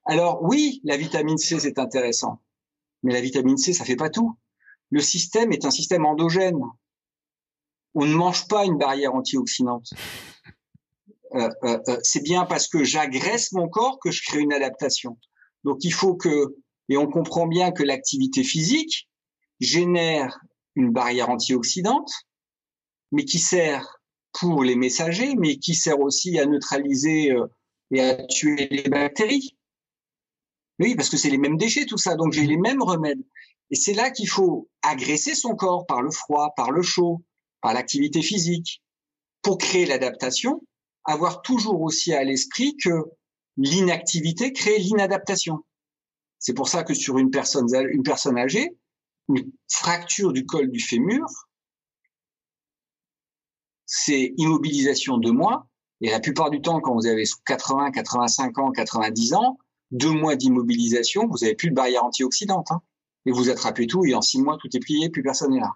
Alors 0.04 0.42
oui, 0.42 0.80
la 0.84 0.96
vitamine 0.96 1.38
C, 1.38 1.58
c'est 1.58 1.78
intéressant. 1.78 2.40
Mais 3.02 3.12
la 3.12 3.20
vitamine 3.20 3.56
C, 3.56 3.72
ça 3.72 3.84
fait 3.84 3.96
pas 3.96 4.10
tout. 4.10 4.36
Le 4.90 5.00
système 5.00 5.52
est 5.52 5.64
un 5.64 5.70
système 5.70 6.04
endogène. 6.04 6.58
On 7.94 8.06
ne 8.06 8.14
mange 8.14 8.46
pas 8.48 8.64
une 8.64 8.78
barrière 8.78 9.14
antioxydante. 9.14 9.90
Euh, 11.34 11.50
euh, 11.64 11.78
euh, 11.88 11.98
c'est 12.02 12.22
bien 12.22 12.44
parce 12.44 12.68
que 12.68 12.84
j'agresse 12.84 13.52
mon 13.52 13.68
corps 13.68 13.98
que 13.98 14.10
je 14.10 14.22
crée 14.22 14.40
une 14.40 14.52
adaptation. 14.52 15.18
Donc 15.64 15.82
il 15.82 15.92
faut 15.92 16.14
que, 16.14 16.54
et 16.88 16.96
on 16.96 17.08
comprend 17.08 17.46
bien 17.46 17.72
que 17.72 17.82
l'activité 17.82 18.44
physique 18.44 19.08
génère 19.58 20.38
une 20.76 20.90
barrière 20.90 21.30
antioxydante, 21.30 22.10
mais 23.12 23.24
qui 23.24 23.38
sert 23.38 24.00
pour 24.32 24.64
les 24.64 24.76
messagers, 24.76 25.34
mais 25.36 25.56
qui 25.56 25.74
sert 25.74 26.00
aussi 26.00 26.38
à 26.38 26.46
neutraliser 26.46 27.32
euh, 27.32 27.46
et 27.90 28.00
à 28.00 28.26
tuer 28.26 28.68
les 28.70 28.88
bactéries. 28.88 29.56
Oui, 30.80 30.96
parce 30.96 31.08
que 31.08 31.16
c'est 31.16 31.30
les 31.30 31.38
mêmes 31.38 31.56
déchets, 31.56 31.86
tout 31.86 31.98
ça, 31.98 32.16
donc 32.16 32.32
j'ai 32.32 32.46
les 32.46 32.56
mêmes 32.56 32.82
remèdes. 32.82 33.22
Et 33.70 33.76
c'est 33.76 33.94
là 33.94 34.10
qu'il 34.10 34.28
faut 34.28 34.68
agresser 34.82 35.34
son 35.34 35.54
corps 35.54 35.86
par 35.86 36.02
le 36.02 36.10
froid, 36.10 36.52
par 36.56 36.72
le 36.72 36.82
chaud, 36.82 37.22
par 37.60 37.72
l'activité 37.74 38.22
physique, 38.22 38.82
pour 39.42 39.58
créer 39.58 39.86
l'adaptation, 39.86 40.62
avoir 41.04 41.42
toujours 41.42 41.80
aussi 41.80 42.12
à 42.12 42.24
l'esprit 42.24 42.76
que 42.76 43.04
l'inactivité 43.56 44.52
crée 44.52 44.78
l'inadaptation. 44.78 45.64
C'est 46.38 46.54
pour 46.54 46.68
ça 46.68 46.82
que 46.82 46.94
sur 46.94 47.18
une 47.18 47.30
personne, 47.30 47.68
une 47.90 48.02
personne 48.02 48.36
âgée, 48.36 48.76
une 49.28 49.50
fracture 49.68 50.32
du 50.32 50.44
col 50.46 50.70
du 50.70 50.80
fémur, 50.80 51.26
c'est 53.86 54.34
immobilisation 54.36 55.18
de 55.18 55.30
mois. 55.30 55.68
Et 56.00 56.10
la 56.10 56.20
plupart 56.20 56.50
du 56.50 56.60
temps, 56.60 56.80
quand 56.80 56.94
vous 56.94 57.06
avez 57.06 57.24
80, 57.46 57.92
85 57.92 58.58
ans, 58.58 58.72
90 58.72 59.34
ans, 59.34 59.58
deux 59.90 60.10
mois 60.10 60.36
d'immobilisation, 60.36 61.26
vous 61.28 61.44
avez 61.44 61.54
plus 61.54 61.70
de 61.70 61.74
barrière 61.74 62.04
antioxydante. 62.04 62.70
Hein. 62.72 62.82
et 63.26 63.32
vous 63.32 63.48
attrapez 63.48 63.86
tout 63.86 64.04
et 64.04 64.14
en 64.14 64.20
six 64.20 64.40
mois, 64.40 64.58
tout 64.60 64.68
est 64.76 64.80
plié, 64.80 65.08
plus 65.08 65.22
personne 65.22 65.52
n'est 65.52 65.60
là. 65.60 65.70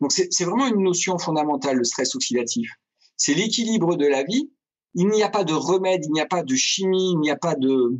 Donc 0.00 0.12
c'est 0.12 0.44
vraiment 0.44 0.66
une 0.66 0.82
notion 0.82 1.18
fondamentale, 1.18 1.78
le 1.78 1.84
stress 1.84 2.14
oxydatif. 2.14 2.70
C'est 3.16 3.34
l'équilibre 3.34 3.96
de 3.96 4.06
la 4.06 4.22
vie. 4.22 4.50
Il 4.94 5.08
n'y 5.08 5.22
a 5.22 5.28
pas 5.28 5.44
de 5.44 5.54
remède, 5.54 6.04
il 6.04 6.12
n'y 6.12 6.20
a 6.20 6.26
pas 6.26 6.42
de 6.42 6.54
chimie, 6.54 7.12
il 7.12 7.20
n'y 7.20 7.30
a 7.30 7.36
pas 7.36 7.54
de, 7.54 7.98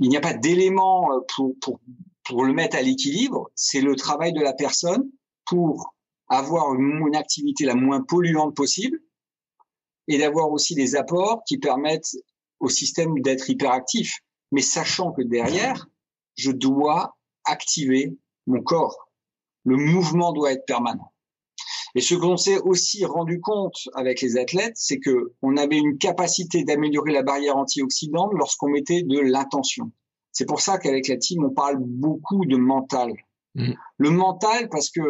il 0.00 0.08
n'y 0.08 0.16
a 0.16 0.20
pas 0.20 0.34
d'éléments 0.34 1.08
pour, 1.34 1.54
pour, 1.60 1.80
pour 2.24 2.44
le 2.44 2.52
mettre 2.52 2.76
à 2.76 2.82
l'équilibre. 2.82 3.50
C'est 3.54 3.80
le 3.80 3.96
travail 3.96 4.32
de 4.32 4.40
la 4.40 4.52
personne 4.52 5.10
pour 5.46 5.94
avoir 6.28 6.74
une, 6.74 7.16
activité 7.16 7.64
la 7.64 7.74
moins 7.74 8.02
polluante 8.02 8.54
possible 8.54 9.00
et 10.08 10.18
d'avoir 10.18 10.50
aussi 10.50 10.74
des 10.74 10.94
apports 10.94 11.42
qui 11.46 11.58
permettent 11.58 12.16
au 12.60 12.68
système 12.68 13.18
d'être 13.20 13.48
hyperactif, 13.48 14.18
mais 14.52 14.60
sachant 14.60 15.12
que 15.12 15.22
derrière, 15.22 15.86
je 16.36 16.50
dois 16.50 17.16
activer 17.44 18.16
mon 18.46 18.62
corps. 18.62 19.10
Le 19.64 19.76
mouvement 19.76 20.32
doit 20.32 20.52
être 20.52 20.66
permanent. 20.66 21.12
Et 21.94 22.00
ce 22.00 22.14
qu'on 22.14 22.36
s'est 22.36 22.58
aussi 22.58 23.04
rendu 23.04 23.40
compte 23.40 23.88
avec 23.94 24.20
les 24.20 24.36
athlètes, 24.36 24.76
c'est 24.76 24.98
que 24.98 25.32
on 25.42 25.56
avait 25.56 25.78
une 25.78 25.98
capacité 25.98 26.64
d'améliorer 26.64 27.12
la 27.12 27.22
barrière 27.22 27.56
antioxydante 27.56 28.32
lorsqu'on 28.34 28.68
mettait 28.68 29.02
de 29.02 29.18
l'intention. 29.18 29.90
C'est 30.32 30.46
pour 30.46 30.60
ça 30.60 30.78
qu'avec 30.78 31.08
la 31.08 31.16
team, 31.16 31.44
on 31.44 31.50
parle 31.50 31.78
beaucoup 31.80 32.44
de 32.44 32.56
mental. 32.56 33.12
Mm. 33.54 33.72
Le 33.96 34.10
mental, 34.10 34.68
parce 34.68 34.90
que 34.90 35.02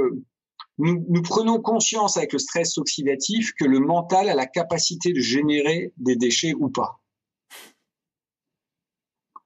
nous, 0.78 1.04
nous, 1.08 1.22
prenons 1.22 1.60
conscience 1.60 2.16
avec 2.16 2.32
le 2.32 2.38
stress 2.38 2.78
oxydatif 2.78 3.52
que 3.58 3.64
le 3.64 3.80
mental 3.80 4.28
a 4.28 4.34
la 4.34 4.46
capacité 4.46 5.12
de 5.12 5.20
générer 5.20 5.92
des 5.96 6.14
déchets 6.14 6.54
ou 6.54 6.68
pas. 6.68 7.00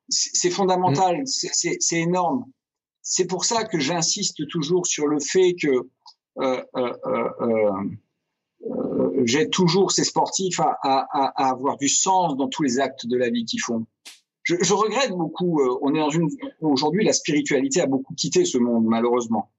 C'est 0.09 0.51
fondamental, 0.51 1.23
mmh. 1.23 1.79
c'est 1.81 1.99
énorme. 1.99 2.45
C'est 3.01 3.27
pour 3.27 3.47
ça 3.47 3.65
que 3.65 3.79
j'insiste 3.79 4.47
toujours 4.49 4.87
sur 4.87 5.07
le 5.07 5.19
fait 5.21 5.55
que 5.55 5.89
euh, 6.39 6.63
euh, 6.77 6.93
euh, 8.65 9.11
j'aide 9.25 9.51
toujours 9.51 9.93
ces 9.93 10.05
sportifs 10.05 10.61
à, 10.61 11.33
avoir 11.37 11.77
du 11.77 11.89
sens 11.89 12.37
dans 12.37 12.49
tous 12.49 12.63
les 12.63 12.79
actes 12.79 13.07
de 13.07 13.17
la 13.17 13.31
vie 13.31 13.45
qu'ils 13.45 13.61
font. 13.61 13.87
Je, 14.45 14.73
regrette 14.73 15.13
beaucoup. 15.13 15.61
On 15.83 15.95
est 15.95 15.99
dans 15.99 16.11
une 16.11 16.29
aujourd'hui 16.61 17.05
la 17.05 17.13
spiritualité 17.13 17.81
a 17.81 17.87
beaucoup 17.87 18.15
quitté 18.15 18.45
ce 18.45 18.59
monde 18.59 18.85
malheureusement. 18.87 19.51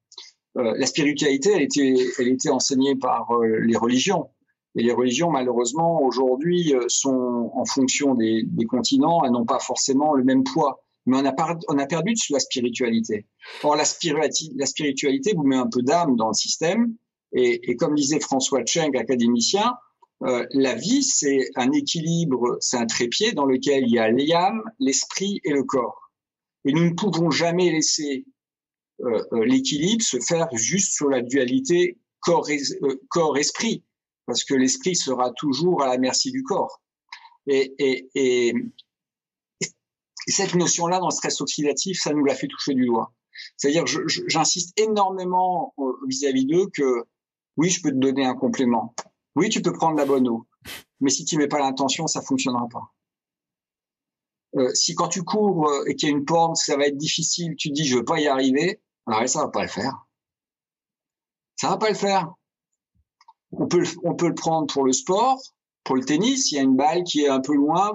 La 0.56 0.86
spiritualité, 0.86 1.52
elle 1.56 1.64
était, 1.64 1.96
elle 2.20 2.28
était 2.28 2.50
enseignée 2.50 2.96
par 2.96 3.30
les 3.42 3.76
religions. 3.78 4.30
Et 4.76 4.84
les 4.84 4.92
religions, 4.92 5.32
malheureusement, 5.32 6.02
aujourd'hui, 6.04 6.74
sont 6.88 7.52
en 7.54 7.66
fonction 7.66 8.14
des 8.16 8.66
continents, 8.68 9.24
elles 9.24 9.32
n'ont 9.32 9.46
pas 9.46 9.60
forcément 9.60 10.14
le 10.14 10.24
même 10.24 10.44
poids 10.44 10.84
mais 11.06 11.18
on 11.18 11.26
a, 11.26 11.86
perdu 11.86 12.14
la 12.30 12.40
spiritualité. 12.40 13.26
Or, 13.64 13.76
la, 13.76 13.86
spiritualité 13.86 15.34
vous 15.36 15.44
met 15.44 15.58
un 15.58 15.68
peu 15.68 15.82
d'âme 15.82 16.16
dans 16.16 16.30
le 16.30 16.34
système, 16.34 16.96
et, 17.34 17.76
comme 17.76 17.96
disait 17.96 18.20
François 18.20 18.64
Cheng, 18.66 18.96
académicien, 18.96 19.74
euh, 20.24 20.46
la 20.52 20.76
vie, 20.76 21.04
c'est 21.04 21.50
un 21.56 21.72
équilibre, 21.72 22.58
c'est 22.62 22.78
un 22.78 22.86
trépied 22.86 23.34
dans 23.34 23.46
lequel 23.46 23.84
il 23.86 23.94
y 23.94 24.00
a 24.00 24.10
l'âme, 24.10 24.64
l'esprit 24.80 25.42
et 25.44 25.52
le 25.52 25.64
corps. 25.64 26.12
Et 26.66 26.72
nous 26.72 26.86
ne 26.86 26.94
pouvons 26.94 27.30
jamais 27.30 27.72
laisser 27.72 28.26
euh, 29.02 29.24
euh 29.34 29.44
l'équilibre 29.44 30.04
se 30.04 30.20
faire 30.20 30.48
juste 30.54 30.94
sur 30.94 31.10
la 31.10 31.22
dualité 31.22 31.98
corps-esprit, 32.22 32.80
corps 33.10 33.36
parce 34.26 34.46
que 34.46 34.54
l'esprit 34.54 34.96
sera 34.96 35.32
toujours 35.32 35.84
à 35.84 35.88
la 35.88 35.98
merci 35.98 36.32
du 36.32 36.44
corps. 36.44 36.82
Et, 37.48 37.74
et, 37.80 38.08
et, 38.16 38.54
et 40.28 40.32
cette 40.32 40.56
notion-là, 40.56 41.00
dans 41.00 41.08
le 41.08 41.14
stress 41.14 41.42
oxydatif, 41.42 42.00
ça 42.02 42.14
nous 42.14 42.24
l'a 42.24 42.36
fait 42.36 42.48
toucher 42.48 42.74
du 42.74 42.86
doigt. 42.86 43.14
C'est-à-dire, 43.58 43.86
j'insiste 44.28 44.80
énormément 44.80 45.74
euh, 45.80 45.94
vis-à-vis 46.08 46.46
d'eux 46.46 46.68
que 46.74 47.06
oui, 47.58 47.70
je 47.70 47.82
peux 47.82 47.92
te 47.92 47.98
donner 47.98 48.26
un 48.26 48.36
complément. 48.36 48.94
Oui, 49.36 49.50
tu 49.50 49.62
peux 49.62 49.74
prendre 49.74 49.98
la 49.98 50.06
bonne 50.06 50.28
eau. 50.28 50.48
Mais 51.00 51.10
si 51.10 51.26
tu 51.26 51.38
mets 51.38 51.48
pas 51.48 51.60
l'intention, 51.60 52.08
ça 52.08 52.22
fonctionnera 52.22 52.68
pas. 52.68 52.94
Euh, 54.56 54.74
si 54.74 54.94
quand 54.94 55.08
tu 55.08 55.24
cours 55.24 55.68
euh, 55.68 55.86
et 55.88 55.96
qu'il 55.96 56.10
y 56.10 56.12
a 56.12 56.16
une 56.16 56.26
porte, 56.26 56.58
ça 56.58 56.78
va 56.78 56.86
être 56.86 56.98
difficile, 56.98 57.56
tu 57.58 57.70
te 57.70 57.74
dis 57.74 57.86
je 57.86 57.98
veux 57.98 58.06
pas 58.06 58.20
y 58.20 58.28
arriver, 58.28 58.82
alors 59.08 59.28
ça 59.28 59.42
va 59.42 59.50
pas 59.50 59.64
le 59.64 59.68
faire. 59.68 60.06
Ça 61.56 61.70
va 61.70 61.78
pas 61.78 61.90
le 61.90 61.96
faire. 61.96 62.34
On 63.52 63.68
peut, 63.68 63.80
le 63.80 64.34
prendre 64.34 64.72
pour 64.72 64.84
le 64.84 64.94
sport, 64.94 65.40
pour 65.84 65.96
le 65.96 66.04
tennis. 66.04 66.52
Il 66.52 66.56
y 66.56 66.60
a 66.60 66.64
une 66.64 66.76
balle 66.76 67.04
qui 67.04 67.22
est 67.22 67.30
un 67.30 67.40
peu 67.40 67.54
loin. 67.54 67.92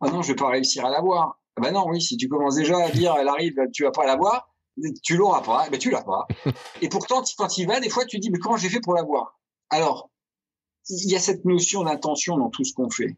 ah 0.00 0.10
non, 0.10 0.22
je 0.22 0.28
vais 0.28 0.36
pas 0.36 0.48
réussir 0.48 0.84
à 0.84 0.90
la 0.90 1.00
voir. 1.00 1.38
Ah 1.38 1.45
ben 1.60 1.72
non, 1.72 1.86
oui, 1.88 2.00
si 2.00 2.16
tu 2.16 2.28
commences 2.28 2.56
déjà 2.56 2.78
à 2.78 2.90
dire 2.90 3.14
elle 3.18 3.28
arrive, 3.28 3.54
tu 3.72 3.84
vas 3.84 3.90
pas 3.90 4.06
la 4.06 4.16
voir, 4.16 4.54
tu 5.02 5.16
l'auras 5.16 5.42
pas, 5.42 5.64
eh 5.66 5.70
ben 5.70 5.78
tu 5.78 5.90
l'as 5.90 6.04
pas. 6.04 6.26
Et 6.82 6.88
pourtant, 6.88 7.22
quand 7.38 7.58
il 7.58 7.66
va, 7.66 7.80
des 7.80 7.88
fois, 7.88 8.04
tu 8.04 8.18
dis 8.18 8.30
mais 8.30 8.38
comment 8.38 8.56
j'ai 8.56 8.68
fait 8.68 8.80
pour 8.80 8.94
la 8.94 9.02
voir? 9.02 9.38
Alors, 9.70 10.10
il 10.88 11.10
y 11.10 11.16
a 11.16 11.20
cette 11.20 11.44
notion 11.44 11.84
d'intention 11.84 12.36
dans 12.36 12.50
tout 12.50 12.64
ce 12.64 12.72
qu'on 12.74 12.90
fait. 12.90 13.16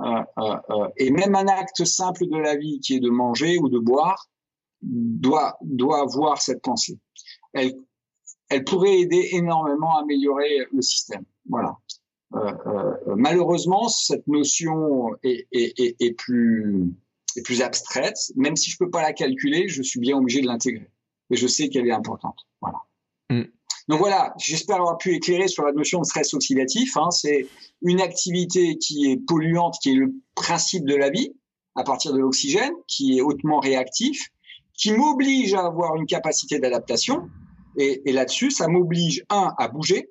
Euh, 0.00 0.22
euh, 0.38 0.56
euh, 0.70 0.88
et 0.96 1.10
même 1.10 1.34
un 1.34 1.46
acte 1.46 1.84
simple 1.84 2.26
de 2.26 2.36
la 2.36 2.56
vie 2.56 2.80
qui 2.80 2.94
est 2.94 3.00
de 3.00 3.10
manger 3.10 3.58
ou 3.58 3.68
de 3.68 3.78
boire 3.78 4.28
doit 4.82 5.58
doit 5.60 6.00
avoir 6.00 6.40
cette 6.40 6.62
pensée. 6.62 6.98
Elle 7.52 7.74
elle 8.48 8.64
pourrait 8.64 8.98
aider 8.98 9.30
énormément 9.32 9.96
à 9.96 10.00
améliorer 10.02 10.66
le 10.72 10.82
système. 10.82 11.24
Voilà. 11.48 11.76
Malheureusement, 13.06 13.88
cette 13.88 14.26
notion 14.26 15.14
est, 15.22 15.46
est, 15.52 15.78
est, 15.78 15.96
est 16.00 16.12
plus 16.12 16.92
est 17.36 17.42
plus 17.42 17.62
abstraite, 17.62 18.18
même 18.36 18.56
si 18.56 18.70
je 18.70 18.76
peux 18.76 18.90
pas 18.90 19.02
la 19.02 19.12
calculer, 19.12 19.68
je 19.68 19.82
suis 19.82 20.00
bien 20.00 20.16
obligé 20.16 20.40
de 20.40 20.46
l'intégrer. 20.46 20.90
Et 21.30 21.36
je 21.36 21.46
sais 21.46 21.68
qu'elle 21.68 21.86
est 21.86 21.92
importante. 21.92 22.38
Voilà. 22.60 22.78
Mm. 23.30 23.44
Donc 23.88 23.98
voilà, 23.98 24.34
j'espère 24.38 24.76
avoir 24.76 24.98
pu 24.98 25.14
éclairer 25.14 25.48
sur 25.48 25.64
la 25.64 25.72
notion 25.72 26.00
de 26.00 26.04
stress 26.04 26.34
oxydatif. 26.34 26.96
Hein. 26.96 27.10
C'est 27.10 27.46
une 27.82 28.00
activité 28.00 28.76
qui 28.76 29.10
est 29.10 29.16
polluante, 29.16 29.76
qui 29.82 29.90
est 29.90 29.94
le 29.94 30.12
principe 30.34 30.84
de 30.84 30.94
la 30.94 31.10
vie, 31.10 31.32
à 31.76 31.84
partir 31.84 32.12
de 32.12 32.18
l'oxygène, 32.18 32.72
qui 32.86 33.18
est 33.18 33.20
hautement 33.20 33.58
réactif, 33.58 34.28
qui 34.74 34.92
m'oblige 34.92 35.54
à 35.54 35.66
avoir 35.66 35.96
une 35.96 36.06
capacité 36.06 36.58
d'adaptation. 36.58 37.28
Et, 37.76 38.02
et 38.08 38.12
là-dessus, 38.12 38.50
ça 38.50 38.68
m'oblige, 38.68 39.24
un, 39.28 39.54
à 39.58 39.68
bouger, 39.68 40.10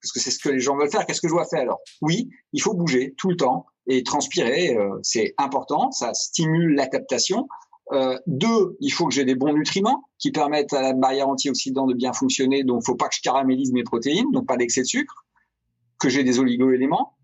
parce 0.00 0.12
que 0.12 0.20
c'est 0.20 0.30
ce 0.30 0.38
que 0.38 0.50
les 0.50 0.60
gens 0.60 0.76
veulent 0.76 0.90
faire. 0.90 1.04
Qu'est-ce 1.06 1.20
que 1.20 1.28
je 1.28 1.32
dois 1.32 1.46
faire 1.46 1.60
alors? 1.60 1.80
Oui, 2.00 2.28
il 2.52 2.62
faut 2.62 2.74
bouger 2.74 3.14
tout 3.16 3.28
le 3.28 3.36
temps 3.36 3.66
et 3.86 4.02
transpirer, 4.02 4.76
euh, 4.76 4.98
c'est 5.02 5.34
important, 5.38 5.90
ça 5.92 6.12
stimule 6.14 6.74
la 6.74 6.86
captation. 6.86 7.48
Euh, 7.92 8.18
deux, 8.26 8.76
il 8.80 8.90
faut 8.90 9.06
que 9.06 9.14
j'ai 9.14 9.24
des 9.24 9.36
bons 9.36 9.52
nutriments 9.52 10.02
qui 10.18 10.32
permettent 10.32 10.72
à 10.72 10.82
la 10.82 10.92
barrière 10.92 11.28
antioxydante 11.28 11.90
de 11.90 11.94
bien 11.94 12.12
fonctionner. 12.12 12.64
Donc, 12.64 12.84
faut 12.84 12.96
pas 12.96 13.08
que 13.08 13.14
je 13.14 13.22
caramélise 13.22 13.72
mes 13.72 13.84
protéines, 13.84 14.30
donc 14.32 14.46
pas 14.46 14.56
d'excès 14.56 14.82
de 14.82 14.86
sucre, 14.86 15.24
que 16.00 16.08
j'ai 16.08 16.24
des 16.24 16.40
oligo-éléments, 16.40 17.16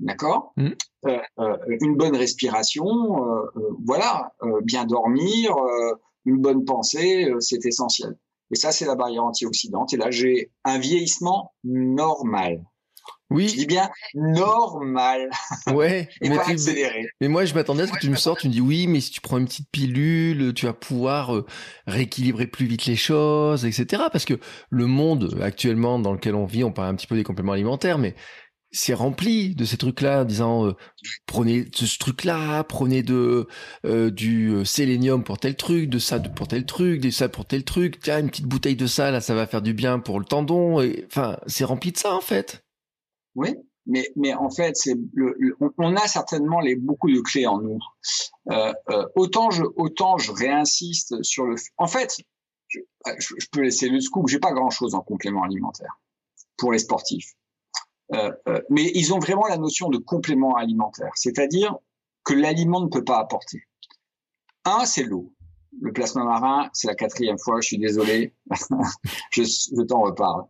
d'accord? 0.00 0.52
Mmh. 0.56 0.70
Euh, 1.06 1.18
euh, 1.38 1.56
une 1.80 1.96
bonne 1.96 2.16
respiration, 2.16 2.86
euh, 2.86 3.42
voilà, 3.84 4.32
bien 4.62 4.86
dormir, 4.86 5.54
une 6.24 6.38
bonne 6.38 6.64
pensée, 6.64 7.30
c'est 7.40 7.64
essentiel. 7.66 8.16
Et 8.50 8.56
ça, 8.56 8.72
c'est 8.72 8.86
la 8.86 8.94
barrière 8.94 9.24
antioxydante. 9.24 9.92
Et 9.92 9.96
là, 9.96 10.10
j'ai 10.10 10.50
un 10.64 10.78
vieillissement 10.78 11.52
normal. 11.64 12.64
Oui. 13.30 13.48
Je 13.48 13.56
dis 13.56 13.66
bien 13.66 13.90
normal. 14.14 15.30
Ouais. 15.72 16.08
Et 16.20 16.28
mais, 16.28 16.38
accéléré. 16.38 17.06
mais 17.20 17.28
moi, 17.28 17.44
je 17.44 17.54
m'attendais 17.54 17.84
à 17.84 17.86
ce 17.86 17.92
que 17.92 17.98
tu 17.98 18.10
me 18.10 18.16
sortes, 18.16 18.40
tu 18.40 18.48
me 18.48 18.52
dis 18.52 18.60
oui, 18.60 18.86
mais 18.86 19.00
si 19.00 19.10
tu 19.10 19.20
prends 19.20 19.38
une 19.38 19.46
petite 19.46 19.68
pilule, 19.70 20.52
tu 20.54 20.66
vas 20.66 20.72
pouvoir 20.72 21.34
euh, 21.34 21.46
rééquilibrer 21.86 22.46
plus 22.46 22.66
vite 22.66 22.86
les 22.86 22.96
choses, 22.96 23.64
etc. 23.64 24.04
Parce 24.12 24.24
que 24.24 24.38
le 24.70 24.86
monde 24.86 25.38
actuellement 25.42 25.98
dans 25.98 26.12
lequel 26.12 26.34
on 26.34 26.44
vit, 26.44 26.64
on 26.64 26.72
parle 26.72 26.88
un 26.88 26.94
petit 26.94 27.06
peu 27.06 27.16
des 27.16 27.24
compléments 27.24 27.52
alimentaires, 27.52 27.98
mais 27.98 28.14
c'est 28.74 28.92
rempli 28.92 29.54
de 29.54 29.64
ces 29.64 29.76
trucs-là, 29.76 30.24
disant 30.24 30.66
euh, 30.66 30.72
prenez 31.26 31.66
ce 31.72 31.98
truc-là, 31.98 32.64
prenez 32.64 33.02
de 33.02 33.46
euh, 33.86 34.10
du 34.10 34.64
sélénium 34.64 35.22
pour 35.22 35.38
tel 35.38 35.54
truc, 35.56 35.88
de 35.88 35.98
ça 35.98 36.18
pour 36.18 36.48
tel 36.48 36.66
truc, 36.66 37.00
de 37.00 37.10
ça 37.10 37.28
pour 37.28 37.46
tel 37.46 37.64
truc. 37.64 38.00
Tiens, 38.00 38.18
une 38.18 38.28
petite 38.28 38.46
bouteille 38.46 38.76
de 38.76 38.86
ça, 38.86 39.10
là, 39.10 39.20
ça 39.20 39.34
va 39.34 39.46
faire 39.46 39.62
du 39.62 39.74
bien 39.74 40.00
pour 40.00 40.18
le 40.18 40.24
tendon. 40.24 40.80
Et, 40.82 41.04
enfin, 41.06 41.38
c'est 41.46 41.64
rempli 41.64 41.92
de 41.92 41.98
ça 41.98 42.14
en 42.14 42.20
fait. 42.20 42.63
Oui, 43.34 43.54
mais, 43.86 44.08
mais 44.16 44.34
en 44.34 44.50
fait, 44.50 44.76
c'est 44.76 44.96
le, 45.12 45.36
on, 45.78 45.96
a 45.96 46.06
certainement 46.06 46.60
les, 46.60 46.76
beaucoup 46.76 47.10
de 47.10 47.20
clés 47.20 47.46
en 47.46 47.60
nous. 47.60 47.78
Euh, 48.50 48.72
euh, 48.90 49.06
autant 49.14 49.50
je 49.50 49.64
autant 49.76 50.18
je 50.18 50.32
réinsiste 50.32 51.22
sur 51.22 51.46
le. 51.46 51.56
En 51.76 51.86
fait, 51.86 52.16
je, 52.68 53.46
peux 53.52 53.62
laisser 53.62 53.88
le 53.88 54.00
scoop. 54.00 54.28
J'ai 54.28 54.38
pas 54.38 54.52
grand 54.52 54.70
chose 54.70 54.94
en 54.94 55.00
complément 55.00 55.42
alimentaire 55.42 56.00
pour 56.56 56.72
les 56.72 56.78
sportifs, 56.78 57.32
euh, 58.14 58.32
euh, 58.48 58.60
mais 58.70 58.90
ils 58.94 59.12
ont 59.12 59.18
vraiment 59.18 59.46
la 59.46 59.58
notion 59.58 59.88
de 59.88 59.98
complément 59.98 60.56
alimentaire, 60.56 61.12
c'est-à-dire 61.14 61.76
que 62.24 62.32
l'aliment 62.32 62.80
ne 62.80 62.88
peut 62.88 63.04
pas 63.04 63.18
apporter. 63.18 63.64
Un, 64.64 64.86
c'est 64.86 65.02
l'eau. 65.02 65.32
Le 65.80 65.92
plasma 65.92 66.24
marin, 66.24 66.70
c'est 66.72 66.86
la 66.86 66.94
quatrième 66.94 67.38
fois. 67.38 67.60
Je 67.60 67.66
suis 67.66 67.78
désolé, 67.78 68.32
je, 69.30 69.42
je 69.42 69.82
t'en 69.82 70.00
reparle. 70.00 70.44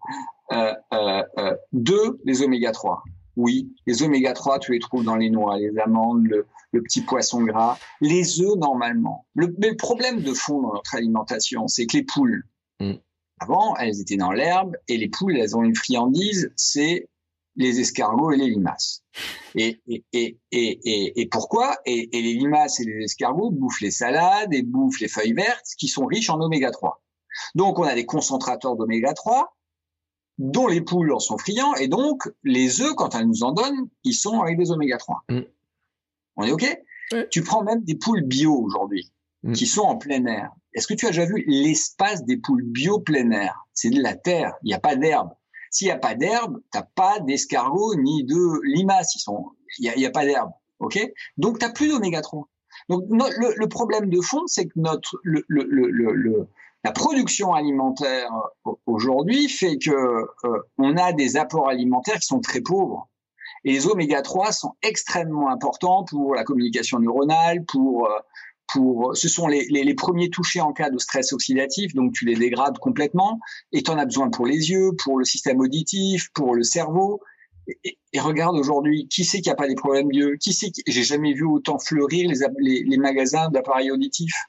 Euh, 0.53 0.75
euh, 0.93 1.23
euh, 1.39 1.57
deux, 1.73 2.21
les 2.25 2.43
oméga 2.43 2.73
3. 2.73 3.03
Oui, 3.37 3.75
les 3.87 4.03
oméga 4.03 4.33
3, 4.33 4.59
tu 4.59 4.73
les 4.73 4.79
trouves 4.79 5.05
dans 5.05 5.17
les 5.17 5.31
noix, 5.31 5.59
les 5.59 5.77
amandes, 5.79 6.27
le, 6.27 6.47
petit 6.83 7.03
poisson 7.03 7.43
gras, 7.43 7.79
les 8.01 8.41
œufs 8.41 8.57
normalement. 8.57 9.27
Le, 9.35 9.55
mais 9.59 9.71
le 9.71 9.77
problème 9.77 10.23
de 10.23 10.35
fond 10.35 10.61
dans 10.61 10.75
notre 10.75 10.95
alimentation, 10.95 11.67
c'est 11.69 11.87
que 11.87 11.97
les 11.97 12.05
poules, 12.05 12.45
mm. 12.81 12.95
avant, 13.41 13.77
elles 13.77 14.01
étaient 14.01 14.17
dans 14.17 14.33
l'herbe 14.33 14.77
et 14.89 14.97
les 14.97 15.09
poules, 15.09 15.37
elles 15.37 15.57
ont 15.57 15.63
une 15.63 15.75
friandise, 15.75 16.53
c'est 16.57 17.09
les 17.57 17.81
escargots 17.81 18.33
et 18.33 18.37
les 18.37 18.49
limaces. 18.49 19.03
Et, 19.55 19.81
et, 19.87 20.05
et, 20.13 20.39
et, 20.51 21.21
et 21.21 21.29
pourquoi? 21.29 21.77
Et, 21.87 22.17
et, 22.17 22.23
les 22.23 22.35
limaces 22.35 22.81
et 22.81 22.85
les 22.85 23.05
escargots 23.05 23.51
bouffent 23.51 23.81
les 23.81 23.93
salades 23.93 24.53
et 24.53 24.63
bouffent 24.63 25.01
les 25.01 25.09
feuilles 25.09 25.35
vertes 25.35 25.67
qui 25.79 25.87
sont 25.87 26.07
riches 26.07 26.31
en 26.31 26.41
oméga 26.41 26.73
3. 26.73 27.01
Donc 27.55 27.79
on 27.79 27.85
a 27.85 27.95
des 27.95 28.07
concentrateurs 28.07 28.77
d'oméga 28.77 29.13
3 29.13 29.54
dont 30.39 30.66
les 30.66 30.80
poules 30.80 31.12
en 31.12 31.20
sont 31.20 31.39
friands, 31.39 31.74
et 31.74 31.89
donc 31.89 32.28
les 32.43 32.80
œufs, 32.80 32.95
quand 32.97 33.14
elles 33.14 33.26
nous 33.26 33.45
en 33.45 33.53
donnent, 33.53 33.89
ils 34.03 34.14
sont 34.14 34.41
avec 34.41 34.59
des 34.59 34.70
oméga 34.70 34.99
3. 34.99 35.24
Mm. 35.28 35.41
On 36.37 36.45
est 36.45 36.53
OK? 36.53 36.80
Tu 37.30 37.43
prends 37.43 37.62
même 37.62 37.82
des 37.85 37.95
poules 37.95 38.22
bio 38.22 38.55
aujourd'hui, 38.55 39.12
mm. 39.43 39.53
qui 39.53 39.66
sont 39.66 39.82
en 39.82 39.97
plein 39.97 40.24
air. 40.26 40.51
Est-ce 40.74 40.87
que 40.87 40.95
tu 40.95 41.07
as 41.07 41.11
déjà 41.11 41.24
vu 41.24 41.45
l'espace 41.47 42.24
des 42.24 42.37
poules 42.37 42.64
bio 42.64 42.99
plein 42.99 43.30
air? 43.30 43.66
C'est 43.72 43.91
de 43.91 44.03
la 44.03 44.14
terre, 44.14 44.55
il 44.62 44.68
n'y 44.68 44.74
a 44.74 44.80
pas 44.80 44.97
d'herbe. 44.97 45.30
S'il 45.70 45.87
n'y 45.89 45.93
a 45.93 45.99
pas 45.99 46.14
d'herbe, 46.14 46.61
tu 46.72 46.78
n'as 46.78 46.85
pas 46.95 47.20
d'escargots 47.20 47.95
ni 47.97 48.24
de 48.24 48.61
limaces, 48.64 49.14
sont, 49.18 49.51
il 49.78 49.93
n'y 49.97 50.05
a, 50.05 50.09
a, 50.09 50.12
pas 50.12 50.24
d'herbe. 50.24 50.51
OK? 50.80 50.99
Donc 51.37 51.59
tu 51.59 51.66
n'as 51.66 51.72
plus 51.72 51.89
d'oméga 51.89 52.20
3. 52.20 52.49
Donc 52.89 53.05
le, 53.09 53.55
le, 53.57 53.68
problème 53.68 54.11
de 54.11 54.20
fond, 54.20 54.47
c'est 54.47 54.66
que 54.66 54.72
notre 54.76 55.18
le, 55.22 55.45
le, 55.49 55.64
le, 55.64 56.49
La 56.85 56.93
production 56.93 57.55
alimentaire 57.55 58.30
aujourd'hui 58.85 59.49
fait 59.49 59.78
que 59.78 59.91
euh, 59.91 60.59
on 60.76 60.99
a 60.99 61.14
des 61.14 61.39
apports 61.39 61.68
alimentaires 61.68 62.18
qui 62.18 62.26
sont 62.26 62.41
très 62.41 62.61
pauvres. 62.61 63.09
Et 63.64 63.72
les 63.72 63.87
oméga 63.87 64.20
3 64.20 64.53
sont 64.53 64.72
extrêmement 64.82 65.49
importants 65.51 66.05
pour 66.05 66.35
la 66.35 66.45
communication 66.45 66.99
neuronale, 66.99 67.64
pour 67.64 68.07
euh, 68.07 68.18
pour, 68.72 69.16
ce 69.16 69.28
sont 69.28 69.47
les, 69.47 69.95
premiers 69.95 70.30
touchés 70.30 70.61
en 70.61 70.72
cas 70.72 70.91
de 70.91 70.99
stress 70.99 71.32
oxydatif, 71.32 71.95
donc 71.95 72.12
tu 72.12 72.24
les 72.24 72.35
dégrades 72.35 72.78
complètement, 72.78 73.39
et 73.72 73.82
tu 73.82 73.91
en 73.91 73.99
as 73.99 74.07
besoin 74.07 74.30
pour 74.30 74.47
les 74.47 74.70
yeux, 74.70 74.93
pour 75.03 75.18
le 75.18 75.24
système 75.24 75.61
auditif, 75.61 76.30
pour 76.35 76.55
le 76.55 76.62
cerveau. 76.62 77.20
Et, 77.85 77.99
regarde 78.18 78.57
aujourd'hui, 78.57 79.07
qui 79.09 79.24
c'est 79.24 79.43
qui 79.43 79.51
a 79.51 79.55
pas 79.55 79.68
des 79.68 79.74
problèmes 79.74 80.11
d'yeux 80.11 80.37
Qui 80.37 80.53
c'est 80.55 80.70
qui... 80.70 80.82
J'ai 80.87 81.03
jamais 81.03 81.35
vu 81.35 81.45
autant 81.45 81.78
fleurir 81.78 82.30
les, 82.59 82.85
les 82.85 82.97
magasins 82.97 83.49
d'appareils 83.51 83.91
auditifs. 83.91 84.45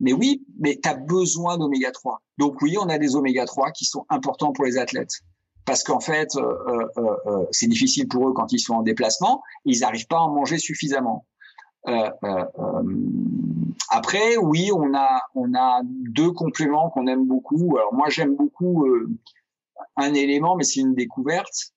Mais 0.00 0.12
oui, 0.12 0.44
mais 0.58 0.78
tu 0.82 0.88
as 0.88 0.94
besoin 0.94 1.58
d'oméga 1.58 1.90
3. 1.90 2.22
Donc 2.38 2.60
oui, 2.62 2.76
on 2.80 2.88
a 2.88 2.98
des 2.98 3.16
oméga 3.16 3.44
3 3.44 3.72
qui 3.72 3.84
sont 3.84 4.06
importants 4.08 4.52
pour 4.52 4.64
les 4.64 4.78
athlètes. 4.78 5.22
Parce 5.64 5.82
qu'en 5.82 6.00
fait, 6.00 6.34
euh, 6.36 6.86
euh, 6.96 7.16
euh, 7.26 7.46
c'est 7.50 7.66
difficile 7.66 8.08
pour 8.08 8.28
eux 8.28 8.32
quand 8.32 8.52
ils 8.52 8.60
sont 8.60 8.74
en 8.74 8.82
déplacement, 8.82 9.42
ils 9.64 9.80
n'arrivent 9.80 10.06
pas 10.06 10.16
à 10.16 10.20
en 10.20 10.30
manger 10.30 10.58
suffisamment. 10.58 11.26
Euh, 11.86 12.10
euh, 12.24 12.44
euh, 12.58 12.82
après, 13.90 14.36
oui, 14.36 14.70
on 14.74 14.94
a 14.94 15.22
on 15.34 15.54
a 15.54 15.80
deux 15.84 16.32
compléments 16.32 16.90
qu'on 16.90 17.06
aime 17.06 17.26
beaucoup. 17.26 17.76
Alors 17.76 17.94
moi, 17.94 18.08
j'aime 18.08 18.34
beaucoup 18.34 18.86
un 19.96 20.14
élément, 20.14 20.56
mais 20.56 20.64
c'est 20.64 20.80
une 20.80 20.94
découverte. 20.94 21.72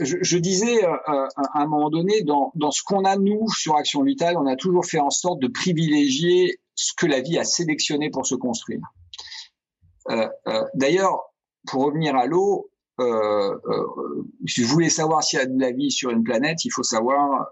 Je, 0.00 0.16
je, 0.22 0.38
disais 0.38 0.84
à 0.84 1.28
un 1.54 1.66
moment 1.66 1.90
donné, 1.90 2.22
dans, 2.22 2.50
dans 2.54 2.70
ce 2.70 2.82
qu'on 2.82 3.04
a 3.04 3.16
nous 3.16 3.46
sur 3.50 3.76
Action 3.76 4.02
Vitale, 4.02 4.36
on 4.38 4.46
a 4.46 4.56
toujours 4.56 4.86
fait 4.86 5.00
en 5.00 5.10
sorte 5.10 5.40
de 5.40 5.48
privilégier 5.48 6.58
ce 6.76 6.92
que 6.96 7.06
la 7.06 7.20
vie 7.20 7.38
a 7.38 7.44
sélectionné 7.44 8.10
pour 8.10 8.26
se 8.26 8.36
construire. 8.36 8.80
Euh, 10.10 10.28
euh, 10.46 10.62
D'ailleurs, 10.74 11.18
pour 11.66 11.84
revenir 11.84 12.14
à 12.14 12.26
l'eau, 12.26 12.70
euh, 13.00 13.58
euh, 13.66 14.22
si 14.46 14.62
vous 14.62 14.68
voulez 14.68 14.88
savoir 14.88 15.24
s'il 15.24 15.38
y 15.38 15.42
a 15.42 15.46
de 15.46 15.60
la 15.60 15.72
vie 15.72 15.90
sur 15.90 16.10
une 16.10 16.22
planète, 16.22 16.64
il 16.64 16.70
faut 16.70 16.84
savoir 16.84 17.48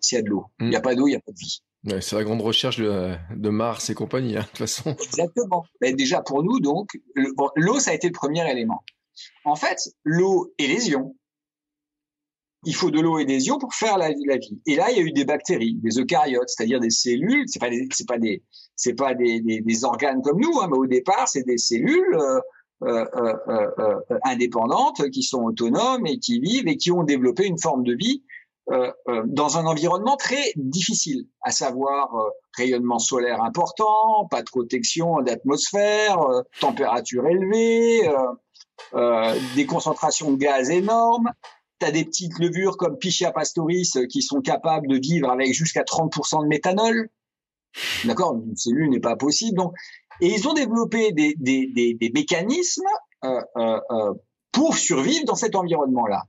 s'il 0.00 0.16
y 0.16 0.18
a 0.20 0.22
de 0.22 0.28
l'eau. 0.28 0.46
Il 0.60 0.68
n'y 0.68 0.76
a 0.76 0.80
pas 0.80 0.94
d'eau, 0.94 1.06
il 1.06 1.10
n'y 1.10 1.16
a 1.16 1.20
pas 1.20 1.32
de 1.32 1.38
vie. 1.38 1.62
Ouais, 1.84 2.00
c'est 2.00 2.16
la 2.16 2.24
grande 2.24 2.42
recherche 2.42 2.78
de, 2.78 3.14
de 3.34 3.48
Mars 3.50 3.88
et 3.88 3.94
compagnie, 3.94 4.36
hein, 4.36 4.42
de 4.42 4.46
toute 4.46 4.58
façon. 4.58 4.90
Exactement. 5.00 5.64
Mais 5.80 5.92
déjà 5.92 6.20
pour 6.20 6.42
nous, 6.42 6.60
donc, 6.60 6.90
l'eau, 7.56 7.78
ça 7.78 7.92
a 7.92 7.94
été 7.94 8.08
le 8.08 8.12
premier 8.12 8.48
élément. 8.50 8.82
En 9.44 9.56
fait, 9.56 9.88
l'eau 10.04 10.52
et 10.58 10.66
les 10.66 10.90
ions, 10.90 11.16
il 12.64 12.74
faut 12.74 12.90
de 12.90 13.00
l'eau 13.00 13.18
et 13.18 13.24
des 13.24 13.46
ions 13.46 13.58
pour 13.58 13.74
faire 13.74 13.98
la, 13.98 14.10
vie. 14.10 14.60
Et 14.66 14.76
là, 14.76 14.90
il 14.90 14.96
y 14.96 15.00
a 15.00 15.02
eu 15.02 15.12
des 15.12 15.24
bactéries, 15.24 15.76
des 15.82 15.98
eucaryotes, 15.98 16.48
c'est-à-dire 16.48 16.80
des 16.80 16.90
cellules. 16.90 17.44
C'est 17.46 17.60
pas 17.60 17.70
des, 17.70 17.88
c'est 17.92 18.06
pas 18.06 18.18
des, 18.18 18.42
c'est 18.74 18.94
pas 18.94 19.14
des, 19.14 19.40
des, 19.40 19.84
organes 19.84 20.22
comme 20.22 20.40
nous, 20.40 20.60
hein, 20.60 20.68
mais 20.70 20.76
au 20.76 20.86
départ, 20.86 21.28
c'est 21.28 21.44
des 21.44 21.58
cellules 21.58 22.16
euh, 22.16 22.40
euh, 22.84 23.34
euh, 23.48 23.68
euh, 23.80 24.18
indépendantes 24.22 25.10
qui 25.10 25.24
sont 25.24 25.42
autonomes 25.42 26.06
et 26.06 26.20
qui 26.20 26.38
vivent 26.38 26.68
et 26.68 26.76
qui 26.76 26.92
ont 26.92 27.02
développé 27.02 27.44
une 27.44 27.58
forme 27.58 27.82
de 27.82 27.94
vie 27.94 28.22
dans 29.24 29.56
un 29.56 29.64
environnement 29.64 30.16
très 30.16 30.52
difficile, 30.56 31.26
à 31.40 31.52
savoir 31.52 32.14
rayonnement 32.54 32.98
solaire 32.98 33.42
important, 33.42 34.26
pas 34.30 34.42
de 34.42 34.50
protection 34.50 35.22
d'atmosphère, 35.22 36.18
température 36.60 37.26
élevée, 37.26 38.06
des 39.56 39.64
concentrations 39.64 40.32
de 40.32 40.36
gaz 40.36 40.68
énormes 40.68 41.32
tu 41.80 41.86
as 41.86 41.90
des 41.90 42.04
petites 42.04 42.38
levures 42.38 42.76
comme 42.76 42.98
Pichia 42.98 43.32
pastoris 43.32 43.92
qui 44.10 44.22
sont 44.22 44.40
capables 44.40 44.88
de 44.88 44.96
vivre 44.96 45.30
avec 45.30 45.52
jusqu'à 45.52 45.82
30% 45.82 46.42
de 46.42 46.48
méthanol. 46.48 47.08
D'accord 48.04 48.34
Une 48.34 48.56
cellule 48.56 48.90
n'est 48.90 49.00
pas 49.00 49.16
possible. 49.16 49.56
Donc, 49.56 49.74
et 50.20 50.28
ils 50.28 50.48
ont 50.48 50.54
développé 50.54 51.12
des, 51.12 51.34
des, 51.38 51.66
des, 51.66 51.94
des 51.94 52.10
mécanismes 52.10 52.82
euh, 53.24 53.40
euh, 53.56 53.80
euh, 53.90 54.14
pour 54.52 54.76
survivre 54.76 55.24
dans 55.24 55.34
cet 55.34 55.54
environnement-là. 55.54 56.24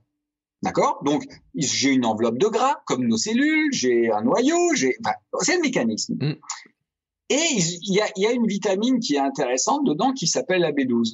D'accord? 0.62 1.00
Donc, 1.04 1.24
j'ai 1.54 1.90
une 1.90 2.04
enveloppe 2.04 2.38
de 2.38 2.46
gras, 2.46 2.82
comme 2.86 3.06
nos 3.06 3.16
cellules, 3.16 3.72
j'ai 3.72 4.10
un 4.12 4.22
noyau, 4.22 4.74
j'ai... 4.74 4.94
Enfin, 5.04 5.16
c'est 5.40 5.56
le 5.56 5.62
mécanisme. 5.62 6.14
Mm. 6.20 6.34
Et 7.30 7.46
il 7.54 7.94
y 7.94 8.00
a, 8.00 8.08
y 8.16 8.26
a 8.26 8.32
une 8.32 8.46
vitamine 8.46 8.98
qui 8.98 9.14
est 9.14 9.20
intéressante 9.20 9.86
dedans 9.86 10.12
qui 10.12 10.26
s'appelle 10.26 10.60
la 10.60 10.72
B12. 10.72 11.12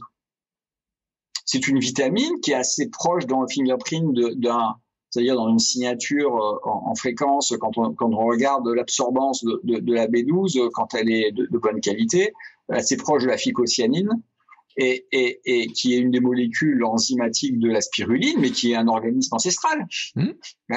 C'est 1.47 1.69
une 1.69 1.79
vitamine 1.79 2.41
qui 2.43 2.51
est 2.51 2.57
assez 2.57 2.91
proche 2.91 3.25
dans 3.27 3.41
le 3.41 3.49
fingerprint 3.49 4.13
d'un, 4.37 4.75
c'est-à-dire 5.11 5.37
dans 5.37 5.49
une 5.49 5.61
signature 5.61 6.37
euh, 6.37 6.59
en, 6.65 6.91
en 6.91 6.95
fréquence 6.95 7.55
quand 7.59 7.79
on, 7.79 7.95
quand 7.95 8.13
on 8.13 8.27
regarde 8.27 8.69
l'absorbance 8.69 9.45
de, 9.45 9.61
de, 9.65 9.79
de, 9.79 9.95
la 9.95 10.09
B12 10.09 10.71
quand 10.73 10.93
elle 10.95 11.11
est 11.11 11.31
de, 11.31 11.47
de, 11.47 11.59
bonne 11.59 11.81
qualité, 11.81 12.33
assez 12.69 12.97
proche 12.97 13.23
de 13.23 13.29
la 13.29 13.39
phycocyanine. 13.39 14.11
Et, 14.79 15.07
et, 15.11 15.41
et, 15.47 15.69
qui 15.69 15.95
est 15.95 15.97
une 15.97 16.11
des 16.11 16.21
molécules 16.21 16.85
enzymatiques 16.85 17.59
de 17.59 17.71
la 17.71 17.81
spiruline, 17.81 18.39
mais 18.41 18.51
qui 18.51 18.73
est 18.73 18.75
un 18.75 18.89
organisme 18.89 19.35
ancestral. 19.35 19.87
Mmh. 20.17 20.33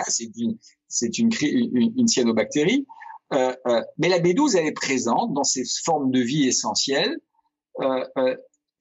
C'est 0.07 0.29
une, 0.37 0.57
c'est 0.87 1.19
une, 1.19 1.29
une, 1.41 1.93
une, 1.97 2.07
cyanobactérie. 2.07 2.87
Euh, 3.33 3.53
euh, 3.67 3.81
mais 3.97 4.07
la 4.07 4.19
B12, 4.21 4.55
elle 4.55 4.67
est 4.67 4.71
présente 4.71 5.33
dans 5.33 5.43
ces 5.43 5.63
formes 5.83 6.11
de 6.11 6.21
vie 6.21 6.47
essentielles. 6.47 7.17
Euh 7.81 8.05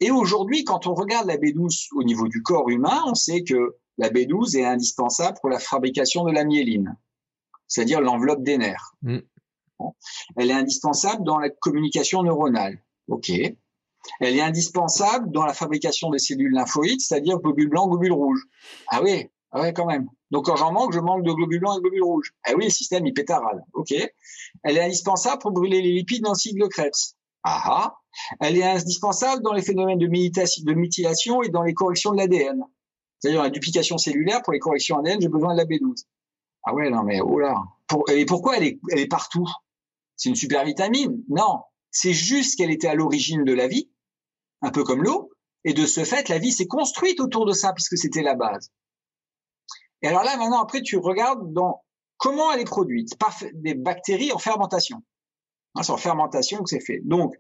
et 0.01 0.11
aujourd'hui, 0.11 0.65
quand 0.65 0.87
on 0.87 0.95
regarde 0.95 1.27
la 1.27 1.37
B12 1.37 1.89
au 1.97 2.05
niveau 2.05 2.29
du 2.29 2.43
corps 2.43 2.69
humain, 2.69 3.03
on 3.07 3.15
sait 3.15 3.43
que 3.43 3.77
la 3.97 4.11
B12 4.11 4.57
est 4.57 4.65
indispensable 4.65 5.39
pour 5.41 5.51
la 5.51 5.59
fabrication 5.59 6.25
de 6.25 6.33
la 6.33 6.45
myéline, 6.45 6.97
c'est-à-dire 7.67 8.01
l'enveloppe 8.01 8.43
des 8.43 8.59
nerfs. 8.59 8.95
Mm. 9.03 9.19
Elle 10.37 10.51
est 10.51 10.55
indispensable 10.55 11.25
dans 11.25 11.39
la 11.39 11.51
communication 11.51 12.23
neuronale. 12.23 12.83
OK. 13.09 13.31
Elle 14.21 14.37
est 14.37 14.41
indispensable 14.41 15.31
dans 15.33 15.45
la 15.45 15.53
fabrication 15.53 16.11
des 16.11 16.19
cellules 16.19 16.53
lymphoïdes, 16.53 17.01
c'est-à-dire 17.01 17.39
globules 17.39 17.69
blancs, 17.69 17.91
globules 17.91 18.13
rouges. 18.13 18.43
Ah 18.89 19.03
oui, 19.03 19.29
ah 19.51 19.61
ouais, 19.61 19.73
quand 19.73 19.87
même. 19.87 20.09
Donc 20.31 20.47
quand 20.47 20.57
j'en 20.57 20.73
manque, 20.73 20.93
je 20.93 21.01
manque 21.01 21.25
de 21.25 21.33
globules 21.33 21.61
blancs 21.61 21.79
et 21.79 21.81
globules 21.81 22.05
rouges. 22.05 22.33
Ah 22.45 22.53
oui, 22.57 22.65
le 22.65 22.71
système 22.71 23.07
il 23.07 23.15
pétarade. 23.15 23.63
OK. 23.73 23.93
Elle 24.63 24.77
est 24.77 24.85
indispensable 24.85 25.41
pour 25.41 25.51
brûler 25.53 25.83
les 25.83 25.93
lipides 25.93 26.23
dans 26.23 26.33
le 26.33 26.37
cycle 26.37 26.61
de 26.61 26.67
Krebs. 26.67 27.17
Ah 27.43 27.63
ah. 27.65 27.98
Elle 28.41 28.57
est 28.57 28.65
indispensable 28.65 29.43
dans 29.43 29.53
les 29.53 29.63
phénomènes 29.63 29.99
de, 29.99 30.07
mutilation 30.75 31.43
et 31.43 31.49
dans 31.49 31.63
les 31.63 31.75
corrections 31.75 32.13
de 32.13 32.17
l'ADN. 32.17 32.63
C'est-à-dire 33.19 33.43
la 33.43 33.51
duplication 33.51 33.99
cellulaire, 33.99 34.43
pour 34.43 34.53
les 34.53 34.59
corrections 34.59 34.99
ADN, 34.99 35.21
j'ai 35.21 35.29
besoin 35.29 35.53
de 35.53 35.59
la 35.59 35.65
B12. 35.65 36.05
Ah 36.65 36.75
ouais, 36.75 36.91
non 36.91 37.03
mais 37.03 37.21
oh 37.21 37.39
là. 37.39 37.55
et 38.13 38.27
pourquoi 38.27 38.57
elle 38.59 38.79
est, 38.91 39.07
partout? 39.09 39.49
C'est 40.17 40.29
une 40.29 40.37
super 40.37 40.65
vitamine 40.65 41.23
Non, 41.29 41.63
c'est 41.91 42.13
juste 42.13 42.57
qu'elle 42.57 42.71
était 42.71 42.89
à 42.89 42.95
l'origine 42.95 43.45
de 43.45 43.53
la 43.53 43.69
vie, 43.69 43.91
un 44.63 44.71
peu 44.71 44.85
comme 44.85 45.03
l'eau, 45.03 45.31
et 45.65 45.73
de 45.73 45.87
ce 45.87 46.05
fait, 46.05 46.29
la 46.29 46.39
vie 46.39 46.53
s'est 46.53 46.67
construite 46.67 47.21
autour 47.21 47.47
de 47.47 47.53
ça 47.53 47.73
puisque 47.73 47.97
c'était 47.97 48.23
la 48.23 48.35
base. 48.35 48.71
Et 50.03 50.09
alors 50.09 50.23
là, 50.23 50.37
maintenant, 50.37 50.63
après, 50.63 50.83
tu 50.83 50.97
regardes 50.97 51.53
comment 52.17 52.53
elle 52.53 52.61
est 52.61 52.65
produite 52.65 53.17
par 53.19 53.37
des 53.55 53.75
bactéries 53.75 54.33
en 54.33 54.39
fermentation. 54.39 55.03
c'est 55.81 55.91
en 55.91 55.97
fermentation 55.97 56.63
que 56.63 56.71
c'est 56.71 56.85
fait. 56.85 57.01
Donc, 57.05 57.35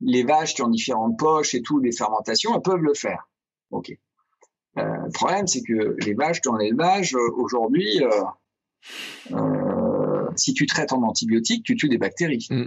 les 0.00 0.24
vaches 0.24 0.54
qui 0.54 0.62
ont 0.62 0.68
différentes 0.68 1.18
poches 1.18 1.54
et 1.54 1.62
tout, 1.62 1.80
des 1.80 1.92
fermentations, 1.92 2.54
elles 2.54 2.62
peuvent 2.62 2.82
le 2.82 2.94
faire. 2.94 3.28
Ok. 3.70 3.96
Euh, 4.78 4.82
le 4.82 5.12
problème, 5.12 5.46
c'est 5.46 5.62
que 5.62 5.96
les 6.04 6.14
vaches 6.14 6.40
qui 6.40 6.48
ont 6.48 6.56
l'élevage, 6.56 7.14
euh, 7.14 7.30
aujourd'hui, 7.36 8.02
euh, 8.02 9.36
euh, 9.36 10.28
si 10.36 10.52
tu 10.52 10.66
traites 10.66 10.92
en 10.92 11.02
antibiotiques, 11.02 11.64
tu 11.64 11.76
tues 11.76 11.88
des 11.88 11.98
bactéries. 11.98 12.46
Mm. 12.50 12.66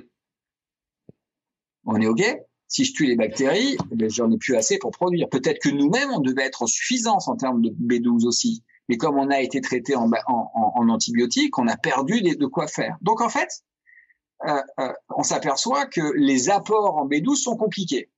On 1.86 2.02
est 2.02 2.08
OK? 2.08 2.24
Si 2.70 2.84
je 2.84 2.94
tue 2.94 3.06
les 3.06 3.16
bactéries, 3.16 3.78
eh 3.92 3.96
ben, 3.96 4.10
j'en 4.10 4.30
ai 4.32 4.38
plus 4.38 4.56
assez 4.56 4.78
pour 4.78 4.92
produire. 4.92 5.30
Peut-être 5.30 5.60
que 5.60 5.70
nous-mêmes, 5.70 6.10
on 6.12 6.20
devait 6.20 6.44
être 6.44 6.64
en 6.64 6.68
suffisance 6.68 7.28
en 7.28 7.38
termes 7.38 7.62
de 7.62 7.70
B12 7.70 8.26
aussi. 8.26 8.64
Mais 8.90 8.98
comme 8.98 9.18
on 9.18 9.30
a 9.30 9.42
été 9.42 9.62
traité 9.62 9.96
en, 9.96 10.10
en, 10.28 10.52
en 10.54 10.90
antibiotiques, 10.90 11.58
on 11.58 11.68
a 11.68 11.78
perdu 11.78 12.22
de 12.22 12.46
quoi 12.46 12.68
faire. 12.68 12.98
Donc 13.02 13.22
en 13.22 13.30
fait, 13.30 13.64
on 15.10 15.24
s'aperçoit 15.24 15.86
que 15.86 16.14
les 16.16 16.50
apports 16.50 16.96
en 16.96 17.08
B12 17.08 17.36
sont 17.36 17.58
compliqués. 17.58 18.10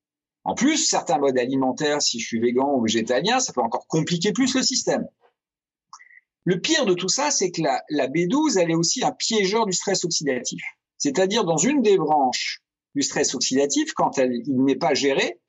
En 0.44 0.56
plus, 0.56 0.78
certains 0.78 1.18
modes 1.18 1.38
alimentaires, 1.38 2.02
si 2.02 2.20
je 2.20 2.28
suis 2.28 2.40
végan 2.40 2.74
ou 2.74 2.82
végétalien, 2.82 3.40
ça 3.40 3.54
peut 3.54 3.62
encore 3.62 3.88
compliquer 3.88 4.32
plus 4.32 4.56
le 4.56 4.64
système. 4.64 5.08
Le 6.46 6.60
pire 6.60 6.86
de 6.86 6.94
tout 6.94 7.10
ça, 7.10 7.30
c'est 7.32 7.52
que 7.52 7.62
la, 7.62 7.84
la, 7.90 8.08
B12, 8.08 8.58
elle 8.58 8.72
est 8.72 8.76
aussi 8.76 9.04
un 9.04 9.12
piégeur 9.12 9.66
du 9.66 9.74
stress 9.74 10.04
oxydatif. 10.06 10.64
C'est-à-dire 10.98 11.44
dans 11.44 11.58
une 11.58 11.82
des 11.82 11.98
branches 11.98 12.62
du 12.96 13.04
stress 13.04 13.36
oxydatif, 13.36 13.94
quand 13.94 14.18
elle, 14.18 14.34
il 14.34 14.64
n'est 14.64 14.78
pas 14.78 14.94
géré, 14.94 15.40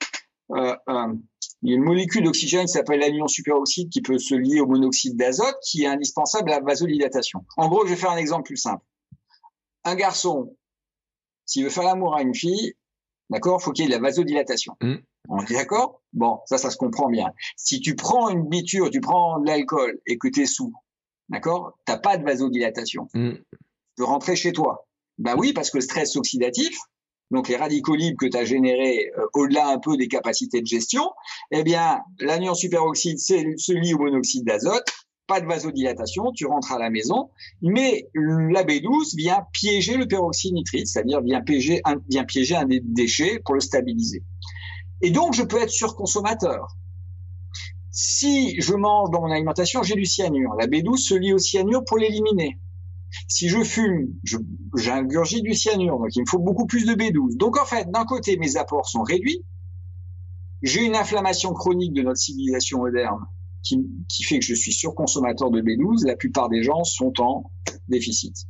euh, 0.52 0.76
euh, 0.88 1.14
il 1.62 1.70
y 1.70 1.72
a 1.72 1.76
une 1.76 1.84
molécule 1.84 2.24
d'oxygène 2.24 2.66
qui 2.66 2.72
s'appelle 2.72 3.00
l'anion 3.00 3.28
superoxyde 3.28 3.90
qui 3.90 4.00
peut 4.00 4.18
se 4.18 4.34
lier 4.34 4.60
au 4.60 4.66
monoxyde 4.66 5.16
d'azote 5.16 5.56
qui 5.62 5.84
est 5.84 5.86
indispensable 5.86 6.50
à 6.52 6.58
la 6.58 6.64
vasodilatation. 6.64 7.44
En 7.56 7.68
gros, 7.68 7.86
je 7.86 7.90
vais 7.90 7.96
faire 7.96 8.10
un 8.10 8.16
exemple 8.16 8.44
plus 8.44 8.56
simple. 8.56 8.84
Un 9.84 9.94
garçon 9.94 10.56
s'il 11.50 11.64
veut 11.64 11.70
faire 11.70 11.82
l'amour 11.82 12.14
à 12.14 12.22
une 12.22 12.34
fille, 12.34 12.74
d'accord, 13.28 13.60
faut 13.60 13.72
qu'il 13.72 13.84
y 13.84 13.86
ait 13.86 13.90
de 13.90 14.00
la 14.00 14.08
vasodilatation. 14.08 14.76
Mm. 14.80 14.94
On 15.28 15.44
est 15.44 15.52
d'accord? 15.52 16.00
Bon, 16.12 16.38
ça, 16.46 16.58
ça 16.58 16.70
se 16.70 16.76
comprend 16.76 17.08
bien. 17.08 17.32
Si 17.56 17.80
tu 17.80 17.96
prends 17.96 18.28
une 18.28 18.48
biture, 18.48 18.88
tu 18.88 19.00
prends 19.00 19.40
de 19.40 19.48
l'alcool 19.48 20.00
et 20.06 20.16
que 20.16 20.28
tu 20.28 20.42
es 20.42 20.46
sous, 20.46 20.72
d'accord, 21.28 21.76
t'as 21.86 21.98
pas 21.98 22.16
de 22.18 22.24
vasodilatation. 22.24 23.08
Mm. 23.14 23.32
Tu 23.32 23.42
peux 23.96 24.04
rentrer 24.04 24.36
chez 24.36 24.52
toi. 24.52 24.86
Ben 25.18 25.34
oui, 25.36 25.52
parce 25.52 25.70
que 25.70 25.78
le 25.78 25.82
stress 25.82 26.14
oxydatif, 26.14 26.78
donc 27.32 27.48
les 27.48 27.56
radicaux 27.56 27.96
libres 27.96 28.18
que 28.20 28.26
tu 28.26 28.36
as 28.36 28.44
générés 28.44 29.10
euh, 29.18 29.26
au-delà 29.34 29.70
un 29.70 29.80
peu 29.80 29.96
des 29.96 30.06
capacités 30.06 30.60
de 30.60 30.66
gestion, 30.66 31.10
eh 31.50 31.64
bien, 31.64 31.98
l'anion 32.20 32.54
superoxyde 32.54 33.18
se 33.18 33.72
lie 33.72 33.94
au 33.94 33.98
monoxyde 33.98 34.44
d'azote, 34.44 34.86
pas 35.30 35.40
de 35.40 35.46
vasodilatation, 35.46 36.32
tu 36.32 36.44
rentres 36.46 36.72
à 36.72 36.78
la 36.80 36.90
maison, 36.90 37.30
mais 37.62 38.08
la 38.14 38.64
B12 38.64 39.14
vient 39.16 39.46
piéger 39.52 39.96
le 39.96 40.08
peroxyde 40.08 40.54
nitrite, 40.54 40.88
c'est-à-dire 40.88 41.20
vient 41.20 41.40
piéger, 41.40 41.80
un, 41.84 41.98
vient 42.08 42.24
piéger 42.24 42.56
un 42.56 42.64
des 42.64 42.80
déchets 42.80 43.40
pour 43.44 43.54
le 43.54 43.60
stabiliser. 43.60 44.24
Et 45.02 45.12
donc, 45.12 45.34
je 45.34 45.44
peux 45.44 45.62
être 45.62 45.70
surconsommateur. 45.70 46.76
Si 47.92 48.60
je 48.60 48.74
mange 48.74 49.10
dans 49.12 49.20
mon 49.20 49.30
alimentation, 49.30 49.84
j'ai 49.84 49.94
du 49.94 50.04
cyanure. 50.04 50.56
La 50.58 50.66
B12 50.66 50.96
se 50.96 51.14
lie 51.14 51.32
au 51.32 51.38
cyanure 51.38 51.84
pour 51.84 51.98
l'éliminer. 51.98 52.58
Si 53.28 53.48
je 53.48 53.62
fume, 53.62 54.08
j'ingurgite 54.74 55.44
du 55.44 55.54
cyanure, 55.54 56.00
donc 56.00 56.16
il 56.16 56.22
me 56.22 56.28
faut 56.28 56.40
beaucoup 56.40 56.66
plus 56.66 56.86
de 56.86 56.94
B12. 56.94 57.36
Donc 57.36 57.56
en 57.56 57.64
fait, 57.64 57.88
d'un 57.88 58.04
côté, 58.04 58.36
mes 58.36 58.56
apports 58.56 58.88
sont 58.88 59.04
réduits. 59.04 59.44
J'ai 60.62 60.82
une 60.82 60.96
inflammation 60.96 61.52
chronique 61.52 61.92
de 61.92 62.02
notre 62.02 62.18
civilisation 62.18 62.78
moderne 62.78 63.26
qui, 63.62 63.86
qui 64.08 64.22
fait 64.22 64.38
que 64.38 64.44
je 64.44 64.54
suis 64.54 64.72
surconsommateur 64.72 65.50
de 65.50 65.60
B12. 65.60 66.06
La 66.06 66.16
plupart 66.16 66.48
des 66.48 66.62
gens 66.62 66.84
sont 66.84 67.20
en 67.20 67.50
déficit. 67.88 68.46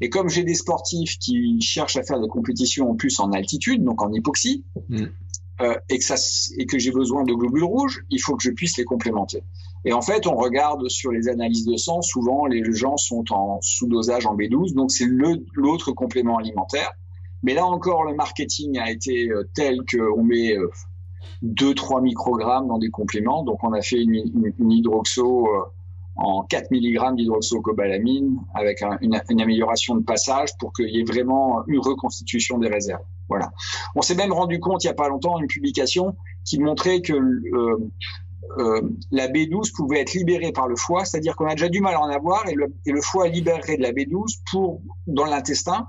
Et 0.00 0.08
comme 0.08 0.28
j'ai 0.28 0.44
des 0.44 0.54
sportifs 0.54 1.18
qui 1.18 1.60
cherchent 1.60 1.96
à 1.96 2.02
faire 2.02 2.20
des 2.20 2.28
compétitions 2.28 2.90
en 2.90 2.94
plus 2.94 3.18
en 3.20 3.32
altitude, 3.32 3.82
donc 3.82 4.02
en 4.02 4.12
hypoxie, 4.12 4.64
mm. 4.88 5.04
euh, 5.60 5.74
et 5.88 5.98
que, 5.98 6.04
ça, 6.04 6.16
et 6.58 6.66
que 6.66 6.78
j'ai 6.78 6.92
besoin 6.92 7.24
de 7.24 7.32
globules 7.34 7.64
rouges, 7.64 8.04
il 8.10 8.20
faut 8.20 8.36
que 8.36 8.42
je 8.42 8.50
puisse 8.50 8.76
les 8.76 8.84
complémenter. 8.84 9.42
Et 9.84 9.92
en 9.92 10.00
fait, 10.00 10.26
on 10.26 10.36
regarde 10.36 10.88
sur 10.88 11.12
les 11.12 11.28
analyses 11.28 11.66
de 11.66 11.76
sang, 11.76 12.00
souvent 12.00 12.46
les 12.46 12.62
gens 12.72 12.96
sont 12.96 13.24
en 13.30 13.60
sous-dosage 13.60 14.26
en 14.26 14.36
B12, 14.36 14.74
donc 14.74 14.90
c'est 14.90 15.06
l'autre 15.06 15.92
complément 15.92 16.38
alimentaire. 16.38 16.92
Mais 17.42 17.52
là 17.52 17.66
encore, 17.66 18.04
le 18.04 18.14
marketing 18.14 18.78
a 18.78 18.90
été 18.90 19.28
euh, 19.30 19.44
tel 19.54 19.80
qu'on 19.90 20.24
met 20.24 20.56
2-3 21.42 21.98
euh, 21.98 22.00
microgrammes 22.02 22.68
dans 22.68 22.78
des 22.78 22.90
compléments. 22.90 23.44
Donc 23.44 23.62
on 23.62 23.72
a 23.72 23.80
fait 23.80 24.02
une, 24.02 24.70
hydroxo 24.70 25.48
euh, 25.48 25.62
en 26.16 26.42
4 26.42 26.70
mg 26.70 27.16
d'hydroxocobalamine 27.16 28.38
avec 28.54 28.82
une, 29.00 29.40
amélioration 29.40 29.96
de 29.96 30.04
passage 30.04 30.56
pour 30.58 30.72
qu'il 30.72 30.88
y 30.88 31.00
ait 31.00 31.04
vraiment 31.04 31.64
une 31.66 31.80
reconstitution 31.80 32.58
des 32.58 32.68
réserves. 32.68 33.02
Voilà. 33.28 33.52
On 33.94 34.02
s'est 34.02 34.14
même 34.14 34.32
rendu 34.32 34.60
compte 34.60 34.84
il 34.84 34.86
y 34.86 34.90
a 34.90 34.94
pas 34.94 35.08
longtemps 35.08 35.38
une 35.40 35.46
publication 35.46 36.16
qui 36.44 36.58
montrait 36.58 37.00
que 37.00 37.14
euh, 37.14 37.90
euh, 38.58 38.82
la 39.10 39.28
B12 39.28 39.72
pouvait 39.74 40.00
être 40.00 40.14
libérée 40.14 40.52
par 40.52 40.68
le 40.68 40.76
foie, 40.76 41.04
c'est-à-dire 41.04 41.34
qu'on 41.34 41.46
a 41.46 41.54
déjà 41.54 41.68
du 41.68 41.80
mal 41.80 41.94
à 41.94 42.00
en 42.00 42.10
avoir 42.10 42.46
et 42.48 42.54
le, 42.54 43.00
foie 43.00 43.28
libérerait 43.28 43.76
de 43.76 43.82
la 43.82 43.92
B12 43.92 44.40
pour 44.50 44.82
dans 45.06 45.24
l'intestin 45.24 45.88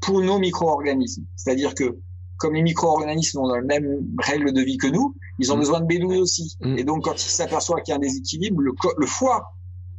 pour 0.00 0.20
nos 0.20 0.38
micro-organismes. 0.38 1.24
C'est-à-dire 1.36 1.74
que 1.74 1.98
comme 2.42 2.54
les 2.54 2.62
micro-organismes 2.62 3.38
ont 3.38 3.46
la 3.46 3.62
même 3.62 4.04
règle 4.18 4.52
de 4.52 4.60
vie 4.62 4.76
que 4.76 4.88
nous, 4.88 5.14
ils 5.38 5.52
ont 5.52 5.56
mm. 5.56 5.60
besoin 5.60 5.80
de 5.80 5.86
B12 5.86 6.18
aussi. 6.18 6.56
Mm. 6.60 6.76
Et 6.76 6.82
donc 6.82 7.04
quand 7.04 7.14
ils 7.14 7.30
s'aperçoivent 7.30 7.82
qu'il 7.82 7.92
y 7.92 7.94
a 7.94 7.98
un 7.98 8.00
déséquilibre, 8.00 8.60
le, 8.60 9.06
foie, 9.06 9.54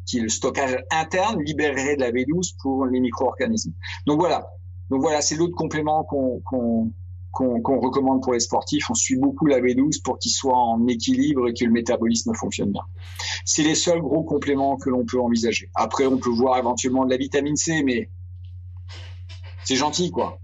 qui 0.05 0.17
est 0.17 0.21
le 0.21 0.27
stockage 0.27 0.75
interne, 0.91 1.41
libérerait 1.41 1.95
de 1.95 2.01
la 2.01 2.11
B12 2.11 2.55
pour 2.61 2.85
les 2.85 2.99
micro-organismes. 2.99 3.71
Donc 4.05 4.19
voilà. 4.19 4.45
Donc 4.89 5.01
voilà, 5.01 5.21
c'est 5.21 5.35
l'autre 5.35 5.55
complément 5.55 6.03
qu'on 6.03 6.41
qu'on 7.31 7.79
recommande 7.79 8.21
pour 8.21 8.33
les 8.33 8.41
sportifs. 8.41 8.91
On 8.91 8.93
suit 8.93 9.15
beaucoup 9.15 9.47
la 9.47 9.59
B12 9.59 10.03
pour 10.03 10.19
qu'il 10.19 10.31
soit 10.31 10.55
en 10.55 10.85
équilibre 10.87 11.47
et 11.47 11.53
que 11.53 11.65
le 11.65 11.71
métabolisme 11.71 12.35
fonctionne 12.35 12.71
bien. 12.71 12.83
C'est 13.43 13.63
les 13.63 13.73
seuls 13.73 14.01
gros 14.01 14.23
compléments 14.23 14.77
que 14.77 14.89
l'on 14.91 15.03
peut 15.03 15.19
envisager. 15.19 15.71
Après, 15.73 16.05
on 16.05 16.17
peut 16.17 16.29
voir 16.29 16.59
éventuellement 16.59 17.05
de 17.05 17.09
la 17.09 17.17
vitamine 17.17 17.55
C, 17.55 17.81
mais 17.83 18.09
c'est 19.63 19.77
gentil, 19.77 20.11
quoi. 20.11 20.39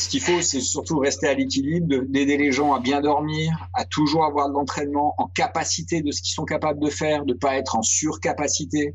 Ce 0.00 0.08
qu'il 0.08 0.22
faut, 0.22 0.40
c'est 0.40 0.62
surtout 0.62 0.98
rester 0.98 1.26
à 1.26 1.34
l'équilibre, 1.34 2.04
d'aider 2.08 2.38
les 2.38 2.52
gens 2.52 2.72
à 2.72 2.80
bien 2.80 3.02
dormir, 3.02 3.68
à 3.74 3.84
toujours 3.84 4.24
avoir 4.24 4.48
de 4.48 4.54
l'entraînement 4.54 5.14
en 5.18 5.26
capacité 5.26 6.00
de 6.00 6.10
ce 6.10 6.22
qu'ils 6.22 6.32
sont 6.32 6.46
capables 6.46 6.80
de 6.80 6.88
faire, 6.88 7.26
de 7.26 7.34
pas 7.34 7.56
être 7.56 7.76
en 7.76 7.82
surcapacité. 7.82 8.94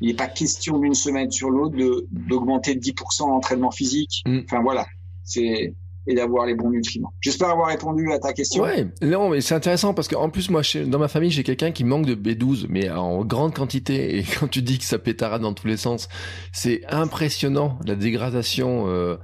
Il 0.00 0.08
n'est 0.08 0.14
pas 0.14 0.28
question 0.28 0.78
d'une 0.78 0.94
semaine 0.94 1.30
sur 1.30 1.50
l'autre 1.50 1.76
d'augmenter 2.10 2.74
de 2.74 2.80
10% 2.80 3.28
l'entraînement 3.28 3.70
physique. 3.70 4.22
Mm. 4.24 4.40
Enfin 4.46 4.62
voilà, 4.62 4.86
c'est 5.24 5.74
et 6.06 6.14
d'avoir 6.14 6.46
les 6.46 6.54
bons 6.54 6.70
nutriments. 6.70 7.12
J'espère 7.20 7.50
avoir 7.50 7.68
répondu 7.68 8.12
à 8.12 8.18
ta 8.18 8.32
question. 8.32 8.62
Ouais, 8.62 8.86
non, 9.02 9.28
mais 9.28 9.40
c'est 9.40 9.54
intéressant 9.54 9.92
parce 9.92 10.06
qu'en 10.06 10.30
plus, 10.30 10.50
moi, 10.50 10.62
dans 10.86 10.98
ma 10.98 11.08
famille, 11.08 11.30
j'ai 11.30 11.42
quelqu'un 11.42 11.72
qui 11.72 11.84
manque 11.84 12.06
de 12.06 12.14
B12, 12.14 12.66
mais 12.68 12.88
en 12.90 13.24
grande 13.24 13.54
quantité. 13.54 14.18
Et 14.18 14.22
quand 14.40 14.48
tu 14.48 14.62
dis 14.62 14.78
que 14.78 14.84
ça 14.84 14.98
pétarade 14.98 15.42
dans 15.42 15.52
tous 15.52 15.66
les 15.66 15.76
sens, 15.76 16.08
c'est 16.52 16.82
impressionnant 16.88 17.78
la 17.84 17.96
dégradation, 17.96 18.84
euh, 18.86 19.16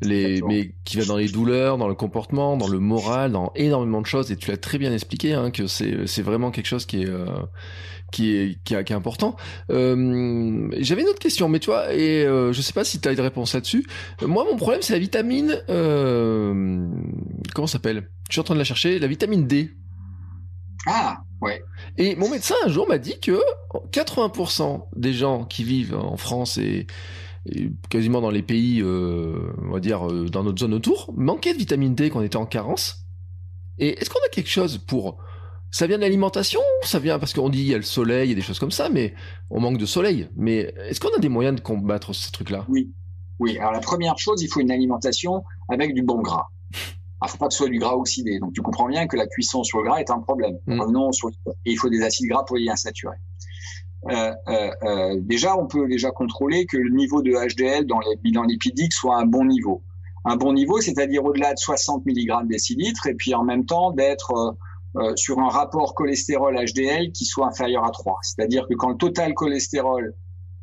les, 0.00 0.42
mais 0.42 0.72
qui 0.84 0.98
va 0.98 1.04
dans 1.04 1.16
les 1.16 1.28
douleurs, 1.28 1.78
dans 1.78 1.88
le 1.88 1.94
comportement, 1.94 2.56
dans 2.56 2.68
le 2.68 2.78
moral, 2.78 3.32
dans 3.32 3.52
énormément 3.54 4.00
de 4.00 4.06
choses. 4.06 4.30
Et 4.30 4.36
tu 4.36 4.50
l'as 4.50 4.56
très 4.56 4.78
bien 4.78 4.92
expliqué, 4.92 5.34
hein, 5.34 5.50
que 5.50 5.66
c'est 5.66 6.06
c'est 6.06 6.22
vraiment 6.22 6.50
quelque 6.50 6.66
chose 6.66 6.86
qui 6.86 7.02
est 7.02 7.08
euh, 7.08 7.26
qui 8.12 8.36
est, 8.36 8.62
qui 8.64 8.74
est, 8.74 8.92
important. 8.92 9.36
Euh, 9.70 10.68
J'avais 10.78 11.02
une 11.02 11.08
autre 11.08 11.18
question, 11.18 11.48
mais 11.48 11.58
tu 11.58 11.66
vois, 11.66 11.92
et 11.92 12.24
euh, 12.24 12.52
je 12.52 12.62
sais 12.62 12.72
pas 12.72 12.84
si 12.84 13.00
tu 13.00 13.08
as 13.08 13.12
une 13.12 13.20
réponse 13.20 13.54
là-dessus. 13.54 13.86
Moi, 14.22 14.44
mon 14.50 14.56
problème, 14.56 14.82
c'est 14.82 14.92
la 14.92 14.98
vitamine. 14.98 15.60
Euh, 15.68 16.86
comment 17.54 17.66
s'appelle? 17.66 18.08
Je 18.28 18.34
suis 18.34 18.40
en 18.40 18.44
train 18.44 18.54
de 18.54 18.60
la 18.60 18.64
chercher. 18.64 18.98
La 18.98 19.06
vitamine 19.06 19.46
D. 19.46 19.70
Ah, 20.86 21.18
ouais. 21.40 21.62
Et 21.98 22.14
mon 22.16 22.30
médecin 22.30 22.54
un 22.64 22.68
jour 22.68 22.88
m'a 22.88 22.98
dit 22.98 23.18
que 23.20 23.40
80% 23.92 24.86
des 24.94 25.12
gens 25.12 25.44
qui 25.44 25.64
vivent 25.64 25.96
en 25.96 26.16
France 26.16 26.58
et, 26.58 26.86
quasiment 27.88 28.20
dans 28.20 28.30
les 28.30 28.42
pays, 28.42 28.80
euh, 28.82 29.52
on 29.62 29.72
va 29.72 29.80
dire, 29.80 30.08
euh, 30.08 30.28
dans 30.28 30.42
notre 30.42 30.58
zone 30.58 30.74
autour, 30.74 31.12
manquaient 31.16 31.52
de 31.52 31.58
vitamine 31.58 31.94
D 31.94 32.10
quand 32.10 32.20
on 32.20 32.22
était 32.22 32.36
en 32.36 32.46
carence. 32.46 33.06
Et 33.78 33.98
est-ce 34.00 34.10
qu'on 34.10 34.24
a 34.24 34.28
quelque 34.30 34.50
chose 34.50 34.78
pour 34.78 35.18
ça 35.70 35.86
vient 35.86 35.98
de 35.98 36.02
l'alimentation 36.02 36.60
Ça 36.82 36.98
vient 36.98 37.18
parce 37.18 37.34
qu'on 37.34 37.50
dit 37.50 37.60
il 37.60 37.66
y 37.66 37.74
a 37.74 37.76
le 37.76 37.82
soleil 37.82 38.32
et 38.32 38.34
des 38.34 38.40
choses 38.40 38.58
comme 38.58 38.70
ça, 38.70 38.88
mais 38.88 39.14
on 39.50 39.60
manque 39.60 39.78
de 39.78 39.84
soleil. 39.84 40.28
Mais 40.36 40.72
est-ce 40.88 41.00
qu'on 41.00 41.14
a 41.14 41.18
des 41.18 41.28
moyens 41.28 41.56
de 41.56 41.60
combattre 41.60 42.14
ces 42.14 42.30
trucs-là? 42.30 42.64
Oui. 42.68 42.92
Oui. 43.38 43.58
Alors 43.58 43.72
la 43.72 43.80
première 43.80 44.16
chose, 44.18 44.40
il 44.42 44.48
faut 44.48 44.60
une 44.60 44.70
alimentation 44.70 45.44
avec 45.68 45.92
du 45.92 46.02
bon 46.02 46.22
gras. 46.22 46.46
Il 46.72 46.78
ne 47.24 47.28
faut 47.28 47.38
pas 47.38 47.48
que 47.48 47.52
ce 47.52 47.58
soit 47.58 47.68
du 47.68 47.78
gras 47.78 47.94
oxydé. 47.94 48.38
Donc 48.38 48.52
tu 48.54 48.62
comprends 48.62 48.88
bien 48.88 49.06
que 49.06 49.16
la 49.16 49.26
cuisson 49.26 49.64
sur 49.64 49.78
le 49.78 49.84
gras 49.84 49.98
est 49.98 50.10
un 50.10 50.20
problème. 50.20 50.58
Mm. 50.66 51.12
sur 51.12 51.28
Et 51.28 51.72
il 51.72 51.76
faut 51.76 51.90
des 51.90 52.02
acides 52.02 52.28
gras 52.28 52.44
polyinsaturés. 52.44 53.16
Euh, 53.16 53.35
euh, 54.08 54.32
euh, 54.48 55.16
déjà, 55.20 55.56
on 55.56 55.66
peut 55.66 55.88
déjà 55.88 56.10
contrôler 56.10 56.66
que 56.66 56.76
le 56.76 56.90
niveau 56.90 57.22
de 57.22 57.32
HDL 57.32 57.86
dans 57.86 58.00
les 58.00 58.16
bilans 58.16 58.44
lipidiques 58.44 58.92
soit 58.92 59.16
un 59.16 59.26
bon 59.26 59.44
niveau. 59.44 59.82
Un 60.24 60.36
bon 60.36 60.52
niveau, 60.52 60.80
c'est-à-dire 60.80 61.24
au-delà 61.24 61.54
de 61.54 61.58
60 61.58 62.04
mg 62.06 62.46
décilitres, 62.46 63.06
et 63.06 63.14
puis 63.14 63.34
en 63.34 63.44
même 63.44 63.64
temps 63.64 63.92
d'être 63.92 64.32
euh, 64.32 64.52
euh, 64.96 65.12
sur 65.14 65.38
un 65.40 65.48
rapport 65.48 65.94
cholestérol 65.94 66.56
HDL 66.56 67.12
qui 67.12 67.26
soit 67.26 67.46
inférieur 67.46 67.84
à 67.84 67.90
3. 67.90 68.18
C'est-à-dire 68.22 68.66
que 68.66 68.74
quand 68.74 68.90
le 68.90 68.96
total 68.96 69.34
cholestérol 69.34 70.14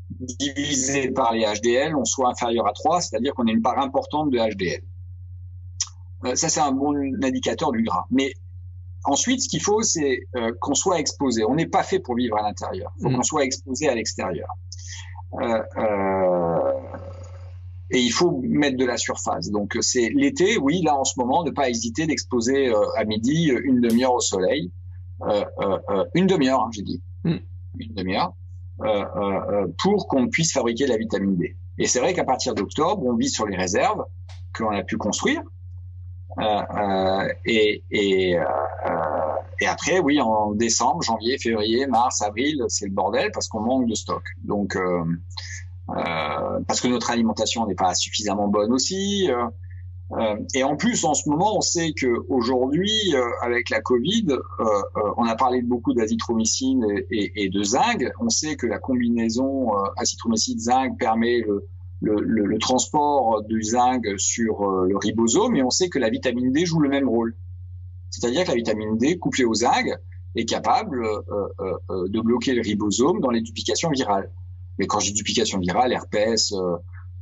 divisé 0.09 1.11
par 1.11 1.33
les 1.33 1.45
HDL, 1.45 1.95
on 1.95 2.03
soit 2.03 2.29
inférieur 2.29 2.67
à 2.67 2.73
3, 2.73 3.01
c'est-à-dire 3.01 3.33
qu'on 3.35 3.47
a 3.47 3.51
une 3.51 3.61
part 3.61 3.77
importante 3.79 4.31
de 4.31 4.37
HDL. 4.37 4.81
Euh, 6.25 6.35
ça, 6.35 6.49
c'est 6.49 6.61
un 6.61 6.71
bon 6.71 6.95
indicateur 7.23 7.71
du 7.71 7.83
gras. 7.83 8.05
Ensuite, 9.03 9.41
ce 9.41 9.49
qu'il 9.49 9.61
faut, 9.61 9.81
c'est 9.81 10.21
euh, 10.35 10.51
qu'on 10.59 10.75
soit 10.75 10.99
exposé. 10.99 11.43
On 11.45 11.55
n'est 11.55 11.67
pas 11.67 11.83
fait 11.83 11.99
pour 11.99 12.15
vivre 12.15 12.37
à 12.37 12.41
l'intérieur. 12.41 12.91
Il 12.97 13.03
faut 13.03 13.09
mmh. 13.09 13.15
qu'on 13.15 13.23
soit 13.23 13.43
exposé 13.43 13.89
à 13.89 13.95
l'extérieur. 13.95 14.47
Euh, 15.41 16.71
et 17.93 17.99
il 17.99 18.11
faut 18.11 18.41
mettre 18.43 18.75
de 18.75 18.85
la 18.85 18.97
surface. 18.97 19.49
Donc 19.51 19.77
c'est 19.81 20.09
l'été, 20.09 20.57
oui, 20.57 20.81
là 20.81 20.97
en 20.97 21.03
ce 21.03 21.13
moment, 21.17 21.43
ne 21.43 21.51
pas 21.51 21.69
hésiter 21.69 22.07
d'exposer 22.07 22.69
euh, 22.69 22.79
à 22.97 23.05
midi 23.05 23.51
euh, 23.51 23.61
une 23.63 23.81
demi-heure 23.81 24.15
au 24.15 24.19
soleil, 24.19 24.71
euh, 25.21 25.45
euh, 25.59 26.03
une 26.15 26.25
demi-heure, 26.25 26.61
hein, 26.61 26.69
j'ai 26.73 26.81
dit, 26.81 27.01
hmm. 27.23 27.37
une 27.79 27.93
demi-heure, 27.93 28.33
pour 29.83 30.07
qu'on 30.07 30.27
puisse 30.27 30.51
fabriquer 30.51 30.87
la 30.87 30.97
vitamine 30.97 31.37
D. 31.37 31.55
Et 31.77 31.85
c'est 31.85 31.99
vrai 31.99 32.13
qu'à 32.13 32.23
partir 32.23 32.55
d'octobre, 32.55 33.05
on 33.05 33.15
vit 33.15 33.29
sur 33.29 33.45
les 33.45 33.55
réserves 33.55 34.03
qu'on 34.57 34.75
a 34.75 34.83
pu 34.83 34.97
construire. 34.97 35.41
et, 37.45 37.83
et, 37.91 38.37
et 39.63 39.67
après, 39.67 39.99
oui, 39.99 40.19
en 40.19 40.51
décembre, 40.51 41.01
janvier, 41.01 41.37
février, 41.37 41.87
mars, 41.87 42.21
avril, 42.21 42.63
c'est 42.67 42.85
le 42.85 42.91
bordel 42.91 43.31
parce 43.33 43.47
qu'on 43.47 43.61
manque 43.61 43.87
de 43.87 43.95
stock. 43.95 44.23
Donc 44.43 44.77
euh, 45.89 46.59
parce 46.67 46.79
que 46.79 46.87
notre 46.87 47.11
alimentation 47.11 47.67
n'est 47.67 47.75
pas 47.75 47.93
suffisamment 47.93 48.47
bonne 48.47 48.71
aussi. 48.71 49.29
Euh, 49.29 49.47
euh, 50.13 50.35
et 50.53 50.63
en 50.63 50.75
plus, 50.75 51.05
en 51.05 51.13
ce 51.13 51.29
moment, 51.29 51.57
on 51.57 51.61
sait 51.61 51.93
que 51.93 52.07
aujourd'hui, 52.29 52.91
avec 53.41 53.69
la 53.69 53.81
Covid, 53.81 54.27
on 55.17 55.25
a 55.25 55.35
parlé 55.35 55.61
beaucoup 55.61 55.93
d'azithromycine 55.93 56.85
et, 57.09 57.43
et, 57.43 57.49
de 57.49 57.63
zinc. 57.63 58.05
On 58.19 58.29
sait 58.29 58.55
que 58.55 58.67
la 58.67 58.79
combinaison 58.79 59.71
azithromycine-zinc 59.97 60.99
permet 60.99 61.41
le, 62.01 62.15
le, 62.19 62.59
transport 62.59 63.41
du 63.43 63.63
zinc 63.63 64.05
sur 64.17 64.69
le 64.69 64.95
ribosome, 64.97 65.55
et 65.55 65.63
on 65.63 65.71
sait 65.71 65.89
que 65.89 65.97
la 65.97 66.09
vitamine 66.09 66.51
D 66.51 66.65
joue 66.65 66.79
le 66.79 66.89
même 66.89 67.09
rôle. 67.09 67.35
C'est-à-dire 68.13 68.43
que 68.43 68.49
la 68.49 68.55
vitamine 68.55 68.97
D, 68.97 69.17
couplée 69.17 69.45
au 69.45 69.53
zinc, 69.53 69.87
est 70.35 70.45
capable 70.45 71.01
de 71.89 72.21
bloquer 72.21 72.53
le 72.53 72.61
ribosome 72.61 73.19
dans 73.19 73.31
les 73.31 73.41
duplications 73.41 73.89
virales. 73.89 74.29
Mais 74.77 74.87
quand 74.87 74.99
j'ai 74.99 75.11
duplication 75.11 75.59
virale, 75.59 75.91
herpès, 75.91 76.51
euh, 76.53 76.77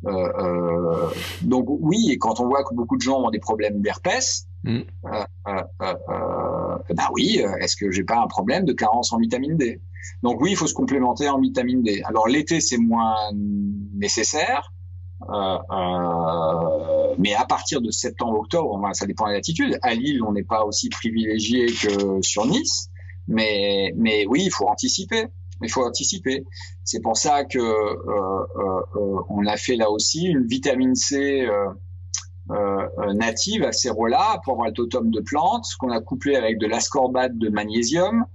Euh, 0.08 0.30
euh, 0.40 1.10
donc 1.44 1.66
oui, 1.70 2.10
et 2.10 2.18
quand 2.18 2.40
on 2.40 2.48
voit 2.48 2.64
que 2.64 2.74
beaucoup 2.74 2.98
de 2.98 3.02
gens 3.02 3.22
ont 3.22 3.30
des 3.30 3.40
problèmes 3.40 3.82
d'herpès, 3.82 4.48
mm. 4.64 4.80
euh, 5.06 5.64
bah 5.80 7.10
oui, 7.14 7.44
est-ce 7.60 7.76
que 7.76 7.92
j'ai 7.92 8.04
pas 8.04 8.20
un 8.20 8.28
problème 8.28 8.66
de 8.66 8.74
carence 8.74 9.14
en 9.14 9.20
vitamine 9.20 9.58
D? 9.58 9.80
Donc 10.24 10.42
oui, 10.42 10.52
il 10.52 10.58
faut 10.58 10.68
se 10.68 10.74
complémenter 10.74 11.30
en 11.30 11.40
vitamine 11.40 11.84
D. 11.84 12.02
Alors 12.06 12.28
l'été 12.28 12.62
c'est 12.62 12.80
moins 12.80 13.16
nécessaire, 13.94 14.74
mais 17.18 17.34
à 17.36 17.46
partir 17.46 17.82
de 17.82 17.92
septembre-octobre, 17.92 18.80
ça 18.94 19.06
dépend 19.06 19.28
de 19.28 19.34
l'altitude. 19.34 19.78
À 19.82 19.94
Lille, 19.94 20.24
on 20.24 20.32
n'est 20.32 20.44
pas 20.44 20.64
aussi 20.64 20.90
privilégié 20.90 21.68
que 21.68 22.22
sur 22.22 22.46
Nice, 22.46 22.90
mais 23.28 23.94
mais 23.96 24.26
oui, 24.28 24.44
il 24.46 24.52
faut 24.52 24.68
anticiper 24.68 25.28
il 25.64 25.70
faut 25.70 25.86
anticiper. 25.86 26.46
C'est 26.84 27.02
pour 27.02 27.18
ça 27.18 27.46
que 27.46 27.60
euh, 27.60 27.64
euh, 27.64 28.82
euh, 28.96 29.22
on 29.30 29.46
a 29.46 29.58
fait 29.58 29.76
là 29.76 29.90
aussi 29.90 30.26
une 30.26 30.46
vitamine 30.46 30.96
C 30.96 31.48
native 33.14 33.64
à 33.64 33.72
là 34.10 34.42
pour 34.44 34.54
avoir 34.54 34.68
le 34.68 34.74
totem 34.74 35.10
de 35.10 35.22
plantes, 35.22 35.68
qu'on 35.80 35.92
a 35.92 36.02
couplé 36.02 36.36
avec 36.36 36.58
de 36.58 36.68
l'ascorbate 36.68 37.38
de 37.38 37.50
magnésium 37.50 38.26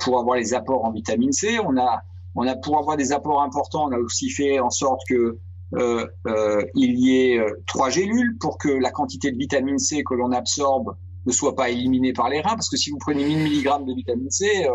pour 0.00 0.20
avoir 0.20 0.36
les 0.36 0.54
apports 0.54 0.84
en 0.84 0.92
vitamine 0.92 1.32
C. 1.32 1.58
On 1.58 1.76
a, 1.76 2.02
on 2.34 2.46
a 2.46 2.56
pour 2.56 2.78
avoir 2.78 2.96
des 2.96 3.12
apports 3.12 3.42
importants, 3.42 3.88
on 3.88 3.92
a 3.92 3.98
aussi 3.98 4.30
fait 4.30 4.58
en 4.58 4.70
sorte 4.70 5.02
que 5.08 5.38
euh, 5.74 6.06
euh, 6.26 6.64
il 6.74 6.98
y 6.98 7.16
ait 7.16 7.40
trois 7.66 7.90
gélules 7.90 8.36
pour 8.38 8.58
que 8.58 8.68
la 8.68 8.90
quantité 8.90 9.30
de 9.30 9.36
vitamine 9.36 9.78
C 9.78 10.02
que 10.04 10.14
l'on 10.14 10.32
absorbe 10.32 10.96
ne 11.26 11.32
soit 11.32 11.54
pas 11.54 11.70
éliminé 11.70 12.12
par 12.12 12.28
les 12.28 12.40
reins, 12.40 12.54
parce 12.54 12.68
que 12.68 12.76
si 12.76 12.90
vous 12.90 12.98
prenez 12.98 13.24
1000 13.24 13.38
mg 13.38 13.86
de 13.86 13.94
vitamine 13.94 14.30
C, 14.30 14.66
euh, 14.66 14.72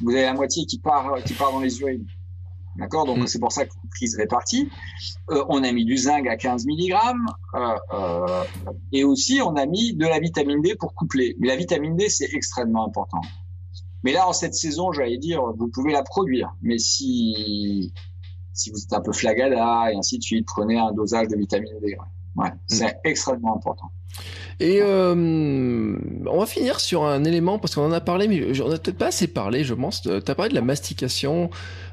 vous 0.00 0.10
avez 0.10 0.22
la 0.22 0.34
moitié 0.34 0.66
qui 0.66 0.78
part, 0.78 1.14
qui 1.24 1.34
part 1.34 1.52
dans 1.52 1.60
les 1.60 1.80
urines. 1.80 2.06
D'accord? 2.76 3.06
Donc, 3.06 3.18
mm. 3.18 3.26
c'est 3.26 3.38
pour 3.38 3.52
ça 3.52 3.64
que 3.64 3.72
prise 3.90 4.16
répartie. 4.16 4.68
Euh, 5.30 5.44
on 5.48 5.62
a 5.62 5.72
mis 5.72 5.84
du 5.84 5.96
zinc 5.96 6.26
à 6.26 6.36
15 6.36 6.66
mg. 6.66 6.94
Euh, 7.54 7.76
euh, 7.92 8.44
et 8.92 9.04
aussi, 9.04 9.40
on 9.42 9.54
a 9.56 9.66
mis 9.66 9.94
de 9.94 10.06
la 10.06 10.18
vitamine 10.18 10.60
D 10.60 10.74
pour 10.74 10.94
coupler. 10.94 11.36
Mais 11.38 11.48
la 11.48 11.56
vitamine 11.56 11.96
D, 11.96 12.08
c'est 12.08 12.28
extrêmement 12.32 12.86
important. 12.86 13.20
Mais 14.02 14.12
là, 14.12 14.28
en 14.28 14.32
cette 14.32 14.54
saison, 14.54 14.92
j'allais 14.92 15.18
dire, 15.18 15.42
vous 15.56 15.68
pouvez 15.68 15.92
la 15.92 16.02
produire. 16.02 16.54
Mais 16.62 16.78
si, 16.78 17.92
si 18.54 18.70
vous 18.70 18.82
êtes 18.82 18.92
un 18.92 19.00
peu 19.00 19.12
flagada 19.12 19.92
et 19.92 19.96
ainsi 19.96 20.18
de 20.18 20.22
suite, 20.22 20.46
prenez 20.46 20.78
un 20.78 20.92
dosage 20.92 21.28
de 21.28 21.36
vitamine 21.36 21.74
D. 21.82 21.96
Ouais, 22.36 22.48
mm. 22.48 22.52
c'est 22.68 22.96
extrêmement 23.04 23.56
important. 23.56 23.90
Et 24.60 24.80
euh, 24.80 25.96
on 26.26 26.38
va 26.38 26.46
finir 26.46 26.78
sur 26.78 27.04
un 27.04 27.24
élément 27.24 27.58
parce 27.58 27.74
qu'on 27.74 27.84
en 27.84 27.92
a 27.92 28.00
parlé, 28.00 28.28
mais 28.28 28.60
on 28.60 28.70
a 28.70 28.78
peut-être 28.78 28.98
pas 28.98 29.08
assez 29.08 29.26
parlé, 29.26 29.64
je 29.64 29.74
pense. 29.74 30.02
Tu 30.02 30.10
as 30.10 30.34
parlé 30.34 30.50
de 30.50 30.54
la 30.54 30.62
mastication 30.62 31.50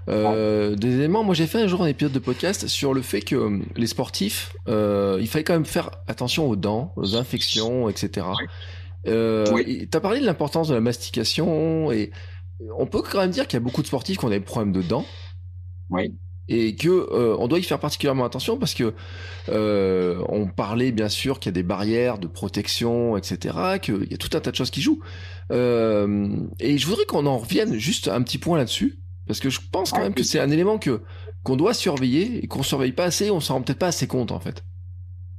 euh, 0.08 0.76
des 0.76 0.96
éléments. 0.96 1.24
Moi, 1.24 1.34
j'ai 1.34 1.48
fait 1.48 1.60
un 1.60 1.68
jour 1.68 1.82
un 1.82 1.88
épisode 1.88 2.12
de 2.12 2.20
podcast 2.20 2.68
sur 2.68 2.94
le 2.94 3.02
fait 3.02 3.22
que 3.22 3.36
euh, 3.36 3.60
les 3.76 3.88
sportifs, 3.88 4.54
euh, 4.68 5.18
il 5.20 5.28
fallait 5.28 5.44
quand 5.44 5.54
même 5.54 5.66
faire 5.66 5.90
attention 6.08 6.48
aux 6.48 6.56
dents, 6.56 6.94
aux 6.96 7.16
infections, 7.16 7.90
etc. 7.90 8.28
Euh, 9.08 9.46
Tu 9.64 9.90
as 9.92 10.00
parlé 10.00 10.20
de 10.20 10.26
l'importance 10.26 10.68
de 10.68 10.76
la 10.76 10.82
mastication 10.82 11.92
et 11.92 12.12
on 12.78 12.86
peut 12.86 13.02
quand 13.02 13.20
même 13.20 13.32
dire 13.32 13.48
qu'il 13.48 13.58
y 13.58 13.62
a 13.62 13.64
beaucoup 13.64 13.82
de 13.82 13.88
sportifs 13.88 14.20
qui 14.20 14.26
ont 14.26 14.30
des 14.30 14.40
problèmes 14.40 14.72
de 14.72 14.84
dents. 14.84 15.06
Oui 15.90 16.14
et 16.52 16.76
que 16.76 16.90
euh, 16.90 17.36
on 17.40 17.48
doit 17.48 17.60
y 17.60 17.64
faire 17.64 17.80
particulièrement 17.80 18.26
attention 18.26 18.58
parce 18.58 18.74
que 18.74 18.94
euh, 19.50 20.22
on 20.28 20.48
parlait 20.48 20.92
bien 20.92 21.08
sûr 21.08 21.40
qu'il 21.40 21.50
y 21.50 21.54
a 21.54 21.56
des 21.56 21.64
barrières 21.64 22.18
de 22.18 22.28
protection, 22.28 23.16
etc., 23.16 23.80
qu'il 23.82 24.12
y 24.12 24.14
a 24.14 24.18
tout 24.18 24.36
un 24.36 24.42
tas 24.42 24.52
de 24.52 24.56
choses 24.56 24.72
qui 24.72 24.82
jouent. 24.82 25.00
Euh, 25.52 26.36
et 26.60 26.78
je 26.78 26.86
voudrais 26.88 27.06
qu'on 27.06 27.26
en 27.26 27.38
revienne 27.38 27.76
juste 27.78 28.10
un 28.10 28.22
petit 28.22 28.38
point 28.38 28.58
là-dessus 28.58 29.00
parce 29.28 29.40
que 29.40 29.50
je 29.50 29.62
pense 29.72 29.92
quand 29.92 30.02
même 30.02 30.14
que 30.14 30.24
c'est 30.24 30.40
un 30.40 30.50
élément 30.50 30.78
que 30.78 31.02
qu'on 31.44 31.56
doit 31.56 31.74
surveiller 31.74 32.44
et 32.44 32.48
qu'on 32.48 32.64
surveille 32.64 32.92
pas 32.92 33.06
assez, 33.06 33.32
on 33.32 33.40
s'en 33.40 33.56
rend 33.56 33.62
peut-être 33.62 33.80
pas 33.80 33.88
assez 33.88 34.08
compte 34.08 34.32
en 34.32 34.40
fait. 34.40 34.64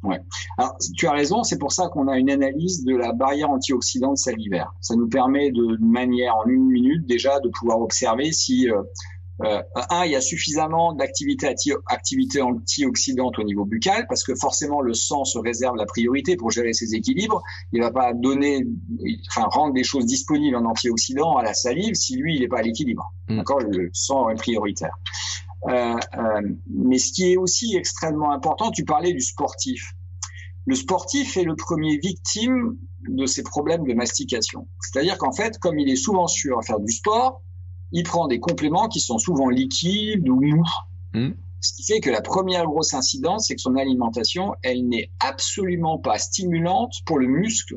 Ouais. 0.02 0.18
Alors, 0.58 0.76
tu 0.96 1.06
as 1.06 1.12
raison, 1.12 1.44
c'est 1.44 1.58
pour 1.58 1.70
ça 1.70 1.88
qu'on 1.88 2.08
a 2.08 2.18
une 2.18 2.30
analyse 2.30 2.84
de 2.84 2.96
la 2.96 3.12
barrière 3.12 3.50
antioxydante 3.50 4.18
salivaire. 4.18 4.72
Ça 4.80 4.96
nous 4.96 5.08
permet 5.08 5.52
de 5.52 5.78
manière 5.80 6.34
en 6.36 6.46
une 6.46 6.66
minute 6.66 7.06
déjà 7.06 7.38
de 7.38 7.48
pouvoir 7.48 7.80
observer 7.80 8.32
si 8.32 8.68
euh, 8.68 8.82
un, 9.40 10.04
il 10.04 10.12
y 10.12 10.16
a 10.16 10.20
suffisamment 10.20 10.92
d'activité 10.92 11.52
activité 11.86 12.42
antioxydante 12.42 13.38
au 13.38 13.42
niveau 13.42 13.64
buccal 13.64 14.06
parce 14.08 14.24
que 14.24 14.34
forcément 14.34 14.80
le 14.80 14.94
sang 14.94 15.24
se 15.24 15.38
réserve 15.38 15.76
la 15.76 15.86
priorité 15.86 16.36
pour 16.36 16.50
gérer 16.50 16.72
ses 16.72 16.94
équilibres. 16.94 17.42
Il 17.72 17.80
va 17.80 17.90
pas 17.90 18.12
donner, 18.12 18.66
enfin 19.30 19.48
rendre 19.48 19.74
des 19.74 19.84
choses 19.84 20.06
disponibles 20.06 20.56
en 20.56 20.64
antioxydants 20.64 21.36
à 21.36 21.42
la 21.42 21.54
salive 21.54 21.94
si 21.94 22.16
lui 22.16 22.36
il 22.36 22.42
n'est 22.42 22.48
pas 22.48 22.58
à 22.58 22.62
l'équilibre. 22.62 23.12
Mm. 23.28 23.36
D'accord, 23.38 23.60
le 23.60 23.90
sang 23.92 24.28
est 24.28 24.36
prioritaire. 24.36 24.96
Euh, 25.68 25.96
euh, 26.18 26.40
mais 26.68 26.98
ce 26.98 27.12
qui 27.12 27.32
est 27.32 27.36
aussi 27.36 27.76
extrêmement 27.76 28.32
important, 28.32 28.70
tu 28.70 28.84
parlais 28.84 29.12
du 29.12 29.20
sportif. 29.20 29.92
Le 30.66 30.74
sportif 30.74 31.36
est 31.36 31.44
le 31.44 31.56
premier 31.56 31.98
victime 31.98 32.76
de 33.08 33.26
ces 33.26 33.42
problèmes 33.42 33.84
de 33.84 33.94
mastication. 33.94 34.68
C'est-à-dire 34.80 35.18
qu'en 35.18 35.32
fait, 35.32 35.58
comme 35.58 35.78
il 35.78 35.90
est 35.90 35.96
souvent 35.96 36.28
sûr 36.28 36.58
à 36.58 36.62
faire 36.62 36.78
du 36.78 36.92
sport, 36.92 37.42
il 37.92 38.04
prend 38.04 38.26
des 38.26 38.40
compléments 38.40 38.88
qui 38.88 39.00
sont 39.00 39.18
souvent 39.18 39.48
liquides 39.48 40.28
ou 40.28 40.40
mous. 40.40 40.68
Hmm. 41.12 41.32
Ce 41.60 41.74
qui 41.74 41.84
fait 41.84 42.00
que 42.00 42.10
la 42.10 42.22
première 42.22 42.64
grosse 42.64 42.94
incidence, 42.94 43.46
c'est 43.46 43.54
que 43.54 43.60
son 43.60 43.76
alimentation, 43.76 44.54
elle 44.62 44.88
n'est 44.88 45.10
absolument 45.20 45.98
pas 45.98 46.18
stimulante 46.18 46.94
pour 47.06 47.18
le 47.18 47.28
muscle 47.28 47.76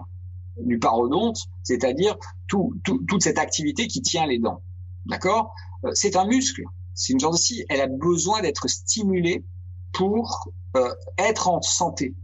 du 0.57 0.79
parodonte, 0.79 1.37
c'est-à-dire 1.63 2.15
tout, 2.47 2.73
toute 2.83 3.21
cette 3.21 3.37
activité 3.37 3.87
qui 3.87 4.01
tient 4.01 4.25
les 4.25 4.39
dents. 4.39 4.61
D'accord? 5.05 5.53
Euh, 5.83 5.91
C'est 5.93 6.15
un 6.15 6.25
muscle. 6.25 6.63
C'est 6.93 7.13
une 7.13 7.19
chose 7.19 7.35
aussi. 7.35 7.65
Elle 7.69 7.81
a 7.81 7.87
besoin 7.87 8.41
d'être 8.41 8.67
stimulée 8.67 9.43
pour 9.91 10.49
euh, 10.77 10.93
être 11.17 11.47
en 11.47 11.61
santé. 11.61 12.15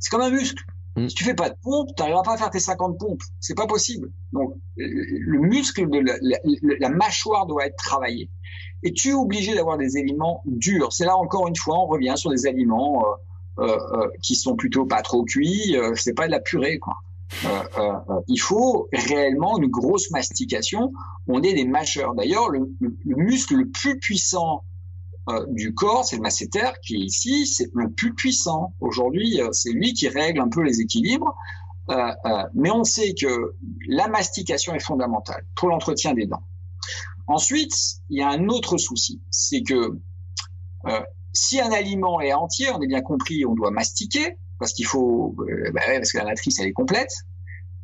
C'est 0.00 0.10
comme 0.10 0.20
un 0.20 0.30
muscle. 0.30 0.62
Si 0.96 1.14
tu 1.14 1.24
fais 1.24 1.34
pas 1.34 1.50
de 1.50 1.56
pompe, 1.62 1.90
tu 1.94 2.02
n'arriveras 2.02 2.22
pas 2.22 2.34
à 2.34 2.36
faire 2.38 2.50
tes 2.50 2.60
50 2.60 2.98
pompes. 2.98 3.22
C'est 3.38 3.54
pas 3.54 3.66
possible. 3.66 4.10
Donc, 4.32 4.54
le 4.76 5.38
muscle 5.40 5.88
de 5.90 6.02
la, 6.80 6.88
mâchoire 6.88 7.46
doit 7.46 7.66
être 7.66 7.76
travaillé. 7.76 8.30
Et 8.82 8.92
tu 8.92 9.10
es 9.10 9.14
obligé 9.14 9.54
d'avoir 9.54 9.76
des 9.76 9.96
aliments 9.96 10.42
durs. 10.46 10.92
C'est 10.92 11.04
là 11.04 11.16
encore 11.16 11.48
une 11.48 11.56
fois, 11.56 11.78
on 11.78 11.86
revient 11.86 12.14
sur 12.16 12.30
des 12.30 12.46
aliments 12.46 13.04
euh, 13.04 13.64
euh, 13.64 13.78
euh 13.94 14.08
qui 14.22 14.36
sont 14.36 14.56
plutôt 14.56 14.86
pas 14.86 15.02
trop 15.02 15.24
cuits. 15.24 15.76
Euh, 15.76 15.94
c'est 15.96 16.14
pas 16.14 16.26
de 16.26 16.32
la 16.32 16.40
purée, 16.40 16.78
quoi. 16.78 16.94
Euh, 17.44 18.20
il 18.28 18.38
faut 18.38 18.88
réellement 18.92 19.58
une 19.58 19.68
grosse 19.68 20.10
mastication. 20.10 20.92
On 21.26 21.42
est 21.42 21.54
des 21.54 21.64
mâcheurs. 21.64 22.14
D'ailleurs, 22.14 22.48
le, 22.48 22.70
le 22.80 23.16
muscle 23.16 23.56
le 23.56 23.68
plus 23.68 23.98
puissant 23.98 24.62
euh, 25.28 25.44
du 25.48 25.74
corps, 25.74 26.04
c'est 26.04 26.16
le 26.16 26.22
masséter 26.22 26.70
qui 26.82 26.96
est 26.96 27.00
ici, 27.00 27.46
c'est 27.46 27.68
le 27.74 27.90
plus 27.90 28.14
puissant. 28.14 28.74
Aujourd'hui, 28.80 29.40
euh, 29.40 29.48
c'est 29.52 29.72
lui 29.72 29.92
qui 29.92 30.08
règle 30.08 30.40
un 30.40 30.48
peu 30.48 30.62
les 30.62 30.80
équilibres. 30.80 31.34
Euh, 31.90 32.12
mais 32.54 32.70
on 32.70 32.84
sait 32.84 33.14
que 33.14 33.54
la 33.88 34.08
mastication 34.08 34.74
est 34.74 34.80
fondamentale 34.80 35.44
pour 35.54 35.68
l'entretien 35.68 36.14
des 36.14 36.26
dents. 36.26 36.42
Ensuite, 37.28 37.74
il 38.08 38.18
y 38.18 38.22
a 38.22 38.28
un 38.28 38.48
autre 38.48 38.76
souci, 38.76 39.20
c'est 39.30 39.62
que 39.62 39.98
si 41.32 41.60
un 41.60 41.72
aliment 41.72 42.20
est 42.20 42.32
entier, 42.32 42.70
on 42.70 42.80
est 42.80 42.86
bien 42.86 43.02
compris, 43.02 43.44
on 43.44 43.54
doit 43.54 43.72
mastiquer 43.72 44.38
parce 44.58 44.72
qu'il 44.72 44.86
faut, 44.86 45.34
bah 45.74 45.80
parce 45.96 46.12
que 46.12 46.18
la 46.18 46.24
matrice 46.24 46.58
elle 46.60 46.68
est 46.68 46.72
complète. 46.72 47.12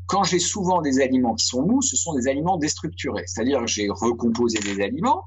Quand 0.06 0.22
j'ai 0.22 0.38
souvent 0.38 0.80
des 0.80 1.00
aliments 1.00 1.34
qui 1.34 1.46
sont 1.46 1.62
mous, 1.62 1.82
ce 1.82 1.96
sont 1.96 2.14
des 2.14 2.28
aliments 2.28 2.56
déstructurés, 2.56 3.24
c'est-à-dire 3.26 3.66
j'ai 3.66 3.88
recomposé 3.90 4.60
des 4.60 4.80
aliments, 4.80 5.26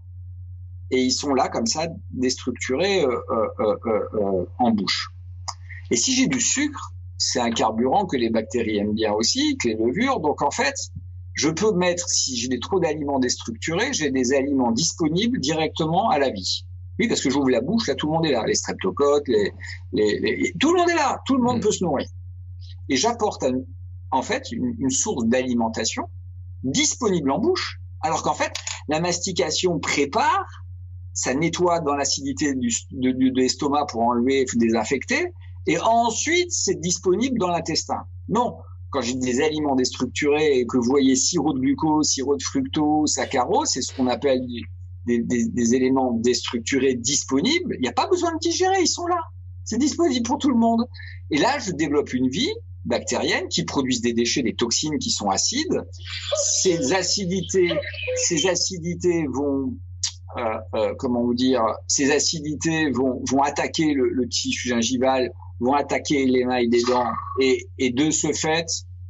et 0.92 1.02
ils 1.02 1.12
sont 1.12 1.34
là 1.34 1.50
comme 1.50 1.66
ça 1.66 1.88
déstructurés 2.12 3.04
euh, 3.04 3.20
euh, 3.60 3.76
euh, 3.86 4.46
en 4.60 4.72
bouche. 4.72 5.10
Et 5.92 5.96
si 5.96 6.14
j'ai 6.16 6.28
du 6.28 6.42
sucre, 6.42 6.94
c'est 7.18 7.40
un 7.40 7.52
carburant 7.52 8.06
que 8.06 8.18
les 8.18 8.30
bactéries 8.30 8.78
aiment 8.78 8.94
bien 8.94 9.14
aussi, 9.14 9.58
que 9.58 9.70
les 9.70 9.76
levures. 9.76 10.20
Donc 10.20 10.42
en 10.42 10.52
fait, 10.52 10.76
je 11.34 11.50
peux 11.50 11.72
mettre, 11.74 12.08
si 12.08 12.38
j'ai 12.38 12.60
trop 12.60 12.80
d'aliments 12.80 13.20
déstructurés, 13.20 13.94
j'ai 13.94 14.12
des 14.12 14.34
aliments 14.34 14.72
disponibles 14.72 15.40
directement 15.40 16.10
à 16.10 16.20
la 16.20 16.30
vie. 16.30 16.66
Oui, 16.98 17.08
parce 17.08 17.22
que 17.22 17.30
j'ouvre 17.30 17.50
la 17.50 17.62
bouche, 17.62 17.88
là 17.88 17.96
tout 17.96 18.08
le 18.08 18.14
monde 18.14 18.26
est 18.26 18.32
là, 18.32 18.46
les 18.46 18.56
streptocoques, 18.56 19.28
les, 19.28 19.52
les, 19.92 20.54
tout 20.60 20.72
le 20.72 20.80
monde 20.80 20.90
est 20.90 20.96
là, 20.96 21.22
tout 21.26 21.36
le 21.36 21.44
monde 21.44 21.58
mm. 21.58 21.62
peut 21.62 21.72
se 21.72 21.84
nourrir. 21.84 22.08
Et 22.88 22.96
j'apporte 22.96 23.44
en 24.12 24.22
fait 24.22 24.52
une, 24.52 24.76
une 24.80 24.90
source 24.90 25.26
d'alimentation 25.26 26.10
disponible 26.64 27.32
en 27.32 27.40
bouche, 27.40 27.82
alors 28.00 28.24
qu'en 28.24 28.34
fait 28.34 28.54
la 28.88 29.02
mastication 29.02 29.80
prépare 29.80 30.46
ça 31.16 31.34
nettoie 31.34 31.80
dans 31.80 31.96
l'acidité 31.96 32.54
de, 32.54 32.70
de 32.92 33.40
l'estomac 33.40 33.88
pour 33.90 34.02
enlever, 34.02 34.46
désinfecter, 34.54 35.34
et 35.66 35.80
ensuite 35.80 36.52
c'est 36.52 36.80
disponible 36.80 37.40
dans 37.40 37.50
l'intestin. 37.50 38.04
Non, 38.30 38.58
quand 38.90 39.02
j'ai 39.02 39.16
des 39.16 39.42
aliments 39.42 39.76
déstructurés 39.76 40.60
et 40.60 40.68
que 40.68 40.78
vous 40.78 40.84
voyez 40.84 41.16
sirop 41.16 41.54
de 41.54 41.60
glucose, 41.60 42.08
sirop 42.08 42.38
de 42.38 42.44
fructose, 42.44 43.14
saccharose, 43.14 43.70
c'est 43.70 43.82
ce 43.82 43.94
qu'on 43.94 44.08
appelle 44.08 44.42
des, 45.06 45.76
éléments 45.76 46.14
déstructurés 46.14 46.96
disponibles. 46.96 47.76
Il 47.76 47.82
n'y 47.82 47.88
a 47.88 47.94
pas 47.94 48.08
besoin 48.08 48.34
de 48.34 48.40
digérer, 48.40 48.82
ils 48.82 48.88
sont 48.88 49.08
là. 49.08 49.20
C'est 49.64 49.78
disponible 49.78 50.26
pour 50.26 50.38
tout 50.38 50.50
le 50.50 50.58
monde. 50.58 50.86
Et 51.32 51.38
là, 51.38 51.58
je 51.60 51.72
développe 51.72 52.14
une 52.14 52.30
vie 52.30 52.54
bactérienne 52.86 53.48
qui 53.50 53.64
produisent 53.66 54.02
des 54.02 54.14
déchets, 54.14 54.44
des 54.44 54.56
toxines 54.56 55.00
qui 55.00 55.10
sont 55.10 55.30
acides. 55.30 55.84
Ces 56.62 56.94
acidités, 56.94 57.74
ces 58.16 58.48
acidités 58.48 59.26
vont 59.28 59.74
comment 60.98 61.22
vous 61.24 61.34
dire, 61.34 61.64
ces 61.88 62.12
acidités 62.12 62.90
vont, 62.92 63.22
vont 63.30 63.42
attaquer 63.42 63.94
le, 63.94 64.10
le, 64.10 64.28
tissu 64.28 64.70
gingival, 64.70 65.32
vont 65.60 65.74
attaquer 65.74 66.26
l'émail 66.26 66.68
des 66.70 66.84
dents, 66.84 67.12
et, 67.40 67.68
et 67.78 67.92
de 67.92 68.12
ce 68.12 68.34
fait, 68.34 68.68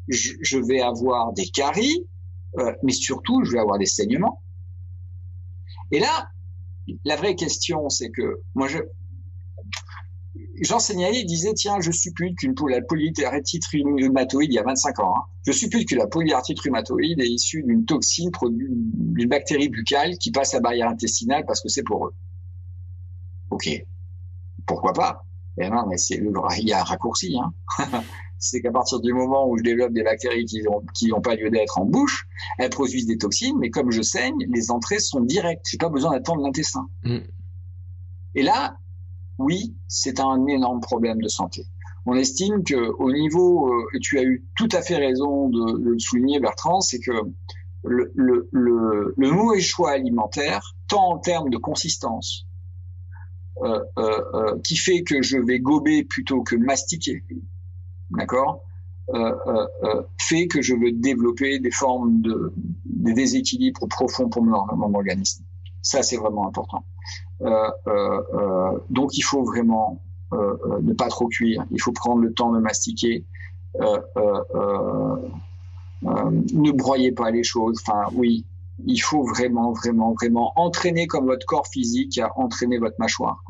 je, 0.07 0.33
je 0.41 0.57
vais 0.59 0.81
avoir 0.81 1.33
des 1.33 1.47
caries, 1.47 2.05
euh, 2.59 2.73
mais 2.83 2.91
surtout, 2.91 3.43
je 3.43 3.51
vais 3.51 3.59
avoir 3.59 3.77
des 3.77 3.85
saignements. 3.85 4.41
Et 5.91 5.99
là, 5.99 6.29
la 7.03 7.15
vraie 7.15 7.35
question, 7.35 7.89
c'est 7.89 8.09
que 8.09 8.39
moi, 8.53 8.67
je, 8.67 8.79
Jean 10.61 10.79
Seignali 10.79 11.25
disait, 11.25 11.53
tiens, 11.53 11.79
je 11.81 11.91
suppute 11.91 12.37
qu'une 12.37 12.55
polyarthrite 12.55 13.65
rhumatoïde, 13.65 14.51
il 14.51 14.55
y 14.55 14.59
a 14.59 14.63
25 14.63 14.99
ans, 14.99 15.13
hein, 15.17 15.23
je 15.45 15.51
suppute 15.51 15.87
que 15.87 15.95
la 15.95 16.07
polyarthrite 16.07 16.59
rhumatoïde 16.59 17.19
est 17.19 17.27
issue 17.27 17.63
d'une 17.63 17.85
toxine 17.85 18.31
produite 18.31 18.69
d'une 18.69 19.29
bactérie 19.29 19.69
buccale 19.69 20.17
qui 20.17 20.31
passe 20.31 20.53
la 20.53 20.61
barrière 20.61 20.87
intestinale 20.87 21.43
parce 21.45 21.61
que 21.61 21.69
c'est 21.69 21.83
pour 21.83 22.07
eux. 22.07 22.13
Ok, 23.49 23.69
pourquoi 24.65 24.93
pas? 24.93 25.25
Eh 25.57 25.69
non, 25.69 25.85
mais 25.87 25.97
c'est 25.97 26.17
le, 26.17 26.31
il 26.57 26.67
y 26.67 26.73
a 26.73 26.81
un 26.81 26.83
raccourci. 26.83 27.37
Hein. 27.37 27.53
c'est 28.39 28.61
qu'à 28.61 28.71
partir 28.71 28.99
du 28.99 29.13
moment 29.13 29.47
où 29.47 29.57
je 29.57 29.63
développe 29.63 29.93
des 29.93 30.03
bactéries 30.03 30.45
qui 30.45 30.61
n'ont 30.61 30.81
qui 30.93 31.13
ont 31.13 31.21
pas 31.21 31.35
lieu 31.35 31.49
d'être 31.49 31.79
en 31.79 31.85
bouche, 31.85 32.27
elles 32.57 32.69
produisent 32.69 33.07
des 33.07 33.17
toxines, 33.17 33.57
mais 33.59 33.69
comme 33.69 33.91
je 33.91 34.01
saigne, 34.01 34.35
les 34.49 34.71
entrées 34.71 34.99
sont 34.99 35.21
directes. 35.21 35.65
J'ai 35.69 35.77
pas 35.77 35.89
besoin 35.89 36.11
d'attendre 36.11 36.41
l'intestin. 36.41 36.87
Mm. 37.03 37.19
Et 38.35 38.43
là, 38.43 38.77
oui, 39.37 39.75
c'est 39.87 40.19
un 40.19 40.45
énorme 40.47 40.79
problème 40.79 41.21
de 41.21 41.27
santé. 41.27 41.65
On 42.05 42.15
estime 42.15 42.63
que 42.63 42.75
au 42.75 43.11
niveau, 43.11 43.67
euh, 43.67 43.87
et 43.95 43.99
tu 43.99 44.19
as 44.19 44.23
eu 44.23 44.45
tout 44.55 44.69
à 44.71 44.81
fait 44.81 44.95
raison 44.95 45.49
de, 45.49 45.77
le 45.79 45.99
souligner, 45.99 46.39
Bertrand, 46.39 46.81
c'est 46.81 46.99
que 46.99 47.11
le, 47.83 48.11
le, 48.15 48.47
le, 48.51 49.13
le, 49.15 49.31
mauvais 49.31 49.61
choix 49.61 49.91
alimentaire, 49.91 50.75
tant 50.87 51.13
en 51.13 51.17
termes 51.17 51.49
de 51.49 51.57
consistance, 51.57 52.47
euh, 53.63 53.79
euh, 53.97 54.21
euh 54.33 54.59
qui 54.63 54.75
fait 54.75 55.03
que 55.03 55.21
je 55.21 55.37
vais 55.37 55.59
gober 55.59 56.03
plutôt 56.03 56.43
que 56.43 56.55
mastiquer, 56.55 57.23
d'accord, 58.11 58.61
euh, 59.13 59.35
euh, 59.83 60.01
fait 60.19 60.47
que 60.47 60.61
je 60.61 60.75
veux 60.75 60.91
développer 60.91 61.59
des 61.59 61.71
formes 61.71 62.21
de 62.21 62.53
des 62.85 63.13
déséquilibres 63.13 63.87
profonds 63.87 64.29
pour 64.29 64.43
mon 64.43 64.93
organisme. 64.95 65.43
Ça, 65.83 66.01
c'est 66.01 66.17
vraiment 66.17 66.47
important. 66.47 66.83
Euh, 67.41 67.69
euh, 67.87 68.21
euh, 68.33 68.79
donc 68.89 69.17
il 69.17 69.21
faut 69.21 69.43
vraiment 69.43 70.01
ne 70.31 70.93
pas 70.93 71.07
trop 71.07 71.27
cuire. 71.27 71.65
Il 71.71 71.81
faut 71.81 71.93
prendre 71.93 72.21
le 72.21 72.33
temps 72.33 72.51
de 72.51 72.59
mastiquer. 72.59 73.25
ne 76.03 76.71
broyez 76.71 77.11
pas 77.13 77.31
les 77.31 77.43
choses. 77.43 77.81
Enfin, 77.85 78.09
oui, 78.13 78.45
il 78.85 78.97
faut 78.97 79.23
vraiment, 79.23 79.71
vraiment, 79.71 80.13
vraiment 80.13 80.51
entraîner 80.57 81.07
comme 81.07 81.25
votre 81.25 81.45
corps 81.45 81.67
physique 81.67 82.17
à 82.17 82.37
entraîner 82.37 82.77
votre 82.79 82.95
mâchoire. 82.99 83.41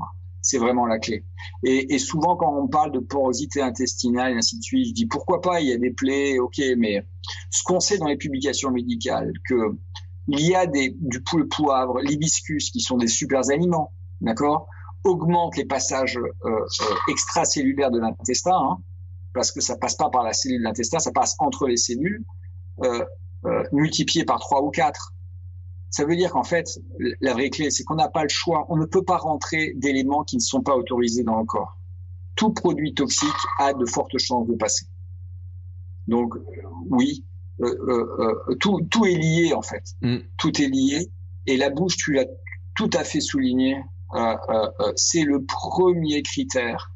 C'est 0.42 0.60
vraiment 0.60 0.86
la 0.86 1.00
clé. 1.00 1.26
Et, 1.64 1.96
et, 1.96 1.98
souvent, 1.98 2.36
quand 2.36 2.56
on 2.56 2.68
parle 2.68 2.92
de 2.92 3.00
porosité 3.00 3.64
intestinale 3.64 4.34
et 4.34 4.36
ainsi 4.38 4.60
de 4.60 4.64
suite, 4.64 4.90
je 4.90 4.94
dis 4.94 5.08
pourquoi 5.08 5.42
pas, 5.42 5.60
il 5.60 5.70
y 5.70 5.74
a 5.74 5.78
des 5.78 5.90
plaies, 5.90 6.38
ok, 6.38 6.62
mais 6.78 7.04
ce 7.50 7.64
qu'on 7.64 7.80
sait 7.80 7.98
dans 7.98 8.06
les 8.06 8.18
publications 8.18 8.70
médicales, 8.70 9.34
que 9.50 9.76
il 10.28 10.42
y 10.42 10.56
a 10.56 10.66
des, 10.66 10.96
du 11.00 11.22
poivre, 11.22 12.00
l'hibiscus, 12.02 12.72
qui 12.72 12.80
sont 12.80 12.98
des 12.98 13.08
super 13.08 13.50
aliments, 13.50 13.92
d'accord? 14.22 14.68
Augmente 15.04 15.56
les 15.56 15.66
passages 15.66 16.18
euh, 16.18 16.50
euh, 16.50 16.96
extracellulaires 17.10 17.92
de 17.92 18.00
l'intestin, 18.00 18.56
hein, 18.56 18.78
parce 19.34 19.52
que 19.52 19.62
ça 19.62 19.78
passe 19.78 19.96
pas 19.96 20.10
par 20.10 20.24
la 20.24 20.34
cellule 20.34 20.60
de 20.60 20.64
l'intestin, 20.64 21.00
ça 21.00 21.12
passe 21.12 21.36
entre 21.40 21.68
les 21.68 21.78
cellules, 21.78 22.24
euh, 22.84 23.06
euh, 23.46 23.64
multiplié 23.72 24.26
par 24.26 24.40
trois 24.40 24.64
ou 24.64 24.72
quatre. 24.72 25.14
Ça 25.92 26.04
veut 26.06 26.16
dire 26.16 26.32
qu'en 26.32 26.44
fait, 26.44 26.68
la 27.22 27.34
vraie 27.34 27.50
clé, 27.50 27.70
c'est 27.70 27.84
qu'on 27.84 27.96
n'a 27.96 28.10
pas 28.10 28.24
le 28.24 28.30
choix. 28.30 28.66
On 28.70 28.76
ne 28.76 28.86
peut 28.86 29.04
pas 29.04 29.18
rentrer 29.18 29.74
d'éléments 29.78 30.24
qui 30.24 30.36
ne 30.36 30.42
sont 30.42 30.62
pas 30.62 30.76
autorisés 30.76 31.24
dans 31.24 31.38
le 31.38 31.46
corps. 31.46 31.78
Tout 32.36 32.52
produit 32.52 32.94
toxique 32.94 33.30
a 33.60 33.74
de 33.74 33.86
fortes 33.86 34.18
chances 34.18 34.48
de 34.48 34.56
passer. 34.56 34.88
Donc, 36.08 36.34
oui, 36.90 37.24
euh, 37.24 37.24
euh, 37.24 37.35
tout, 38.60 38.82
tout 38.90 39.06
est 39.06 39.16
lié 39.16 39.54
en 39.54 39.62
fait. 39.62 39.84
Mm. 40.02 40.18
Tout 40.38 40.62
est 40.62 40.68
lié. 40.68 41.10
Et 41.48 41.58
la 41.58 41.70
bouche, 41.70 41.98
tu 41.98 42.14
l'as 42.14 42.26
tout 42.76 42.90
à 42.94 43.04
fait 43.04 43.22
souligné, 43.22 43.82
c'est 44.96 45.24
le 45.24 45.44
premier 45.44 46.22
critère 46.24 46.92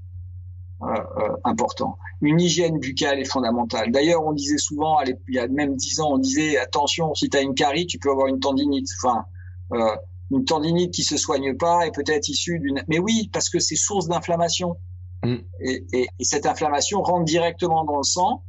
important. 1.44 1.98
Une 2.22 2.40
hygiène 2.40 2.80
buccale 2.80 3.20
est 3.20 3.26
fondamentale. 3.26 3.92
D'ailleurs, 3.92 4.26
on 4.26 4.34
disait 4.34 4.58
souvent, 4.58 5.00
il 5.02 5.36
y 5.36 5.40
a 5.40 5.48
même 5.48 5.76
dix 5.76 6.00
ans, 6.00 6.14
on 6.14 6.18
disait 6.18 6.58
attention, 6.58 7.14
si 7.14 7.30
tu 7.30 7.38
as 7.38 7.42
une 7.42 7.54
carie, 7.54 7.86
tu 7.86 8.00
peux 8.00 8.12
avoir 8.12 8.28
une 8.28 8.40
tendinite. 8.40 8.88
Enfin, 9.02 9.26
euh, 9.74 9.96
une 10.32 10.46
tendinite 10.46 10.94
qui 10.94 11.04
se 11.04 11.18
soigne 11.18 11.56
pas 11.56 11.88
est 11.88 11.94
peut-être 11.94 12.28
issue 12.28 12.60
d'une. 12.60 12.84
Mais 12.88 13.00
oui, 13.00 13.30
parce 13.32 13.50
que 13.50 13.60
c'est 13.60 13.76
source 13.76 14.08
d'inflammation. 14.08 14.78
Mm. 15.24 15.36
Et, 15.62 15.86
et, 15.94 16.08
et, 16.20 16.24
cette 16.24 16.46
inflammation 16.46 17.02
rentre 17.02 17.26
directement 17.26 17.84
dans 17.84 17.98
le 17.98 18.04
sang 18.04 18.44
euh, 18.44 18.44
euh, 18.44 18.44
euh, 18.44 18.49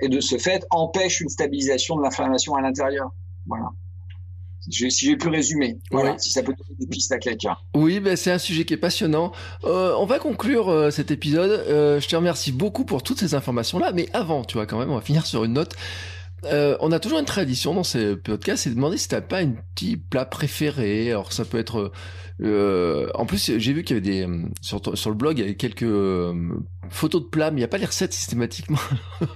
et 0.00 0.08
de 0.08 0.20
ce 0.20 0.38
fait 0.38 0.66
empêche 0.70 1.20
une 1.20 1.28
stabilisation 1.28 1.96
de 1.96 2.02
l'inflammation 2.02 2.54
à 2.54 2.60
l'intérieur. 2.60 3.10
Voilà. 3.46 3.66
si 4.60 5.06
j'ai 5.06 5.16
pu 5.16 5.28
résumer, 5.28 5.78
voilà, 5.90 6.18
si 6.18 6.30
ça 6.30 6.42
peut 6.42 6.52
donner 6.52 6.76
des 6.78 6.86
pistes 6.86 7.12
à 7.12 7.18
quelqu'un. 7.18 7.56
Oui, 7.74 8.00
ben 8.00 8.16
c'est 8.16 8.32
un 8.32 8.38
sujet 8.38 8.64
qui 8.64 8.74
est 8.74 8.78
passionnant. 8.78 9.32
Euh, 9.64 9.94
on 9.98 10.06
va 10.06 10.18
conclure 10.18 10.92
cet 10.92 11.10
épisode. 11.10 11.50
Euh, 11.68 12.00
je 12.00 12.08
te 12.08 12.16
remercie 12.16 12.52
beaucoup 12.52 12.84
pour 12.84 13.02
toutes 13.02 13.20
ces 13.20 13.34
informations-là, 13.34 13.92
mais 13.92 14.08
avant, 14.12 14.44
tu 14.44 14.54
vois, 14.54 14.66
quand 14.66 14.78
même, 14.78 14.90
on 14.90 14.96
va 14.96 15.00
finir 15.00 15.26
sur 15.26 15.44
une 15.44 15.52
note. 15.52 15.76
Euh, 16.44 16.76
on 16.80 16.92
a 16.92 17.00
toujours 17.00 17.18
une 17.18 17.24
tradition 17.24 17.74
dans 17.74 17.84
ces 17.84 18.16
podcasts, 18.16 18.64
c'est 18.64 18.70
de 18.70 18.74
demander 18.74 18.98
si 18.98 19.08
t'as 19.08 19.20
pas 19.20 19.38
un 19.38 19.52
petit 19.74 19.96
plat 19.96 20.24
préféré. 20.24 21.10
Alors 21.10 21.32
ça 21.32 21.44
peut 21.44 21.58
être, 21.58 21.92
euh, 22.42 23.08
en 23.14 23.24
plus 23.24 23.58
j'ai 23.58 23.72
vu 23.72 23.82
qu'il 23.82 23.96
y 23.96 23.98
avait 23.98 24.26
des 24.26 24.26
sur, 24.60 24.80
sur 24.96 25.10
le 25.10 25.16
blog 25.16 25.38
il 25.38 25.40
y 25.40 25.44
avait 25.44 25.54
quelques 25.54 25.84
euh, 25.84 26.34
photos 26.90 27.22
de 27.22 27.26
plats, 27.26 27.50
mais 27.50 27.56
il 27.56 27.60
n'y 27.60 27.64
a 27.64 27.68
pas 27.68 27.78
les 27.78 27.86
recettes 27.86 28.12
systématiquement. 28.12 28.78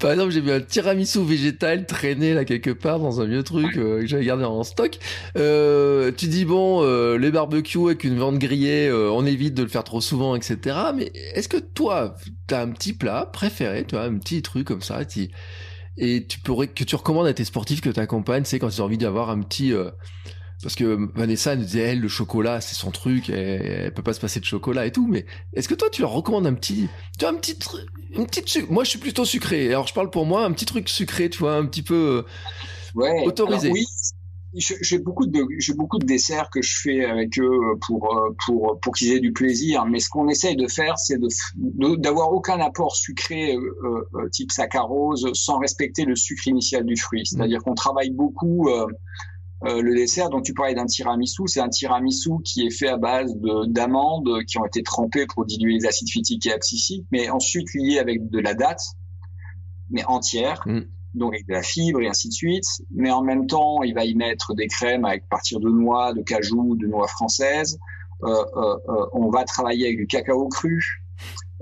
Par 0.00 0.12
exemple, 0.12 0.30
j'ai 0.30 0.40
vu 0.40 0.52
un 0.52 0.60
tiramisu 0.60 1.24
végétal 1.24 1.86
traîner 1.86 2.34
là 2.34 2.44
quelque 2.44 2.70
part 2.70 3.00
dans 3.00 3.20
un 3.20 3.26
vieux 3.26 3.42
truc 3.42 3.76
euh, 3.76 4.00
que 4.00 4.06
j'avais 4.06 4.24
gardé 4.24 4.44
en 4.44 4.62
stock. 4.62 4.98
Euh, 5.36 6.12
tu 6.16 6.28
dis 6.28 6.44
bon, 6.44 6.82
euh, 6.82 7.18
les 7.18 7.30
barbecues 7.30 7.86
avec 7.86 8.04
une 8.04 8.14
viande 8.14 8.38
grillée, 8.38 8.90
on 8.92 9.26
évite 9.26 9.54
de 9.54 9.62
le 9.62 9.68
faire 9.68 9.84
trop 9.84 10.00
souvent, 10.00 10.34
etc. 10.36 10.76
Mais 10.94 11.10
est-ce 11.34 11.48
que 11.48 11.58
toi, 11.58 12.14
t'as 12.46 12.62
un 12.62 12.68
petit 12.68 12.92
plat 12.92 13.28
préféré, 13.32 13.84
tu 13.84 13.96
vois, 13.96 14.04
un 14.04 14.18
petit 14.18 14.42
truc 14.42 14.66
comme 14.66 14.82
ça, 14.82 15.00
et 16.00 16.26
tu 16.26 16.38
pourrais 16.38 16.68
que 16.68 16.84
tu 16.84 16.94
recommandes 16.94 17.26
à 17.26 17.34
tes 17.34 17.44
sportifs 17.44 17.80
que 17.80 17.90
tu 17.90 17.98
accompagnes, 17.98 18.44
c'est 18.44 18.60
quand 18.60 18.68
ils 18.68 18.80
ont 18.80 18.84
envie 18.84 18.98
d'avoir 18.98 19.30
un 19.30 19.40
petit 19.40 19.72
parce 20.62 20.74
que 20.74 21.08
Vanessa 21.16 21.54
nous 21.56 21.64
disait 21.64 21.80
elle 21.80 22.00
le 22.00 22.08
chocolat 22.08 22.60
c'est 22.60 22.74
son 22.74 22.90
truc 22.90 23.30
elle, 23.30 23.62
elle, 23.62 23.94
peut 23.94 24.02
pas 24.02 24.12
se 24.12 24.20
passer 24.20 24.40
de 24.40 24.44
chocolat 24.44 24.86
et 24.86 24.92
tout 24.92 25.06
mais 25.06 25.26
est-ce 25.54 25.68
que 25.68 25.74
toi 25.74 25.88
tu 25.90 26.02
leur 26.02 26.10
recommandes 26.10 26.46
un 26.46 26.54
petit 26.54 26.88
tu 27.18 27.24
vois 27.24 27.34
un 27.34 27.38
petit 27.38 27.58
une 28.10 28.26
petite 28.26 28.70
moi 28.70 28.84
je 28.84 28.90
suis 28.90 28.98
plutôt 28.98 29.24
sucré. 29.24 29.68
Alors 29.68 29.86
je 29.86 29.94
parle 29.94 30.10
pour 30.10 30.26
moi 30.26 30.44
un 30.44 30.52
petit 30.52 30.66
truc 30.66 30.88
sucré 30.88 31.30
tu 31.30 31.38
vois 31.38 31.54
un 31.54 31.66
petit 31.66 31.82
peu 31.82 31.94
euh, 31.94 32.22
ouais, 32.94 33.24
autorisé. 33.26 33.70
oui 33.70 33.86
j'ai 34.54 34.98
beaucoup 34.98 35.26
de 35.26 35.44
j'ai 35.58 35.74
beaucoup 35.74 35.98
de 35.98 36.06
desserts 36.06 36.48
que 36.50 36.62
je 36.62 36.80
fais 36.80 37.04
avec 37.04 37.38
eux 37.38 37.78
pour 37.86 38.16
euh, 38.16 38.34
pour 38.46 38.80
pour 38.80 38.94
qu'ils 38.94 39.12
aient 39.12 39.20
du 39.20 39.32
plaisir. 39.32 39.84
Mais 39.84 40.00
ce 40.00 40.08
qu'on 40.08 40.28
essaye 40.28 40.56
de 40.56 40.66
faire 40.66 40.98
c'est 40.98 41.18
de 41.18 41.96
d'avoir 41.96 42.32
aucun 42.32 42.58
apport 42.60 42.96
sucré 42.96 43.54
euh, 43.54 44.08
euh, 44.14 44.28
type 44.30 44.50
saccharose 44.50 45.30
sans 45.34 45.58
respecter 45.58 46.04
le 46.04 46.16
sucre 46.16 46.48
initial 46.48 46.84
du 46.84 46.96
fruit. 46.96 47.26
C'est-à-dire 47.26 47.62
qu'on 47.62 47.74
travaille 47.74 48.10
beaucoup 48.10 48.68
euh, 48.70 48.86
euh, 49.64 49.82
le 49.82 49.94
dessert 49.94 50.30
dont 50.30 50.40
tu 50.40 50.54
parlais 50.54 50.74
d'un 50.74 50.86
tiramisu, 50.86 51.42
c'est 51.46 51.60
un 51.60 51.68
tiramisu 51.68 52.30
qui 52.44 52.66
est 52.66 52.70
fait 52.70 52.88
à 52.88 52.96
base 52.96 53.34
d'amandes 53.66 54.44
qui 54.46 54.58
ont 54.58 54.64
été 54.64 54.82
trempées 54.82 55.26
pour 55.26 55.44
diluer 55.44 55.74
les 55.74 55.86
acides 55.86 56.08
phytiques 56.08 56.46
et 56.46 56.52
abscisiques, 56.52 57.06
mais 57.10 57.28
ensuite 57.28 57.66
liées 57.74 57.98
avec 57.98 58.28
de 58.30 58.38
la 58.38 58.54
date, 58.54 58.80
mais 59.90 60.04
entière, 60.04 60.62
mm. 60.66 60.82
donc 61.14 61.34
avec 61.34 61.46
de 61.48 61.54
la 61.54 61.62
fibre 61.62 62.00
et 62.00 62.08
ainsi 62.08 62.28
de 62.28 62.34
suite. 62.34 62.66
Mais 62.94 63.10
en 63.10 63.22
même 63.22 63.46
temps, 63.46 63.82
il 63.82 63.94
va 63.94 64.04
y 64.04 64.14
mettre 64.14 64.54
des 64.54 64.68
crèmes 64.68 65.04
avec 65.04 65.28
partir 65.28 65.58
de 65.58 65.68
noix, 65.68 66.12
de 66.12 66.22
cajou, 66.22 66.76
de 66.76 66.86
noix 66.86 67.08
françaises. 67.08 67.78
Euh, 68.22 68.28
euh, 68.28 68.76
euh 68.88 69.06
on 69.12 69.30
va 69.30 69.44
travailler 69.44 69.86
avec 69.86 69.98
du 69.98 70.06
cacao 70.06 70.48
cru. 70.48 71.02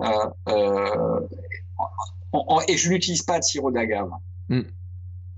Euh, 0.00 1.20
et 2.68 2.76
je 2.76 2.90
n'utilise 2.90 3.22
pas 3.22 3.38
de 3.38 3.44
sirop 3.44 3.70
d'agave. 3.70 4.10
Mm. 4.48 4.62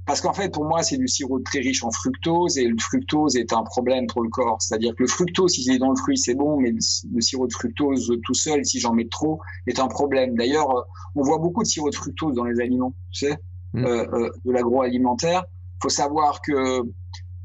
Parce 0.08 0.22
qu'en 0.22 0.32
fait, 0.32 0.48
pour 0.48 0.64
moi, 0.64 0.82
c'est 0.82 0.96
du 0.96 1.06
sirop 1.06 1.38
très 1.40 1.58
riche 1.58 1.84
en 1.84 1.90
fructose 1.90 2.56
et 2.56 2.66
le 2.66 2.78
fructose 2.78 3.36
est 3.36 3.52
un 3.52 3.62
problème 3.62 4.06
pour 4.06 4.22
le 4.22 4.30
corps. 4.30 4.56
C'est-à-dire 4.58 4.94
que 4.94 5.02
le 5.02 5.06
fructose, 5.06 5.52
si 5.52 5.62
il 5.64 5.74
est 5.74 5.78
dans 5.78 5.90
le 5.90 5.96
fruit, 5.96 6.16
c'est 6.16 6.34
bon, 6.34 6.58
mais 6.58 6.72
le, 6.72 7.20
sirop 7.20 7.46
de 7.46 7.52
fructose 7.52 8.10
tout 8.24 8.32
seul, 8.32 8.64
si 8.64 8.80
j'en 8.80 8.94
mets 8.94 9.06
trop, 9.06 9.38
est 9.66 9.78
un 9.78 9.86
problème. 9.86 10.34
D'ailleurs, 10.34 10.86
on 11.14 11.20
voit 11.20 11.36
beaucoup 11.36 11.62
de 11.62 11.68
sirop 11.68 11.90
de 11.90 11.94
fructose 11.94 12.34
dans 12.34 12.44
les 12.44 12.58
aliments, 12.58 12.94
tu 13.10 13.26
sais, 13.26 13.36
mmh. 13.74 13.84
euh, 13.84 14.06
euh, 14.14 14.30
de 14.46 14.50
l'agroalimentaire. 14.50 15.44
Il 15.46 15.82
faut 15.82 15.90
savoir 15.90 16.40
que 16.40 16.84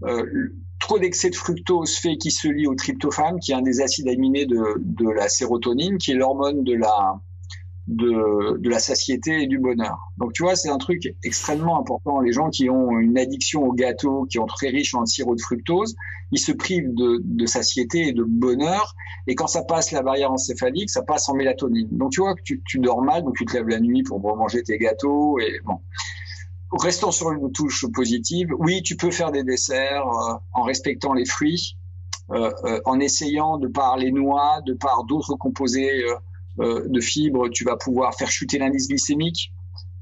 euh, 0.05 0.53
trop 0.79 0.99
d'excès 0.99 1.31
de 1.31 1.35
fructose 1.35 1.97
fait 1.97 2.15
qu'il 2.15 2.31
se 2.31 2.47
lie 2.47 2.67
au 2.67 2.75
tryptophane, 2.75 3.41
qui 3.41 3.51
est 3.51 3.55
un 3.55 3.61
des 3.61 3.81
acides 3.81 4.07
aminés 4.07 4.45
de, 4.45 4.75
de 4.77 5.09
la 5.09 5.27
sérotonine, 5.27 5.97
qui 5.97 6.11
est 6.11 6.15
l'hormone 6.15 6.63
de 6.63 6.75
la 6.75 7.19
de, 7.87 8.57
de 8.57 8.69
la 8.69 8.79
satiété 8.79 9.43
et 9.43 9.47
du 9.47 9.59
bonheur. 9.59 9.97
Donc 10.17 10.33
tu 10.33 10.43
vois, 10.43 10.55
c'est 10.55 10.69
un 10.69 10.77
truc 10.77 11.15
extrêmement 11.23 11.79
important. 11.79 12.21
Les 12.21 12.31
gens 12.31 12.49
qui 12.49 12.69
ont 12.69 12.97
une 12.97 13.17
addiction 13.17 13.63
au 13.63 13.73
gâteau, 13.73 14.25
qui 14.29 14.39
ont 14.39 14.45
très 14.45 14.69
riche 14.69 14.95
en 14.95 15.05
sirop 15.05 15.35
de 15.35 15.41
fructose, 15.41 15.95
ils 16.31 16.39
se 16.39 16.51
privent 16.51 16.93
de, 16.93 17.21
de 17.23 17.45
satiété 17.45 18.07
et 18.07 18.13
de 18.13 18.23
bonheur. 18.23 18.95
Et 19.27 19.35
quand 19.35 19.47
ça 19.47 19.63
passe 19.63 19.91
la 19.91 20.01
barrière 20.01 20.31
encéphalique, 20.31 20.89
ça 20.89 21.01
passe 21.01 21.27
en 21.29 21.35
mélatonine. 21.35 21.89
Donc 21.91 22.11
tu 22.11 22.21
vois 22.21 22.35
que 22.35 22.41
tu, 22.43 22.61
tu 22.65 22.79
dors 22.79 23.01
mal, 23.01 23.23
donc 23.23 23.35
tu 23.35 23.45
te 23.45 23.53
lèves 23.53 23.67
la 23.67 23.79
nuit 23.79 24.03
pour 24.03 24.19
manger 24.19 24.63
tes 24.63 24.77
gâteaux. 24.77 25.37
Et 25.39 25.59
bon, 25.65 25.79
restons 26.71 27.11
sur 27.11 27.31
une 27.31 27.51
touche 27.51 27.85
positive. 27.93 28.49
Oui, 28.59 28.81
tu 28.81 28.95
peux 28.95 29.11
faire 29.11 29.31
des 29.31 29.43
desserts 29.43 30.07
euh, 30.07 30.33
en 30.53 30.63
respectant 30.63 31.13
les 31.13 31.25
fruits, 31.25 31.77
euh, 32.31 32.49
euh, 32.63 32.79
en 32.85 32.99
essayant 33.01 33.57
de 33.57 33.67
par 33.67 33.97
les 33.97 34.11
noix, 34.11 34.61
de 34.65 34.73
par 34.73 35.03
d'autres 35.03 35.35
composés 35.35 36.03
euh, 36.03 36.15
de 36.57 36.99
fibres, 36.99 37.49
tu 37.49 37.63
vas 37.63 37.77
pouvoir 37.77 38.13
faire 38.15 38.29
chuter 38.29 38.59
l'indice 38.59 38.87
glycémique. 38.87 39.51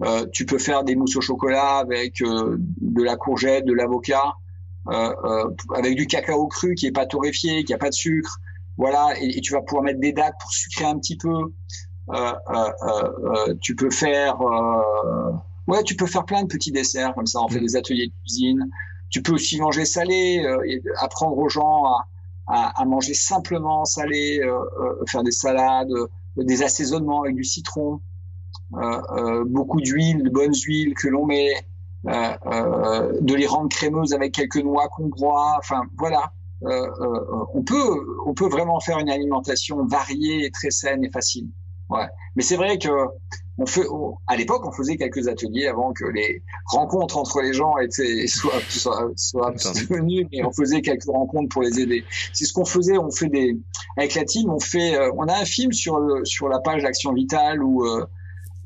Euh, 0.03 0.25
tu 0.33 0.45
peux 0.45 0.57
faire 0.57 0.83
des 0.83 0.95
mousses 0.95 1.15
au 1.15 1.21
chocolat 1.21 1.77
avec 1.77 2.21
euh, 2.21 2.57
de 2.59 3.03
la 3.03 3.15
courgette, 3.15 3.65
de 3.65 3.73
l'avocat, 3.73 4.33
avec 5.75 5.95
du 5.95 6.07
cacao 6.07 6.47
cru 6.47 6.73
qui 6.73 6.87
est 6.87 6.91
pas 6.91 7.05
torréfié, 7.05 7.63
qui 7.63 7.73
a 7.73 7.77
pas 7.77 7.89
de 7.89 7.93
sucre. 7.93 8.39
Voilà, 8.77 9.13
et, 9.21 9.39
tu 9.41 9.53
vas 9.53 9.61
pouvoir 9.61 9.83
mettre 9.83 9.99
des 9.99 10.11
dates 10.11 10.33
pour 10.41 10.51
sucrer 10.51 10.85
un 10.85 10.97
petit 10.97 11.17
peu. 11.17 11.53
tu 13.61 13.75
peux 13.75 13.91
faire, 13.91 14.39
ouais, 15.67 15.83
tu 15.83 15.95
peux 15.95 16.07
faire 16.07 16.25
plein 16.25 16.41
de 16.43 16.47
petits 16.47 16.71
desserts 16.71 17.13
comme 17.13 17.27
ça. 17.27 17.41
On 17.41 17.47
fait 17.47 17.59
mm. 17.59 17.65
des 17.65 17.75
ateliers 17.75 18.07
de 18.07 18.13
cuisine. 18.23 18.69
Tu 19.11 19.21
peux 19.21 19.33
aussi 19.33 19.59
manger 19.59 19.85
salé, 19.85 20.43
et 20.65 20.81
apprendre 20.97 21.37
aux 21.37 21.49
gens 21.49 21.83
à, 21.85 22.07
à, 22.47 22.81
à 22.81 22.85
manger 22.85 23.13
simplement 23.13 23.85
salé, 23.85 24.41
faire 25.05 25.21
des 25.21 25.31
salades 25.31 25.93
des 26.37 26.63
assaisonnements 26.63 27.23
avec 27.23 27.35
du 27.35 27.43
citron, 27.43 28.01
euh, 28.77 29.01
euh, 29.11 29.43
beaucoup 29.45 29.81
d'huile, 29.81 30.23
de 30.23 30.29
bonnes 30.29 30.55
huiles 30.55 30.93
que 30.93 31.07
l'on 31.09 31.25
met, 31.25 31.53
euh, 32.07 33.19
de 33.19 33.35
les 33.35 33.47
rendre 33.47 33.69
crémeuses 33.69 34.13
avec 34.13 34.33
quelques 34.33 34.63
noix 34.63 34.87
qu'on 34.87 35.07
broie. 35.07 35.55
Enfin, 35.57 35.83
voilà. 35.97 36.31
on 36.63 37.63
peut, 37.63 38.21
on 38.25 38.33
peut 38.33 38.47
vraiment 38.47 38.79
faire 38.79 38.99
une 38.99 39.09
alimentation 39.09 39.85
variée, 39.85 40.49
très 40.51 40.71
saine 40.71 41.03
et 41.03 41.09
facile. 41.09 41.49
Ouais. 41.91 42.07
Mais 42.35 42.43
c'est 42.43 42.55
vrai 42.55 42.77
que 42.77 42.89
on 43.57 43.65
fait, 43.65 43.85
à 44.27 44.37
l'époque, 44.37 44.65
on 44.65 44.71
faisait 44.71 44.97
quelques 44.97 45.27
ateliers 45.27 45.67
avant 45.67 45.93
que 45.93 46.05
les 46.05 46.41
rencontres 46.65 47.17
entre 47.17 47.41
les 47.41 47.53
gens 47.53 47.77
étaient 47.77 48.25
soient 48.27 48.61
soient, 48.69 49.11
soient 49.17 49.53
venues, 49.89 50.27
mais 50.31 50.43
on 50.43 50.51
faisait 50.51 50.81
quelques 50.81 51.05
rencontres 51.05 51.49
pour 51.49 51.61
les 51.61 51.79
aider. 51.79 52.03
C'est 52.33 52.45
ce 52.45 52.53
qu'on 52.53 52.65
faisait. 52.65 52.97
On 52.97 53.11
fait 53.11 53.29
des 53.29 53.57
avec 53.97 54.15
la 54.15 54.23
team, 54.23 54.49
on 54.49 54.59
fait, 54.59 54.95
euh, 54.95 55.11
on 55.17 55.27
a 55.27 55.37
un 55.37 55.45
film 55.45 55.73
sur 55.73 55.99
le, 55.99 56.25
sur 56.25 56.47
la 56.47 56.59
page 56.59 56.83
d'Action 56.83 57.13
Vitale 57.13 57.61
où 57.61 57.85
euh, 57.85 58.05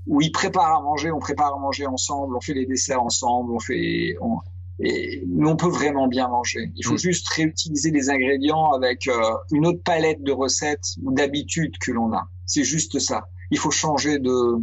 où 0.07 0.21
ils 0.21 0.31
préparent 0.31 0.77
à 0.77 0.81
manger, 0.81 1.11
on 1.11 1.19
prépare 1.19 1.55
à 1.55 1.59
manger 1.59 1.87
ensemble, 1.87 2.35
on 2.35 2.41
fait 2.41 2.53
les 2.53 2.67
desserts 2.67 3.01
ensemble, 3.01 3.53
on 3.53 3.59
fait, 3.59 4.15
on, 4.21 4.37
et, 4.79 5.23
mais 5.27 5.47
on 5.47 5.55
peut 5.55 5.69
vraiment 5.69 6.07
bien 6.07 6.27
manger. 6.27 6.71
Il 6.75 6.85
faut 6.85 6.95
mm. 6.95 6.99
juste 6.99 7.27
réutiliser 7.29 7.91
les 7.91 8.09
ingrédients 8.09 8.71
avec 8.71 9.07
euh, 9.07 9.33
une 9.51 9.65
autre 9.67 9.81
palette 9.83 10.21
de 10.23 10.31
recettes 10.31 10.95
ou 11.03 11.13
d'habitudes 11.13 11.77
que 11.79 11.91
l'on 11.91 12.13
a. 12.13 12.27
C'est 12.45 12.63
juste 12.63 12.99
ça. 12.99 13.27
Il 13.51 13.57
faut 13.57 13.71
changer 13.71 14.19
de, 14.19 14.57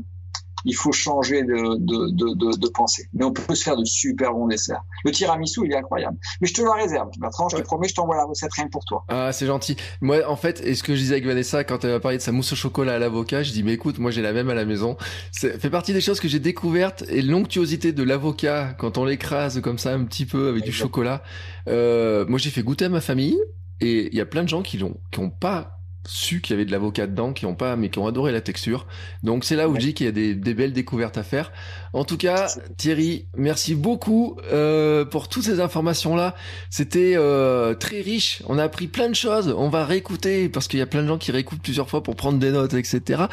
il 0.64 0.74
faut 0.74 0.92
changer 0.92 1.42
de, 1.42 1.76
de, 1.78 2.34
de, 2.34 2.56
de, 2.56 2.68
pensée. 2.68 3.08
Mais 3.12 3.24
on 3.24 3.32
peut 3.32 3.54
se 3.54 3.64
faire 3.64 3.76
de 3.76 3.84
super 3.84 4.32
bons 4.32 4.46
desserts. 4.46 4.82
Le 5.04 5.10
tiramisu, 5.10 5.60
il 5.64 5.72
est 5.72 5.76
incroyable. 5.76 6.16
Mais 6.40 6.46
je 6.46 6.54
te 6.54 6.62
le 6.62 6.70
réserve. 6.70 7.08
Bertrand, 7.18 7.48
je 7.48 7.56
te 7.56 7.62
promets, 7.62 7.88
je 7.88 7.94
t'envoie 7.94 8.16
la 8.16 8.24
recette 8.24 8.52
rien 8.52 8.68
pour 8.68 8.84
toi. 8.84 9.04
Ah, 9.08 9.32
c'est 9.32 9.46
gentil. 9.46 9.76
Moi, 10.00 10.18
en 10.26 10.36
fait, 10.36 10.60
et 10.64 10.74
ce 10.74 10.82
que 10.82 10.94
je 10.94 11.00
disais 11.00 11.14
avec 11.14 11.26
Vanessa 11.26 11.64
quand 11.64 11.84
elle 11.84 11.92
m'a 11.92 12.00
parlé 12.00 12.18
de 12.18 12.22
sa 12.22 12.32
mousse 12.32 12.52
au 12.52 12.56
chocolat 12.56 12.94
à 12.94 12.98
l'avocat, 12.98 13.42
je 13.42 13.52
dis, 13.52 13.62
mais 13.62 13.72
écoute, 13.72 13.98
moi, 13.98 14.10
j'ai 14.10 14.22
la 14.22 14.32
même 14.32 14.50
à 14.50 14.54
la 14.54 14.64
maison. 14.64 14.96
Ça 15.30 15.48
fait 15.58 15.70
partie 15.70 15.92
des 15.92 16.00
choses 16.00 16.20
que 16.20 16.28
j'ai 16.28 16.40
découvertes 16.40 17.04
et 17.08 17.22
l'onctuosité 17.22 17.92
de 17.92 18.02
l'avocat 18.02 18.74
quand 18.78 18.98
on 18.98 19.04
l'écrase 19.04 19.60
comme 19.60 19.78
ça 19.78 19.92
un 19.92 20.04
petit 20.04 20.26
peu 20.26 20.48
avec 20.48 20.64
du 20.64 20.72
chocolat. 20.72 21.22
Euh, 21.68 22.24
moi, 22.26 22.38
j'ai 22.38 22.50
fait 22.50 22.62
goûter 22.62 22.86
à 22.86 22.88
ma 22.88 23.00
famille 23.00 23.38
et 23.80 24.08
il 24.08 24.14
y 24.14 24.20
a 24.20 24.26
plein 24.26 24.42
de 24.42 24.48
gens 24.48 24.62
qui 24.62 24.78
l'ont, 24.78 24.96
qui 25.10 25.20
ont 25.20 25.30
pas 25.30 25.81
su 26.04 26.40
qu'il 26.40 26.54
y 26.54 26.56
avait 26.56 26.64
de 26.64 26.72
l'avocat 26.72 27.06
dedans, 27.06 27.32
qui 27.32 27.46
ont 27.46 27.54
pas, 27.54 27.76
mais 27.76 27.88
qui 27.88 27.98
ont 27.98 28.06
adoré 28.06 28.32
la 28.32 28.40
texture. 28.40 28.86
Donc 29.22 29.44
c'est 29.44 29.56
là 29.56 29.68
où 29.68 29.74
je 29.74 29.80
dis 29.80 29.94
qu'il 29.94 30.06
y 30.06 30.08
a 30.08 30.12
des, 30.12 30.34
belles 30.34 30.72
découvertes 30.72 31.18
à 31.18 31.22
faire. 31.22 31.52
En 31.92 32.04
tout 32.04 32.16
cas, 32.16 32.52
Thierry, 32.76 33.26
merci 33.36 33.74
beaucoup 33.74 34.36
euh, 34.52 35.04
pour 35.04 35.28
toutes 35.28 35.44
ces 35.44 35.60
informations 35.60 36.16
là. 36.16 36.34
C'était 36.70 37.14
euh, 37.16 37.74
très 37.74 38.00
riche. 38.00 38.42
On 38.46 38.58
a 38.58 38.64
appris 38.64 38.86
plein 38.86 39.08
de 39.08 39.14
choses. 39.14 39.54
On 39.56 39.68
va 39.68 39.84
réécouter 39.84 40.48
parce 40.48 40.68
qu'il 40.68 40.78
y 40.78 40.82
a 40.82 40.86
plein 40.86 41.02
de 41.02 41.08
gens 41.08 41.18
qui 41.18 41.32
réécoutent 41.32 41.62
plusieurs 41.62 41.88
fois 41.88 42.02
pour 42.02 42.16
prendre 42.16 42.38
des 42.38 42.50
notes, 42.50 42.74
etc. 42.74 43.24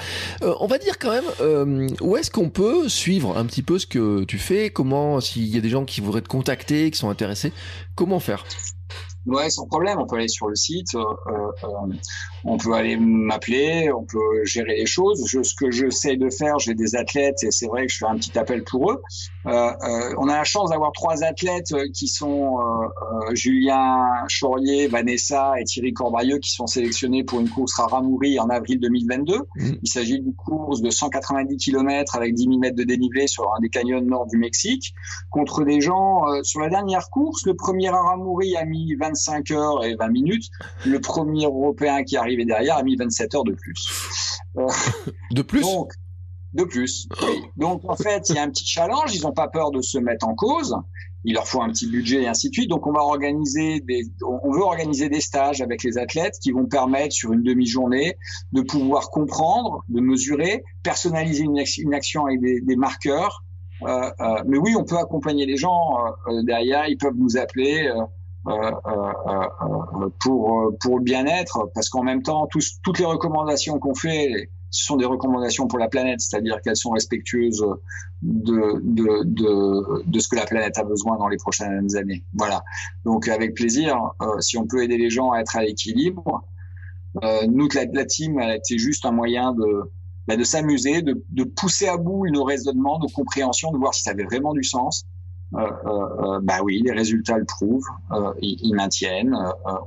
Euh, 0.43 0.53
on 0.59 0.67
va 0.67 0.77
dire 0.77 0.99
quand 0.99 1.11
même 1.11 1.89
où 2.01 2.17
est-ce 2.17 2.29
qu'on 2.29 2.49
peut 2.49 2.87
suivre 2.87 3.37
un 3.37 3.45
petit 3.45 3.63
peu 3.63 3.79
ce 3.79 3.87
que 3.87 4.23
tu 4.25 4.37
fais? 4.37 4.69
Comment, 4.69 5.19
s'il 5.21 5.47
y 5.47 5.57
a 5.57 5.61
des 5.61 5.69
gens 5.69 5.85
qui 5.85 6.01
voudraient 6.01 6.21
te 6.21 6.27
contacter, 6.27 6.91
qui 6.91 6.97
sont 6.97 7.09
intéressés, 7.09 7.53
comment 7.95 8.19
faire? 8.19 8.45
Ouais, 9.29 9.49
sans 9.51 9.67
problème. 9.67 9.99
On 9.99 10.07
peut 10.07 10.15
aller 10.15 10.27
sur 10.27 10.47
le 10.47 10.55
site, 10.55 10.95
euh, 10.95 11.03
euh, 11.27 11.93
on 12.43 12.57
peut 12.57 12.73
aller 12.73 12.97
m'appeler, 12.97 13.91
on 13.91 14.03
peut 14.03 14.43
gérer 14.43 14.75
les 14.75 14.87
choses. 14.87 15.23
Je, 15.27 15.43
ce 15.43 15.53
que 15.53 15.69
j'essaie 15.69 16.17
de 16.17 16.29
faire, 16.31 16.57
j'ai 16.57 16.73
des 16.73 16.95
athlètes 16.95 17.43
et 17.43 17.51
c'est 17.51 17.67
vrai 17.67 17.85
que 17.85 17.93
je 17.93 17.99
fais 17.99 18.07
un 18.07 18.15
petit 18.15 18.37
appel 18.39 18.63
pour 18.63 18.91
eux. 18.91 19.01
Euh, 19.45 19.71
on 20.17 20.27
a 20.29 20.37
la 20.37 20.43
chance 20.43 20.71
d'avoir 20.71 20.91
trois 20.93 21.23
athlètes 21.23 21.73
qui 21.93 22.07
sont 22.07 22.57
Julien 23.33 24.07
Chaurier, 24.27 24.87
Vanessa 24.87 25.53
et 25.59 25.63
Thierry 25.63 25.93
Corbayeux 25.93 26.39
qui 26.39 26.51
sont 26.51 26.67
sélectionnés 26.67 27.23
pour 27.23 27.39
une 27.39 27.49
course 27.49 27.79
à 27.79 27.85
Ramouri 27.85 28.39
en 28.39 28.49
avril 28.49 28.79
2022. 28.79 29.37
Mmh. 29.37 29.71
Il 29.83 29.89
s'agit 29.89 30.19
d'une 30.19 30.33
course 30.33 30.81
de 30.81 30.89
190 30.89 31.57
km 31.57 32.15
avec 32.15 32.33
10 32.33 32.43
000 32.45 32.57
mètres 32.57 32.75
de 32.75 32.83
dénivelé 32.83 33.27
sur 33.27 33.53
un 33.53 33.59
des 33.59 33.69
canyons 33.69 34.01
nord 34.01 34.25
du 34.25 34.37
Mexique 34.37 34.95
contre 35.29 35.63
des 35.63 35.81
gens 35.81 36.23
sur 36.43 36.61
la 36.61 36.69
dernière 36.69 37.09
course. 37.09 37.45
Le 37.45 37.53
premier 37.53 37.89
à 37.89 38.01
Ramouri 38.01 38.55
a 38.55 38.65
mis 38.65 38.95
25 38.95 39.18
25 39.19 39.51
heures 39.51 39.83
et 39.83 39.95
20 39.95 40.07
minutes. 40.09 40.49
Le 40.85 40.99
premier 40.99 41.45
Européen 41.45 42.03
qui 42.03 42.17
arrivait 42.17 42.45
derrière 42.45 42.77
a 42.77 42.83
mis 42.83 42.95
27 42.95 43.35
heures 43.35 43.43
de 43.43 43.53
plus. 43.53 44.39
Euh, 44.57 44.67
de 45.31 45.41
plus? 45.41 45.61
donc, 45.61 45.93
De 46.53 46.63
plus, 46.63 47.07
oui. 47.21 47.41
Donc 47.57 47.81
en 47.87 47.95
fait, 47.95 48.29
il 48.29 48.35
y 48.35 48.39
a 48.39 48.43
un 48.43 48.49
petit 48.49 48.65
challenge. 48.65 49.13
Ils 49.13 49.23
n'ont 49.23 49.33
pas 49.33 49.47
peur 49.47 49.71
de 49.71 49.81
se 49.81 49.97
mettre 49.97 50.27
en 50.27 50.35
cause. 50.35 50.75
Il 51.25 51.33
leur 51.33 51.47
faut 51.47 51.61
un 51.61 51.69
petit 51.69 51.87
budget 51.87 52.23
et 52.23 52.27
ainsi 52.27 52.49
de 52.49 52.53
suite. 52.53 52.69
Donc 52.69 52.87
on 52.87 52.93
va 52.93 53.01
organiser 53.01 53.81
des, 53.81 54.03
on 54.25 54.51
veut 54.51 54.61
organiser 54.61 55.09
des 55.09 55.19
stages 55.19 55.61
avec 55.61 55.83
les 55.83 55.97
athlètes 55.97 56.35
qui 56.41 56.51
vont 56.51 56.65
permettre 56.65 57.13
sur 57.13 57.33
une 57.33 57.43
demi-journée 57.43 58.17
de 58.53 58.61
pouvoir 58.61 59.09
comprendre, 59.09 59.83
de 59.89 59.99
mesurer, 59.99 60.63
personnaliser 60.81 61.43
une, 61.43 61.93
action 61.93 62.25
avec 62.25 62.39
des, 62.41 62.75
marqueurs. 62.77 63.43
Euh, 63.81 64.09
euh, 64.19 64.43
mais 64.47 64.57
oui, 64.57 64.75
on 64.77 64.85
peut 64.85 64.97
accompagner 64.97 65.45
les 65.45 65.57
gens 65.57 65.97
derrière. 66.43 66.87
Ils 66.87 66.97
peuvent 66.97 67.17
nous 67.17 67.35
appeler. 67.35 67.91
Euh, 68.49 68.71
euh, 68.87 69.43
euh, 69.61 70.09
pour 70.19 70.97
le 70.97 71.03
bien-être, 71.03 71.69
parce 71.73 71.89
qu'en 71.89 72.03
même 72.03 72.23
temps, 72.23 72.47
toutes 72.47 72.99
les 72.99 73.05
recommandations 73.05 73.79
qu'on 73.79 73.93
fait, 73.93 74.49
sont 74.71 74.97
des 74.97 75.05
recommandations 75.05 75.67
pour 75.67 75.79
la 75.79 75.87
planète, 75.87 76.19
c'est-à-dire 76.19 76.61
qu'elles 76.61 76.75
sont 76.75 76.91
respectueuses 76.91 77.65
de, 78.21 78.81
ce 80.19 80.27
que 80.27 80.35
la 80.35 80.45
planète 80.45 80.77
a 80.77 80.83
besoin 80.83 81.17
dans 81.17 81.27
les 81.27 81.37
prochaines 81.37 81.95
années. 81.95 82.23
Voilà. 82.35 82.63
Donc 83.03 83.27
avec 83.27 83.55
plaisir, 83.55 83.99
si 84.39 84.57
on 84.57 84.67
peut 84.67 84.83
aider 84.83 84.97
les 84.97 85.09
gens 85.09 85.31
à 85.31 85.39
être 85.39 85.55
à 85.55 85.63
l'équilibre, 85.63 86.43
nous, 87.47 87.67
la, 87.73 88.05
team, 88.05 88.39
elle 88.39 88.49
a 88.51 88.55
été 88.57 88.77
juste 88.77 89.05
un 89.05 89.11
moyen 89.11 89.53
de, 89.53 89.91
bah, 90.27 90.35
s'amuser, 90.43 91.01
de 91.01 91.43
pousser 91.43 91.87
à 91.87 91.97
bout 91.97 92.27
nos 92.29 92.43
raisonnements, 92.43 92.99
nos 92.99 93.09
compréhensions, 93.09 93.71
de 93.71 93.77
voir 93.77 93.95
si 93.95 94.03
ça 94.03 94.11
avait 94.11 94.25
vraiment 94.25 94.53
du 94.53 94.63
sens. 94.63 95.07
Euh, 95.55 95.59
euh, 95.61 96.35
euh, 96.35 96.39
bah 96.43 96.59
oui, 96.63 96.81
les 96.85 96.91
résultats 96.91 97.37
le 97.37 97.45
prouvent, 97.45 97.87
ils, 98.41 98.57
ils, 98.61 98.75
maintiennent, 98.75 99.35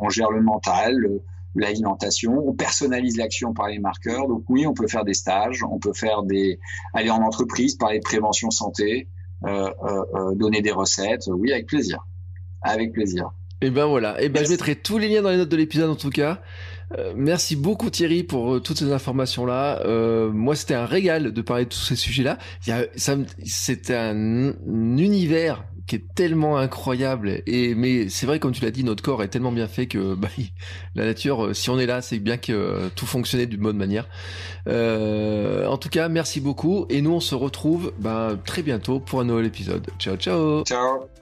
on 0.01 0.09
gère 0.09 0.31
le 0.31 0.43
mental, 0.43 1.21
l'alimentation, 1.55 2.49
on 2.49 2.53
personnalise 2.53 3.17
l'action 3.17 3.53
par 3.53 3.69
les 3.69 3.79
marqueurs. 3.79 4.27
Donc 4.27 4.45
oui, 4.49 4.67
on 4.67 4.75
peut 4.75 4.89
faire 4.89 5.05
des 5.05 5.15
stages, 5.15 5.63
on 5.63 5.79
peut 5.79 5.93
faire 5.93 6.23
des 6.23 6.59
aller 6.95 7.11
en 7.11 7.23
entreprise, 7.23 7.77
parler 7.77 7.99
de 7.99 8.05
prévention 8.05 8.51
santé, 8.51 9.09
euh, 9.45 9.71
euh, 9.85 10.35
donner 10.35 10.63
des 10.63 10.73
recettes. 10.73 11.29
Oui, 11.29 11.53
avec 11.53 11.67
plaisir, 11.67 12.07
avec 12.63 12.93
plaisir. 12.93 13.31
Et 13.61 13.71
ben 13.71 13.87
voilà. 13.87 14.21
Et 14.21 14.29
ben 14.29 14.45
je 14.45 14.51
mettrai 14.51 14.75
tous 14.75 14.99
les 14.99 15.09
liens 15.09 15.23
dans 15.23 15.31
les 15.31 15.37
notes 15.37 15.49
de 15.49 15.57
l'épisode 15.57 15.91
en 15.91 15.97
tout 15.97 16.11
cas. 16.11 16.41
Euh, 16.98 17.12
merci 17.16 17.56
beaucoup 17.56 17.90
Thierry 17.90 18.23
pour 18.23 18.55
euh, 18.55 18.60
toutes 18.60 18.78
ces 18.78 18.93
informations 18.93 19.47
là. 19.47 19.81
Euh, 19.85 20.31
moi 20.31 20.55
c'était 20.55 20.74
un 20.74 20.86
régal 20.86 21.32
de 21.32 21.43
parler 21.43 21.64
de 21.64 21.70
tous 21.70 21.78
ces 21.78 21.97
sujets 21.97 22.23
là. 22.23 22.39
C'était 23.44 23.97
un, 23.97 24.52
univers 24.66 25.64
qui 25.86 25.97
est 25.97 26.14
tellement 26.14 26.59
incroyable 26.59 27.43
et 27.47 27.74
mais 27.74 28.09
c'est 28.09 28.27
vrai 28.27 28.39
comme 28.39 28.52
tu 28.52 28.62
l'as 28.62 28.70
dit 28.70 28.85
notre 28.85 29.02
corps 29.02 29.23
est 29.23 29.28
tellement 29.28 29.52
bien 29.52 29.66
fait 29.66 29.86
que 29.86 30.14
bah, 30.14 30.28
la 30.94 31.06
nature 31.06 31.55
si 31.56 31.70
on 31.70 31.78
est 31.78 31.86
là 31.86 32.02
c'est 32.02 32.19
bien 32.19 32.36
que 32.36 32.89
tout 32.94 33.06
fonctionnait 33.06 33.47
d'une 33.47 33.60
bonne 33.60 33.77
manière 33.77 34.09
en 34.66 35.77
tout 35.78 35.89
cas 35.89 36.09
merci 36.09 36.40
beaucoup 36.40 36.86
et 36.89 37.02
nous 37.02 37.12
on 37.12 37.20
se 37.20 37.35
retrouve 37.35 37.93
bah, 37.98 38.36
très 38.44 38.62
bientôt 38.62 39.01
pour 39.01 39.20
un 39.20 39.24
nouvel 39.24 39.47
épisode 39.47 39.89
ciao 39.98 40.16
ciao 40.16 40.62
ciao 40.64 41.22